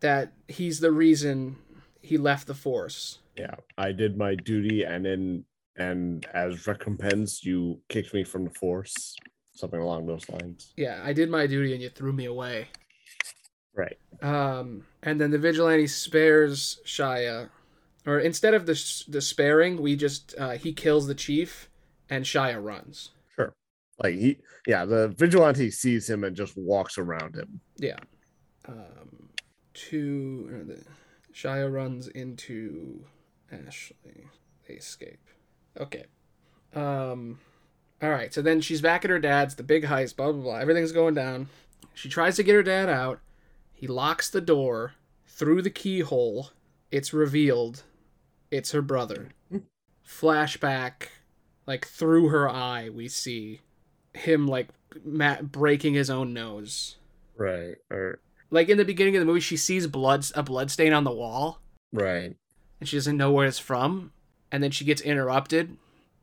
that 0.00 0.32
he's 0.48 0.80
the 0.80 0.92
reason 0.92 1.56
he 2.00 2.16
left 2.18 2.46
the 2.46 2.54
force. 2.54 3.18
yeah 3.36 3.54
i 3.78 3.90
did 3.92 4.16
my 4.18 4.34
duty 4.34 4.82
and 4.82 5.04
then 5.06 5.44
and 5.76 6.26
as 6.34 6.66
recompense 6.66 7.44
you 7.44 7.80
kicked 7.88 8.12
me 8.14 8.22
from 8.24 8.44
the 8.44 8.50
force 8.50 9.16
something 9.54 9.80
along 9.80 10.04
those 10.06 10.28
lines 10.28 10.72
Yeah, 10.76 11.00
I 11.04 11.12
did 11.14 11.30
my 11.30 11.46
duty 11.46 11.72
and 11.72 11.82
you 11.82 11.88
threw 11.88 12.12
me 12.12 12.24
away. 12.26 12.68
Right 13.74 13.98
Um, 14.22 14.84
and 15.02 15.20
then 15.20 15.30
the 15.30 15.38
vigilante 15.38 15.86
spares 15.86 16.80
Shia, 16.86 17.48
or 18.06 18.18
instead 18.18 18.54
of 18.54 18.66
the 18.66 19.04
the 19.08 19.20
sparing, 19.20 19.80
we 19.82 19.96
just 19.96 20.34
uh, 20.38 20.52
he 20.52 20.72
kills 20.72 21.06
the 21.06 21.14
chief 21.14 21.68
and 22.08 22.24
Shia 22.24 22.62
runs. 22.62 23.10
sure 23.34 23.54
like 23.98 24.14
he 24.14 24.38
yeah 24.66 24.84
the 24.84 25.08
vigilante 25.08 25.70
sees 25.70 26.08
him 26.08 26.24
and 26.24 26.34
just 26.36 26.56
walks 26.56 26.98
around 26.98 27.34
him 27.36 27.60
Yeah. 27.76 27.98
Um, 28.68 29.28
to 29.74 30.50
uh, 30.50 30.64
the, 30.68 30.84
Shia 31.34 31.70
runs 31.72 32.06
into 32.08 33.04
Ashley. 33.52 34.28
They 34.68 34.74
escape. 34.74 35.20
Okay. 35.78 36.04
Um. 36.74 37.40
All 38.02 38.10
right. 38.10 38.32
So 38.32 38.40
then 38.40 38.60
she's 38.60 38.80
back 38.80 39.04
at 39.04 39.10
her 39.10 39.18
dad's. 39.18 39.54
The 39.56 39.62
big 39.62 39.84
heist. 39.84 40.16
Blah 40.16 40.32
blah 40.32 40.42
blah. 40.42 40.56
Everything's 40.56 40.92
going 40.92 41.14
down. 41.14 41.48
She 41.94 42.08
tries 42.08 42.36
to 42.36 42.42
get 42.42 42.54
her 42.54 42.62
dad 42.62 42.88
out. 42.88 43.20
He 43.84 43.88
locks 43.88 44.30
the 44.30 44.40
door 44.40 44.94
through 45.26 45.60
the 45.60 45.68
keyhole. 45.68 46.48
It's 46.90 47.12
revealed. 47.12 47.82
It's 48.50 48.72
her 48.72 48.80
brother. 48.80 49.32
Flashback, 50.08 51.08
like 51.66 51.86
through 51.86 52.28
her 52.28 52.48
eye, 52.48 52.88
we 52.88 53.08
see 53.08 53.60
him 54.14 54.46
like 54.46 54.68
ma- 55.04 55.42
breaking 55.42 55.92
his 55.92 56.08
own 56.08 56.32
nose 56.32 56.96
right 57.36 57.76
or 57.90 58.20
like 58.50 58.70
in 58.70 58.78
the 58.78 58.86
beginning 58.86 59.16
of 59.16 59.20
the 59.20 59.26
movie 59.26 59.40
she 59.40 59.56
sees 59.58 59.86
blood 59.86 60.24
a 60.34 60.42
blood 60.42 60.70
stain 60.70 60.94
on 60.94 61.04
the 61.04 61.10
wall 61.12 61.60
right 61.92 62.36
and 62.80 62.88
she 62.88 62.96
doesn't 62.96 63.18
know 63.18 63.32
where 63.32 63.46
it's 63.46 63.58
from 63.58 64.12
and 64.50 64.62
then 64.62 64.70
she 64.70 64.84
gets 64.86 65.02
interrupted 65.02 65.76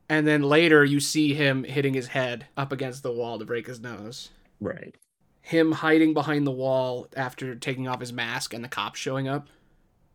and 0.10 0.26
then 0.26 0.42
later 0.42 0.84
you 0.84 1.00
see 1.00 1.36
him 1.36 1.64
hitting 1.66 1.94
his 1.94 2.08
head 2.08 2.48
up 2.58 2.72
against 2.72 3.04
the 3.04 3.12
wall 3.12 3.38
to 3.38 3.46
break 3.46 3.68
his 3.68 3.82
nose 3.82 4.32
right 4.62 4.96
him 5.42 5.72
hiding 5.72 6.14
behind 6.14 6.46
the 6.46 6.52
wall 6.52 7.08
after 7.16 7.56
taking 7.56 7.88
off 7.88 8.00
his 8.00 8.14
mask 8.14 8.54
and 8.54 8.64
the 8.64 8.68
cops 8.70 9.00
showing 9.00 9.28
up 9.28 9.48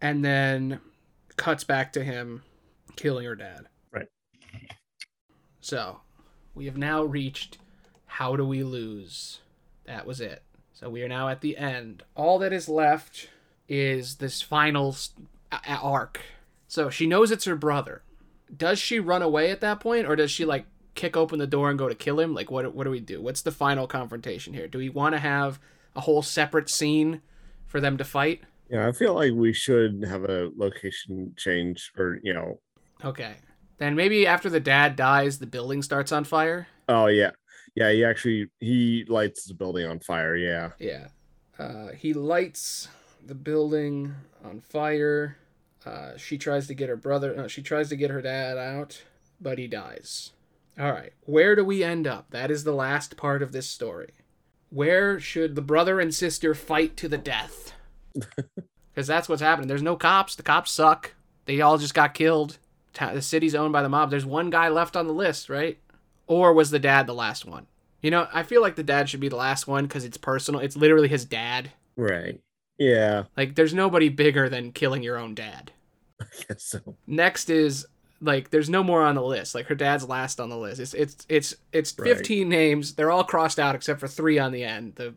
and 0.01 0.24
then 0.24 0.81
cuts 1.37 1.64
back 1.64 1.93
to 1.93 2.05
him 2.05 2.43
killing 2.97 3.24
her 3.27 3.35
dad. 3.35 3.66
Right. 3.93 4.09
so 5.61 6.01
we 6.55 6.66
have 6.66 6.77
now 6.77 7.03
reached 7.03 7.59
how 8.07 8.37
do 8.37 8.47
we 8.47 8.62
lose? 8.62 9.41
That 9.85 10.07
was 10.07 10.20
it. 10.20 10.43
So 10.72 10.89
we 10.89 11.03
are 11.03 11.09
now 11.09 11.29
at 11.29 11.41
the 11.41 11.57
end. 11.57 12.03
All 12.14 12.39
that 12.39 12.53
is 12.53 12.68
left 12.68 13.29
is 13.68 14.16
this 14.16 14.41
final 14.43 14.91
s- 14.93 15.11
a- 15.53 15.61
a- 15.68 15.81
arc. 15.83 16.20
So 16.68 16.89
she 16.89 17.07
knows 17.07 17.31
it's 17.31 17.45
her 17.45 17.57
brother. 17.57 18.03
Does 18.55 18.79
she 18.79 19.01
run 19.01 19.22
away 19.22 19.51
at 19.51 19.61
that 19.61 19.81
point 19.81 20.07
or 20.07 20.16
does 20.16 20.31
she 20.31 20.45
like 20.45 20.66
kick 20.97 21.16
open 21.16 21.38
the 21.38 21.47
door 21.47 21.70
and 21.70 21.78
go 21.78 21.88
to 21.88 21.94
kill 21.94 22.18
him? 22.18 22.34
Like 22.34 22.51
what 22.51 22.74
what 22.74 22.84
do 22.84 22.90
we 22.90 23.01
do? 23.01 23.20
What's 23.20 23.42
the 23.42 23.53
final 23.53 23.86
confrontation 23.86 24.53
here? 24.55 24.66
Do 24.66 24.78
we 24.78 24.88
want 24.88 25.14
to 25.14 25.20
have 25.20 25.61
a 25.94 26.01
whole 26.01 26.22
separate 26.22 26.68
scene 26.68 27.22
for 27.66 27.80
them 27.80 27.97
to 27.99 28.05
fight? 28.05 28.42
Yeah 28.68 28.88
i 28.88 28.92
feel 28.92 29.14
like 29.14 29.32
we 29.32 29.53
should 29.53 30.05
have 30.05 30.24
a 30.24 30.51
location 30.57 31.32
change 31.36 31.92
or 31.97 32.18
you 32.22 32.34
know. 32.34 32.61
Okay. 33.05 33.34
Then 33.78 33.94
maybe 33.94 34.26
after 34.26 34.51
the 34.51 34.61
dad 34.61 34.97
dies 34.97 35.38
the 35.38 35.47
building 35.47 35.82
starts 35.82 36.11
on 36.11 36.24
fire? 36.24 36.66
Oh 36.88 37.07
yeah. 37.07 37.30
Yeah 37.76 37.92
he 37.92 38.05
actually 38.05 38.49
he 38.59 39.05
lights 39.09 39.44
the 39.44 39.55
building 39.55 39.86
on 39.86 40.01
fire 40.01 40.34
yeah. 40.34 40.70
Yeah. 40.78 41.09
Uh, 41.59 41.92
he 41.92 42.12
lights 42.12 42.88
the 43.24 43.34
building 43.34 44.14
on 44.44 44.61
fire. 44.61 45.38
Uh, 45.86 46.16
she 46.16 46.36
tries 46.36 46.66
to 46.66 46.74
get 46.74 46.88
her 46.88 46.97
brother 46.97 47.49
she 47.49 47.62
tries 47.62 47.88
to 47.90 47.97
get 47.97 48.11
her 48.11 48.20
dad 48.20 48.59
out 48.59 49.03
but 49.40 49.59
he 49.59 49.68
dies 49.68 50.32
all 50.79 50.93
right. 50.93 51.12
Where 51.22 51.57
do 51.57 51.64
we 51.64 51.83
end 51.83 52.07
up? 52.07 52.31
That 52.31 52.51
is 52.51 52.64
the 52.64 52.72
last 52.72 53.16
part 53.16 53.43
of 53.43 53.53
this 53.53 53.68
story. 53.68 54.12
Where 54.70 55.18
should 55.20 55.55
the 55.55 55.62
brother 55.62 56.01
and 56.01 56.14
sister 56.14 56.55
fight 56.55 56.97
to 56.99 57.09
the 57.09 57.18
death? 57.18 57.72
Because 58.97 59.07
that's 59.07 59.29
what's 59.29 59.43
happening. 59.43 59.68
There's 59.68 59.83
no 59.83 59.95
cops. 59.95 60.37
The 60.37 60.43
cops 60.43 60.70
suck. 60.70 61.12
They 61.45 61.61
all 61.61 61.77
just 61.77 61.93
got 61.93 62.14
killed. 62.14 62.57
The 62.99 63.20
city's 63.20 63.55
owned 63.55 63.74
by 63.74 63.83
the 63.83 63.91
mob. 63.91 64.09
There's 64.09 64.24
one 64.24 64.49
guy 64.49 64.70
left 64.70 64.97
on 64.97 65.07
the 65.07 65.12
list 65.12 65.51
right? 65.51 65.79
Or 66.27 66.55
was 66.55 66.70
the 66.70 66.79
dad 66.79 67.07
the 67.07 67.12
last 67.12 67.45
one? 67.45 67.66
You 68.01 68.11
know 68.11 68.27
i 68.33 68.43
feel 68.43 68.62
like 68.62 68.77
the 68.77 68.83
dad 68.83 69.09
should 69.09 69.20
be 69.20 69.29
the 69.29 69.37
last 69.37 69.66
one 69.68 69.85
because 69.85 70.07
it's 70.07 70.16
personal. 70.16 70.62
It's 70.62 70.79
literally 70.79 71.09
his 71.09 71.27
dad. 71.27 71.72
Right. 71.95 72.41
Yeah. 72.79 73.24
Like 73.37 73.55
there's 73.55 73.74
nobody 73.74 74.09
bigger 74.09 74.49
than 74.49 74.72
killing 74.72 75.03
your 75.03 75.18
own 75.18 75.35
dad. 75.35 75.72
I 76.22 76.24
guess 76.49 76.62
so. 76.62 76.97
Next 77.07 77.51
is 77.51 77.87
like 78.21 78.51
there's 78.51 78.71
no 78.71 78.83
more 78.83 79.03
on 79.03 79.14
the 79.14 79.23
list. 79.23 79.55
Like 79.55 79.67
her 79.67 79.75
dad's 79.75 80.09
last 80.09 80.41
on 80.41 80.49
the 80.49 80.57
list. 80.57 80.81
It's 80.81 80.95
it's 80.95 81.27
it's 81.29 81.55
it's 81.73 81.99
Right. 81.99 82.17
15 82.17 82.49
names. 82.49 82.95
They're 82.95 83.11
all 83.11 83.25
crossed 83.25 83.59
out 83.59 83.75
except 83.75 84.01
for 84.01 84.09
three 84.09 84.39
on 84.39 84.53
the 84.53 84.64
end. 84.64 84.95
The 84.97 85.14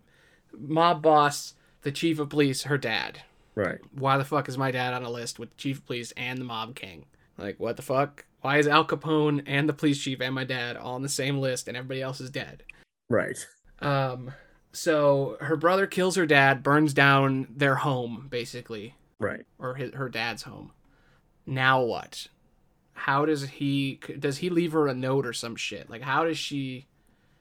mob 0.58 1.02
boss 1.02 1.54
the 1.82 1.92
chief 1.92 2.20
of 2.20 2.30
police 2.30 2.64
her 2.64 2.78
dad. 2.78 3.22
Right. 3.56 3.80
Why 3.94 4.18
the 4.18 4.26
fuck 4.26 4.50
is 4.50 4.58
my 4.58 4.72
dad 4.72 4.94
on 4.94 5.04
a 5.04 5.10
list 5.10 5.40
with 5.40 5.50
the 5.52 5.58
chief 5.58 5.78
of 5.80 5.86
police 5.86 6.12
and 6.18 6.38
the 6.38 6.46
mob 6.46 6.76
king? 6.76 7.06
Like 7.38 7.60
what 7.60 7.78
the 7.78 7.82
fuck? 7.82 8.26
Why 8.42 8.58
is 8.58 8.68
al 8.68 8.86
capone 8.86 9.44
and 9.46 9.68
the 9.68 9.74
police 9.74 10.02
chief 10.02 10.22
and 10.22 10.36
my 10.36 10.44
dad 10.44 10.78
all 10.78 10.96
on 10.96 11.02
the 11.02 11.10
same 11.10 11.40
list 11.40 11.68
and 11.68 11.76
everybody 11.78 12.02
else 12.02 12.20
is 12.22 12.30
dead? 12.30 12.64
Right. 13.10 13.38
Um 13.80 14.32
so 14.72 15.38
her 15.42 15.58
brother 15.58 15.88
kills 15.88 16.16
her 16.16 16.26
dad 16.26 16.64
burns 16.64 16.94
down 16.94 17.48
their 17.56 17.76
home 17.76 18.28
basically. 18.30 18.96
Right. 19.20 19.46
Or 19.58 19.76
his, 19.76 19.94
her 19.94 20.10
dad's 20.10 20.44
home. 20.44 20.72
Now 21.46 21.82
what? 21.82 22.28
How 23.00 23.26
does 23.26 23.48
he 23.48 24.00
does 24.20 24.38
he 24.38 24.50
leave 24.50 24.74
her 24.74 24.88
a 24.88 24.94
note 24.94 25.26
or 25.26 25.34
some 25.34 25.56
shit? 25.56 25.90
Like 25.90 26.02
how 26.02 26.24
does 26.26 26.38
she 26.38 26.88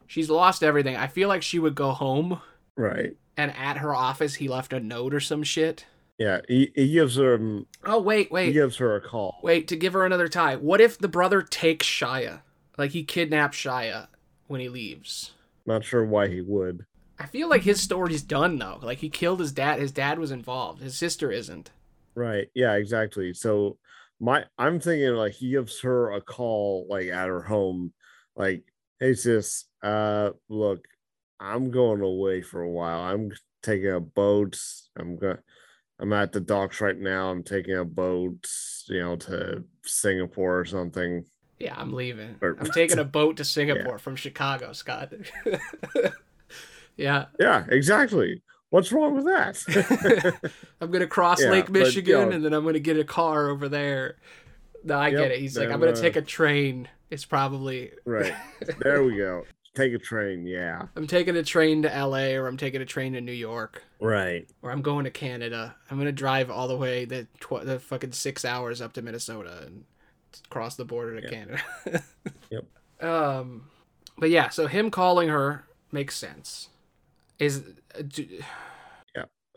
she's 0.06 0.30
lost 0.30 0.62
everything. 0.62 0.96
I 0.96 1.06
feel 1.08 1.28
like 1.28 1.42
she 1.42 1.58
would 1.58 1.74
go 1.74 1.90
home 1.92 2.40
right 2.76 3.16
and 3.36 3.54
at 3.56 3.78
her 3.78 3.94
office 3.94 4.34
he 4.36 4.48
left 4.48 4.72
a 4.72 4.80
note 4.80 5.12
or 5.14 5.20
some 5.20 5.42
shit. 5.42 5.84
Yeah, 6.18 6.40
he, 6.48 6.72
he 6.74 6.92
gives 6.92 7.16
her 7.16 7.34
um, 7.34 7.66
Oh 7.84 8.00
wait, 8.00 8.30
wait. 8.32 8.46
he 8.46 8.52
gives 8.52 8.76
her 8.78 8.96
a 8.96 9.00
call. 9.00 9.38
wait 9.42 9.68
to 9.68 9.76
give 9.76 9.92
her 9.92 10.04
another 10.04 10.28
tie. 10.28 10.56
What 10.56 10.80
if 10.80 10.98
the 10.98 11.08
brother 11.08 11.42
takes 11.42 11.86
Shia? 11.86 12.40
Like 12.76 12.90
he 12.92 13.04
kidnaps 13.04 13.56
Shia 13.58 14.08
when 14.46 14.60
he 14.60 14.68
leaves. 14.68 15.32
Not 15.66 15.84
sure 15.84 16.04
why 16.04 16.28
he 16.28 16.40
would. 16.40 16.86
I 17.20 17.26
feel 17.26 17.48
like 17.48 17.62
his 17.62 17.80
story's 17.80 18.22
done 18.22 18.58
though. 18.58 18.78
Like 18.82 18.98
he 18.98 19.10
killed 19.10 19.40
his 19.40 19.52
dad. 19.52 19.80
His 19.80 19.92
dad 19.92 20.18
was 20.18 20.30
involved. 20.30 20.80
His 20.82 20.96
sister 20.96 21.30
isn't. 21.32 21.70
Right. 22.14 22.48
Yeah, 22.54 22.74
exactly. 22.74 23.32
So 23.34 23.76
my 24.20 24.44
I'm 24.58 24.80
thinking 24.80 25.14
like 25.14 25.32
he 25.32 25.50
gives 25.50 25.80
her 25.80 26.12
a 26.12 26.20
call 26.20 26.86
like 26.88 27.08
at 27.08 27.28
her 27.28 27.42
home, 27.42 27.92
like, 28.36 28.64
hey 29.00 29.14
sis, 29.14 29.64
uh 29.82 30.30
look, 30.48 30.86
I'm 31.40 31.70
going 31.70 32.00
away 32.00 32.42
for 32.42 32.62
a 32.62 32.70
while. 32.70 33.00
I'm 33.00 33.30
taking 33.62 33.90
a 33.92 34.00
boat. 34.00 34.58
I'm 34.96 35.16
going 35.16 35.38
I'm 36.00 36.12
at 36.12 36.32
the 36.32 36.40
docks 36.40 36.80
right 36.80 36.96
now. 36.98 37.30
I'm 37.30 37.42
taking 37.42 37.76
a 37.76 37.84
boat, 37.84 38.48
you 38.88 39.00
know, 39.00 39.16
to 39.16 39.64
Singapore 39.84 40.60
or 40.60 40.64
something. 40.64 41.24
Yeah, 41.58 41.74
I'm 41.76 41.92
leaving. 41.92 42.36
Or- 42.40 42.56
I'm 42.60 42.70
taking 42.70 43.00
a 43.00 43.04
boat 43.18 43.36
to 43.38 43.44
Singapore 43.44 43.98
from 43.98 44.14
Chicago, 44.14 44.72
Scott. 44.72 45.12
yeah, 46.96 47.26
Yeah, 47.40 47.64
exactly. 47.68 48.42
What's 48.70 48.92
wrong 48.92 49.14
with 49.16 49.24
that? 49.24 50.50
I'm 50.80 50.90
gonna 50.90 51.06
cross 51.06 51.42
Yeah, 51.42 51.50
Lake 51.50 51.66
but, 51.66 51.72
Michigan 51.72 52.12
yo- 52.28 52.30
and 52.30 52.44
then 52.44 52.52
I'm 52.52 52.64
gonna 52.64 52.78
get 52.78 52.98
a 52.98 53.04
car 53.04 53.48
over 53.48 53.68
there. 53.68 54.16
No, 54.84 54.96
I 54.98 55.08
Yep, 55.08 55.18
get 55.18 55.30
it. 55.32 55.40
He's 55.40 55.56
like, 55.58 55.70
I'm 55.70 55.80
gonna 55.80 55.92
uh, 55.92 55.96
take 55.96 56.16
a 56.16 56.22
train. 56.22 56.88
It's 57.10 57.24
probably 57.24 57.92
right. 58.04 58.34
There 58.80 59.02
we 59.02 59.16
go. 59.16 59.44
Take 59.74 59.94
a 59.94 59.98
train. 59.98 60.46
Yeah. 60.46 60.82
I'm 60.96 61.06
taking 61.06 61.36
a 61.36 61.42
train 61.42 61.82
to 61.82 61.88
LA 61.88 62.34
or 62.36 62.46
I'm 62.46 62.56
taking 62.58 62.82
a 62.82 62.84
train 62.86 63.12
to 63.14 63.20
New 63.20 63.32
York 63.32 63.82
Right. 64.00 64.46
or 64.62 64.70
I'm 64.70 64.82
going 64.82 65.04
to 65.04 65.10
Canada. 65.10 65.74
I'm 65.90 65.96
gonna 65.98 66.12
drive 66.12 66.50
all 66.50 66.68
the 66.68 66.76
way 66.76 67.04
the 67.06 67.26
tw- 67.40 67.64
the 67.64 67.78
fucking 67.78 68.12
six 68.12 68.44
hours 68.44 68.80
up 68.82 68.92
to 68.94 69.02
Minnesota 69.02 69.62
and 69.66 69.84
cross 70.50 70.76
the 70.76 70.84
border 70.84 71.20
to 71.20 71.22
Yeah. 71.26 71.30
Canada. 71.30 72.02
Yep. 72.50 72.64
Um, 73.08 73.70
but 74.18 74.28
yeah, 74.30 74.48
so 74.50 74.66
him 74.66 74.90
calling 74.90 75.28
her 75.28 75.64
makes 75.92 76.16
sense. 76.16 76.68
Is 77.38 77.62
uh, 77.98 78.02
d- 78.06 78.40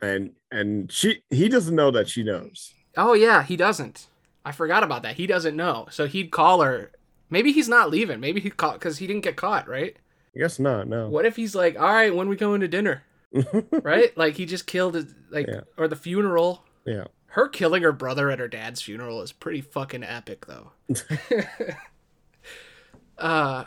And 0.01 0.31
and 0.51 0.91
she 0.91 1.23
he 1.29 1.47
doesn't 1.47 1.75
know 1.75 1.91
that 1.91 2.09
she 2.09 2.23
knows. 2.23 2.73
oh 2.97 3.13
yeah, 3.13 3.43
he 3.43 3.55
doesn't. 3.55 4.07
I 4.43 4.51
forgot 4.51 4.83
about 4.83 5.03
that. 5.03 5.15
He 5.17 5.27
doesn't 5.27 5.55
know, 5.55 5.87
so 5.91 6.07
he'd 6.07 6.31
call 6.31 6.61
her. 6.61 6.91
Maybe 7.29 7.51
he's 7.51 7.69
not 7.69 7.91
leaving. 7.91 8.19
Maybe 8.19 8.39
he 8.41 8.49
caught 8.49 8.73
because 8.79 8.97
he 8.97 9.05
didn't 9.07 9.23
get 9.23 9.35
caught, 9.35 9.67
right? 9.67 9.95
I 10.35 10.39
guess 10.39 10.57
not. 10.59 10.87
No. 10.87 11.07
What 11.09 11.25
if 11.25 11.35
he's 11.35 11.53
like, 11.53 11.79
all 11.79 11.93
right, 11.93 12.13
when 12.15 12.27
we 12.29 12.35
going 12.35 12.61
to 12.61 12.67
dinner, 12.67 13.03
right? 13.71 14.15
like 14.17 14.35
he 14.35 14.45
just 14.47 14.65
killed 14.65 14.95
his 14.95 15.13
like 15.29 15.45
Yeah. 15.47 15.61
or 15.77 15.87
the 15.87 15.95
funeral. 15.95 16.65
yeah. 16.85 17.05
Her 17.27 17.47
killing 17.47 17.83
her 17.83 17.93
brother 17.93 18.29
at 18.31 18.39
her 18.39 18.47
dad's 18.49 18.81
funeral 18.81 19.21
is 19.21 19.31
pretty 19.31 19.61
fucking 19.61 20.03
epic, 20.03 20.47
though. 20.47 20.71
uh, 23.17 23.63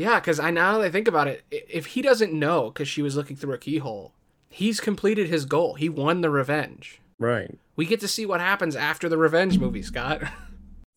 yeah, 0.00 0.18
because 0.18 0.40
I 0.40 0.50
now 0.50 0.78
that 0.78 0.84
I 0.84 0.90
think 0.90 1.06
about 1.06 1.28
it, 1.28 1.44
if 1.50 1.86
he 1.86 2.02
doesn't 2.02 2.32
know 2.32 2.70
because 2.70 2.88
she 2.88 3.02
was 3.02 3.16
looking 3.16 3.36
through 3.36 3.54
a 3.54 3.58
keyhole, 3.58 4.12
he's 4.48 4.80
completed 4.80 5.28
his 5.28 5.44
goal. 5.44 5.74
He 5.74 5.88
won 5.88 6.22
the 6.22 6.30
revenge. 6.30 7.00
Right. 7.18 7.58
We 7.76 7.84
get 7.86 8.00
to 8.00 8.08
see 8.08 8.24
what 8.24 8.40
happens 8.40 8.74
after 8.74 9.08
the 9.08 9.18
revenge 9.18 9.58
movie, 9.58 9.82
Scott. 9.82 10.22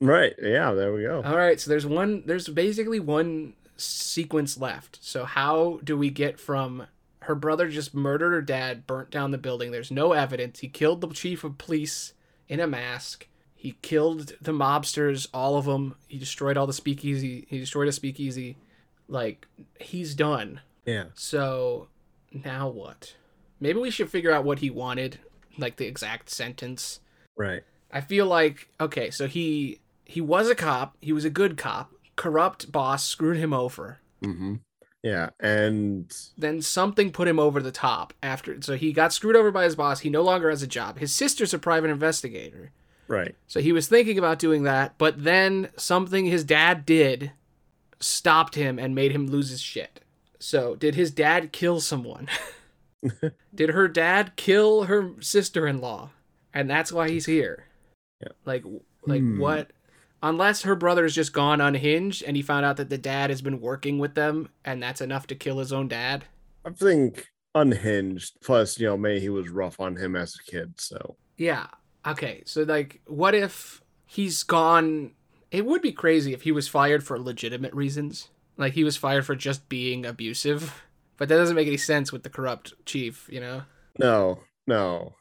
Right. 0.02 0.34
Yeah. 0.42 0.74
There 0.74 0.92
we 0.92 1.04
go. 1.04 1.22
All 1.24 1.38
right, 1.38 1.58
so 1.58 1.70
there's 1.70 1.86
one. 1.86 2.24
There's 2.26 2.50
basically 2.50 3.00
one 3.00 3.54
sequence 3.78 4.58
left. 4.58 5.00
So 5.02 5.24
how 5.24 5.80
do 5.82 5.98
we 5.98 6.10
get 6.10 6.42
from 6.42 6.88
her 7.22 7.36
brother 7.36 7.70
just 7.70 7.96
murdered 7.96 8.32
her 8.32 8.42
dad, 8.42 8.86
burnt 8.86 9.12
down 9.12 9.32
the 9.32 9.38
building? 9.38 9.72
There's 9.72 9.92
no 9.92 10.12
evidence. 10.12 10.60
He 10.60 10.68
killed 10.68 11.00
the 11.00 11.08
chief 11.08 11.46
of 11.46 11.58
police 11.58 12.14
in 12.50 12.60
a 12.60 12.68
mask. 12.68 13.28
He 13.56 13.78
killed 13.82 14.34
the 14.42 14.52
mobsters, 14.52 15.28
all 15.34 15.56
of 15.56 15.64
them. 15.64 15.96
He 16.10 16.18
destroyed 16.18 16.58
all 16.58 16.68
the 16.68 16.74
speakeasy. 16.74 17.48
He 17.50 17.60
destroyed 17.60 17.88
a 17.88 17.94
speakeasy. 17.94 18.58
Like 19.08 19.48
he's 19.80 20.16
done. 20.16 20.62
Yeah. 20.86 21.06
So 21.14 21.88
now 22.32 22.68
what? 22.70 23.16
Maybe 23.60 23.80
we 23.80 23.92
should 23.92 24.10
figure 24.10 24.32
out 24.32 24.44
what 24.44 24.60
he 24.60 24.70
wanted, 24.70 25.20
like 25.58 25.78
the 25.78 25.86
exact 25.86 26.30
sentence. 26.30 27.00
Right. 27.38 27.64
I 27.92 28.02
feel 28.02 28.26
like 28.26 28.70
okay, 28.82 29.10
so 29.12 29.28
he 29.28 29.80
he 30.06 30.22
was 30.22 30.50
a 30.50 30.56
cop. 30.56 30.98
He 31.02 31.14
was 31.14 31.26
a 31.26 31.30
good 31.30 31.58
cop. 31.58 31.92
Corrupt 32.16 32.72
boss 32.72 33.04
screwed 33.06 33.38
him 33.38 33.54
over. 33.54 34.00
Mm-hmm. 34.22 34.56
Yeah. 35.04 35.30
And 35.40 36.12
Then 36.38 36.62
something 36.62 37.12
put 37.12 37.28
him 37.28 37.40
over 37.40 37.62
the 37.62 37.72
top 37.72 38.14
after. 38.24 38.62
So 38.62 38.76
he 38.78 38.94
got 38.94 39.12
screwed 39.12 39.36
over 39.36 39.52
by 39.52 39.66
his 39.66 39.76
boss. 39.76 40.00
He 40.00 40.10
no 40.10 40.22
longer 40.22 40.50
has 40.50 40.64
a 40.64 40.68
job. 40.68 41.00
His 41.00 41.14
sister's 41.14 41.54
a 41.54 41.60
private 41.60 41.90
investigator. 41.90 42.72
right. 43.08 43.36
So 43.48 43.60
he 43.60 43.74
was 43.74 43.88
thinking 43.88 44.18
about 44.18 44.40
doing 44.40 44.64
that, 44.64 44.98
but 44.98 45.24
then 45.24 45.70
something 45.76 46.26
his 46.26 46.44
dad 46.46 46.86
did 46.86 47.32
stopped 48.04 48.56
him 48.56 48.78
and 48.80 48.94
made 48.96 49.12
him 49.12 49.28
lose 49.28 49.50
his 49.50 49.62
shit. 49.62 50.02
So 50.40 50.76
did 50.76 50.96
his 50.96 51.12
dad 51.12 51.52
kill 51.52 51.80
someone? 51.80 52.28
did 53.56 53.70
her 53.72 53.88
dad 53.88 54.36
kill 54.36 54.84
her 54.84 55.12
sister-in-law? 55.20 56.10
And 56.54 56.70
that's 56.70 56.92
why 56.92 57.10
he's 57.10 57.26
here. 57.26 57.66
Yeah. 58.22 58.30
Like 58.46 58.64
like 59.06 59.22
Hmm. 59.22 59.40
what 59.40 59.72
unless 60.22 60.62
her 60.62 60.76
brother's 60.76 61.16
just 61.16 61.34
gone 61.34 61.60
unhinged 61.60 62.24
and 62.24 62.36
he 62.38 62.42
found 62.42 62.66
out 62.66 62.78
that 62.78 62.90
the 62.90 62.98
dad 62.98 63.30
has 63.30 63.42
been 63.42 63.60
working 63.60 64.00
with 64.00 64.16
them 64.16 64.50
and 64.64 64.82
that's 64.82 65.02
enough 65.02 65.28
to 65.28 65.36
kill 65.36 65.60
his 65.60 65.74
own 65.74 65.88
dad. 65.88 66.26
I 66.66 66.70
think 66.72 67.28
unhinged. 67.56 68.36
Plus, 68.42 68.80
you 68.80 68.88
know, 68.88 68.98
maybe 68.98 69.20
he 69.20 69.30
was 69.30 69.50
rough 69.50 69.80
on 69.80 69.96
him 69.98 70.16
as 70.16 70.36
a 70.36 70.52
kid. 70.52 70.80
So 70.80 71.18
Yeah. 71.38 71.68
Okay. 72.06 72.44
So 72.46 72.64
like 72.64 73.02
what 73.06 73.36
if 73.36 73.82
he's 74.06 74.44
gone 74.44 75.12
it 75.54 75.66
would 75.66 75.82
be 75.82 75.94
crazy 75.94 76.34
if 76.34 76.42
he 76.42 76.52
was 76.52 76.68
fired 76.68 77.06
for 77.06 77.18
legitimate 77.20 77.74
reasons. 77.74 78.30
Like 78.58 78.74
he 78.74 78.84
was 78.84 78.98
fired 78.98 79.26
for 79.26 79.36
just 79.36 79.70
being 79.70 80.06
abusive. 80.06 80.84
But 81.18 81.30
that 81.30 81.38
doesn't 81.38 81.56
make 81.56 81.68
any 81.68 81.78
sense 81.78 82.12
with 82.12 82.24
the 82.24 82.30
corrupt 82.30 82.74
chief, 82.86 83.30
you 83.32 83.40
know? 83.40 83.62
no, 84.00 84.40
no, 84.66 85.14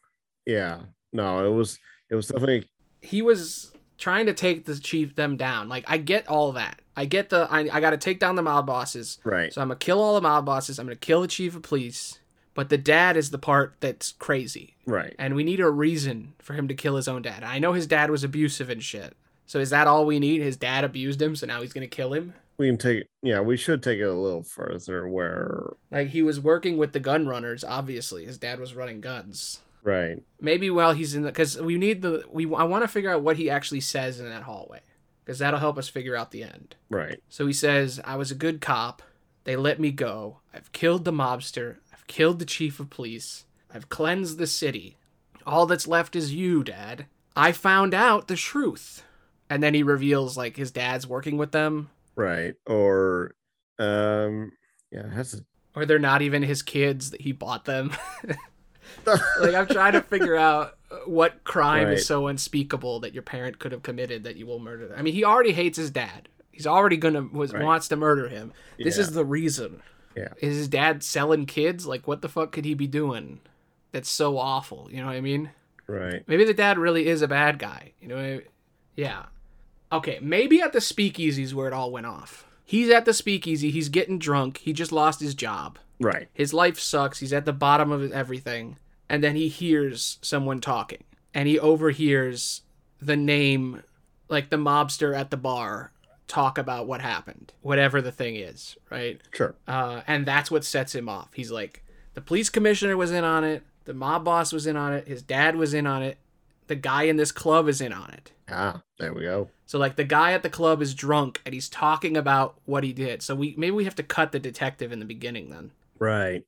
yeah, 0.46 0.80
no. 1.12 1.46
It 1.46 1.54
was 1.54 1.78
it 2.10 2.14
was 2.14 2.28
definitely 2.28 2.66
He 3.02 3.20
was 3.20 3.72
trying 3.98 4.26
to 4.26 4.32
take 4.32 4.64
the 4.64 4.74
chief 4.76 5.14
them 5.14 5.36
down. 5.36 5.68
Like 5.68 5.84
I 5.86 5.98
get 5.98 6.26
all 6.28 6.52
that. 6.52 6.80
I 6.96 7.04
get 7.04 7.28
the 7.28 7.46
I, 7.50 7.68
I 7.70 7.80
gotta 7.80 7.98
take 7.98 8.18
down 8.18 8.36
the 8.36 8.42
mob 8.42 8.66
bosses. 8.66 9.18
right. 9.24 9.52
So 9.52 9.60
I'm 9.60 9.68
gonna 9.68 9.78
kill 9.78 10.00
all 10.00 10.14
the 10.14 10.22
mob 10.22 10.46
bosses. 10.46 10.78
I'm 10.78 10.86
gonna 10.86 10.96
kill 10.96 11.20
the 11.20 11.28
chief 11.28 11.54
of 11.54 11.62
police. 11.62 12.18
But 12.54 12.68
the 12.68 12.78
dad 12.78 13.16
is 13.16 13.30
the 13.30 13.38
part 13.38 13.76
that's 13.80 14.12
crazy. 14.12 14.76
Right. 14.86 15.14
and 15.18 15.34
we 15.34 15.44
need 15.44 15.60
a 15.60 15.70
reason 15.70 16.34
for 16.38 16.54
him 16.54 16.68
to 16.68 16.74
kill 16.74 16.96
his 16.96 17.06
own 17.08 17.22
dad. 17.22 17.44
I 17.44 17.58
know 17.58 17.72
his 17.74 17.86
dad 17.86 18.10
was 18.10 18.24
abusive 18.24 18.68
and 18.70 18.82
shit. 18.82 19.14
So 19.52 19.58
is 19.58 19.68
that 19.68 19.86
all 19.86 20.06
we 20.06 20.18
need? 20.18 20.40
His 20.40 20.56
dad 20.56 20.82
abused 20.82 21.20
him, 21.20 21.36
so 21.36 21.46
now 21.46 21.60
he's 21.60 21.74
gonna 21.74 21.86
kill 21.86 22.14
him. 22.14 22.32
We 22.56 22.68
can 22.68 22.78
take 22.78 23.04
yeah. 23.22 23.42
We 23.42 23.58
should 23.58 23.82
take 23.82 23.98
it 23.98 24.04
a 24.04 24.14
little 24.14 24.42
further. 24.42 25.06
Where 25.06 25.74
Like 25.90 26.08
he 26.08 26.22
was 26.22 26.40
working 26.40 26.78
with 26.78 26.94
the 26.94 27.00
gun 27.00 27.26
runners. 27.28 27.62
Obviously, 27.62 28.24
his 28.24 28.38
dad 28.38 28.58
was 28.58 28.74
running 28.74 29.02
guns. 29.02 29.60
right. 29.82 30.22
Maybe 30.40 30.70
while 30.70 30.94
he's 30.94 31.14
in 31.14 31.24
the, 31.24 31.28
because 31.28 31.60
we 31.60 31.76
need 31.76 32.00
the 32.00 32.24
we. 32.30 32.44
I 32.46 32.62
want 32.62 32.82
to 32.82 32.88
figure 32.88 33.10
out 33.10 33.20
what 33.20 33.36
he 33.36 33.50
actually 33.50 33.82
says 33.82 34.18
in 34.18 34.26
that 34.30 34.44
hallway, 34.44 34.80
because 35.22 35.40
that'll 35.40 35.60
help 35.60 35.76
us 35.76 35.86
figure 35.86 36.16
out 36.16 36.30
the 36.30 36.44
end. 36.44 36.74
Right. 36.88 37.22
So 37.28 37.46
he 37.46 37.52
says, 37.52 38.00
"I 38.06 38.16
was 38.16 38.30
a 38.30 38.34
good 38.34 38.62
cop. 38.62 39.02
They 39.44 39.56
let 39.56 39.78
me 39.78 39.90
go. 39.90 40.38
I've 40.54 40.72
killed 40.72 41.04
the 41.04 41.12
mobster. 41.12 41.76
I've 41.92 42.06
killed 42.06 42.38
the 42.38 42.46
chief 42.46 42.80
of 42.80 42.88
police. 42.88 43.44
I've 43.70 43.90
cleansed 43.90 44.38
the 44.38 44.46
city. 44.46 44.96
All 45.46 45.66
that's 45.66 45.86
left 45.86 46.16
is 46.16 46.32
you, 46.32 46.64
Dad. 46.64 47.04
I 47.36 47.52
found 47.52 47.92
out 47.92 48.28
the 48.28 48.36
truth." 48.36 49.04
And 49.52 49.62
then 49.62 49.74
he 49.74 49.82
reveals 49.82 50.36
like 50.36 50.56
his 50.56 50.70
dad's 50.70 51.06
working 51.06 51.36
with 51.36 51.52
them, 51.52 51.90
Right. 52.16 52.54
Or 52.66 53.34
um 53.78 54.52
yeah, 54.90 55.06
it 55.06 55.12
has 55.12 55.42
or 55.74 55.86
they're 55.86 55.98
not 55.98 56.22
even 56.22 56.42
his 56.42 56.62
kids 56.62 57.10
that 57.10 57.20
he 57.20 57.32
bought 57.32 57.64
them. 57.64 57.92
like 59.06 59.54
I'm 59.54 59.66
trying 59.66 59.92
to 59.92 60.02
figure 60.14 60.36
out 60.36 60.76
what 61.06 61.44
crime 61.44 61.86
Right. 61.88 61.94
is 61.98 62.06
so 62.06 62.26
unspeakable 62.26 63.00
that 63.00 63.14
your 63.14 63.22
parent 63.22 63.58
could 63.58 63.72
have 63.72 63.82
committed 63.82 64.24
that 64.24 64.36
you 64.36 64.46
will 64.46 64.58
murder 64.58 64.88
them. 64.88 64.98
I 64.98 65.02
mean, 65.02 65.14
he 65.14 65.24
already 65.24 65.52
hates 65.52 65.78
his 65.78 65.90
dad. 65.90 66.28
He's 66.50 66.66
already 66.66 66.96
gonna 66.96 67.22
was 67.32 67.52
Right. 67.52 67.62
wants 67.62 67.88
to 67.88 67.96
murder 67.96 68.28
him. 68.28 68.52
This 68.78 68.96
Yeah. 68.96 69.02
is 69.02 69.10
the 69.12 69.24
reason. 69.24 69.82
Yeah. 70.16 70.28
Is 70.40 70.56
his 70.56 70.68
dad 70.68 71.02
selling 71.02 71.46
kids? 71.46 71.86
Like, 71.86 72.06
what 72.06 72.20
the 72.20 72.28
fuck 72.28 72.52
could 72.52 72.66
he 72.66 72.74
be 72.74 72.86
doing? 72.86 73.40
That's 73.92 74.10
so 74.10 74.36
awful. 74.38 74.88
You 74.90 75.00
know 75.00 75.06
what 75.06 75.16
I 75.16 75.20
mean? 75.22 75.50
right. 75.88 76.22
Maybe 76.26 76.44
the 76.44 76.54
dad 76.54 76.78
really 76.78 77.06
is 77.06 77.22
a 77.22 77.28
bad 77.28 77.58
guy. 77.58 77.92
You 78.00 78.08
know? 78.08 78.40
Yeah. 78.96 79.24
Okay. 79.92 80.18
Maybe 80.22 80.60
at 80.60 80.72
the 80.72 80.78
speakeasies 80.78 81.52
where 81.54 81.68
it 81.68 81.74
all 81.74 81.92
went 81.92 82.06
off. 82.06 82.46
He's 82.64 82.90
at 82.90 83.04
the 83.04 83.12
speakeasy. 83.12 83.70
He's 83.70 83.88
getting 83.88 84.18
drunk. 84.18 84.58
He 84.58 84.72
just 84.72 84.92
lost 84.92 85.20
his 85.20 85.34
job. 85.34 85.78
Right. 86.00 86.28
His 86.32 86.54
life 86.54 86.78
sucks. 86.78 87.18
He's 87.18 87.32
at 87.32 87.44
the 87.44 87.52
bottom 87.52 87.92
of 87.92 88.10
everything. 88.12 88.78
And 89.08 89.22
then 89.22 89.36
he 89.36 89.48
hears 89.48 90.18
someone 90.22 90.60
talking. 90.60 91.04
And 91.34 91.48
he 91.48 91.58
overhears 91.58 92.62
the 93.00 93.16
name, 93.16 93.82
like 94.28 94.50
the 94.50 94.56
mobster 94.56 95.14
at 95.16 95.30
the 95.30 95.36
bar, 95.36 95.92
talk 96.28 96.56
about 96.56 96.86
what 96.86 97.02
happened, 97.02 97.52
whatever 97.60 98.00
the 98.00 98.12
thing 98.12 98.36
is, 98.36 98.76
right? 98.90 99.20
Sure. 99.32 99.54
Uh, 99.68 100.00
and 100.06 100.24
that's 100.24 100.50
what 100.50 100.64
sets 100.64 100.94
him 100.94 101.08
off. 101.08 101.28
He's 101.34 101.50
like, 101.50 101.84
The 102.14 102.20
police 102.22 102.48
commissioner 102.48 102.96
was 102.96 103.12
in 103.12 103.24
on 103.24 103.44
it. 103.44 103.64
The 103.84 103.94
mob 103.94 104.24
boss 104.24 104.52
was 104.52 104.66
in 104.66 104.76
on 104.76 104.94
it. 104.94 105.08
His 105.08 105.22
dad 105.22 105.56
was 105.56 105.74
in 105.74 105.86
on 105.86 106.02
it. 106.02 106.16
The 106.72 106.76
guy 106.76 107.02
in 107.02 107.18
this 107.18 107.32
club 107.32 107.68
is 107.68 107.82
in 107.82 107.92
on 107.92 108.08
it. 108.12 108.32
Ah, 108.48 108.80
there 108.98 109.12
we 109.12 109.24
go. 109.24 109.50
So 109.66 109.78
like 109.78 109.96
the 109.96 110.04
guy 110.04 110.32
at 110.32 110.42
the 110.42 110.48
club 110.48 110.80
is 110.80 110.94
drunk 110.94 111.42
and 111.44 111.52
he's 111.52 111.68
talking 111.68 112.16
about 112.16 112.54
what 112.64 112.82
he 112.82 112.94
did. 112.94 113.20
So 113.20 113.34
we 113.34 113.54
maybe 113.58 113.72
we 113.72 113.84
have 113.84 113.94
to 113.96 114.02
cut 114.02 114.32
the 114.32 114.38
detective 114.38 114.90
in 114.90 114.98
the 114.98 115.04
beginning 115.04 115.50
then. 115.50 115.72
Right. 115.98 116.46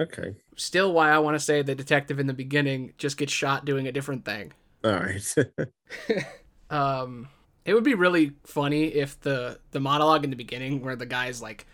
Okay. 0.00 0.36
Still 0.56 0.94
why 0.94 1.10
I 1.10 1.18
want 1.18 1.34
to 1.34 1.38
say 1.38 1.60
the 1.60 1.74
detective 1.74 2.18
in 2.18 2.26
the 2.26 2.32
beginning 2.32 2.94
just 2.96 3.18
gets 3.18 3.30
shot 3.30 3.66
doing 3.66 3.86
a 3.86 3.92
different 3.92 4.24
thing. 4.24 4.54
All 4.82 4.92
right. 4.92 5.34
Um 6.70 7.28
it 7.66 7.74
would 7.74 7.84
be 7.84 7.94
really 7.94 8.32
funny 8.44 8.84
if 8.84 9.20
the 9.20 9.60
the 9.72 9.80
monologue 9.80 10.24
in 10.24 10.30
the 10.30 10.36
beginning 10.36 10.80
where 10.80 10.96
the 10.96 11.04
guy's 11.04 11.42
like 11.42 11.66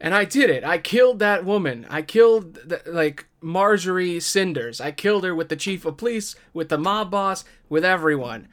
and 0.00 0.14
I 0.14 0.24
did 0.24 0.50
it. 0.50 0.64
I 0.64 0.78
killed 0.78 1.18
that 1.20 1.44
woman. 1.44 1.86
I 1.88 2.02
killed 2.02 2.54
the, 2.54 2.82
like 2.86 3.26
Marjorie 3.40 4.20
Cinders. 4.20 4.80
I 4.80 4.90
killed 4.92 5.24
her 5.24 5.34
with 5.34 5.48
the 5.48 5.56
chief 5.56 5.84
of 5.84 5.96
police, 5.96 6.34
with 6.52 6.68
the 6.68 6.78
mob 6.78 7.10
boss, 7.10 7.44
with 7.68 7.84
everyone. 7.84 8.48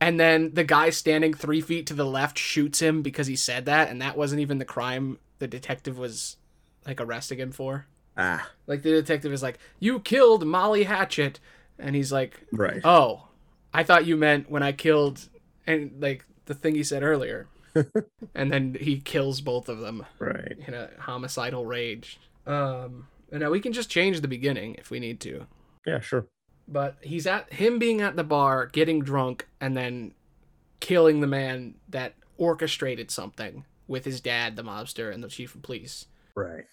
And 0.00 0.18
then 0.18 0.52
the 0.54 0.64
guy 0.64 0.90
standing 0.90 1.32
three 1.32 1.60
feet 1.60 1.86
to 1.86 1.94
the 1.94 2.04
left 2.04 2.36
shoots 2.38 2.80
him 2.82 3.02
because 3.02 3.28
he 3.28 3.36
said 3.36 3.66
that, 3.66 3.88
and 3.88 4.02
that 4.02 4.16
wasn't 4.16 4.40
even 4.40 4.58
the 4.58 4.64
crime 4.64 5.18
the 5.38 5.46
detective 5.46 5.96
was 5.98 6.36
like 6.86 7.00
arresting 7.00 7.38
him 7.38 7.52
for. 7.52 7.86
ah, 8.16 8.50
Like 8.66 8.82
the 8.82 8.90
detective 8.90 9.32
is 9.32 9.42
like, 9.42 9.58
"You 9.78 10.00
killed 10.00 10.44
Molly 10.46 10.82
Hatchet," 10.84 11.38
and 11.78 11.94
he's 11.94 12.10
like, 12.12 12.40
right. 12.52 12.80
"Oh, 12.84 13.28
I 13.72 13.84
thought 13.84 14.04
you 14.06 14.16
meant 14.16 14.50
when 14.50 14.62
I 14.62 14.72
killed," 14.72 15.28
and 15.66 15.92
like 16.00 16.24
the 16.46 16.54
thing 16.54 16.74
he 16.74 16.82
said 16.84 17.02
earlier. 17.04 17.46
and 18.34 18.52
then 18.52 18.76
he 18.78 19.00
kills 19.00 19.40
both 19.40 19.68
of 19.68 19.80
them 19.80 20.04
right. 20.18 20.56
in 20.66 20.74
a 20.74 20.90
homicidal 20.98 21.66
rage. 21.66 22.18
Um, 22.46 23.08
and 23.30 23.40
now 23.40 23.50
we 23.50 23.60
can 23.60 23.72
just 23.72 23.90
change 23.90 24.20
the 24.20 24.28
beginning 24.28 24.76
if 24.76 24.90
we 24.90 25.00
need 25.00 25.20
to. 25.20 25.46
Yeah, 25.86 26.00
sure. 26.00 26.26
But 26.68 26.96
he's 27.00 27.26
at 27.26 27.52
him 27.52 27.78
being 27.78 28.00
at 28.00 28.16
the 28.16 28.24
bar, 28.24 28.66
getting 28.66 29.00
drunk, 29.00 29.48
and 29.60 29.76
then 29.76 30.14
killing 30.80 31.20
the 31.20 31.26
man 31.26 31.74
that 31.88 32.14
orchestrated 32.38 33.10
something 33.10 33.64
with 33.86 34.04
his 34.04 34.20
dad, 34.20 34.56
the 34.56 34.62
mobster, 34.62 35.12
and 35.12 35.22
the 35.22 35.28
chief 35.28 35.54
of 35.54 35.62
police. 35.62 36.06
Right. 36.34 36.64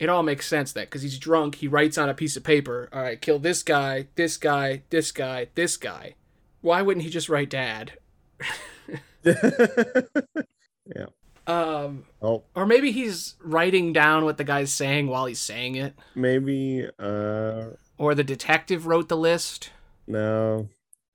It 0.00 0.08
all 0.08 0.22
makes 0.22 0.46
sense 0.46 0.72
that 0.72 0.88
because 0.88 1.02
he's 1.02 1.18
drunk, 1.18 1.56
he 1.56 1.68
writes 1.68 1.98
on 1.98 2.08
a 2.08 2.14
piece 2.14 2.36
of 2.36 2.42
paper, 2.42 2.88
"All 2.92 3.02
right, 3.02 3.20
kill 3.20 3.38
this 3.38 3.62
guy, 3.62 4.08
this 4.14 4.36
guy, 4.36 4.82
this 4.90 5.12
guy, 5.12 5.48
this 5.54 5.76
guy." 5.76 6.14
Why 6.62 6.82
wouldn't 6.82 7.04
he 7.04 7.10
just 7.10 7.28
write 7.28 7.50
dad? 7.50 7.92
yeah. 9.24 11.06
Um, 11.46 12.04
Oh, 12.22 12.44
or 12.54 12.66
maybe 12.66 12.92
he's 12.92 13.34
writing 13.42 13.92
down 13.92 14.24
what 14.24 14.36
the 14.36 14.44
guy's 14.44 14.72
saying 14.72 15.08
while 15.08 15.26
he's 15.26 15.40
saying 15.40 15.76
it. 15.76 15.94
maybe. 16.14 16.86
Uh, 16.98 17.70
Or 17.98 18.14
the 18.14 18.24
detective 18.24 18.86
wrote 18.86 19.08
the 19.08 19.16
list. 19.16 19.70
no. 20.06 20.68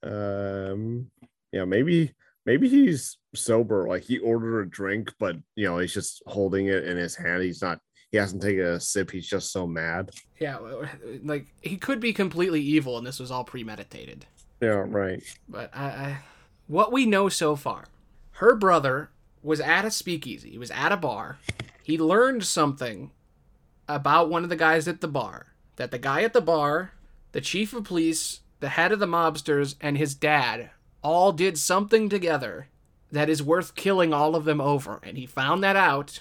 Um, 0.03 1.09
yeah, 1.51 1.65
maybe. 1.65 2.13
Maybe 2.45 2.69
he's 2.69 3.17
sober. 3.33 3.87
Like 3.87 4.03
he 4.03 4.19
ordered 4.19 4.61
a 4.61 4.69
drink, 4.69 5.11
but 5.19 5.35
you 5.55 5.65
know 5.65 5.79
he's 5.79 5.93
just 5.95 6.21
holding 6.27 6.67
it 6.67 6.83
in 6.85 6.95
his 6.97 7.15
hand. 7.15 7.41
He's 7.41 7.61
not. 7.61 7.79
He 8.11 8.17
hasn't 8.17 8.43
taken 8.43 8.63
a 8.65 8.79
sip. 8.79 9.09
He's 9.09 9.27
just 9.27 9.51
so 9.51 9.65
mad. 9.65 10.11
Yeah, 10.39 10.59
like 11.23 11.47
he 11.61 11.77
could 11.77 11.99
be 11.99 12.13
completely 12.13 12.61
evil, 12.61 12.99
and 12.99 13.07
this 13.07 13.19
was 13.19 13.31
all 13.31 13.43
premeditated. 13.43 14.27
Yeah. 14.61 14.85
Right. 14.87 15.23
But 15.49 15.71
I, 15.75 15.85
I, 15.85 16.17
what 16.67 16.91
we 16.91 17.07
know 17.07 17.27
so 17.29 17.55
far, 17.55 17.85
her 18.35 18.55
brother 18.55 19.09
was 19.41 19.61
at 19.61 19.85
a 19.85 19.91
speakeasy. 19.91 20.51
He 20.51 20.57
was 20.57 20.71
at 20.71 20.91
a 20.91 20.97
bar. 20.97 21.37
He 21.83 21.97
learned 21.97 22.43
something 22.43 23.11
about 23.87 24.29
one 24.29 24.43
of 24.43 24.49
the 24.49 24.55
guys 24.55 24.87
at 24.87 25.01
the 25.01 25.07
bar. 25.07 25.53
That 25.77 25.91
the 25.91 25.97
guy 25.97 26.23
at 26.23 26.33
the 26.33 26.41
bar, 26.41 26.91
the 27.31 27.41
chief 27.41 27.73
of 27.73 27.85
police, 27.85 28.41
the 28.59 28.69
head 28.69 28.91
of 28.91 28.99
the 28.99 29.05
mobsters, 29.05 29.75
and 29.79 29.97
his 29.97 30.15
dad 30.15 30.71
all 31.01 31.31
did 31.31 31.57
something 31.57 32.09
together 32.09 32.67
that 33.11 33.29
is 33.29 33.41
worth 33.41 33.75
killing 33.75 34.13
all 34.13 34.35
of 34.35 34.43
them 34.43 34.59
over. 34.59 34.99
And 35.03 35.17
he 35.17 35.25
found 35.25 35.63
that 35.63 35.75
out, 35.75 36.19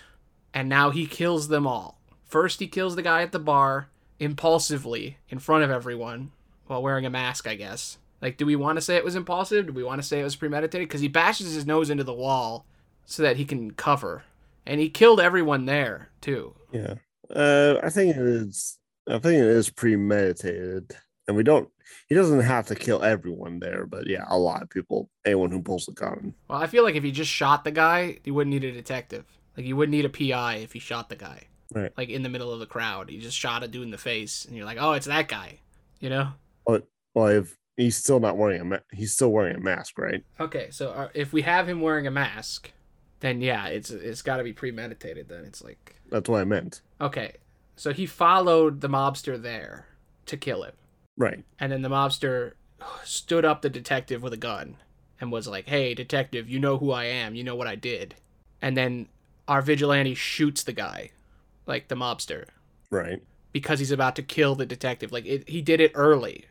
and 0.53 0.69
now 0.69 0.91
he 0.91 1.07
kills 1.07 1.49
them 1.49 1.67
all. 1.67 1.99
First, 2.25 2.61
he 2.61 2.69
kills 2.69 2.95
the 2.95 3.03
guy 3.03 3.23
at 3.23 3.33
the 3.33 3.39
bar 3.41 3.89
impulsively 4.21 5.19
in 5.29 5.41
front 5.41 5.65
of 5.65 5.71
everyone 5.71 6.31
while 6.67 6.83
wearing 6.83 7.07
a 7.07 7.11
mask, 7.11 7.49
I 7.49 7.57
guess. 7.57 7.99
Like, 8.25 8.39
do 8.39 8.47
we 8.47 8.57
want 8.57 8.79
to 8.79 8.81
say 8.81 8.97
it 8.97 9.05
was 9.05 9.17
impulsive? 9.17 9.67
Do 9.67 9.75
we 9.75 9.85
want 9.85 10.01
to 10.01 10.09
say 10.09 10.19
it 10.19 10.25
was 10.25 10.35
premeditated? 10.35 10.89
Because 10.89 11.03
he 11.03 11.09
bashes 11.09 11.53
his 11.53 11.67
nose 11.67 11.91
into 11.91 12.05
the 12.05 12.15
wall 12.15 12.65
so 13.05 13.23
that 13.23 13.37
he 13.37 13.45
can 13.45 13.73
cover. 13.73 14.25
And 14.65 14.81
he 14.81 14.89
killed 14.89 15.21
everyone 15.21 15.67
there, 15.67 16.09
too. 16.23 16.55
Yeah. 16.73 16.95
Uh, 17.29 17.75
I 17.83 17.91
think 17.91 18.17
it 18.17 18.23
is. 18.23 18.79
I 19.07 19.19
think 19.19 19.43
it 19.43 19.47
is 19.47 19.69
premeditated, 19.69 20.97
and 21.29 21.37
we 21.37 21.43
don't. 21.43 21.69
He 22.09 22.15
doesn't 22.15 22.41
have 22.41 22.67
to 22.69 22.75
kill 22.75 23.03
everyone 23.03 23.59
there, 23.59 23.85
but 23.85 24.07
yeah, 24.07 24.25
a 24.29 24.39
lot 24.39 24.63
of 24.63 24.71
people. 24.71 25.11
Anyone 25.27 25.51
who 25.51 25.61
pulls 25.61 25.85
the 25.85 25.93
gun. 25.93 26.33
Well, 26.49 26.63
I 26.63 26.67
feel 26.67 26.83
like 26.83 26.95
if 26.95 27.05
he 27.05 27.11
just 27.11 27.31
shot 27.31 27.65
the 27.65 27.73
guy, 27.73 28.21
you 28.25 28.33
wouldn't 28.33 28.55
need 28.55 28.65
a 28.65 28.73
detective. 28.73 29.27
Like, 29.55 29.67
you 29.67 29.77
wouldn't 29.77 29.95
need 29.95 30.07
a 30.07 30.09
PI 30.09 30.57
if 30.63 30.73
he 30.73 30.79
shot 30.79 31.11
the 31.11 31.17
guy. 31.17 31.43
Right. 31.75 31.93
Like, 31.99 32.09
in 32.09 32.23
the 32.23 32.31
middle 32.31 32.55
of 32.55 32.61
the 32.61 32.65
crowd. 32.65 33.11
He 33.11 33.19
just 33.19 33.37
shot 33.37 33.63
a 33.63 33.69
dude 33.69 33.83
in 33.83 33.91
the 33.91 33.99
face, 33.99 34.47
and 34.47 34.57
you're 34.57 34.65
like, 34.65 34.79
oh, 34.81 34.93
it's 34.93 35.09
that 35.09 35.29
guy. 35.29 35.61
You 36.01 36.09
know? 36.09 36.29
But 36.67 36.89
well, 37.15 37.27
if 37.27 37.55
he's 37.77 37.97
still 37.97 38.21
not 38.21 38.37
wearing 38.37 38.61
a, 38.61 38.65
ma- 38.65 38.79
he's 38.93 39.13
still 39.13 39.31
wearing 39.33 39.57
a 39.57 39.61
mask, 39.61 39.99
right? 39.99 40.23
Okay, 40.41 40.69
so 40.71 40.91
uh, 40.91 41.09
if 41.15 41.33
we 41.33 41.43
have 41.43 41.69
him 41.69 41.81
wearing 41.81 42.07
a 42.07 42.11
mask, 42.11 42.73
then 43.21 43.41
yeah, 43.41 43.67
it's 43.67 43.91
it's 43.91 44.23
got 44.23 44.37
to 44.39 44.45
be 44.45 44.53
premeditated. 44.53 45.29
Then 45.29 45.45
it's 45.45 45.63
like 45.63 45.97
That's 46.11 46.29
what 46.29 46.41
I 46.41 46.45
meant. 46.45 46.83
okay, 47.01 47.37
so 47.77 47.93
he 47.93 48.07
followed 48.07 48.81
the 48.81 48.89
mobster 48.89 49.41
there 49.41 49.87
to 50.27 50.37
kill 50.37 50.63
him, 50.63 50.75
Right. 51.17 51.45
and 51.59 51.71
then 51.73 51.83
the 51.83 51.89
mobster 51.89 52.53
stood 53.05 53.45
up 53.45 53.63
the 53.63 53.71
detective 53.71 54.23
with 54.23 54.33
a 54.33 54.37
gun 54.39 54.77
and 55.21 55.33
was 55.33 55.47
like, 55.49 55.69
"Hey, 55.69 55.95
detective, 55.95 56.49
you 56.49 56.59
know 56.59 56.77
who 56.79 56.91
I 56.93 57.05
am. 57.05 57.35
You 57.35 57.45
know 57.45 57.57
what 57.57 57.67
I 57.67 57.77
did." 57.77 58.15
And 58.61 58.77
then 58.77 59.09
our 59.49 59.63
vigilante 59.63 60.15
shoots 60.15 60.63
the 60.63 60.73
guy, 60.73 61.11
like 61.67 61.89
the 61.89 61.95
mobster, 61.95 62.47
Right. 62.91 63.23
because 63.53 63.79
he's 63.79 63.91
about 63.91 64.17
to 64.17 64.23
kill 64.23 64.55
the 64.55 64.67
detective. 64.67 65.13
Like 65.13 65.27
it, 65.27 65.49
he 65.49 65.61
did 65.63 65.81
it 65.81 65.93
early. 65.95 66.47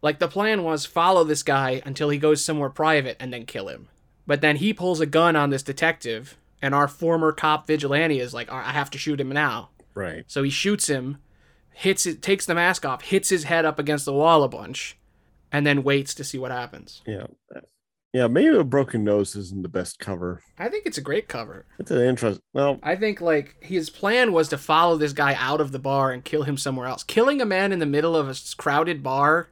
Like 0.00 0.18
the 0.18 0.28
plan 0.28 0.62
was 0.62 0.86
follow 0.86 1.24
this 1.24 1.42
guy 1.42 1.82
until 1.84 2.08
he 2.08 2.18
goes 2.18 2.44
somewhere 2.44 2.70
private 2.70 3.16
and 3.18 3.32
then 3.32 3.46
kill 3.46 3.68
him. 3.68 3.88
But 4.26 4.40
then 4.40 4.56
he 4.56 4.72
pulls 4.72 5.00
a 5.00 5.06
gun 5.06 5.36
on 5.36 5.50
this 5.50 5.62
detective, 5.62 6.36
and 6.60 6.74
our 6.74 6.86
former 6.86 7.32
cop 7.32 7.66
vigilante 7.66 8.20
is 8.20 8.34
like, 8.34 8.50
I 8.50 8.72
have 8.72 8.90
to 8.90 8.98
shoot 8.98 9.20
him 9.20 9.30
now. 9.30 9.70
Right. 9.94 10.24
So 10.26 10.42
he 10.42 10.50
shoots 10.50 10.86
him, 10.88 11.18
hits 11.72 12.06
it, 12.06 12.20
takes 12.22 12.44
the 12.44 12.54
mask 12.54 12.84
off, 12.84 13.02
hits 13.02 13.30
his 13.30 13.44
head 13.44 13.64
up 13.64 13.78
against 13.78 14.04
the 14.04 14.12
wall 14.12 14.42
a 14.42 14.48
bunch, 14.48 14.96
and 15.50 15.66
then 15.66 15.82
waits 15.82 16.14
to 16.14 16.24
see 16.24 16.38
what 16.38 16.50
happens. 16.50 17.00
Yeah. 17.06 17.26
Yeah. 18.12 18.26
Maybe 18.26 18.54
a 18.54 18.64
broken 18.64 19.02
nose 19.02 19.34
isn't 19.34 19.62
the 19.62 19.68
best 19.68 19.98
cover. 19.98 20.42
I 20.58 20.68
think 20.68 20.86
it's 20.86 20.98
a 20.98 21.02
great 21.02 21.26
cover. 21.26 21.64
It's 21.78 21.90
an 21.90 22.02
interest. 22.02 22.40
Well, 22.52 22.78
I 22.82 22.96
think 22.96 23.20
like 23.20 23.56
his 23.60 23.90
plan 23.90 24.32
was 24.32 24.48
to 24.50 24.58
follow 24.58 24.96
this 24.96 25.12
guy 25.12 25.34
out 25.38 25.60
of 25.60 25.72
the 25.72 25.78
bar 25.78 26.12
and 26.12 26.24
kill 26.24 26.42
him 26.42 26.56
somewhere 26.58 26.86
else. 26.86 27.02
Killing 27.02 27.40
a 27.40 27.46
man 27.46 27.72
in 27.72 27.78
the 27.78 27.86
middle 27.86 28.14
of 28.14 28.28
a 28.28 28.36
crowded 28.56 29.02
bar, 29.02 29.48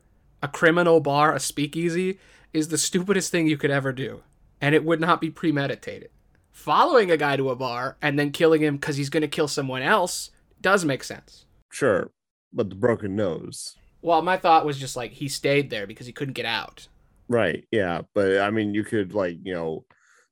a 0.47 0.49
criminal 0.49 1.01
bar, 1.01 1.35
a 1.35 1.41
speakeasy, 1.41 2.19
is 2.53 2.69
the 2.69 2.79
stupidest 2.79 3.33
thing 3.33 3.49
you 3.49 3.57
could 3.57 3.71
ever 3.71 3.93
do, 3.93 4.23
and 4.61 4.75
it 4.75 4.85
would 4.85 5.01
not 5.01 5.21
be 5.21 5.29
premeditated. 5.29 6.09
Following 6.53 7.11
a 7.11 7.17
guy 7.17 7.37
to 7.37 7.51
a 7.51 7.57
bar 7.57 7.97
and 8.01 8.17
then 8.19 8.31
killing 8.31 8.63
him 8.63 8.77
because 8.77 8.97
he's 8.97 9.11
going 9.11 9.23
to 9.23 9.29
kill 9.29 9.49
someone 9.49 9.83
else 9.83 10.31
does 10.61 10.85
make 10.85 11.03
sense. 11.05 11.45
sure, 11.71 12.13
but 12.53 12.71
the 12.71 12.77
broken 12.77 13.15
nose. 13.17 13.77
Well, 14.03 14.23
my 14.23 14.37
thought 14.37 14.65
was 14.65 14.79
just 14.79 14.97
like 14.97 15.11
he 15.13 15.29
stayed 15.29 15.69
there 15.69 15.87
because 15.87 16.07
he 16.07 16.13
couldn't 16.13 16.35
get 16.35 16.47
out. 16.47 16.87
Right. 17.29 17.67
Yeah. 17.73 18.03
But 18.15 18.39
I 18.39 18.51
mean, 18.51 18.73
you 18.73 18.85
could 18.85 19.13
like 19.15 19.37
you 19.43 19.53
know 19.53 19.85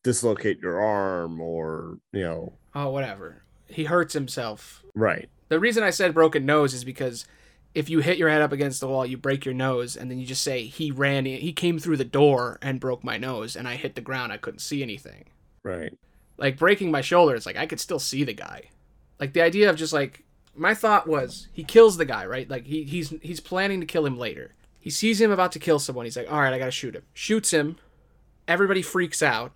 dislocate 0.04 0.60
your 0.60 0.80
arm 0.80 1.40
or 1.40 1.98
you 2.12 2.22
know. 2.22 2.52
Oh, 2.74 2.90
whatever. 2.90 3.42
He 3.66 3.84
hurts 3.84 4.14
himself. 4.14 4.84
Right. 4.94 5.28
The 5.48 5.58
reason 5.58 5.82
I 5.82 5.90
said 5.90 6.14
broken 6.14 6.46
nose 6.46 6.72
is 6.72 6.84
because 6.84 7.26
if 7.74 7.90
you 7.90 7.98
hit 7.98 8.18
your 8.18 8.28
head 8.28 8.42
up 8.42 8.52
against 8.52 8.80
the 8.80 8.88
wall, 8.88 9.04
you 9.04 9.16
break 9.16 9.44
your 9.44 9.54
nose, 9.54 9.96
and 9.96 10.10
then 10.10 10.18
you 10.18 10.26
just 10.26 10.44
say 10.44 10.64
he 10.64 10.90
ran 10.90 11.26
in, 11.26 11.40
he 11.40 11.52
came 11.52 11.78
through 11.78 11.96
the 11.96 12.04
door 12.04 12.58
and 12.62 12.80
broke 12.80 13.02
my 13.02 13.18
nose, 13.18 13.56
and 13.56 13.66
I 13.66 13.76
hit 13.76 13.96
the 13.96 14.00
ground, 14.00 14.32
I 14.32 14.36
couldn't 14.36 14.60
see 14.60 14.82
anything. 14.82 15.24
Right. 15.62 15.96
Like 16.36 16.56
breaking 16.56 16.90
my 16.90 17.00
shoulder, 17.00 17.34
it's 17.34 17.46
like 17.46 17.56
I 17.56 17.66
could 17.66 17.80
still 17.80 17.98
see 17.98 18.24
the 18.24 18.32
guy. 18.32 18.70
Like 19.18 19.32
the 19.32 19.42
idea 19.42 19.70
of 19.70 19.76
just 19.76 19.92
like 19.92 20.24
my 20.54 20.74
thought 20.74 21.08
was 21.08 21.48
he 21.52 21.64
kills 21.64 21.96
the 21.96 22.04
guy, 22.04 22.26
right? 22.26 22.48
Like 22.48 22.66
he 22.66 22.84
he's 22.84 23.10
he's 23.22 23.40
planning 23.40 23.80
to 23.80 23.86
kill 23.86 24.06
him 24.06 24.18
later. 24.18 24.54
He 24.78 24.90
sees 24.90 25.20
him 25.20 25.30
about 25.30 25.52
to 25.52 25.58
kill 25.58 25.78
someone. 25.78 26.04
He's 26.04 26.16
like, 26.16 26.30
all 26.30 26.40
right, 26.40 26.52
I 26.52 26.58
gotta 26.58 26.70
shoot 26.70 26.94
him. 26.94 27.04
Shoots 27.12 27.52
him. 27.52 27.76
Everybody 28.46 28.82
freaks 28.82 29.22
out. 29.22 29.52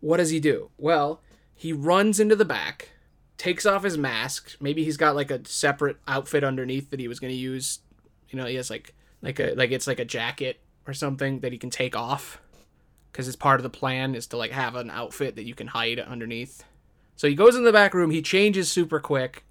What 0.00 0.18
does 0.18 0.30
he 0.30 0.40
do? 0.40 0.70
Well, 0.76 1.22
he 1.54 1.72
runs 1.72 2.20
into 2.20 2.36
the 2.36 2.44
back, 2.44 2.90
takes 3.36 3.66
off 3.66 3.82
his 3.82 3.98
mask. 3.98 4.56
Maybe 4.60 4.84
he's 4.84 4.96
got 4.96 5.16
like 5.16 5.30
a 5.30 5.46
separate 5.46 5.96
outfit 6.08 6.44
underneath 6.44 6.90
that 6.90 7.00
he 7.00 7.08
was 7.08 7.20
gonna 7.20 7.32
use. 7.32 7.80
You 8.28 8.38
know, 8.38 8.46
he 8.46 8.56
has 8.56 8.70
like 8.70 8.94
like 9.22 9.40
a 9.40 9.54
like 9.54 9.70
it's 9.70 9.86
like 9.86 10.00
a 10.00 10.04
jacket 10.04 10.60
or 10.86 10.94
something 10.94 11.40
that 11.40 11.52
he 11.52 11.58
can 11.58 11.70
take 11.70 11.96
off 11.96 12.40
because 13.10 13.28
it's 13.28 13.36
part 13.36 13.58
of 13.58 13.62
the 13.62 13.70
plan 13.70 14.14
is 14.14 14.26
to 14.28 14.36
like 14.36 14.52
have 14.52 14.74
an 14.74 14.90
outfit 14.90 15.36
that 15.36 15.46
you 15.46 15.54
can 15.54 15.68
hide 15.68 15.98
underneath. 15.98 16.64
So 17.16 17.28
he 17.28 17.34
goes 17.34 17.56
in 17.56 17.64
the 17.64 17.72
back 17.72 17.94
room, 17.94 18.10
he 18.10 18.20
changes 18.20 18.70
super 18.70 19.00
quick, 19.00 19.44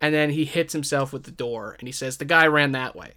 and 0.00 0.12
then 0.12 0.30
he 0.30 0.44
hits 0.44 0.72
himself 0.72 1.12
with 1.12 1.22
the 1.22 1.30
door 1.30 1.76
and 1.78 1.86
he 1.86 1.92
says 1.92 2.16
the 2.16 2.24
guy 2.24 2.46
ran 2.46 2.72
that 2.72 2.96
way. 2.96 3.12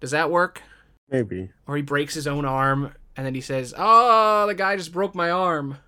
Does 0.00 0.12
that 0.12 0.30
work? 0.30 0.62
Maybe. 1.10 1.50
Or 1.66 1.76
he 1.76 1.82
breaks 1.82 2.14
his 2.14 2.26
own 2.26 2.44
arm 2.44 2.94
and 3.16 3.26
then 3.26 3.34
he 3.34 3.40
says, 3.40 3.74
"Oh, 3.76 4.46
the 4.46 4.54
guy 4.54 4.76
just 4.76 4.92
broke 4.92 5.14
my 5.14 5.30
arm." 5.30 5.78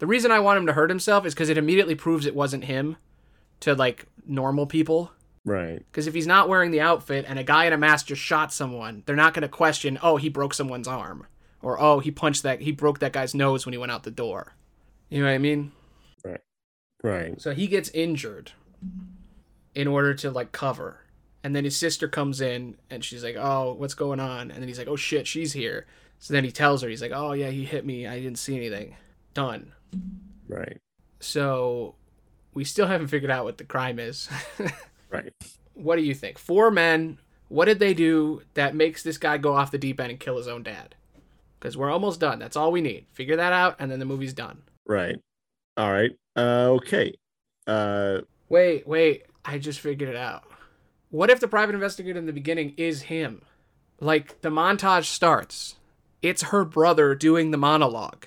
The 0.00 0.06
reason 0.06 0.30
I 0.30 0.40
want 0.40 0.58
him 0.58 0.66
to 0.66 0.72
hurt 0.72 0.90
himself 0.90 1.26
is 1.26 1.34
because 1.34 1.50
it 1.50 1.58
immediately 1.58 1.94
proves 1.94 2.24
it 2.24 2.34
wasn't 2.34 2.64
him 2.64 2.96
to 3.60 3.74
like 3.74 4.06
normal 4.26 4.66
people. 4.66 5.12
Right. 5.44 5.78
Because 5.78 6.06
if 6.06 6.14
he's 6.14 6.26
not 6.26 6.48
wearing 6.48 6.70
the 6.70 6.80
outfit 6.80 7.26
and 7.28 7.38
a 7.38 7.44
guy 7.44 7.66
in 7.66 7.74
a 7.74 7.78
mask 7.78 8.06
just 8.06 8.22
shot 8.22 8.50
someone, 8.50 9.02
they're 9.04 9.14
not 9.14 9.34
going 9.34 9.42
to 9.42 9.48
question, 9.48 9.98
oh, 10.02 10.16
he 10.16 10.30
broke 10.30 10.54
someone's 10.54 10.88
arm. 10.88 11.26
Or, 11.62 11.78
oh, 11.78 12.00
he 12.00 12.10
punched 12.10 12.42
that, 12.44 12.62
he 12.62 12.72
broke 12.72 13.00
that 13.00 13.12
guy's 13.12 13.34
nose 13.34 13.66
when 13.66 13.74
he 13.74 13.78
went 13.78 13.92
out 13.92 14.02
the 14.04 14.10
door. 14.10 14.54
You 15.10 15.20
know 15.20 15.26
what 15.26 15.34
I 15.34 15.38
mean? 15.38 15.72
Right. 16.24 16.40
Right. 17.02 17.40
So 17.40 17.52
he 17.52 17.66
gets 17.66 17.90
injured 17.90 18.52
in 19.74 19.86
order 19.86 20.14
to 20.14 20.30
like 20.30 20.52
cover. 20.52 21.00
And 21.44 21.54
then 21.54 21.64
his 21.64 21.76
sister 21.76 22.08
comes 22.08 22.40
in 22.40 22.76
and 22.88 23.04
she's 23.04 23.22
like, 23.22 23.36
oh, 23.38 23.74
what's 23.74 23.94
going 23.94 24.20
on? 24.20 24.50
And 24.50 24.62
then 24.62 24.68
he's 24.68 24.78
like, 24.78 24.88
oh 24.88 24.96
shit, 24.96 25.26
she's 25.26 25.52
here. 25.52 25.86
So 26.18 26.32
then 26.32 26.44
he 26.44 26.52
tells 26.52 26.80
her, 26.80 26.88
he's 26.88 27.02
like, 27.02 27.12
oh 27.14 27.32
yeah, 27.32 27.50
he 27.50 27.66
hit 27.66 27.84
me. 27.84 28.06
I 28.06 28.18
didn't 28.18 28.38
see 28.38 28.56
anything. 28.56 28.96
Done. 29.34 29.72
Right. 30.48 30.78
So 31.20 31.94
we 32.54 32.64
still 32.64 32.86
haven't 32.86 33.08
figured 33.08 33.30
out 33.30 33.44
what 33.44 33.58
the 33.58 33.64
crime 33.64 33.98
is. 33.98 34.28
Right. 35.12 35.32
what 35.74 35.96
do 35.96 36.02
you 36.02 36.14
think? 36.14 36.38
Four 36.38 36.70
men. 36.70 37.18
What 37.48 37.64
did 37.64 37.80
they 37.80 37.94
do 37.94 38.42
that 38.54 38.76
makes 38.76 39.02
this 39.02 39.18
guy 39.18 39.38
go 39.38 39.54
off 39.56 39.72
the 39.72 39.78
deep 39.78 39.98
end 40.00 40.10
and 40.12 40.20
kill 40.20 40.36
his 40.36 40.46
own 40.46 40.62
dad? 40.62 40.94
Because 41.58 41.76
we're 41.76 41.90
almost 41.90 42.20
done. 42.20 42.38
That's 42.38 42.56
all 42.56 42.70
we 42.70 42.80
need. 42.80 43.06
Figure 43.12 43.34
that 43.34 43.52
out, 43.52 43.74
and 43.80 43.90
then 43.90 43.98
the 43.98 44.04
movie's 44.04 44.32
done. 44.32 44.62
Right. 44.86 45.16
All 45.76 45.90
right. 45.90 46.12
Uh, 46.36 46.68
okay. 46.76 47.12
Uh, 47.66 48.20
Wait, 48.48 48.86
wait. 48.86 49.24
I 49.44 49.58
just 49.58 49.80
figured 49.80 50.08
it 50.08 50.14
out. 50.14 50.44
What 51.10 51.28
if 51.28 51.40
the 51.40 51.48
private 51.48 51.74
investigator 51.74 52.18
in 52.18 52.26
the 52.26 52.32
beginning 52.32 52.74
is 52.76 53.02
him? 53.02 53.42
Like, 53.98 54.40
the 54.42 54.48
montage 54.48 55.06
starts. 55.06 55.74
It's 56.22 56.42
her 56.44 56.64
brother 56.64 57.16
doing 57.16 57.50
the 57.50 57.58
monologue. 57.58 58.26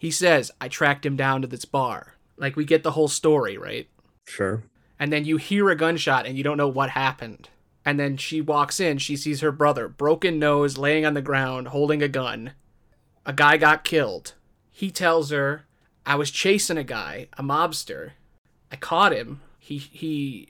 He 0.00 0.10
says, 0.10 0.50
I 0.62 0.68
tracked 0.68 1.04
him 1.04 1.14
down 1.14 1.42
to 1.42 1.46
this 1.46 1.66
bar. 1.66 2.14
Like, 2.38 2.56
we 2.56 2.64
get 2.64 2.82
the 2.82 2.92
whole 2.92 3.06
story, 3.08 3.58
right? 3.58 3.86
sure. 4.26 4.62
and 4.98 5.12
then 5.12 5.24
you 5.26 5.36
hear 5.36 5.68
a 5.68 5.76
gunshot 5.76 6.24
and 6.26 6.38
you 6.38 6.42
don't 6.42 6.56
know 6.56 6.68
what 6.68 6.90
happened. 6.90 7.50
And 7.84 8.00
then 8.00 8.16
she 8.16 8.40
walks 8.40 8.80
in, 8.80 8.96
she 8.98 9.14
sees 9.16 9.40
her 9.40 9.52
brother, 9.52 9.88
broken 9.88 10.38
nose, 10.38 10.78
laying 10.78 11.04
on 11.04 11.12
the 11.14 11.20
ground, 11.22 11.68
holding 11.68 12.02
a 12.02 12.08
gun. 12.08 12.52
A 13.26 13.32
guy 13.34 13.58
got 13.58 13.84
killed. 13.84 14.32
He 14.70 14.90
tells 14.90 15.30
her, 15.30 15.66
I 16.06 16.14
was 16.14 16.30
chasing 16.30 16.78
a 16.78 16.84
guy, 16.84 17.28
a 17.36 17.42
mobster. 17.42 18.12
I 18.72 18.76
caught 18.76 19.12
him. 19.12 19.42
He 19.58 19.76
he 19.78 20.48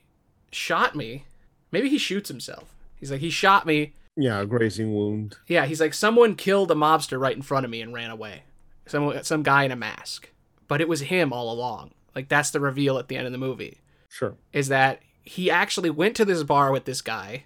shot 0.52 0.94
me. 0.94 1.24
Maybe 1.72 1.88
he 1.88 1.98
shoots 1.98 2.28
himself. 2.28 2.72
He's 2.96 3.10
like, 3.10 3.20
he 3.20 3.30
shot 3.30 3.66
me. 3.66 3.94
Yeah, 4.16 4.40
a 4.40 4.46
grazing 4.46 4.94
wound. 4.94 5.38
Yeah, 5.48 5.66
he's 5.66 5.80
like, 5.80 5.94
someone 5.94 6.34
killed 6.36 6.70
a 6.70 6.74
mobster 6.74 7.18
right 7.18 7.34
in 7.36 7.42
front 7.42 7.64
of 7.64 7.70
me 7.70 7.80
and 7.80 7.92
ran 7.94 8.10
away. 8.10 8.42
Some 8.90 9.22
some 9.22 9.42
guy 9.42 9.64
in 9.64 9.70
a 9.72 9.76
mask. 9.76 10.30
But 10.68 10.80
it 10.80 10.88
was 10.88 11.00
him 11.02 11.32
all 11.32 11.52
along. 11.52 11.92
Like 12.14 12.28
that's 12.28 12.50
the 12.50 12.60
reveal 12.60 12.98
at 12.98 13.08
the 13.08 13.16
end 13.16 13.26
of 13.26 13.32
the 13.32 13.38
movie 13.38 13.78
Sure. 14.08 14.34
is 14.52 14.68
that 14.68 15.00
he 15.22 15.50
actually 15.50 15.90
went 15.90 16.16
to 16.16 16.24
this 16.24 16.42
bar 16.42 16.72
with 16.72 16.84
this 16.84 17.00
guy, 17.02 17.44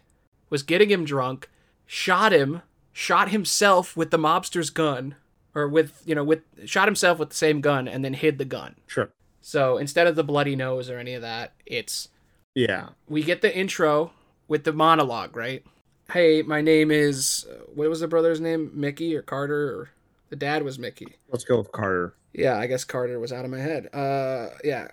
was 0.50 0.62
getting 0.62 0.90
him 0.90 1.04
drunk, 1.04 1.48
shot 1.86 2.32
him, 2.32 2.62
shot 2.92 3.30
himself 3.30 3.96
with 3.96 4.10
the 4.10 4.18
mobster's 4.18 4.70
gun, 4.70 5.16
or 5.54 5.68
with, 5.68 6.02
you 6.06 6.14
know, 6.14 6.24
with 6.24 6.40
shot 6.64 6.88
himself 6.88 7.18
with 7.18 7.28
the 7.30 7.34
same 7.36 7.60
gun 7.60 7.86
and 7.88 8.04
then 8.04 8.14
hid 8.14 8.38
the 8.38 8.44
gun. 8.44 8.76
Sure. 8.86 9.10
So 9.42 9.76
instead 9.76 10.06
of 10.06 10.16
the 10.16 10.24
bloody 10.24 10.56
nose 10.56 10.88
or 10.88 10.98
any 10.98 11.12
of 11.14 11.20
that, 11.22 11.52
it's 11.66 12.08
Yeah. 12.54 12.90
we 13.08 13.22
get 13.22 13.42
the 13.42 13.54
intro 13.54 14.12
with 14.48 14.64
the 14.64 14.72
monologue, 14.72 15.36
right? 15.36 15.62
Hey, 16.10 16.42
my 16.42 16.60
name 16.62 16.90
is 16.90 17.46
uh, 17.50 17.54
what 17.74 17.88
was 17.88 18.00
the 18.00 18.08
brother's 18.08 18.40
name? 18.40 18.70
Mickey 18.74 19.14
or 19.16 19.22
Carter 19.22 19.68
or 19.80 19.90
the 20.34 20.38
dad 20.38 20.64
was 20.64 20.80
Mickey. 20.80 21.14
Let's 21.30 21.44
go 21.44 21.58
with 21.58 21.70
Carter. 21.70 22.16
Yeah, 22.32 22.58
I 22.58 22.66
guess 22.66 22.82
Carter 22.82 23.20
was 23.20 23.32
out 23.32 23.44
of 23.44 23.52
my 23.52 23.60
head. 23.60 23.88
Uh, 23.94 24.48
yeah, 24.64 24.88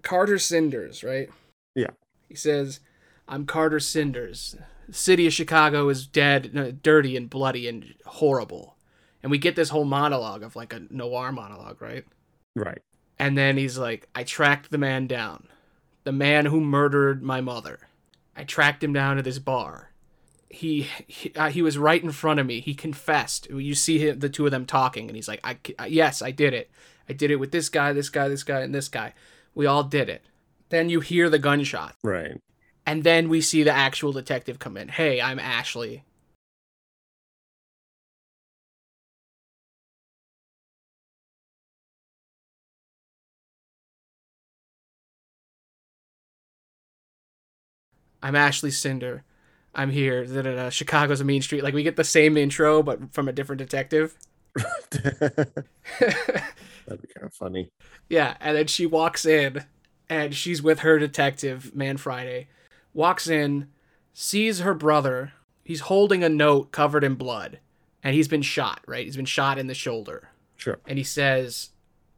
Carter 0.00 0.38
Cinders, 0.38 1.04
right? 1.04 1.28
Yeah. 1.74 1.90
He 2.30 2.34
says, 2.34 2.80
"I'm 3.28 3.44
Carter 3.44 3.78
Cinders. 3.78 4.56
The 4.88 4.94
city 4.94 5.26
of 5.26 5.34
Chicago 5.34 5.90
is 5.90 6.06
dead, 6.06 6.80
dirty 6.82 7.14
and 7.14 7.28
bloody 7.28 7.68
and 7.68 7.92
horrible." 8.06 8.78
And 9.22 9.30
we 9.30 9.36
get 9.36 9.54
this 9.54 9.68
whole 9.68 9.84
monologue 9.84 10.42
of 10.42 10.56
like 10.56 10.72
a 10.72 10.86
noir 10.88 11.30
monologue, 11.30 11.82
right? 11.82 12.06
Right. 12.54 12.80
And 13.18 13.36
then 13.36 13.58
he's 13.58 13.76
like, 13.76 14.08
"I 14.14 14.24
tracked 14.24 14.70
the 14.70 14.78
man 14.78 15.06
down, 15.06 15.48
the 16.04 16.12
man 16.12 16.46
who 16.46 16.58
murdered 16.58 17.22
my 17.22 17.42
mother. 17.42 17.80
I 18.34 18.44
tracked 18.44 18.82
him 18.82 18.94
down 18.94 19.16
to 19.16 19.22
this 19.22 19.38
bar. 19.38 19.90
He 20.48 20.88
he, 21.06 21.32
uh, 21.34 21.50
he 21.50 21.60
was 21.62 21.76
right 21.76 22.02
in 22.02 22.12
front 22.12 22.40
of 22.40 22.46
me. 22.46 22.60
He 22.60 22.74
confessed. 22.74 23.48
You 23.50 23.74
see 23.74 23.98
him, 23.98 24.20
the 24.20 24.28
two 24.28 24.44
of 24.46 24.52
them 24.52 24.64
talking, 24.66 25.08
and 25.08 25.16
he's 25.16 25.28
like, 25.28 25.40
I, 25.44 25.58
I 25.78 25.86
yes, 25.86 26.22
I 26.22 26.30
did 26.30 26.54
it. 26.54 26.70
I 27.08 27.12
did 27.12 27.30
it 27.30 27.36
with 27.36 27.50
this 27.52 27.68
guy, 27.68 27.92
this 27.92 28.08
guy, 28.10 28.28
this 28.28 28.42
guy, 28.44 28.60
and 28.60 28.74
this 28.74 28.88
guy. 28.88 29.12
We 29.54 29.66
all 29.66 29.82
did 29.84 30.08
it." 30.08 30.22
Then 30.68 30.88
you 30.90 31.00
hear 31.00 31.30
the 31.30 31.38
gunshot, 31.38 31.94
Right. 32.02 32.40
and 32.84 33.04
then 33.04 33.28
we 33.28 33.40
see 33.40 33.62
the 33.62 33.70
actual 33.72 34.12
detective 34.12 34.58
come 34.58 34.76
in. 34.76 34.88
Hey, 34.88 35.20
I'm 35.20 35.38
Ashley. 35.38 36.02
I'm 48.22 48.34
Ashley 48.34 48.70
Cinder. 48.70 49.24
I'm 49.76 49.90
here. 49.90 50.24
Da, 50.24 50.42
da, 50.42 50.54
da. 50.56 50.70
Chicago's 50.70 51.20
a 51.20 51.24
mean 51.24 51.42
street. 51.42 51.62
Like 51.62 51.74
we 51.74 51.82
get 51.84 51.96
the 51.96 52.02
same 52.04 52.36
intro, 52.36 52.82
but 52.82 53.12
from 53.12 53.28
a 53.28 53.32
different 53.32 53.58
detective. 53.58 54.16
That'd 54.90 55.64
be 57.02 57.08
kind 57.14 57.26
of 57.26 57.34
funny. 57.34 57.70
Yeah, 58.08 58.36
and 58.40 58.56
then 58.56 58.66
she 58.68 58.86
walks 58.86 59.26
in, 59.26 59.64
and 60.08 60.34
she's 60.34 60.62
with 60.62 60.80
her 60.80 60.98
detective, 60.98 61.74
Man 61.74 61.96
Friday. 61.96 62.48
Walks 62.94 63.28
in, 63.28 63.68
sees 64.14 64.60
her 64.60 64.74
brother. 64.74 65.32
He's 65.64 65.80
holding 65.80 66.22
a 66.24 66.28
note 66.28 66.72
covered 66.72 67.04
in 67.04 67.14
blood, 67.16 67.58
and 68.02 68.14
he's 68.14 68.28
been 68.28 68.42
shot. 68.42 68.80
Right, 68.86 69.04
he's 69.04 69.16
been 69.16 69.24
shot 69.26 69.58
in 69.58 69.66
the 69.66 69.74
shoulder, 69.74 70.30
Sure. 70.56 70.78
and 70.86 70.96
he 70.96 71.04
says, 71.04 71.70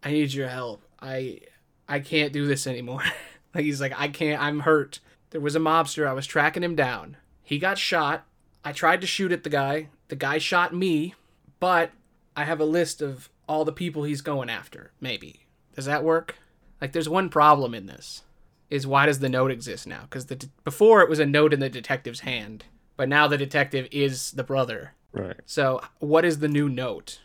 "I 0.04 0.12
need 0.12 0.32
your 0.32 0.48
help. 0.48 0.82
I, 1.00 1.40
I 1.88 1.98
can't 2.00 2.32
do 2.32 2.46
this 2.46 2.66
anymore." 2.66 3.02
like 3.54 3.64
he's 3.64 3.80
like, 3.80 3.94
"I 3.96 4.08
can't. 4.08 4.40
I'm 4.40 4.60
hurt. 4.60 5.00
There 5.30 5.40
was 5.40 5.56
a 5.56 5.60
mobster. 5.60 6.06
I 6.06 6.12
was 6.12 6.26
tracking 6.26 6.62
him 6.62 6.76
down. 6.76 7.16
He 7.48 7.58
got 7.58 7.78
shot. 7.78 8.26
I 8.62 8.72
tried 8.72 9.00
to 9.00 9.06
shoot 9.06 9.32
at 9.32 9.42
the 9.42 9.48
guy. 9.48 9.88
The 10.08 10.16
guy 10.16 10.36
shot 10.36 10.74
me, 10.74 11.14
but 11.60 11.92
I 12.36 12.44
have 12.44 12.60
a 12.60 12.66
list 12.66 13.00
of 13.00 13.30
all 13.48 13.64
the 13.64 13.72
people 13.72 14.02
he's 14.02 14.20
going 14.20 14.50
after. 14.50 14.92
Maybe 15.00 15.46
does 15.74 15.86
that 15.86 16.04
work? 16.04 16.36
Like, 16.78 16.92
there's 16.92 17.08
one 17.08 17.30
problem 17.30 17.72
in 17.72 17.86
this: 17.86 18.22
is 18.68 18.86
why 18.86 19.06
does 19.06 19.20
the 19.20 19.30
note 19.30 19.50
exist 19.50 19.86
now? 19.86 20.02
Because 20.02 20.26
the 20.26 20.36
de- 20.36 20.50
before 20.62 21.00
it 21.00 21.08
was 21.08 21.20
a 21.20 21.24
note 21.24 21.54
in 21.54 21.60
the 21.60 21.70
detective's 21.70 22.20
hand, 22.20 22.66
but 22.98 23.08
now 23.08 23.26
the 23.26 23.38
detective 23.38 23.88
is 23.90 24.32
the 24.32 24.44
brother. 24.44 24.92
Right. 25.12 25.36
So, 25.46 25.80
what 26.00 26.26
is 26.26 26.40
the 26.40 26.48
new 26.48 26.68
note? 26.68 27.18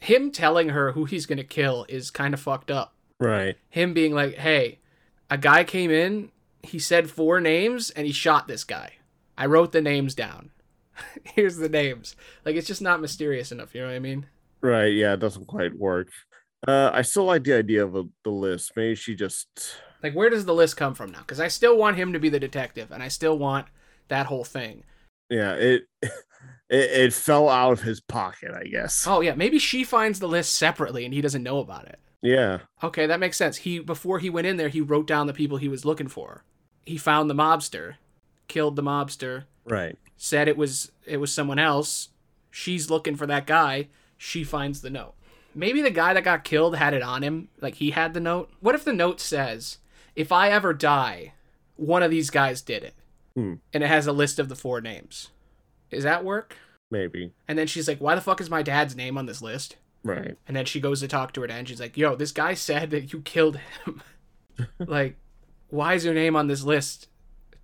Him 0.00 0.30
telling 0.30 0.68
her 0.68 0.92
who 0.92 1.06
he's 1.06 1.24
gonna 1.24 1.44
kill 1.44 1.86
is 1.88 2.10
kind 2.10 2.34
of 2.34 2.40
fucked 2.40 2.70
up. 2.70 2.92
Right. 3.18 3.56
Him 3.70 3.94
being 3.94 4.14
like, 4.14 4.34
"Hey, 4.34 4.80
a 5.30 5.38
guy 5.38 5.64
came 5.64 5.90
in. 5.90 6.30
He 6.62 6.78
said 6.78 7.08
four 7.08 7.40
names, 7.40 7.88
and 7.88 8.06
he 8.06 8.12
shot 8.12 8.48
this 8.48 8.64
guy. 8.64 8.96
I 9.36 9.46
wrote 9.46 9.72
the 9.72 9.80
names 9.82 10.14
down. 10.14 10.50
Here's 11.24 11.56
the 11.56 11.68
names. 11.68 12.16
Like, 12.44 12.56
it's 12.56 12.66
just 12.66 12.82
not 12.82 13.00
mysterious 13.00 13.52
enough. 13.52 13.74
You 13.74 13.82
know 13.82 13.88
what 13.88 13.94
I 13.94 13.98
mean? 14.00 14.26
Right. 14.60 14.92
Yeah, 14.94 15.14
it 15.14 15.20
doesn't 15.20 15.46
quite 15.46 15.78
work. 15.78 16.08
Uh, 16.66 16.90
I 16.92 17.02
still 17.02 17.24
like 17.24 17.44
the 17.44 17.54
idea 17.56 17.84
of 17.84 17.96
a, 17.96 18.04
the 18.24 18.30
list. 18.30 18.72
Maybe 18.76 18.94
she 18.94 19.14
just 19.16 19.48
Like, 20.02 20.14
where 20.14 20.30
does 20.30 20.44
the 20.44 20.54
list 20.54 20.76
come 20.76 20.94
from 20.94 21.10
now? 21.10 21.20
Because 21.20 21.40
I 21.40 21.48
still 21.48 21.76
want 21.76 21.96
him 21.96 22.12
to 22.12 22.18
be 22.20 22.28
the 22.28 22.40
detective, 22.40 22.90
and 22.92 23.02
I 23.02 23.08
still 23.08 23.38
want 23.38 23.66
that 24.08 24.26
whole 24.26 24.44
thing. 24.44 24.84
yeah, 25.30 25.54
it 25.54 25.82
it, 26.02 26.12
it 26.70 27.12
fell 27.12 27.48
out 27.48 27.72
of 27.72 27.82
his 27.82 28.00
pocket, 28.00 28.52
I 28.52 28.64
guess. 28.64 29.06
Oh 29.06 29.20
yeah, 29.20 29.34
maybe 29.34 29.58
she 29.58 29.84
finds 29.84 30.20
the 30.20 30.28
list 30.28 30.54
separately, 30.56 31.04
and 31.04 31.14
he 31.14 31.20
doesn't 31.20 31.42
know 31.42 31.58
about 31.58 31.86
it. 31.86 31.98
Yeah. 32.22 32.60
Okay, 32.82 33.06
that 33.06 33.20
makes 33.20 33.36
sense. 33.36 33.58
He 33.58 33.78
before 33.80 34.18
he 34.20 34.30
went 34.30 34.46
in 34.46 34.56
there, 34.56 34.68
he 34.68 34.80
wrote 34.80 35.06
down 35.06 35.26
the 35.26 35.32
people 35.34 35.56
he 35.58 35.68
was 35.68 35.84
looking 35.84 36.08
for. 36.08 36.44
He 36.86 36.96
found 36.96 37.28
the 37.30 37.34
mobster, 37.34 37.94
killed 38.52 38.76
the 38.76 38.82
mobster, 38.82 39.44
Right. 39.64 39.96
said 40.16 40.46
it 40.48 40.56
was 40.56 40.92
it 41.06 41.16
was 41.16 41.32
someone 41.32 41.58
else. 41.58 42.10
She's 42.50 42.90
looking 42.90 43.16
for 43.16 43.26
that 43.26 43.46
guy. 43.46 43.88
She 44.18 44.44
finds 44.44 44.80
the 44.82 44.90
note. 44.90 45.14
Maybe 45.54 45.80
the 45.82 45.90
guy 45.90 46.12
that 46.14 46.24
got 46.24 46.44
killed 46.44 46.76
had 46.76 46.94
it 46.94 47.02
on 47.02 47.22
him, 47.22 47.48
like 47.60 47.76
he 47.76 47.90
had 47.92 48.14
the 48.14 48.20
note. 48.20 48.50
What 48.60 48.74
if 48.74 48.84
the 48.84 48.92
note 48.92 49.20
says, 49.20 49.78
"If 50.14 50.30
I 50.30 50.50
ever 50.50 50.72
die, 50.74 51.32
one 51.76 52.02
of 52.02 52.10
these 52.10 52.30
guys 52.30 52.60
did 52.62 52.82
it," 52.84 52.94
Hmm. 53.34 53.54
and 53.72 53.82
it 53.82 53.88
has 53.88 54.06
a 54.06 54.12
list 54.12 54.38
of 54.38 54.48
the 54.48 54.54
four 54.56 54.80
names. 54.80 55.30
Does 55.90 56.04
that 56.04 56.24
work? 56.24 56.56
Maybe. 56.90 57.32
And 57.48 57.58
then 57.58 57.66
she's 57.66 57.88
like, 57.88 57.98
"Why 58.00 58.14
the 58.14 58.20
fuck 58.20 58.40
is 58.40 58.50
my 58.50 58.62
dad's 58.62 58.94
name 58.96 59.16
on 59.18 59.26
this 59.26 59.40
list?" 59.42 59.76
Right. 60.04 60.36
And 60.46 60.56
then 60.56 60.64
she 60.66 60.80
goes 60.80 61.00
to 61.00 61.08
talk 61.08 61.32
to 61.32 61.40
her 61.42 61.46
dad, 61.46 61.58
and 61.60 61.68
she's 61.68 61.80
like, 61.80 61.96
"Yo, 61.96 62.14
this 62.16 62.32
guy 62.32 62.54
said 62.54 62.90
that 62.90 63.12
you 63.12 63.20
killed 63.22 63.56
him. 63.84 64.02
like, 64.78 65.16
why 65.68 65.94
is 65.94 66.04
your 66.04 66.14
name 66.14 66.36
on 66.36 66.46
this 66.48 66.62
list? 66.64 67.08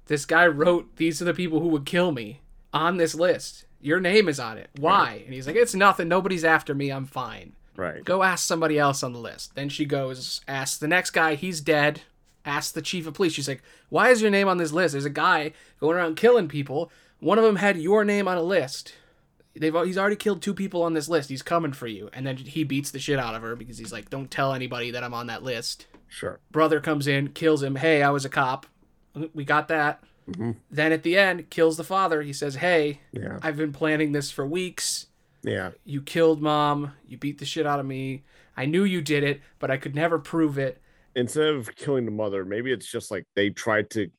This 0.08 0.24
guy 0.24 0.46
wrote, 0.46 0.96
These 0.96 1.22
are 1.22 1.26
the 1.26 1.34
people 1.34 1.60
who 1.60 1.68
would 1.68 1.86
kill 1.86 2.12
me 2.12 2.40
on 2.72 2.96
this 2.96 3.14
list. 3.14 3.66
Your 3.80 4.00
name 4.00 4.28
is 4.28 4.40
on 4.40 4.58
it. 4.58 4.70
Why? 4.78 5.22
And 5.24 5.32
he's 5.32 5.46
like, 5.46 5.56
It's 5.56 5.74
nothing. 5.74 6.08
Nobody's 6.08 6.44
after 6.44 6.74
me. 6.74 6.90
I'm 6.90 7.06
fine. 7.06 7.52
Right. 7.76 8.04
Go 8.04 8.24
ask 8.24 8.44
somebody 8.44 8.78
else 8.78 9.02
on 9.02 9.12
the 9.12 9.20
list. 9.20 9.54
Then 9.54 9.68
she 9.68 9.84
goes, 9.84 10.40
Ask 10.48 10.80
the 10.80 10.88
next 10.88 11.10
guy. 11.10 11.36
He's 11.36 11.60
dead. 11.60 12.02
Ask 12.44 12.72
the 12.72 12.82
chief 12.82 13.06
of 13.06 13.14
police. 13.14 13.34
She's 13.34 13.48
like, 13.48 13.62
Why 13.90 14.08
is 14.08 14.20
your 14.20 14.30
name 14.30 14.48
on 14.48 14.56
this 14.58 14.72
list? 14.72 14.92
There's 14.92 15.04
a 15.04 15.10
guy 15.10 15.52
going 15.78 15.96
around 15.96 16.16
killing 16.16 16.48
people. 16.48 16.90
One 17.20 17.38
of 17.38 17.44
them 17.44 17.56
had 17.56 17.76
your 17.76 18.04
name 18.04 18.26
on 18.26 18.36
a 18.36 18.42
list. 18.42 18.94
They've 19.54 19.74
he's 19.84 19.98
already 19.98 20.16
killed 20.16 20.40
two 20.40 20.54
people 20.54 20.82
on 20.82 20.94
this 20.94 21.08
list. 21.08 21.28
He's 21.28 21.42
coming 21.42 21.72
for 21.72 21.86
you. 21.86 22.10
And 22.12 22.26
then 22.26 22.36
he 22.36 22.64
beats 22.64 22.90
the 22.90 22.98
shit 22.98 23.18
out 23.18 23.34
of 23.34 23.42
her 23.42 23.56
because 23.56 23.76
he's 23.76 23.92
like, 23.92 24.08
"Don't 24.08 24.30
tell 24.30 24.54
anybody 24.54 24.92
that 24.92 25.02
I'm 25.02 25.14
on 25.14 25.26
that 25.26 25.42
list." 25.42 25.86
Sure. 26.06 26.38
Brother 26.50 26.80
comes 26.80 27.06
in, 27.06 27.28
kills 27.30 27.62
him. 27.62 27.76
Hey, 27.76 28.02
I 28.02 28.10
was 28.10 28.24
a 28.24 28.28
cop. 28.28 28.66
We 29.34 29.44
got 29.44 29.68
that. 29.68 30.02
Mm-hmm. 30.30 30.52
Then 30.70 30.92
at 30.92 31.02
the 31.02 31.16
end, 31.16 31.50
kills 31.50 31.76
the 31.76 31.84
father. 31.84 32.22
He 32.22 32.32
says, 32.32 32.56
"Hey, 32.56 33.00
Yeah. 33.12 33.38
I've 33.42 33.56
been 33.56 33.72
planning 33.72 34.12
this 34.12 34.30
for 34.30 34.46
weeks. 34.46 35.06
Yeah. 35.42 35.70
You 35.84 36.02
killed 36.02 36.42
mom. 36.42 36.92
You 37.06 37.16
beat 37.16 37.38
the 37.38 37.46
shit 37.46 37.66
out 37.66 37.80
of 37.80 37.86
me. 37.86 38.24
I 38.56 38.66
knew 38.66 38.84
you 38.84 39.00
did 39.00 39.22
it, 39.22 39.40
but 39.58 39.70
I 39.70 39.76
could 39.76 39.94
never 39.94 40.18
prove 40.18 40.58
it. 40.58 40.82
Instead 41.14 41.48
of 41.48 41.74
killing 41.76 42.04
the 42.04 42.10
mother, 42.10 42.44
maybe 42.44 42.72
it's 42.72 42.90
just 42.90 43.10
like 43.10 43.24
they 43.34 43.50
tried 43.50 43.90
to 43.90 44.10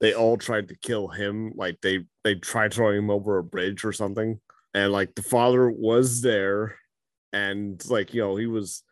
they 0.00 0.14
all 0.14 0.36
tried 0.36 0.68
to 0.68 0.76
kill 0.76 1.08
him. 1.08 1.52
Like 1.54 1.80
they 1.80 2.06
they 2.24 2.34
tried 2.36 2.72
throwing 2.72 2.98
him 2.98 3.10
over 3.10 3.38
a 3.38 3.44
bridge 3.44 3.84
or 3.84 3.92
something. 3.92 4.40
And 4.74 4.92
like 4.92 5.14
the 5.14 5.22
father 5.22 5.70
was 5.70 6.22
there 6.22 6.76
and 7.32 7.82
like 7.90 8.14
you 8.14 8.22
know, 8.22 8.36
he 8.36 8.46
was 8.46 8.82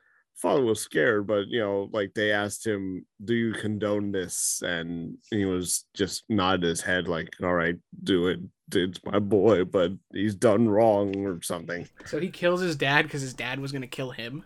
father 0.41 0.65
was 0.65 0.81
scared, 0.81 1.27
but 1.27 1.49
you 1.49 1.61
know, 1.61 1.89
like 1.93 2.15
they 2.15 2.33
asked 2.33 2.67
him, 2.67 3.07
Do 3.25 3.35
you 3.35 3.53
condone 3.53 4.13
this? 4.13 4.63
And 4.65 5.19
he 5.31 5.45
was 5.45 5.85
just 5.95 6.25
nodded 6.29 6.63
his 6.63 6.81
head 6.81 7.09
like, 7.09 7.29
All 7.43 7.55
right, 7.55 7.77
do 8.03 8.29
it. 8.29 8.41
It's 8.73 9.01
my 9.05 9.19
boy, 9.19 9.65
but 9.65 9.93
he's 10.13 10.35
done 10.35 10.69
wrong 10.69 11.27
or 11.27 11.43
something. 11.43 11.89
So 12.07 12.21
he 12.21 12.29
kills 12.29 12.61
his 12.61 12.77
dad 12.77 13.03
because 13.03 13.23
his 13.23 13.35
dad 13.35 13.61
was 13.61 13.73
gonna 13.73 13.87
kill 13.87 14.13
him. 14.13 14.45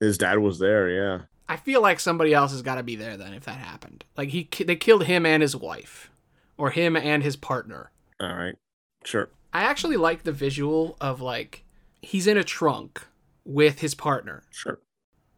His 0.00 0.18
dad 0.18 0.38
was 0.38 0.58
there, 0.58 0.88
yeah. 0.88 1.22
I 1.48 1.56
feel 1.56 1.82
like 1.82 2.00
somebody 2.00 2.32
else 2.32 2.52
has 2.52 2.62
got 2.62 2.76
to 2.76 2.82
be 2.82 2.96
there 2.96 3.16
then 3.16 3.34
if 3.34 3.44
that 3.44 3.58
happened. 3.58 4.04
Like 4.16 4.30
he, 4.30 4.48
they 4.64 4.76
killed 4.76 5.04
him 5.04 5.26
and 5.26 5.42
his 5.42 5.54
wife, 5.54 6.10
or 6.56 6.70
him 6.70 6.96
and 6.96 7.22
his 7.22 7.36
partner. 7.36 7.90
All 8.20 8.34
right. 8.34 8.56
Sure. 9.04 9.28
I 9.52 9.62
actually 9.64 9.96
like 9.96 10.22
the 10.22 10.32
visual 10.32 10.96
of 11.00 11.20
like 11.20 11.64
he's 12.00 12.26
in 12.26 12.36
a 12.38 12.44
trunk 12.44 13.02
with 13.44 13.80
his 13.80 13.94
partner, 13.94 14.42
Sure. 14.50 14.80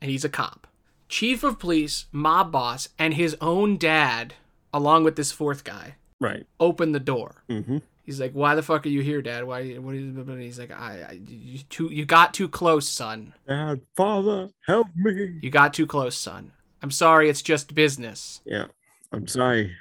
And 0.01 0.11
he's 0.11 0.25
a 0.25 0.29
cop, 0.29 0.67
chief 1.09 1.43
of 1.45 1.59
police, 1.59 2.07
mob 2.13 2.53
boss, 2.53 2.89
and 2.99 3.15
his 3.15 3.37
own 3.41 3.77
dad, 3.77 4.35
along 4.73 5.05
with 5.05 5.17
this 5.17 5.33
fourth 5.33 5.65
guy, 5.65 5.97
Right. 6.21 6.47
open 6.61 6.93
the 6.93 7.01
door. 7.01 7.43
Mm-hmm. 7.49 7.79
He's 8.05 8.21
like, 8.21 8.33
"Why 8.33 8.55
the 8.55 8.63
fuck 8.63 8.87
are 8.87 8.89
you 8.91 9.03
here, 9.03 9.21
Dad? 9.21 9.45
Why? 9.45 9.73
What 9.75 9.97
is?" 9.97 10.17
And 10.17 10.41
he's 10.41 10.61
like, 10.61 10.71
"I, 10.71 11.07
I 11.11 11.21
you 11.27 11.59
too, 11.69 11.91
you 11.93 12.05
got 12.05 12.33
too 12.33 12.49
close, 12.49 12.89
son. 12.89 13.35
Dad, 13.49 13.81
father, 13.97 14.51
help 14.65 14.87
me. 14.95 15.39
You 15.43 15.51
got 15.51 15.75
too 15.75 15.87
close, 15.89 16.17
son. 16.17 16.53
I'm 16.83 16.93
sorry, 16.93 17.29
it's 17.29 17.43
just 17.43 17.75
business." 17.75 18.43
Yeah. 18.45 18.67
I'm 19.13 19.27
sorry. 19.27 19.75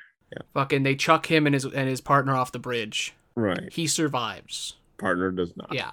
Fucking, 0.53 0.83
they 0.83 0.95
chuck 0.95 1.27
him 1.27 1.45
and 1.45 1.53
his 1.53 1.65
and 1.65 1.87
his 1.87 2.01
partner 2.01 2.35
off 2.35 2.51
the 2.51 2.59
bridge. 2.59 3.13
Right. 3.35 3.71
He 3.71 3.85
survives. 3.87 4.75
Partner 4.97 5.29
does 5.31 5.55
not. 5.55 5.71
Yeah, 5.73 5.91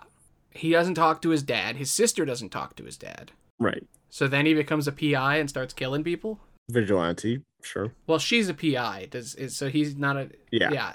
he 0.51 0.71
doesn't 0.71 0.95
talk 0.95 1.21
to 1.23 1.29
his 1.31 1.43
dad. 1.43 1.77
His 1.77 1.91
sister 1.91 2.25
doesn't 2.25 2.49
talk 2.51 2.77
to 2.77 2.85
his 2.85 2.97
dad. 2.97 3.33
Right. 3.63 3.85
So 4.11 4.29
then 4.29 4.47
he 4.47 4.55
becomes 4.55 4.87
a 4.87 4.93
PI 4.93 5.37
and 5.37 5.49
starts 5.49 5.73
killing 5.73 6.05
people. 6.05 6.41
Vigilante. 6.69 7.43
Sure. 7.63 7.93
Well, 8.07 8.19
she's 8.19 8.49
a 8.49 8.55
PI. 8.55 9.09
Does 9.11 9.35
is, 9.35 9.57
so 9.57 9.69
he's 9.69 9.97
not 9.97 10.17
a 10.17 10.31
Yeah. 10.51 10.71
yeah. 10.73 10.95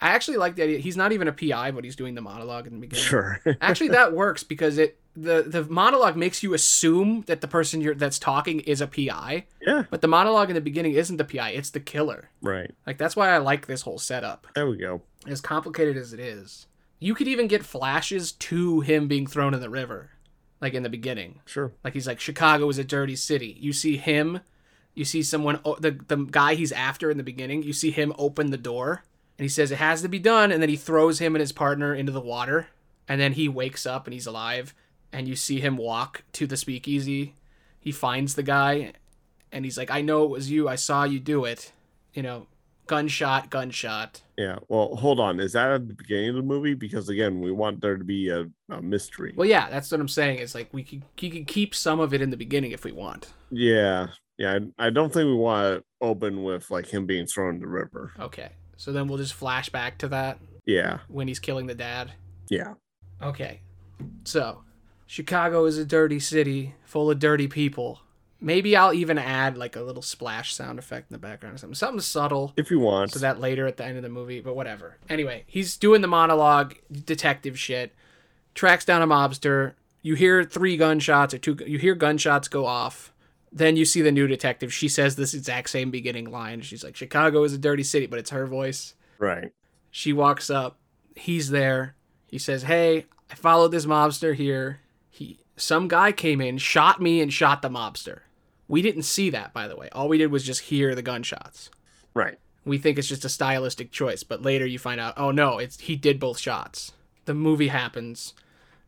I 0.00 0.10
actually 0.10 0.36
like 0.36 0.56
the 0.56 0.62
idea. 0.62 0.78
He's 0.78 0.96
not 0.96 1.12
even 1.12 1.26
a 1.26 1.32
PI, 1.32 1.70
but 1.70 1.82
he's 1.82 1.96
doing 1.96 2.14
the 2.14 2.20
monologue 2.20 2.66
in 2.66 2.74
the 2.74 2.80
beginning. 2.80 3.04
Sure. 3.04 3.40
Actually, 3.62 3.88
that 3.88 4.12
works 4.12 4.42
because 4.42 4.76
it 4.76 4.98
the 5.16 5.42
the 5.42 5.64
monologue 5.64 6.16
makes 6.16 6.42
you 6.42 6.52
assume 6.52 7.22
that 7.26 7.40
the 7.40 7.48
person 7.48 7.80
you're 7.80 7.94
that's 7.94 8.18
talking 8.18 8.60
is 8.60 8.82
a 8.82 8.86
PI, 8.86 9.46
yeah. 9.66 9.84
but 9.90 10.02
the 10.02 10.08
monologue 10.08 10.50
in 10.50 10.54
the 10.54 10.60
beginning 10.60 10.92
isn't 10.92 11.16
the 11.16 11.24
PI; 11.24 11.50
it's 11.50 11.70
the 11.70 11.80
killer. 11.80 12.28
Right. 12.42 12.70
Like 12.86 12.98
that's 12.98 13.16
why 13.16 13.30
I 13.30 13.38
like 13.38 13.66
this 13.66 13.82
whole 13.82 13.98
setup. 13.98 14.46
There 14.54 14.68
we 14.68 14.76
go. 14.76 15.00
As 15.26 15.40
complicated 15.40 15.96
as 15.96 16.12
it 16.12 16.20
is, 16.20 16.66
you 16.98 17.14
could 17.14 17.28
even 17.28 17.48
get 17.48 17.64
flashes 17.64 18.32
to 18.32 18.80
him 18.80 19.08
being 19.08 19.26
thrown 19.26 19.54
in 19.54 19.60
the 19.60 19.70
river, 19.70 20.10
like 20.60 20.74
in 20.74 20.82
the 20.82 20.88
beginning. 20.88 21.40
Sure. 21.44 21.72
Like 21.84 21.94
he's 21.94 22.06
like 22.06 22.20
Chicago 22.20 22.68
is 22.68 22.78
a 22.78 22.84
dirty 22.84 23.16
city. 23.16 23.56
You 23.60 23.72
see 23.72 23.96
him, 23.96 24.40
you 24.94 25.04
see 25.04 25.22
someone 25.22 25.60
the 25.80 25.98
the 26.08 26.16
guy 26.16 26.54
he's 26.54 26.72
after 26.72 27.10
in 27.10 27.16
the 27.16 27.22
beginning. 27.22 27.62
You 27.62 27.72
see 27.72 27.90
him 27.90 28.12
open 28.18 28.50
the 28.50 28.56
door 28.56 29.04
and 29.38 29.44
he 29.44 29.48
says 29.48 29.70
it 29.70 29.78
has 29.78 30.02
to 30.02 30.08
be 30.08 30.18
done, 30.18 30.50
and 30.50 30.62
then 30.62 30.68
he 30.68 30.76
throws 30.76 31.18
him 31.18 31.34
and 31.34 31.40
his 31.40 31.52
partner 31.52 31.94
into 31.94 32.12
the 32.12 32.20
water, 32.20 32.68
and 33.06 33.20
then 33.20 33.32
he 33.32 33.48
wakes 33.48 33.84
up 33.84 34.06
and 34.06 34.14
he's 34.14 34.26
alive, 34.26 34.74
and 35.12 35.28
you 35.28 35.36
see 35.36 35.60
him 35.60 35.76
walk 35.76 36.22
to 36.32 36.46
the 36.46 36.56
speakeasy. 36.56 37.34
He 37.78 37.92
finds 37.92 38.34
the 38.34 38.42
guy, 38.42 38.92
and 39.52 39.64
he's 39.64 39.76
like, 39.76 39.90
"I 39.90 40.00
know 40.00 40.24
it 40.24 40.30
was 40.30 40.50
you. 40.50 40.68
I 40.68 40.76
saw 40.76 41.04
you 41.04 41.20
do 41.20 41.44
it." 41.44 41.72
You 42.14 42.22
know, 42.22 42.46
gunshot, 42.86 43.50
gunshot. 43.50 44.22
Yeah. 44.38 44.56
Well, 44.68 44.96
hold 44.96 45.18
on. 45.20 45.40
Is 45.40 45.52
that 45.52 45.70
at 45.70 45.88
the 45.88 45.94
beginning 45.94 46.30
of 46.30 46.36
the 46.36 46.42
movie? 46.42 46.74
Because 46.74 47.08
again, 47.08 47.40
we 47.40 47.50
want 47.52 47.80
there 47.80 47.96
to 47.96 48.04
be 48.04 48.28
a, 48.28 48.46
a 48.70 48.82
mystery. 48.82 49.32
Well, 49.36 49.48
yeah, 49.48 49.68
that's 49.70 49.90
what 49.90 50.00
I'm 50.00 50.08
saying. 50.08 50.38
It's 50.38 50.54
like 50.54 50.68
we 50.72 50.82
could, 50.82 51.02
he 51.16 51.30
could 51.30 51.46
keep 51.46 51.74
some 51.74 52.00
of 52.00 52.12
it 52.14 52.20
in 52.22 52.30
the 52.30 52.36
beginning 52.36 52.72
if 52.72 52.84
we 52.84 52.92
want. 52.92 53.32
Yeah. 53.50 54.08
Yeah. 54.38 54.58
I, 54.78 54.86
I 54.86 54.90
don't 54.90 55.12
think 55.12 55.26
we 55.26 55.34
want 55.34 55.78
to 55.78 55.84
open 56.00 56.42
with 56.42 56.70
like 56.70 56.86
him 56.86 57.06
being 57.06 57.26
thrown 57.26 57.54
in 57.56 57.60
the 57.60 57.66
river. 57.68 58.12
Okay, 58.20 58.50
so 58.76 58.92
then 58.92 59.08
we'll 59.08 59.18
just 59.18 59.34
flash 59.34 59.68
back 59.70 59.96
to 59.98 60.08
that 60.08 60.38
Yeah. 60.66 60.98
when 61.08 61.26
he's 61.28 61.38
killing 61.38 61.66
the 61.66 61.74
dad. 61.74 62.12
Yeah. 62.50 62.74
Okay, 63.22 63.60
so 64.24 64.62
Chicago 65.06 65.64
is 65.64 65.78
a 65.78 65.84
dirty 65.86 66.20
city 66.20 66.74
full 66.84 67.10
of 67.10 67.18
dirty 67.18 67.48
people. 67.48 68.00
Maybe 68.40 68.76
I'll 68.76 68.92
even 68.92 69.18
add 69.18 69.56
like 69.56 69.76
a 69.76 69.80
little 69.80 70.02
splash 70.02 70.54
sound 70.54 70.78
effect 70.78 71.10
in 71.10 71.14
the 71.14 71.18
background 71.18 71.54
or 71.54 71.58
something, 71.58 71.74
something 71.74 72.00
subtle. 72.00 72.52
If 72.56 72.70
you 72.70 72.78
want. 72.80 73.12
So 73.12 73.18
that 73.20 73.40
later 73.40 73.66
at 73.66 73.76
the 73.78 73.84
end 73.84 73.96
of 73.96 74.02
the 74.02 74.08
movie, 74.10 74.40
but 74.40 74.54
whatever. 74.54 74.98
Anyway, 75.08 75.44
he's 75.46 75.76
doing 75.76 76.02
the 76.02 76.08
monologue, 76.08 76.74
detective 76.92 77.58
shit, 77.58 77.94
tracks 78.54 78.84
down 78.84 79.00
a 79.02 79.06
mobster. 79.06 79.72
You 80.02 80.14
hear 80.14 80.44
three 80.44 80.76
gunshots 80.76 81.32
or 81.34 81.38
two, 81.38 81.56
you 81.66 81.78
hear 81.78 81.94
gunshots 81.94 82.48
go 82.48 82.66
off. 82.66 83.12
Then 83.50 83.76
you 83.76 83.86
see 83.86 84.02
the 84.02 84.12
new 84.12 84.26
detective. 84.26 84.72
She 84.72 84.88
says 84.88 85.16
this 85.16 85.32
exact 85.32 85.70
same 85.70 85.90
beginning 85.90 86.30
line. 86.30 86.60
She's 86.60 86.84
like, 86.84 86.94
Chicago 86.94 87.42
is 87.42 87.54
a 87.54 87.58
dirty 87.58 87.82
city, 87.82 88.06
but 88.06 88.18
it's 88.18 88.30
her 88.30 88.46
voice. 88.46 88.94
right. 89.18 89.52
She 89.90 90.12
walks 90.12 90.50
up. 90.50 90.78
He's 91.14 91.48
there. 91.48 91.94
He 92.26 92.36
says, 92.38 92.64
"Hey, 92.64 93.06
I 93.30 93.34
followed 93.34 93.68
this 93.72 93.86
mobster 93.86 94.34
here. 94.34 94.80
He 95.08 95.38
some 95.56 95.88
guy 95.88 96.12
came 96.12 96.42
in, 96.42 96.58
shot 96.58 97.00
me 97.00 97.22
and 97.22 97.32
shot 97.32 97.62
the 97.62 97.70
mobster. 97.70 98.20
We 98.68 98.82
didn't 98.82 99.02
see 99.02 99.30
that, 99.30 99.52
by 99.52 99.68
the 99.68 99.76
way. 99.76 99.88
All 99.92 100.08
we 100.08 100.18
did 100.18 100.30
was 100.30 100.44
just 100.44 100.62
hear 100.62 100.94
the 100.94 101.02
gunshots. 101.02 101.70
Right. 102.14 102.38
We 102.64 102.78
think 102.78 102.98
it's 102.98 103.08
just 103.08 103.24
a 103.24 103.28
stylistic 103.28 103.92
choice, 103.92 104.24
but 104.24 104.42
later 104.42 104.66
you 104.66 104.78
find 104.78 105.00
out, 105.00 105.14
oh 105.16 105.30
no, 105.30 105.58
it's 105.58 105.78
he 105.80 105.94
did 105.94 106.18
both 106.18 106.38
shots. 106.38 106.92
The 107.24 107.34
movie 107.34 107.68
happens, 107.68 108.34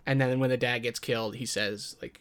and 0.05 0.20
then 0.20 0.40
when 0.40 0.50
the 0.50 0.56
dad 0.56 0.80
gets 0.80 0.98
killed, 0.98 1.36
he 1.36 1.46
says 1.46 1.96
like, 2.02 2.20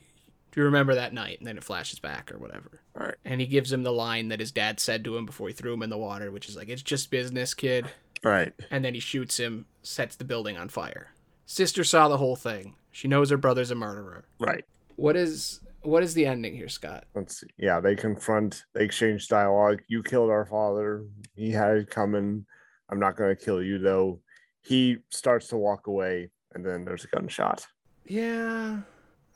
"Do 0.51 0.59
you 0.59 0.65
remember 0.65 0.93
that 0.95 1.13
night?" 1.13 1.39
And 1.39 1.47
then 1.47 1.57
it 1.57 1.63
flashes 1.63 1.99
back 1.99 2.31
or 2.31 2.38
whatever. 2.38 2.81
Right. 2.93 3.15
And 3.25 3.41
he 3.41 3.47
gives 3.47 3.71
him 3.71 3.84
the 3.84 3.91
line 3.91 4.27
that 4.27 4.39
his 4.39 4.51
dad 4.51 4.79
said 4.79 5.03
to 5.05 5.17
him 5.17 5.25
before 5.25 5.47
he 5.47 5.53
threw 5.53 5.73
him 5.73 5.81
in 5.84 5.89
the 5.89 5.97
water, 5.97 6.29
which 6.31 6.47
is 6.49 6.55
like, 6.55 6.69
"It's 6.69 6.84
just 6.84 7.09
business, 7.09 7.53
kid." 7.53 7.88
Right. 8.23 8.53
and 8.71 8.84
then 8.84 8.95
he 8.95 8.99
shoots 8.99 9.38
him, 9.39 9.67
sets 9.84 10.15
the 10.15 10.25
building 10.25 10.57
on 10.57 10.69
fire. 10.69 11.11
Sister 11.45 11.84
saw 11.84 12.07
the 12.07 12.17
whole 12.17 12.35
thing. 12.35 12.75
She 12.91 13.07
knows 13.07 13.29
her 13.29 13.38
brother's 13.38 13.69
a 13.71 13.75
murderer. 13.75 14.25
Right. 14.39 14.65
What 14.95 15.15
is 15.15 15.61
what 15.88 16.03
is 16.03 16.14
the 16.14 16.26
ending 16.26 16.53
here, 16.53 16.68
Scott? 16.68 17.05
Let's 17.15 17.39
see. 17.39 17.47
Yeah, 17.57 17.80
they 17.80 17.95
confront, 17.95 18.65
they 18.73 18.84
exchange 18.84 19.30
dialogue. 19.30 19.81
You 19.88 20.03
killed 20.03 20.30
our 20.30 20.45
father. 20.45 21.05
He 21.35 21.49
had 21.49 21.77
it 21.77 21.89
coming. 21.89 22.45
I'm 22.89 22.99
not 22.99 23.15
going 23.15 23.34
to 23.34 23.41
kill 23.41 23.64
you, 23.64 23.80
though. 23.80 24.19
He 24.61 24.97
starts 25.09 25.47
to 25.47 25.57
walk 25.57 25.88
away, 25.88 26.30
and 26.53 26.65
then 26.65 26.84
there's 26.84 27.05
a 27.05 27.07
gunshot. 27.07 27.65
Yeah, 28.05 28.81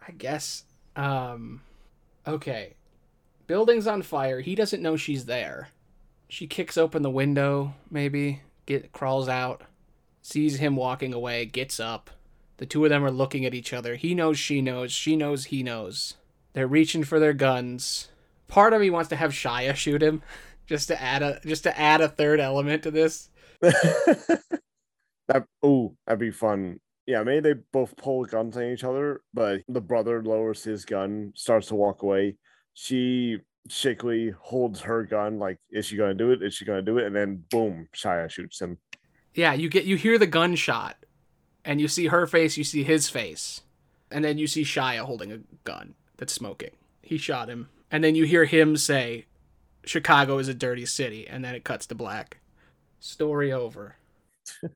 I 0.05 0.11
guess. 0.11 0.65
Um, 0.97 1.61
okay. 2.27 2.75
Building's 3.47 3.87
on 3.87 4.01
fire. 4.01 4.41
He 4.41 4.53
doesn't 4.53 4.83
know 4.83 4.97
she's 4.97 5.25
there. 5.25 5.69
She 6.27 6.47
kicks 6.47 6.77
open 6.77 7.01
the 7.01 7.09
window, 7.09 7.75
maybe, 7.89 8.41
get 8.65 8.91
crawls 8.91 9.29
out, 9.29 9.63
sees 10.21 10.57
him 10.57 10.75
walking 10.75 11.13
away, 11.13 11.45
gets 11.45 11.79
up. 11.79 12.09
The 12.57 12.65
two 12.65 12.83
of 12.83 12.89
them 12.89 13.05
are 13.05 13.11
looking 13.11 13.45
at 13.45 13.53
each 13.53 13.71
other. 13.71 13.95
He 13.95 14.13
knows 14.13 14.37
she 14.37 14.61
knows, 14.61 14.91
she 14.91 15.15
knows 15.15 15.45
he 15.45 15.63
knows. 15.63 16.15
They're 16.53 16.67
reaching 16.67 17.03
for 17.03 17.19
their 17.19 17.33
guns. 17.33 18.09
Part 18.47 18.73
of 18.73 18.81
me 18.81 18.89
wants 18.89 19.09
to 19.09 19.15
have 19.15 19.31
Shia 19.31 19.75
shoot 19.75 20.03
him 20.03 20.21
just 20.67 20.87
to 20.89 21.01
add 21.01 21.21
a 21.21 21.39
just 21.45 21.63
to 21.63 21.79
add 21.79 22.01
a 22.01 22.09
third 22.09 22.39
element 22.39 22.83
to 22.83 22.91
this. 22.91 23.29
that 23.61 25.45
oh, 25.63 25.95
that'd 26.05 26.19
be 26.19 26.31
fun. 26.31 26.79
Yeah, 27.07 27.23
maybe 27.23 27.53
they 27.53 27.59
both 27.71 27.95
pull 27.97 28.25
guns 28.25 28.57
on 28.57 28.63
each 28.63 28.83
other, 28.83 29.21
but 29.33 29.61
the 29.67 29.81
brother 29.81 30.21
lowers 30.23 30.63
his 30.63 30.85
gun, 30.85 31.33
starts 31.35 31.67
to 31.67 31.75
walk 31.75 32.03
away. 32.03 32.37
She 32.73 33.37
shakily 33.67 34.33
holds 34.39 34.81
her 34.81 35.03
gun, 35.03 35.39
like, 35.39 35.57
is 35.71 35.85
she 35.85 35.97
gonna 35.97 36.13
do 36.13 36.31
it? 36.31 36.43
Is 36.43 36.53
she 36.53 36.65
gonna 36.65 36.81
do 36.81 36.97
it? 36.97 37.05
And 37.05 37.15
then 37.15 37.43
boom, 37.49 37.87
Shia 37.95 38.29
shoots 38.29 38.61
him. 38.61 38.77
Yeah, 39.33 39.53
you 39.53 39.69
get 39.69 39.85
you 39.85 39.95
hear 39.95 40.17
the 40.17 40.27
gunshot, 40.27 40.97
and 41.63 41.79
you 41.79 41.87
see 41.87 42.07
her 42.07 42.27
face, 42.27 42.57
you 42.57 42.63
see 42.63 42.83
his 42.83 43.09
face, 43.09 43.61
and 44.11 44.23
then 44.23 44.37
you 44.37 44.47
see 44.47 44.63
Shia 44.63 44.99
holding 44.99 45.31
a 45.31 45.39
gun 45.63 45.95
that's 46.21 46.33
smoking. 46.33 46.69
He 47.01 47.17
shot 47.17 47.49
him, 47.49 47.69
and 47.89 48.03
then 48.03 48.13
you 48.13 48.25
hear 48.25 48.45
him 48.45 48.77
say, 48.77 49.25
"Chicago 49.83 50.37
is 50.37 50.47
a 50.47 50.53
dirty 50.53 50.85
city," 50.85 51.27
and 51.27 51.43
then 51.43 51.55
it 51.55 51.63
cuts 51.63 51.87
to 51.87 51.95
black. 51.95 52.37
Story 52.99 53.51
over. 53.51 53.95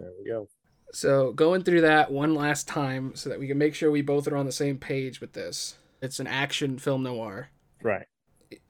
There 0.00 0.12
we 0.16 0.30
go. 0.30 0.46
So 0.92 1.32
going 1.32 1.64
through 1.64 1.80
that 1.80 2.12
one 2.12 2.32
last 2.32 2.68
time, 2.68 3.16
so 3.16 3.28
that 3.28 3.40
we 3.40 3.48
can 3.48 3.58
make 3.58 3.74
sure 3.74 3.90
we 3.90 4.00
both 4.00 4.28
are 4.28 4.36
on 4.36 4.46
the 4.46 4.52
same 4.52 4.78
page 4.78 5.20
with 5.20 5.32
this. 5.32 5.74
It's 6.00 6.20
an 6.20 6.28
action 6.28 6.78
film 6.78 7.02
noir. 7.02 7.48
Right. 7.82 8.06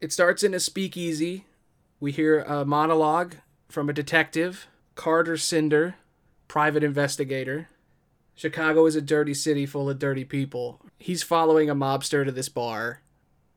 It 0.01 0.11
starts 0.11 0.43
in 0.43 0.55
a 0.55 0.59
speakeasy. 0.59 1.45
We 2.01 2.13
hear 2.13 2.41
a 2.41 2.65
monologue 2.65 3.35
from 3.69 3.91
a 3.91 3.93
detective, 3.93 4.69
Carter 4.95 5.37
Cinder, 5.37 5.97
private 6.49 6.83
investigator. 6.83 7.69
Chicago 8.39 8.87
is 8.87 8.95
a 8.95 9.03
dirty 9.03 9.35
city 9.35 9.67
full 9.67 9.91
of 9.91 9.99
dirty 9.99 10.25
people. 10.25 10.81
He's 10.97 11.25
following 11.25 11.69
a 11.69 11.75
mobster 11.75 12.25
to 12.25 12.31
this 12.31 12.49
bar. 12.49 13.01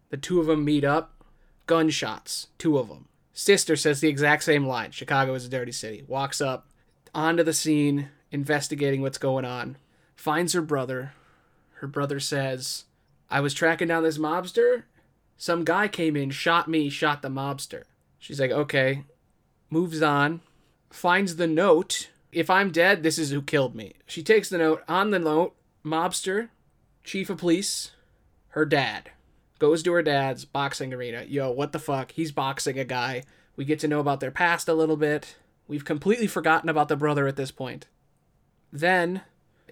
The 0.10 0.18
two 0.18 0.40
of 0.40 0.48
them 0.48 0.66
meet 0.66 0.84
up. 0.84 1.24
Gunshots, 1.68 2.48
two 2.58 2.80
of 2.80 2.88
them. 2.88 3.08
Sister 3.32 3.76
says 3.76 4.02
the 4.02 4.08
exact 4.08 4.44
same 4.44 4.66
line 4.66 4.90
Chicago 4.90 5.36
is 5.36 5.46
a 5.46 5.50
dirty 5.50 5.72
city. 5.72 6.04
Walks 6.08 6.42
up 6.42 6.68
onto 7.14 7.44
the 7.44 7.54
scene, 7.54 8.10
investigating 8.32 9.04
what's 9.04 9.20
going 9.20 9.46
on. 9.46 9.78
Finds 10.16 10.54
her 10.54 10.64
brother. 10.64 11.14
Her 11.74 11.88
brother 11.88 12.20
says, 12.20 12.86
I 13.30 13.40
was 13.40 13.54
tracking 13.54 13.90
down 13.90 14.02
this 14.02 14.18
mobster. 14.18 14.86
Some 15.38 15.64
guy 15.64 15.90
came 15.90 16.16
in, 16.16 16.32
shot 16.32 16.68
me, 16.68 16.90
shot 16.90 17.22
the 17.22 17.30
mobster. 17.30 17.84
She's 18.18 18.40
like, 18.40 18.50
okay. 18.50 19.04
Moves 19.70 20.02
on. 20.02 20.42
Finds 20.90 21.36
the 21.36 21.46
note. 21.46 22.10
If 22.32 22.50
I'm 22.50 22.72
dead, 22.72 23.04
this 23.04 23.18
is 23.18 23.32
who 23.32 23.42
killed 23.42 23.76
me. 23.76 23.94
She 24.06 24.24
takes 24.24 24.50
the 24.50 24.58
note. 24.58 24.84
On 24.88 25.12
the 25.12 25.20
note, 25.20 25.56
mobster, 25.84 26.50
chief 27.04 27.30
of 27.30 27.38
police, 27.40 27.92
her 28.50 28.66
dad. 28.66 29.12
Goes 29.60 29.84
to 29.84 29.94
her 29.94 30.02
dad's 30.02 30.46
boxing 30.46 30.94
arena. 30.94 31.24
Yo, 31.28 31.52
what 31.52 31.72
the 31.72 31.80
fuck? 31.80 32.12
He's 32.12 32.32
boxing 32.32 32.80
a 32.80 32.84
guy. 32.84 33.24
We 33.56 33.66
get 33.66 33.80
to 33.82 33.88
know 33.88 34.00
about 34.00 34.20
their 34.20 34.32
past 34.32 34.68
a 34.68 34.74
little 34.74 34.98
bit. 34.98 35.36
We've 35.68 35.86
completely 35.86 36.28
forgotten 36.28 36.70
about 36.70 36.88
the 36.88 36.96
brother 36.96 37.28
at 37.28 37.36
this 37.36 37.52
point. 37.52 37.88
Then 38.72 39.22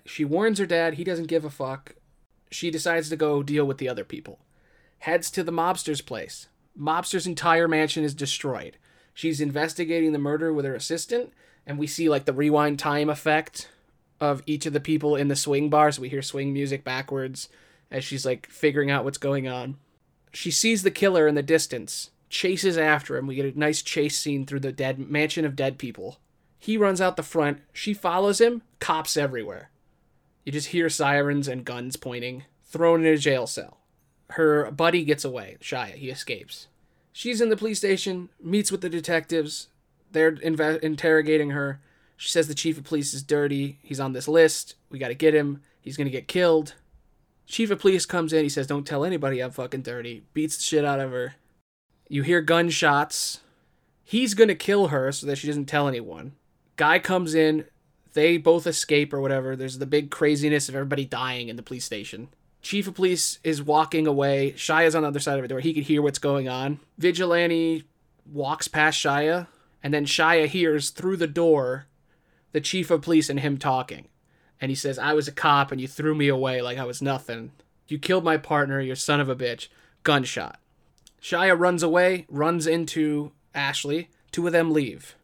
she 0.05 0.25
warns 0.25 0.59
her 0.59 0.65
dad. 0.65 0.95
He 0.95 1.03
doesn't 1.03 1.27
give 1.27 1.45
a 1.45 1.49
fuck. 1.49 1.95
She 2.51 2.69
decides 2.69 3.09
to 3.09 3.15
go 3.15 3.41
deal 3.41 3.65
with 3.65 3.77
the 3.77 3.89
other 3.89 4.03
people. 4.03 4.39
Heads 4.99 5.31
to 5.31 5.43
the 5.43 5.51
mobster's 5.51 6.01
place. 6.01 6.47
Mobster's 6.77 7.27
entire 7.27 7.67
mansion 7.67 8.03
is 8.03 8.13
destroyed. 8.13 8.77
She's 9.13 9.41
investigating 9.41 10.11
the 10.11 10.19
murder 10.19 10.53
with 10.53 10.65
her 10.65 10.75
assistant, 10.75 11.33
and 11.69 11.77
we 11.77 11.85
see 11.85 12.09
like 12.09 12.25
the 12.25 12.33
rewind 12.33 12.79
time 12.79 13.09
effect 13.09 13.69
of 14.19 14.41
each 14.47 14.65
of 14.65 14.73
the 14.73 14.79
people 14.79 15.15
in 15.15 15.27
the 15.27 15.35
swing 15.35 15.69
bar. 15.69 15.91
So 15.91 16.01
we 16.01 16.09
hear 16.09 16.23
swing 16.23 16.51
music 16.51 16.83
backwards 16.83 17.47
as 17.91 18.03
she's 18.03 18.25
like 18.25 18.49
figuring 18.49 18.89
out 18.89 19.05
what's 19.05 19.19
going 19.19 19.47
on. 19.47 19.77
She 20.33 20.49
sees 20.49 20.81
the 20.81 20.91
killer 20.91 21.27
in 21.27 21.35
the 21.35 21.43
distance, 21.43 22.09
chases 22.27 22.75
after 22.75 23.17
him. 23.17 23.27
We 23.27 23.35
get 23.35 23.55
a 23.55 23.57
nice 23.57 23.83
chase 23.83 24.17
scene 24.17 24.47
through 24.47 24.61
the 24.61 24.71
dead 24.71 24.97
mansion 24.97 25.45
of 25.45 25.55
dead 25.55 25.77
people. 25.77 26.17
He 26.57 26.75
runs 26.75 26.99
out 26.99 27.17
the 27.17 27.23
front. 27.23 27.59
She 27.71 27.93
follows 27.93 28.41
him. 28.41 28.63
Cops 28.79 29.15
everywhere. 29.15 29.69
You 30.45 30.51
just 30.51 30.69
hear 30.69 30.89
sirens 30.89 31.47
and 31.47 31.65
guns 31.65 31.95
pointing. 31.97 32.45
Thrown 32.65 33.05
in 33.05 33.13
a 33.13 33.17
jail 33.17 33.45
cell. 33.45 33.77
Her 34.31 34.71
buddy 34.71 35.05
gets 35.05 35.23
away. 35.23 35.57
Shia. 35.61 35.93
He 35.93 36.09
escapes. 36.09 36.67
She's 37.13 37.41
in 37.41 37.49
the 37.49 37.57
police 37.57 37.77
station. 37.77 38.29
Meets 38.41 38.71
with 38.71 38.81
the 38.81 38.89
detectives. 38.89 39.67
They're 40.11 40.33
inve- 40.33 40.79
interrogating 40.79 41.51
her. 41.51 41.79
She 42.17 42.29
says 42.29 42.47
the 42.47 42.53
chief 42.53 42.77
of 42.77 42.83
police 42.83 43.13
is 43.13 43.23
dirty. 43.23 43.79
He's 43.81 43.99
on 43.99 44.13
this 44.13 44.27
list. 44.27 44.75
We 44.89 44.99
got 44.99 45.07
to 45.09 45.15
get 45.15 45.33
him. 45.33 45.61
He's 45.81 45.97
gonna 45.97 46.09
get 46.09 46.27
killed. 46.27 46.75
Chief 47.45 47.71
of 47.71 47.79
police 47.79 48.05
comes 48.05 48.33
in. 48.33 48.43
He 48.43 48.49
says, 48.49 48.67
"Don't 48.67 48.85
tell 48.85 49.05
anybody 49.05 49.39
I'm 49.39 49.51
fucking 49.51 49.81
dirty." 49.81 50.23
Beats 50.33 50.57
the 50.57 50.63
shit 50.63 50.85
out 50.85 50.99
of 50.99 51.11
her. 51.11 51.35
You 52.09 52.23
hear 52.23 52.41
gunshots. 52.41 53.39
He's 54.03 54.33
gonna 54.33 54.55
kill 54.55 54.87
her 54.87 55.11
so 55.11 55.25
that 55.27 55.37
she 55.37 55.47
doesn't 55.47 55.65
tell 55.65 55.87
anyone. 55.87 56.33
Guy 56.75 56.99
comes 56.99 57.33
in. 57.33 57.65
They 58.13 58.37
both 58.37 58.67
escape 58.67 59.13
or 59.13 59.21
whatever. 59.21 59.55
There's 59.55 59.77
the 59.77 59.85
big 59.85 60.11
craziness 60.11 60.67
of 60.67 60.75
everybody 60.75 61.05
dying 61.05 61.47
in 61.47 61.55
the 61.55 61.63
police 61.63 61.85
station. 61.85 62.29
Chief 62.61 62.87
of 62.87 62.95
police 62.95 63.39
is 63.43 63.63
walking 63.63 64.05
away. 64.05 64.53
Shia's 64.57 64.95
on 64.95 65.03
the 65.03 65.07
other 65.07 65.19
side 65.19 65.37
of 65.37 65.43
the 65.43 65.47
door. 65.47 65.59
He 65.59 65.73
could 65.73 65.83
hear 65.83 66.01
what's 66.01 66.19
going 66.19 66.49
on. 66.49 66.79
Vigilante 66.97 67.85
walks 68.31 68.67
past 68.67 68.99
Shia, 69.03 69.47
and 69.83 69.93
then 69.93 70.05
Shia 70.05 70.47
hears 70.47 70.89
through 70.89 71.17
the 71.17 71.27
door 71.27 71.87
the 72.51 72.61
chief 72.61 72.89
of 72.91 73.01
police 73.01 73.29
and 73.29 73.39
him 73.39 73.57
talking. 73.57 74.07
And 74.59 74.69
he 74.69 74.75
says, 74.75 74.99
I 74.99 75.13
was 75.13 75.27
a 75.27 75.31
cop 75.31 75.71
and 75.71 75.79
you 75.79 75.87
threw 75.87 76.15
me 76.15 76.27
away 76.27 76.61
like 76.61 76.77
I 76.77 76.83
was 76.83 77.01
nothing. 77.01 77.51
You 77.87 77.97
killed 77.97 78.23
my 78.23 78.37
partner, 78.37 78.81
you 78.81 78.95
son 78.95 79.19
of 79.19 79.29
a 79.29 79.35
bitch. 79.35 79.67
Gunshot. 80.03 80.59
Shia 81.21 81.57
runs 81.57 81.83
away, 81.83 82.25
runs 82.29 82.67
into 82.67 83.31
Ashley. 83.53 84.09
Two 84.31 84.47
of 84.47 84.53
them 84.53 84.71
leave. 84.71 85.15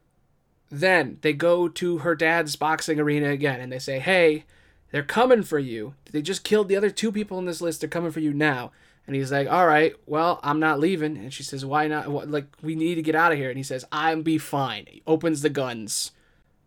Then 0.71 1.19
they 1.21 1.33
go 1.33 1.67
to 1.67 1.99
her 1.99 2.15
dad's 2.15 2.55
boxing 2.55 2.99
arena 2.99 3.29
again 3.29 3.59
and 3.59 3.71
they 3.71 3.79
say, 3.79 3.99
Hey, 3.99 4.45
they're 4.91 5.03
coming 5.03 5.43
for 5.43 5.59
you. 5.59 5.93
They 6.11 6.21
just 6.21 6.43
killed 6.43 6.69
the 6.69 6.75
other 6.75 6.89
two 6.89 7.11
people 7.11 7.37
in 7.37 7.45
this 7.45 7.61
list. 7.61 7.81
They're 7.81 7.89
coming 7.89 8.11
for 8.11 8.19
you 8.19 8.33
now. 8.33 8.71
And 9.07 9.15
he's 9.15 9.31
like, 9.31 9.47
All 9.49 9.67
right, 9.67 9.93
well, 10.05 10.39
I'm 10.43 10.59
not 10.59 10.79
leaving. 10.79 11.17
And 11.17 11.33
she 11.33 11.43
says, 11.43 11.65
Why 11.65 11.87
not? 11.87 12.09
What, 12.09 12.29
like, 12.29 12.47
we 12.61 12.75
need 12.75 12.95
to 12.95 13.01
get 13.01 13.15
out 13.15 13.31
of 13.31 13.37
here. 13.37 13.49
And 13.49 13.57
he 13.57 13.63
says, 13.63 13.85
I'm 13.91 14.23
be 14.23 14.37
fine. 14.37 14.85
He 14.87 15.03
opens 15.05 15.41
the 15.41 15.49
guns. 15.49 16.11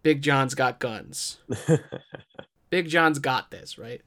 Big 0.02 0.22
John's 0.22 0.54
got 0.54 0.78
guns. 0.78 1.38
Big 2.70 2.88
John's 2.88 3.18
got 3.18 3.50
this, 3.50 3.78
right? 3.78 4.02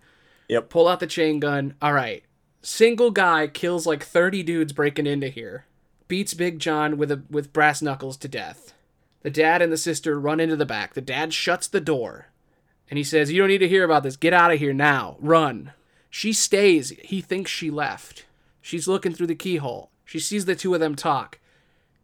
Yep. 0.47 0.69
Pull 0.69 0.87
out 0.87 0.99
the 0.99 1.07
chain 1.07 1.39
gun. 1.39 1.75
All 1.81 1.93
right. 1.93 2.23
Single 2.61 3.11
guy 3.11 3.47
kills 3.47 3.87
like 3.87 4.03
30 4.03 4.43
dudes 4.43 4.73
breaking 4.73 5.07
into 5.07 5.29
here. 5.29 5.65
Beats 6.07 6.33
Big 6.33 6.59
John 6.59 6.97
with 6.97 7.11
a 7.11 7.23
with 7.29 7.53
brass 7.53 7.81
knuckles 7.81 8.17
to 8.17 8.27
death. 8.27 8.73
The 9.21 9.29
dad 9.29 9.61
and 9.61 9.71
the 9.71 9.77
sister 9.77 10.19
run 10.19 10.39
into 10.39 10.55
the 10.55 10.65
back. 10.65 10.93
The 10.93 11.01
dad 11.01 11.33
shuts 11.33 11.67
the 11.67 11.79
door. 11.79 12.27
And 12.89 12.97
he 12.97 13.03
says, 13.03 13.31
"You 13.31 13.39
don't 13.39 13.47
need 13.47 13.59
to 13.59 13.67
hear 13.67 13.83
about 13.83 14.03
this. 14.03 14.17
Get 14.17 14.33
out 14.33 14.51
of 14.51 14.59
here 14.59 14.73
now. 14.73 15.15
Run." 15.19 15.71
She 16.11 16.33
stays. 16.33 16.89
He 17.03 17.21
thinks 17.21 17.49
she 17.49 17.71
left. 17.71 18.25
She's 18.61 18.87
looking 18.87 19.13
through 19.13 19.27
the 19.27 19.35
keyhole. 19.35 19.89
She 20.05 20.19
sees 20.19 20.45
the 20.45 20.55
two 20.55 20.73
of 20.75 20.79
them 20.81 20.93
talk. 20.95 21.39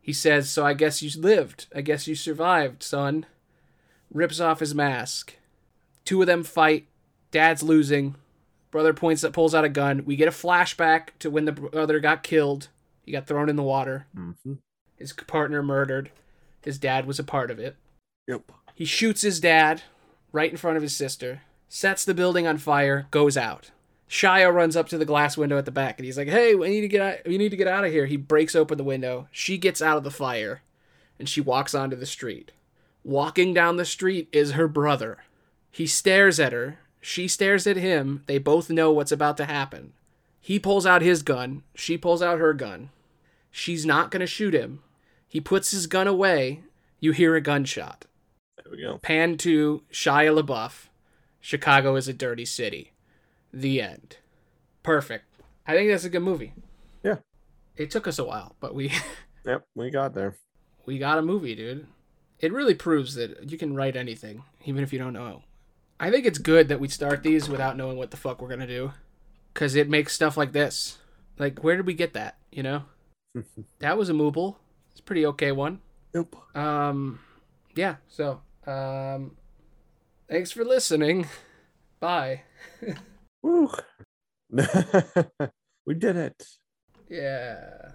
He 0.02 0.14
says, 0.14 0.50
"So 0.50 0.66
I 0.66 0.74
guess 0.74 1.04
you 1.04 1.12
lived. 1.22 1.68
I 1.76 1.82
guess 1.82 2.08
you 2.08 2.16
survived, 2.16 2.82
son." 2.82 3.26
Rips 4.12 4.40
off 4.40 4.62
his 4.62 4.74
mask. 4.74 5.36
Two 6.06 6.22
of 6.22 6.28
them 6.28 6.44
fight. 6.44 6.88
Dad's 7.32 7.62
losing. 7.62 8.16
Brother 8.72 8.94
points 8.94 9.22
that 9.22 9.34
pulls 9.34 9.54
out 9.54 9.66
a 9.66 9.70
gun. 9.70 10.06
We 10.06 10.16
get 10.16 10.30
a 10.30 10.32
flashback 10.32 11.10
to 11.20 11.30
when 11.30 11.44
the 11.46 11.52
brother 11.52 12.00
got 12.00 12.24
killed. 12.24 12.70
He 13.06 13.12
got 13.12 13.28
thrown 13.28 13.50
in 13.50 13.58
the 13.58 13.64
water. 13.64 14.08
hmm 14.16 14.54
His 14.96 15.12
partner 15.12 15.62
murdered. 15.62 16.12
His 16.64 16.80
dad 16.80 17.06
was 17.06 17.20
a 17.20 17.24
part 17.24 17.52
of 17.52 17.60
it. 17.60 17.76
Yep. 18.28 18.52
He 18.74 18.86
shoots 18.86 19.22
his 19.22 19.40
dad 19.42 19.84
right 20.32 20.50
in 20.52 20.58
front 20.58 20.78
of 20.78 20.84
his 20.84 20.96
sister, 20.96 21.42
sets 21.68 22.06
the 22.06 22.14
building 22.14 22.48
on 22.48 22.58
fire, 22.58 23.08
goes 23.12 23.36
out. 23.38 23.72
Shia 24.10 24.54
runs 24.54 24.76
up 24.76 24.88
to 24.90 24.98
the 24.98 25.06
glass 25.06 25.38
window 25.38 25.58
at 25.58 25.66
the 25.66 25.72
back 25.72 26.00
and 26.00 26.06
he's 26.06 26.18
like, 26.18 26.30
"Hey, 26.30 26.56
we 26.56 26.70
need 26.70 26.82
to 26.82 26.88
get 26.88 27.02
out. 27.02 27.18
We 27.26 27.38
need 27.38 27.50
to 27.50 27.58
get 27.58 27.68
out 27.68 27.84
of 27.84 27.92
here." 27.92 28.06
He 28.06 28.18
breaks 28.18 28.56
open 28.56 28.78
the 28.78 28.84
window. 28.84 29.28
She 29.32 29.58
gets 29.58 29.82
out 29.82 29.98
of 29.98 30.04
the 30.04 30.12
fire, 30.12 30.62
and 31.20 31.28
she 31.28 31.42
walks 31.42 31.76
onto 31.76 31.96
the 31.96 32.06
street. 32.06 32.52
Walking 33.04 33.54
down 33.54 33.76
the 33.76 33.86
street 33.86 34.30
is 34.32 34.52
her 34.52 34.68
brother. 34.68 35.20
He 35.72 35.88
stares 35.88 36.40
at 36.40 36.54
her. 36.54 36.80
She 37.02 37.28
stares 37.28 37.68
at 37.68 37.78
him. 37.78 38.24
They 38.26 38.38
both 38.38 38.70
know 38.70 38.92
what's 38.92 39.12
about 39.12 39.38
to 39.38 39.46
happen. 39.46 39.94
He 40.42 40.60
pulls 40.60 40.86
out 40.86 41.02
his 41.02 41.24
gun. 41.24 41.64
She 41.76 41.98
pulls 41.98 42.22
out 42.22 42.40
her 42.40 42.54
gun. 42.54 42.90
She's 43.52 43.86
not 43.86 44.12
going 44.12 44.22
to 44.22 44.28
shoot 44.28 44.54
him. 44.54 44.82
He 45.28 45.40
puts 45.40 45.72
his 45.72 45.88
gun 45.88 46.08
away. 46.08 46.62
You 47.00 47.12
hear 47.12 47.36
a 47.36 47.42
gunshot. 47.42 48.06
There 48.58 48.72
we 48.72 48.82
go. 48.82 48.98
Pan 48.98 49.38
to 49.38 49.84
Shia 49.92 50.42
LaBeouf. 50.42 50.88
Chicago 51.40 51.96
is 51.96 52.08
a 52.08 52.14
dirty 52.14 52.46
city. 52.46 52.92
The 53.58 53.82
end. 53.82 54.18
Perfect. 54.84 55.26
I 55.66 55.74
think 55.74 55.90
that's 55.90 56.04
a 56.04 56.10
good 56.10 56.22
movie. 56.22 56.54
Yeah. 57.04 57.18
It 57.76 57.90
took 57.90 58.08
us 58.08 58.20
a 58.20 58.24
while, 58.24 58.56
but 58.60 58.76
we 58.76 58.92
Yep, 59.46 59.66
we 59.76 59.90
got 59.90 60.14
there. 60.14 60.36
we 60.86 61.00
got 61.00 61.18
a 61.18 61.22
movie, 61.24 61.56
dude. 61.56 61.88
It 62.40 62.54
really 62.54 62.76
proves 62.76 63.16
that 63.16 63.50
you 63.50 63.58
can 63.58 63.74
write 63.76 63.96
anything, 63.96 64.44
even 64.66 64.84
if 64.84 64.94
you 64.94 65.00
don't 65.00 65.14
know. 65.14 65.42
I 66.00 66.12
think 66.12 66.26
it's 66.28 66.38
good 66.38 66.68
that 66.68 66.80
we 66.80 66.88
start 66.88 67.24
these 67.24 67.50
without 67.50 67.76
knowing 67.78 67.98
what 67.98 68.12
the 68.12 68.18
fuck 68.18 68.40
we're 68.42 68.48
gonna 68.50 68.68
do, 68.68 68.92
because 69.54 69.74
it 69.76 69.90
makes 69.90 70.14
stuff 70.14 70.38
like 70.38 70.52
this. 70.52 71.00
Like, 71.40 71.64
where 71.64 71.76
did 71.76 71.88
we 71.88 71.96
get 71.96 72.14
that? 72.14 72.38
You 72.52 72.62
know, 72.62 72.84
that 73.80 73.98
was 73.98 74.10
a 74.10 74.14
mooble. 74.14 74.60
It's 74.92 75.00
a 75.00 75.04
pretty 75.04 75.26
okay 75.26 75.52
one. 75.52 75.80
Nope. 76.14 76.36
Um, 76.56 77.20
yeah. 77.76 77.96
So, 78.08 78.42
um, 78.68 79.36
thanks 80.30 80.52
for 80.52 80.64
listening. 80.64 81.26
Bye. 82.00 82.44
Woo! 83.42 83.70
we 85.86 85.94
did 85.94 86.16
it. 86.16 86.44
Yeah. 87.10 87.92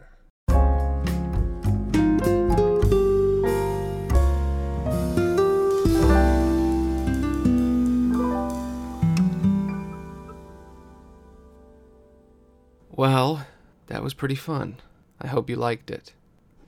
Well, 12.95 13.47
that 13.87 14.03
was 14.03 14.15
pretty 14.15 14.35
fun. 14.35 14.77
I 15.21 15.27
hope 15.27 15.51
you 15.51 15.57
liked 15.57 15.91
it. 15.91 16.13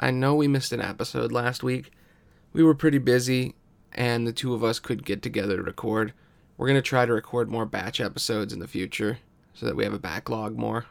I 0.00 0.10
know 0.10 0.34
we 0.34 0.48
missed 0.48 0.72
an 0.72 0.80
episode 0.80 1.30
last 1.30 1.62
week. 1.62 1.92
We 2.52 2.62
were 2.62 2.74
pretty 2.74 2.98
busy, 2.98 3.54
and 3.92 4.26
the 4.26 4.32
two 4.32 4.54
of 4.54 4.64
us 4.64 4.78
could 4.80 5.04
get 5.04 5.22
together 5.22 5.56
to 5.56 5.62
record. 5.62 6.12
We're 6.56 6.68
going 6.68 6.78
to 6.78 6.82
try 6.82 7.06
to 7.06 7.12
record 7.12 7.50
more 7.50 7.66
batch 7.66 8.00
episodes 8.00 8.52
in 8.52 8.60
the 8.60 8.68
future 8.68 9.18
so 9.54 9.66
that 9.66 9.76
we 9.76 9.84
have 9.84 9.92
a 9.92 9.98
backlog 9.98 10.56
more. 10.56 10.86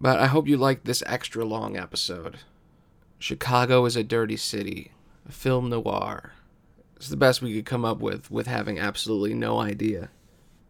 But 0.00 0.18
I 0.18 0.26
hope 0.26 0.48
you 0.48 0.56
liked 0.56 0.84
this 0.84 1.02
extra 1.06 1.44
long 1.44 1.76
episode. 1.76 2.38
Chicago 3.18 3.84
is 3.84 3.94
a 3.94 4.02
dirty 4.02 4.36
city, 4.36 4.92
a 5.28 5.32
film 5.32 5.68
noir. 5.68 6.32
It's 6.96 7.08
the 7.08 7.16
best 7.16 7.42
we 7.42 7.54
could 7.54 7.66
come 7.66 7.84
up 7.84 7.98
with 7.98 8.30
with 8.30 8.46
having 8.46 8.78
absolutely 8.78 9.34
no 9.34 9.60
idea. 9.60 10.10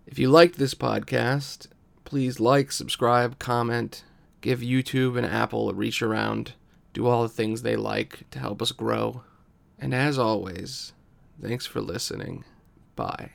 If 0.06 0.18
you 0.18 0.28
liked 0.28 0.58
this 0.58 0.74
podcast, 0.74 1.68
please 2.04 2.40
like, 2.40 2.72
subscribe, 2.72 3.38
comment, 3.38 4.04
give 4.40 4.60
YouTube 4.60 5.16
and 5.16 5.26
Apple 5.26 5.70
a 5.70 5.74
reach 5.74 6.02
around, 6.02 6.52
do 6.92 7.06
all 7.06 7.22
the 7.22 7.28
things 7.28 7.62
they 7.62 7.76
like 7.76 8.28
to 8.32 8.38
help 8.38 8.60
us 8.60 8.72
grow. 8.72 9.22
And 9.78 9.94
as 9.94 10.18
always, 10.18 10.92
thanks 11.40 11.66
for 11.66 11.80
listening. 11.80 12.44
Bye. 12.96 13.30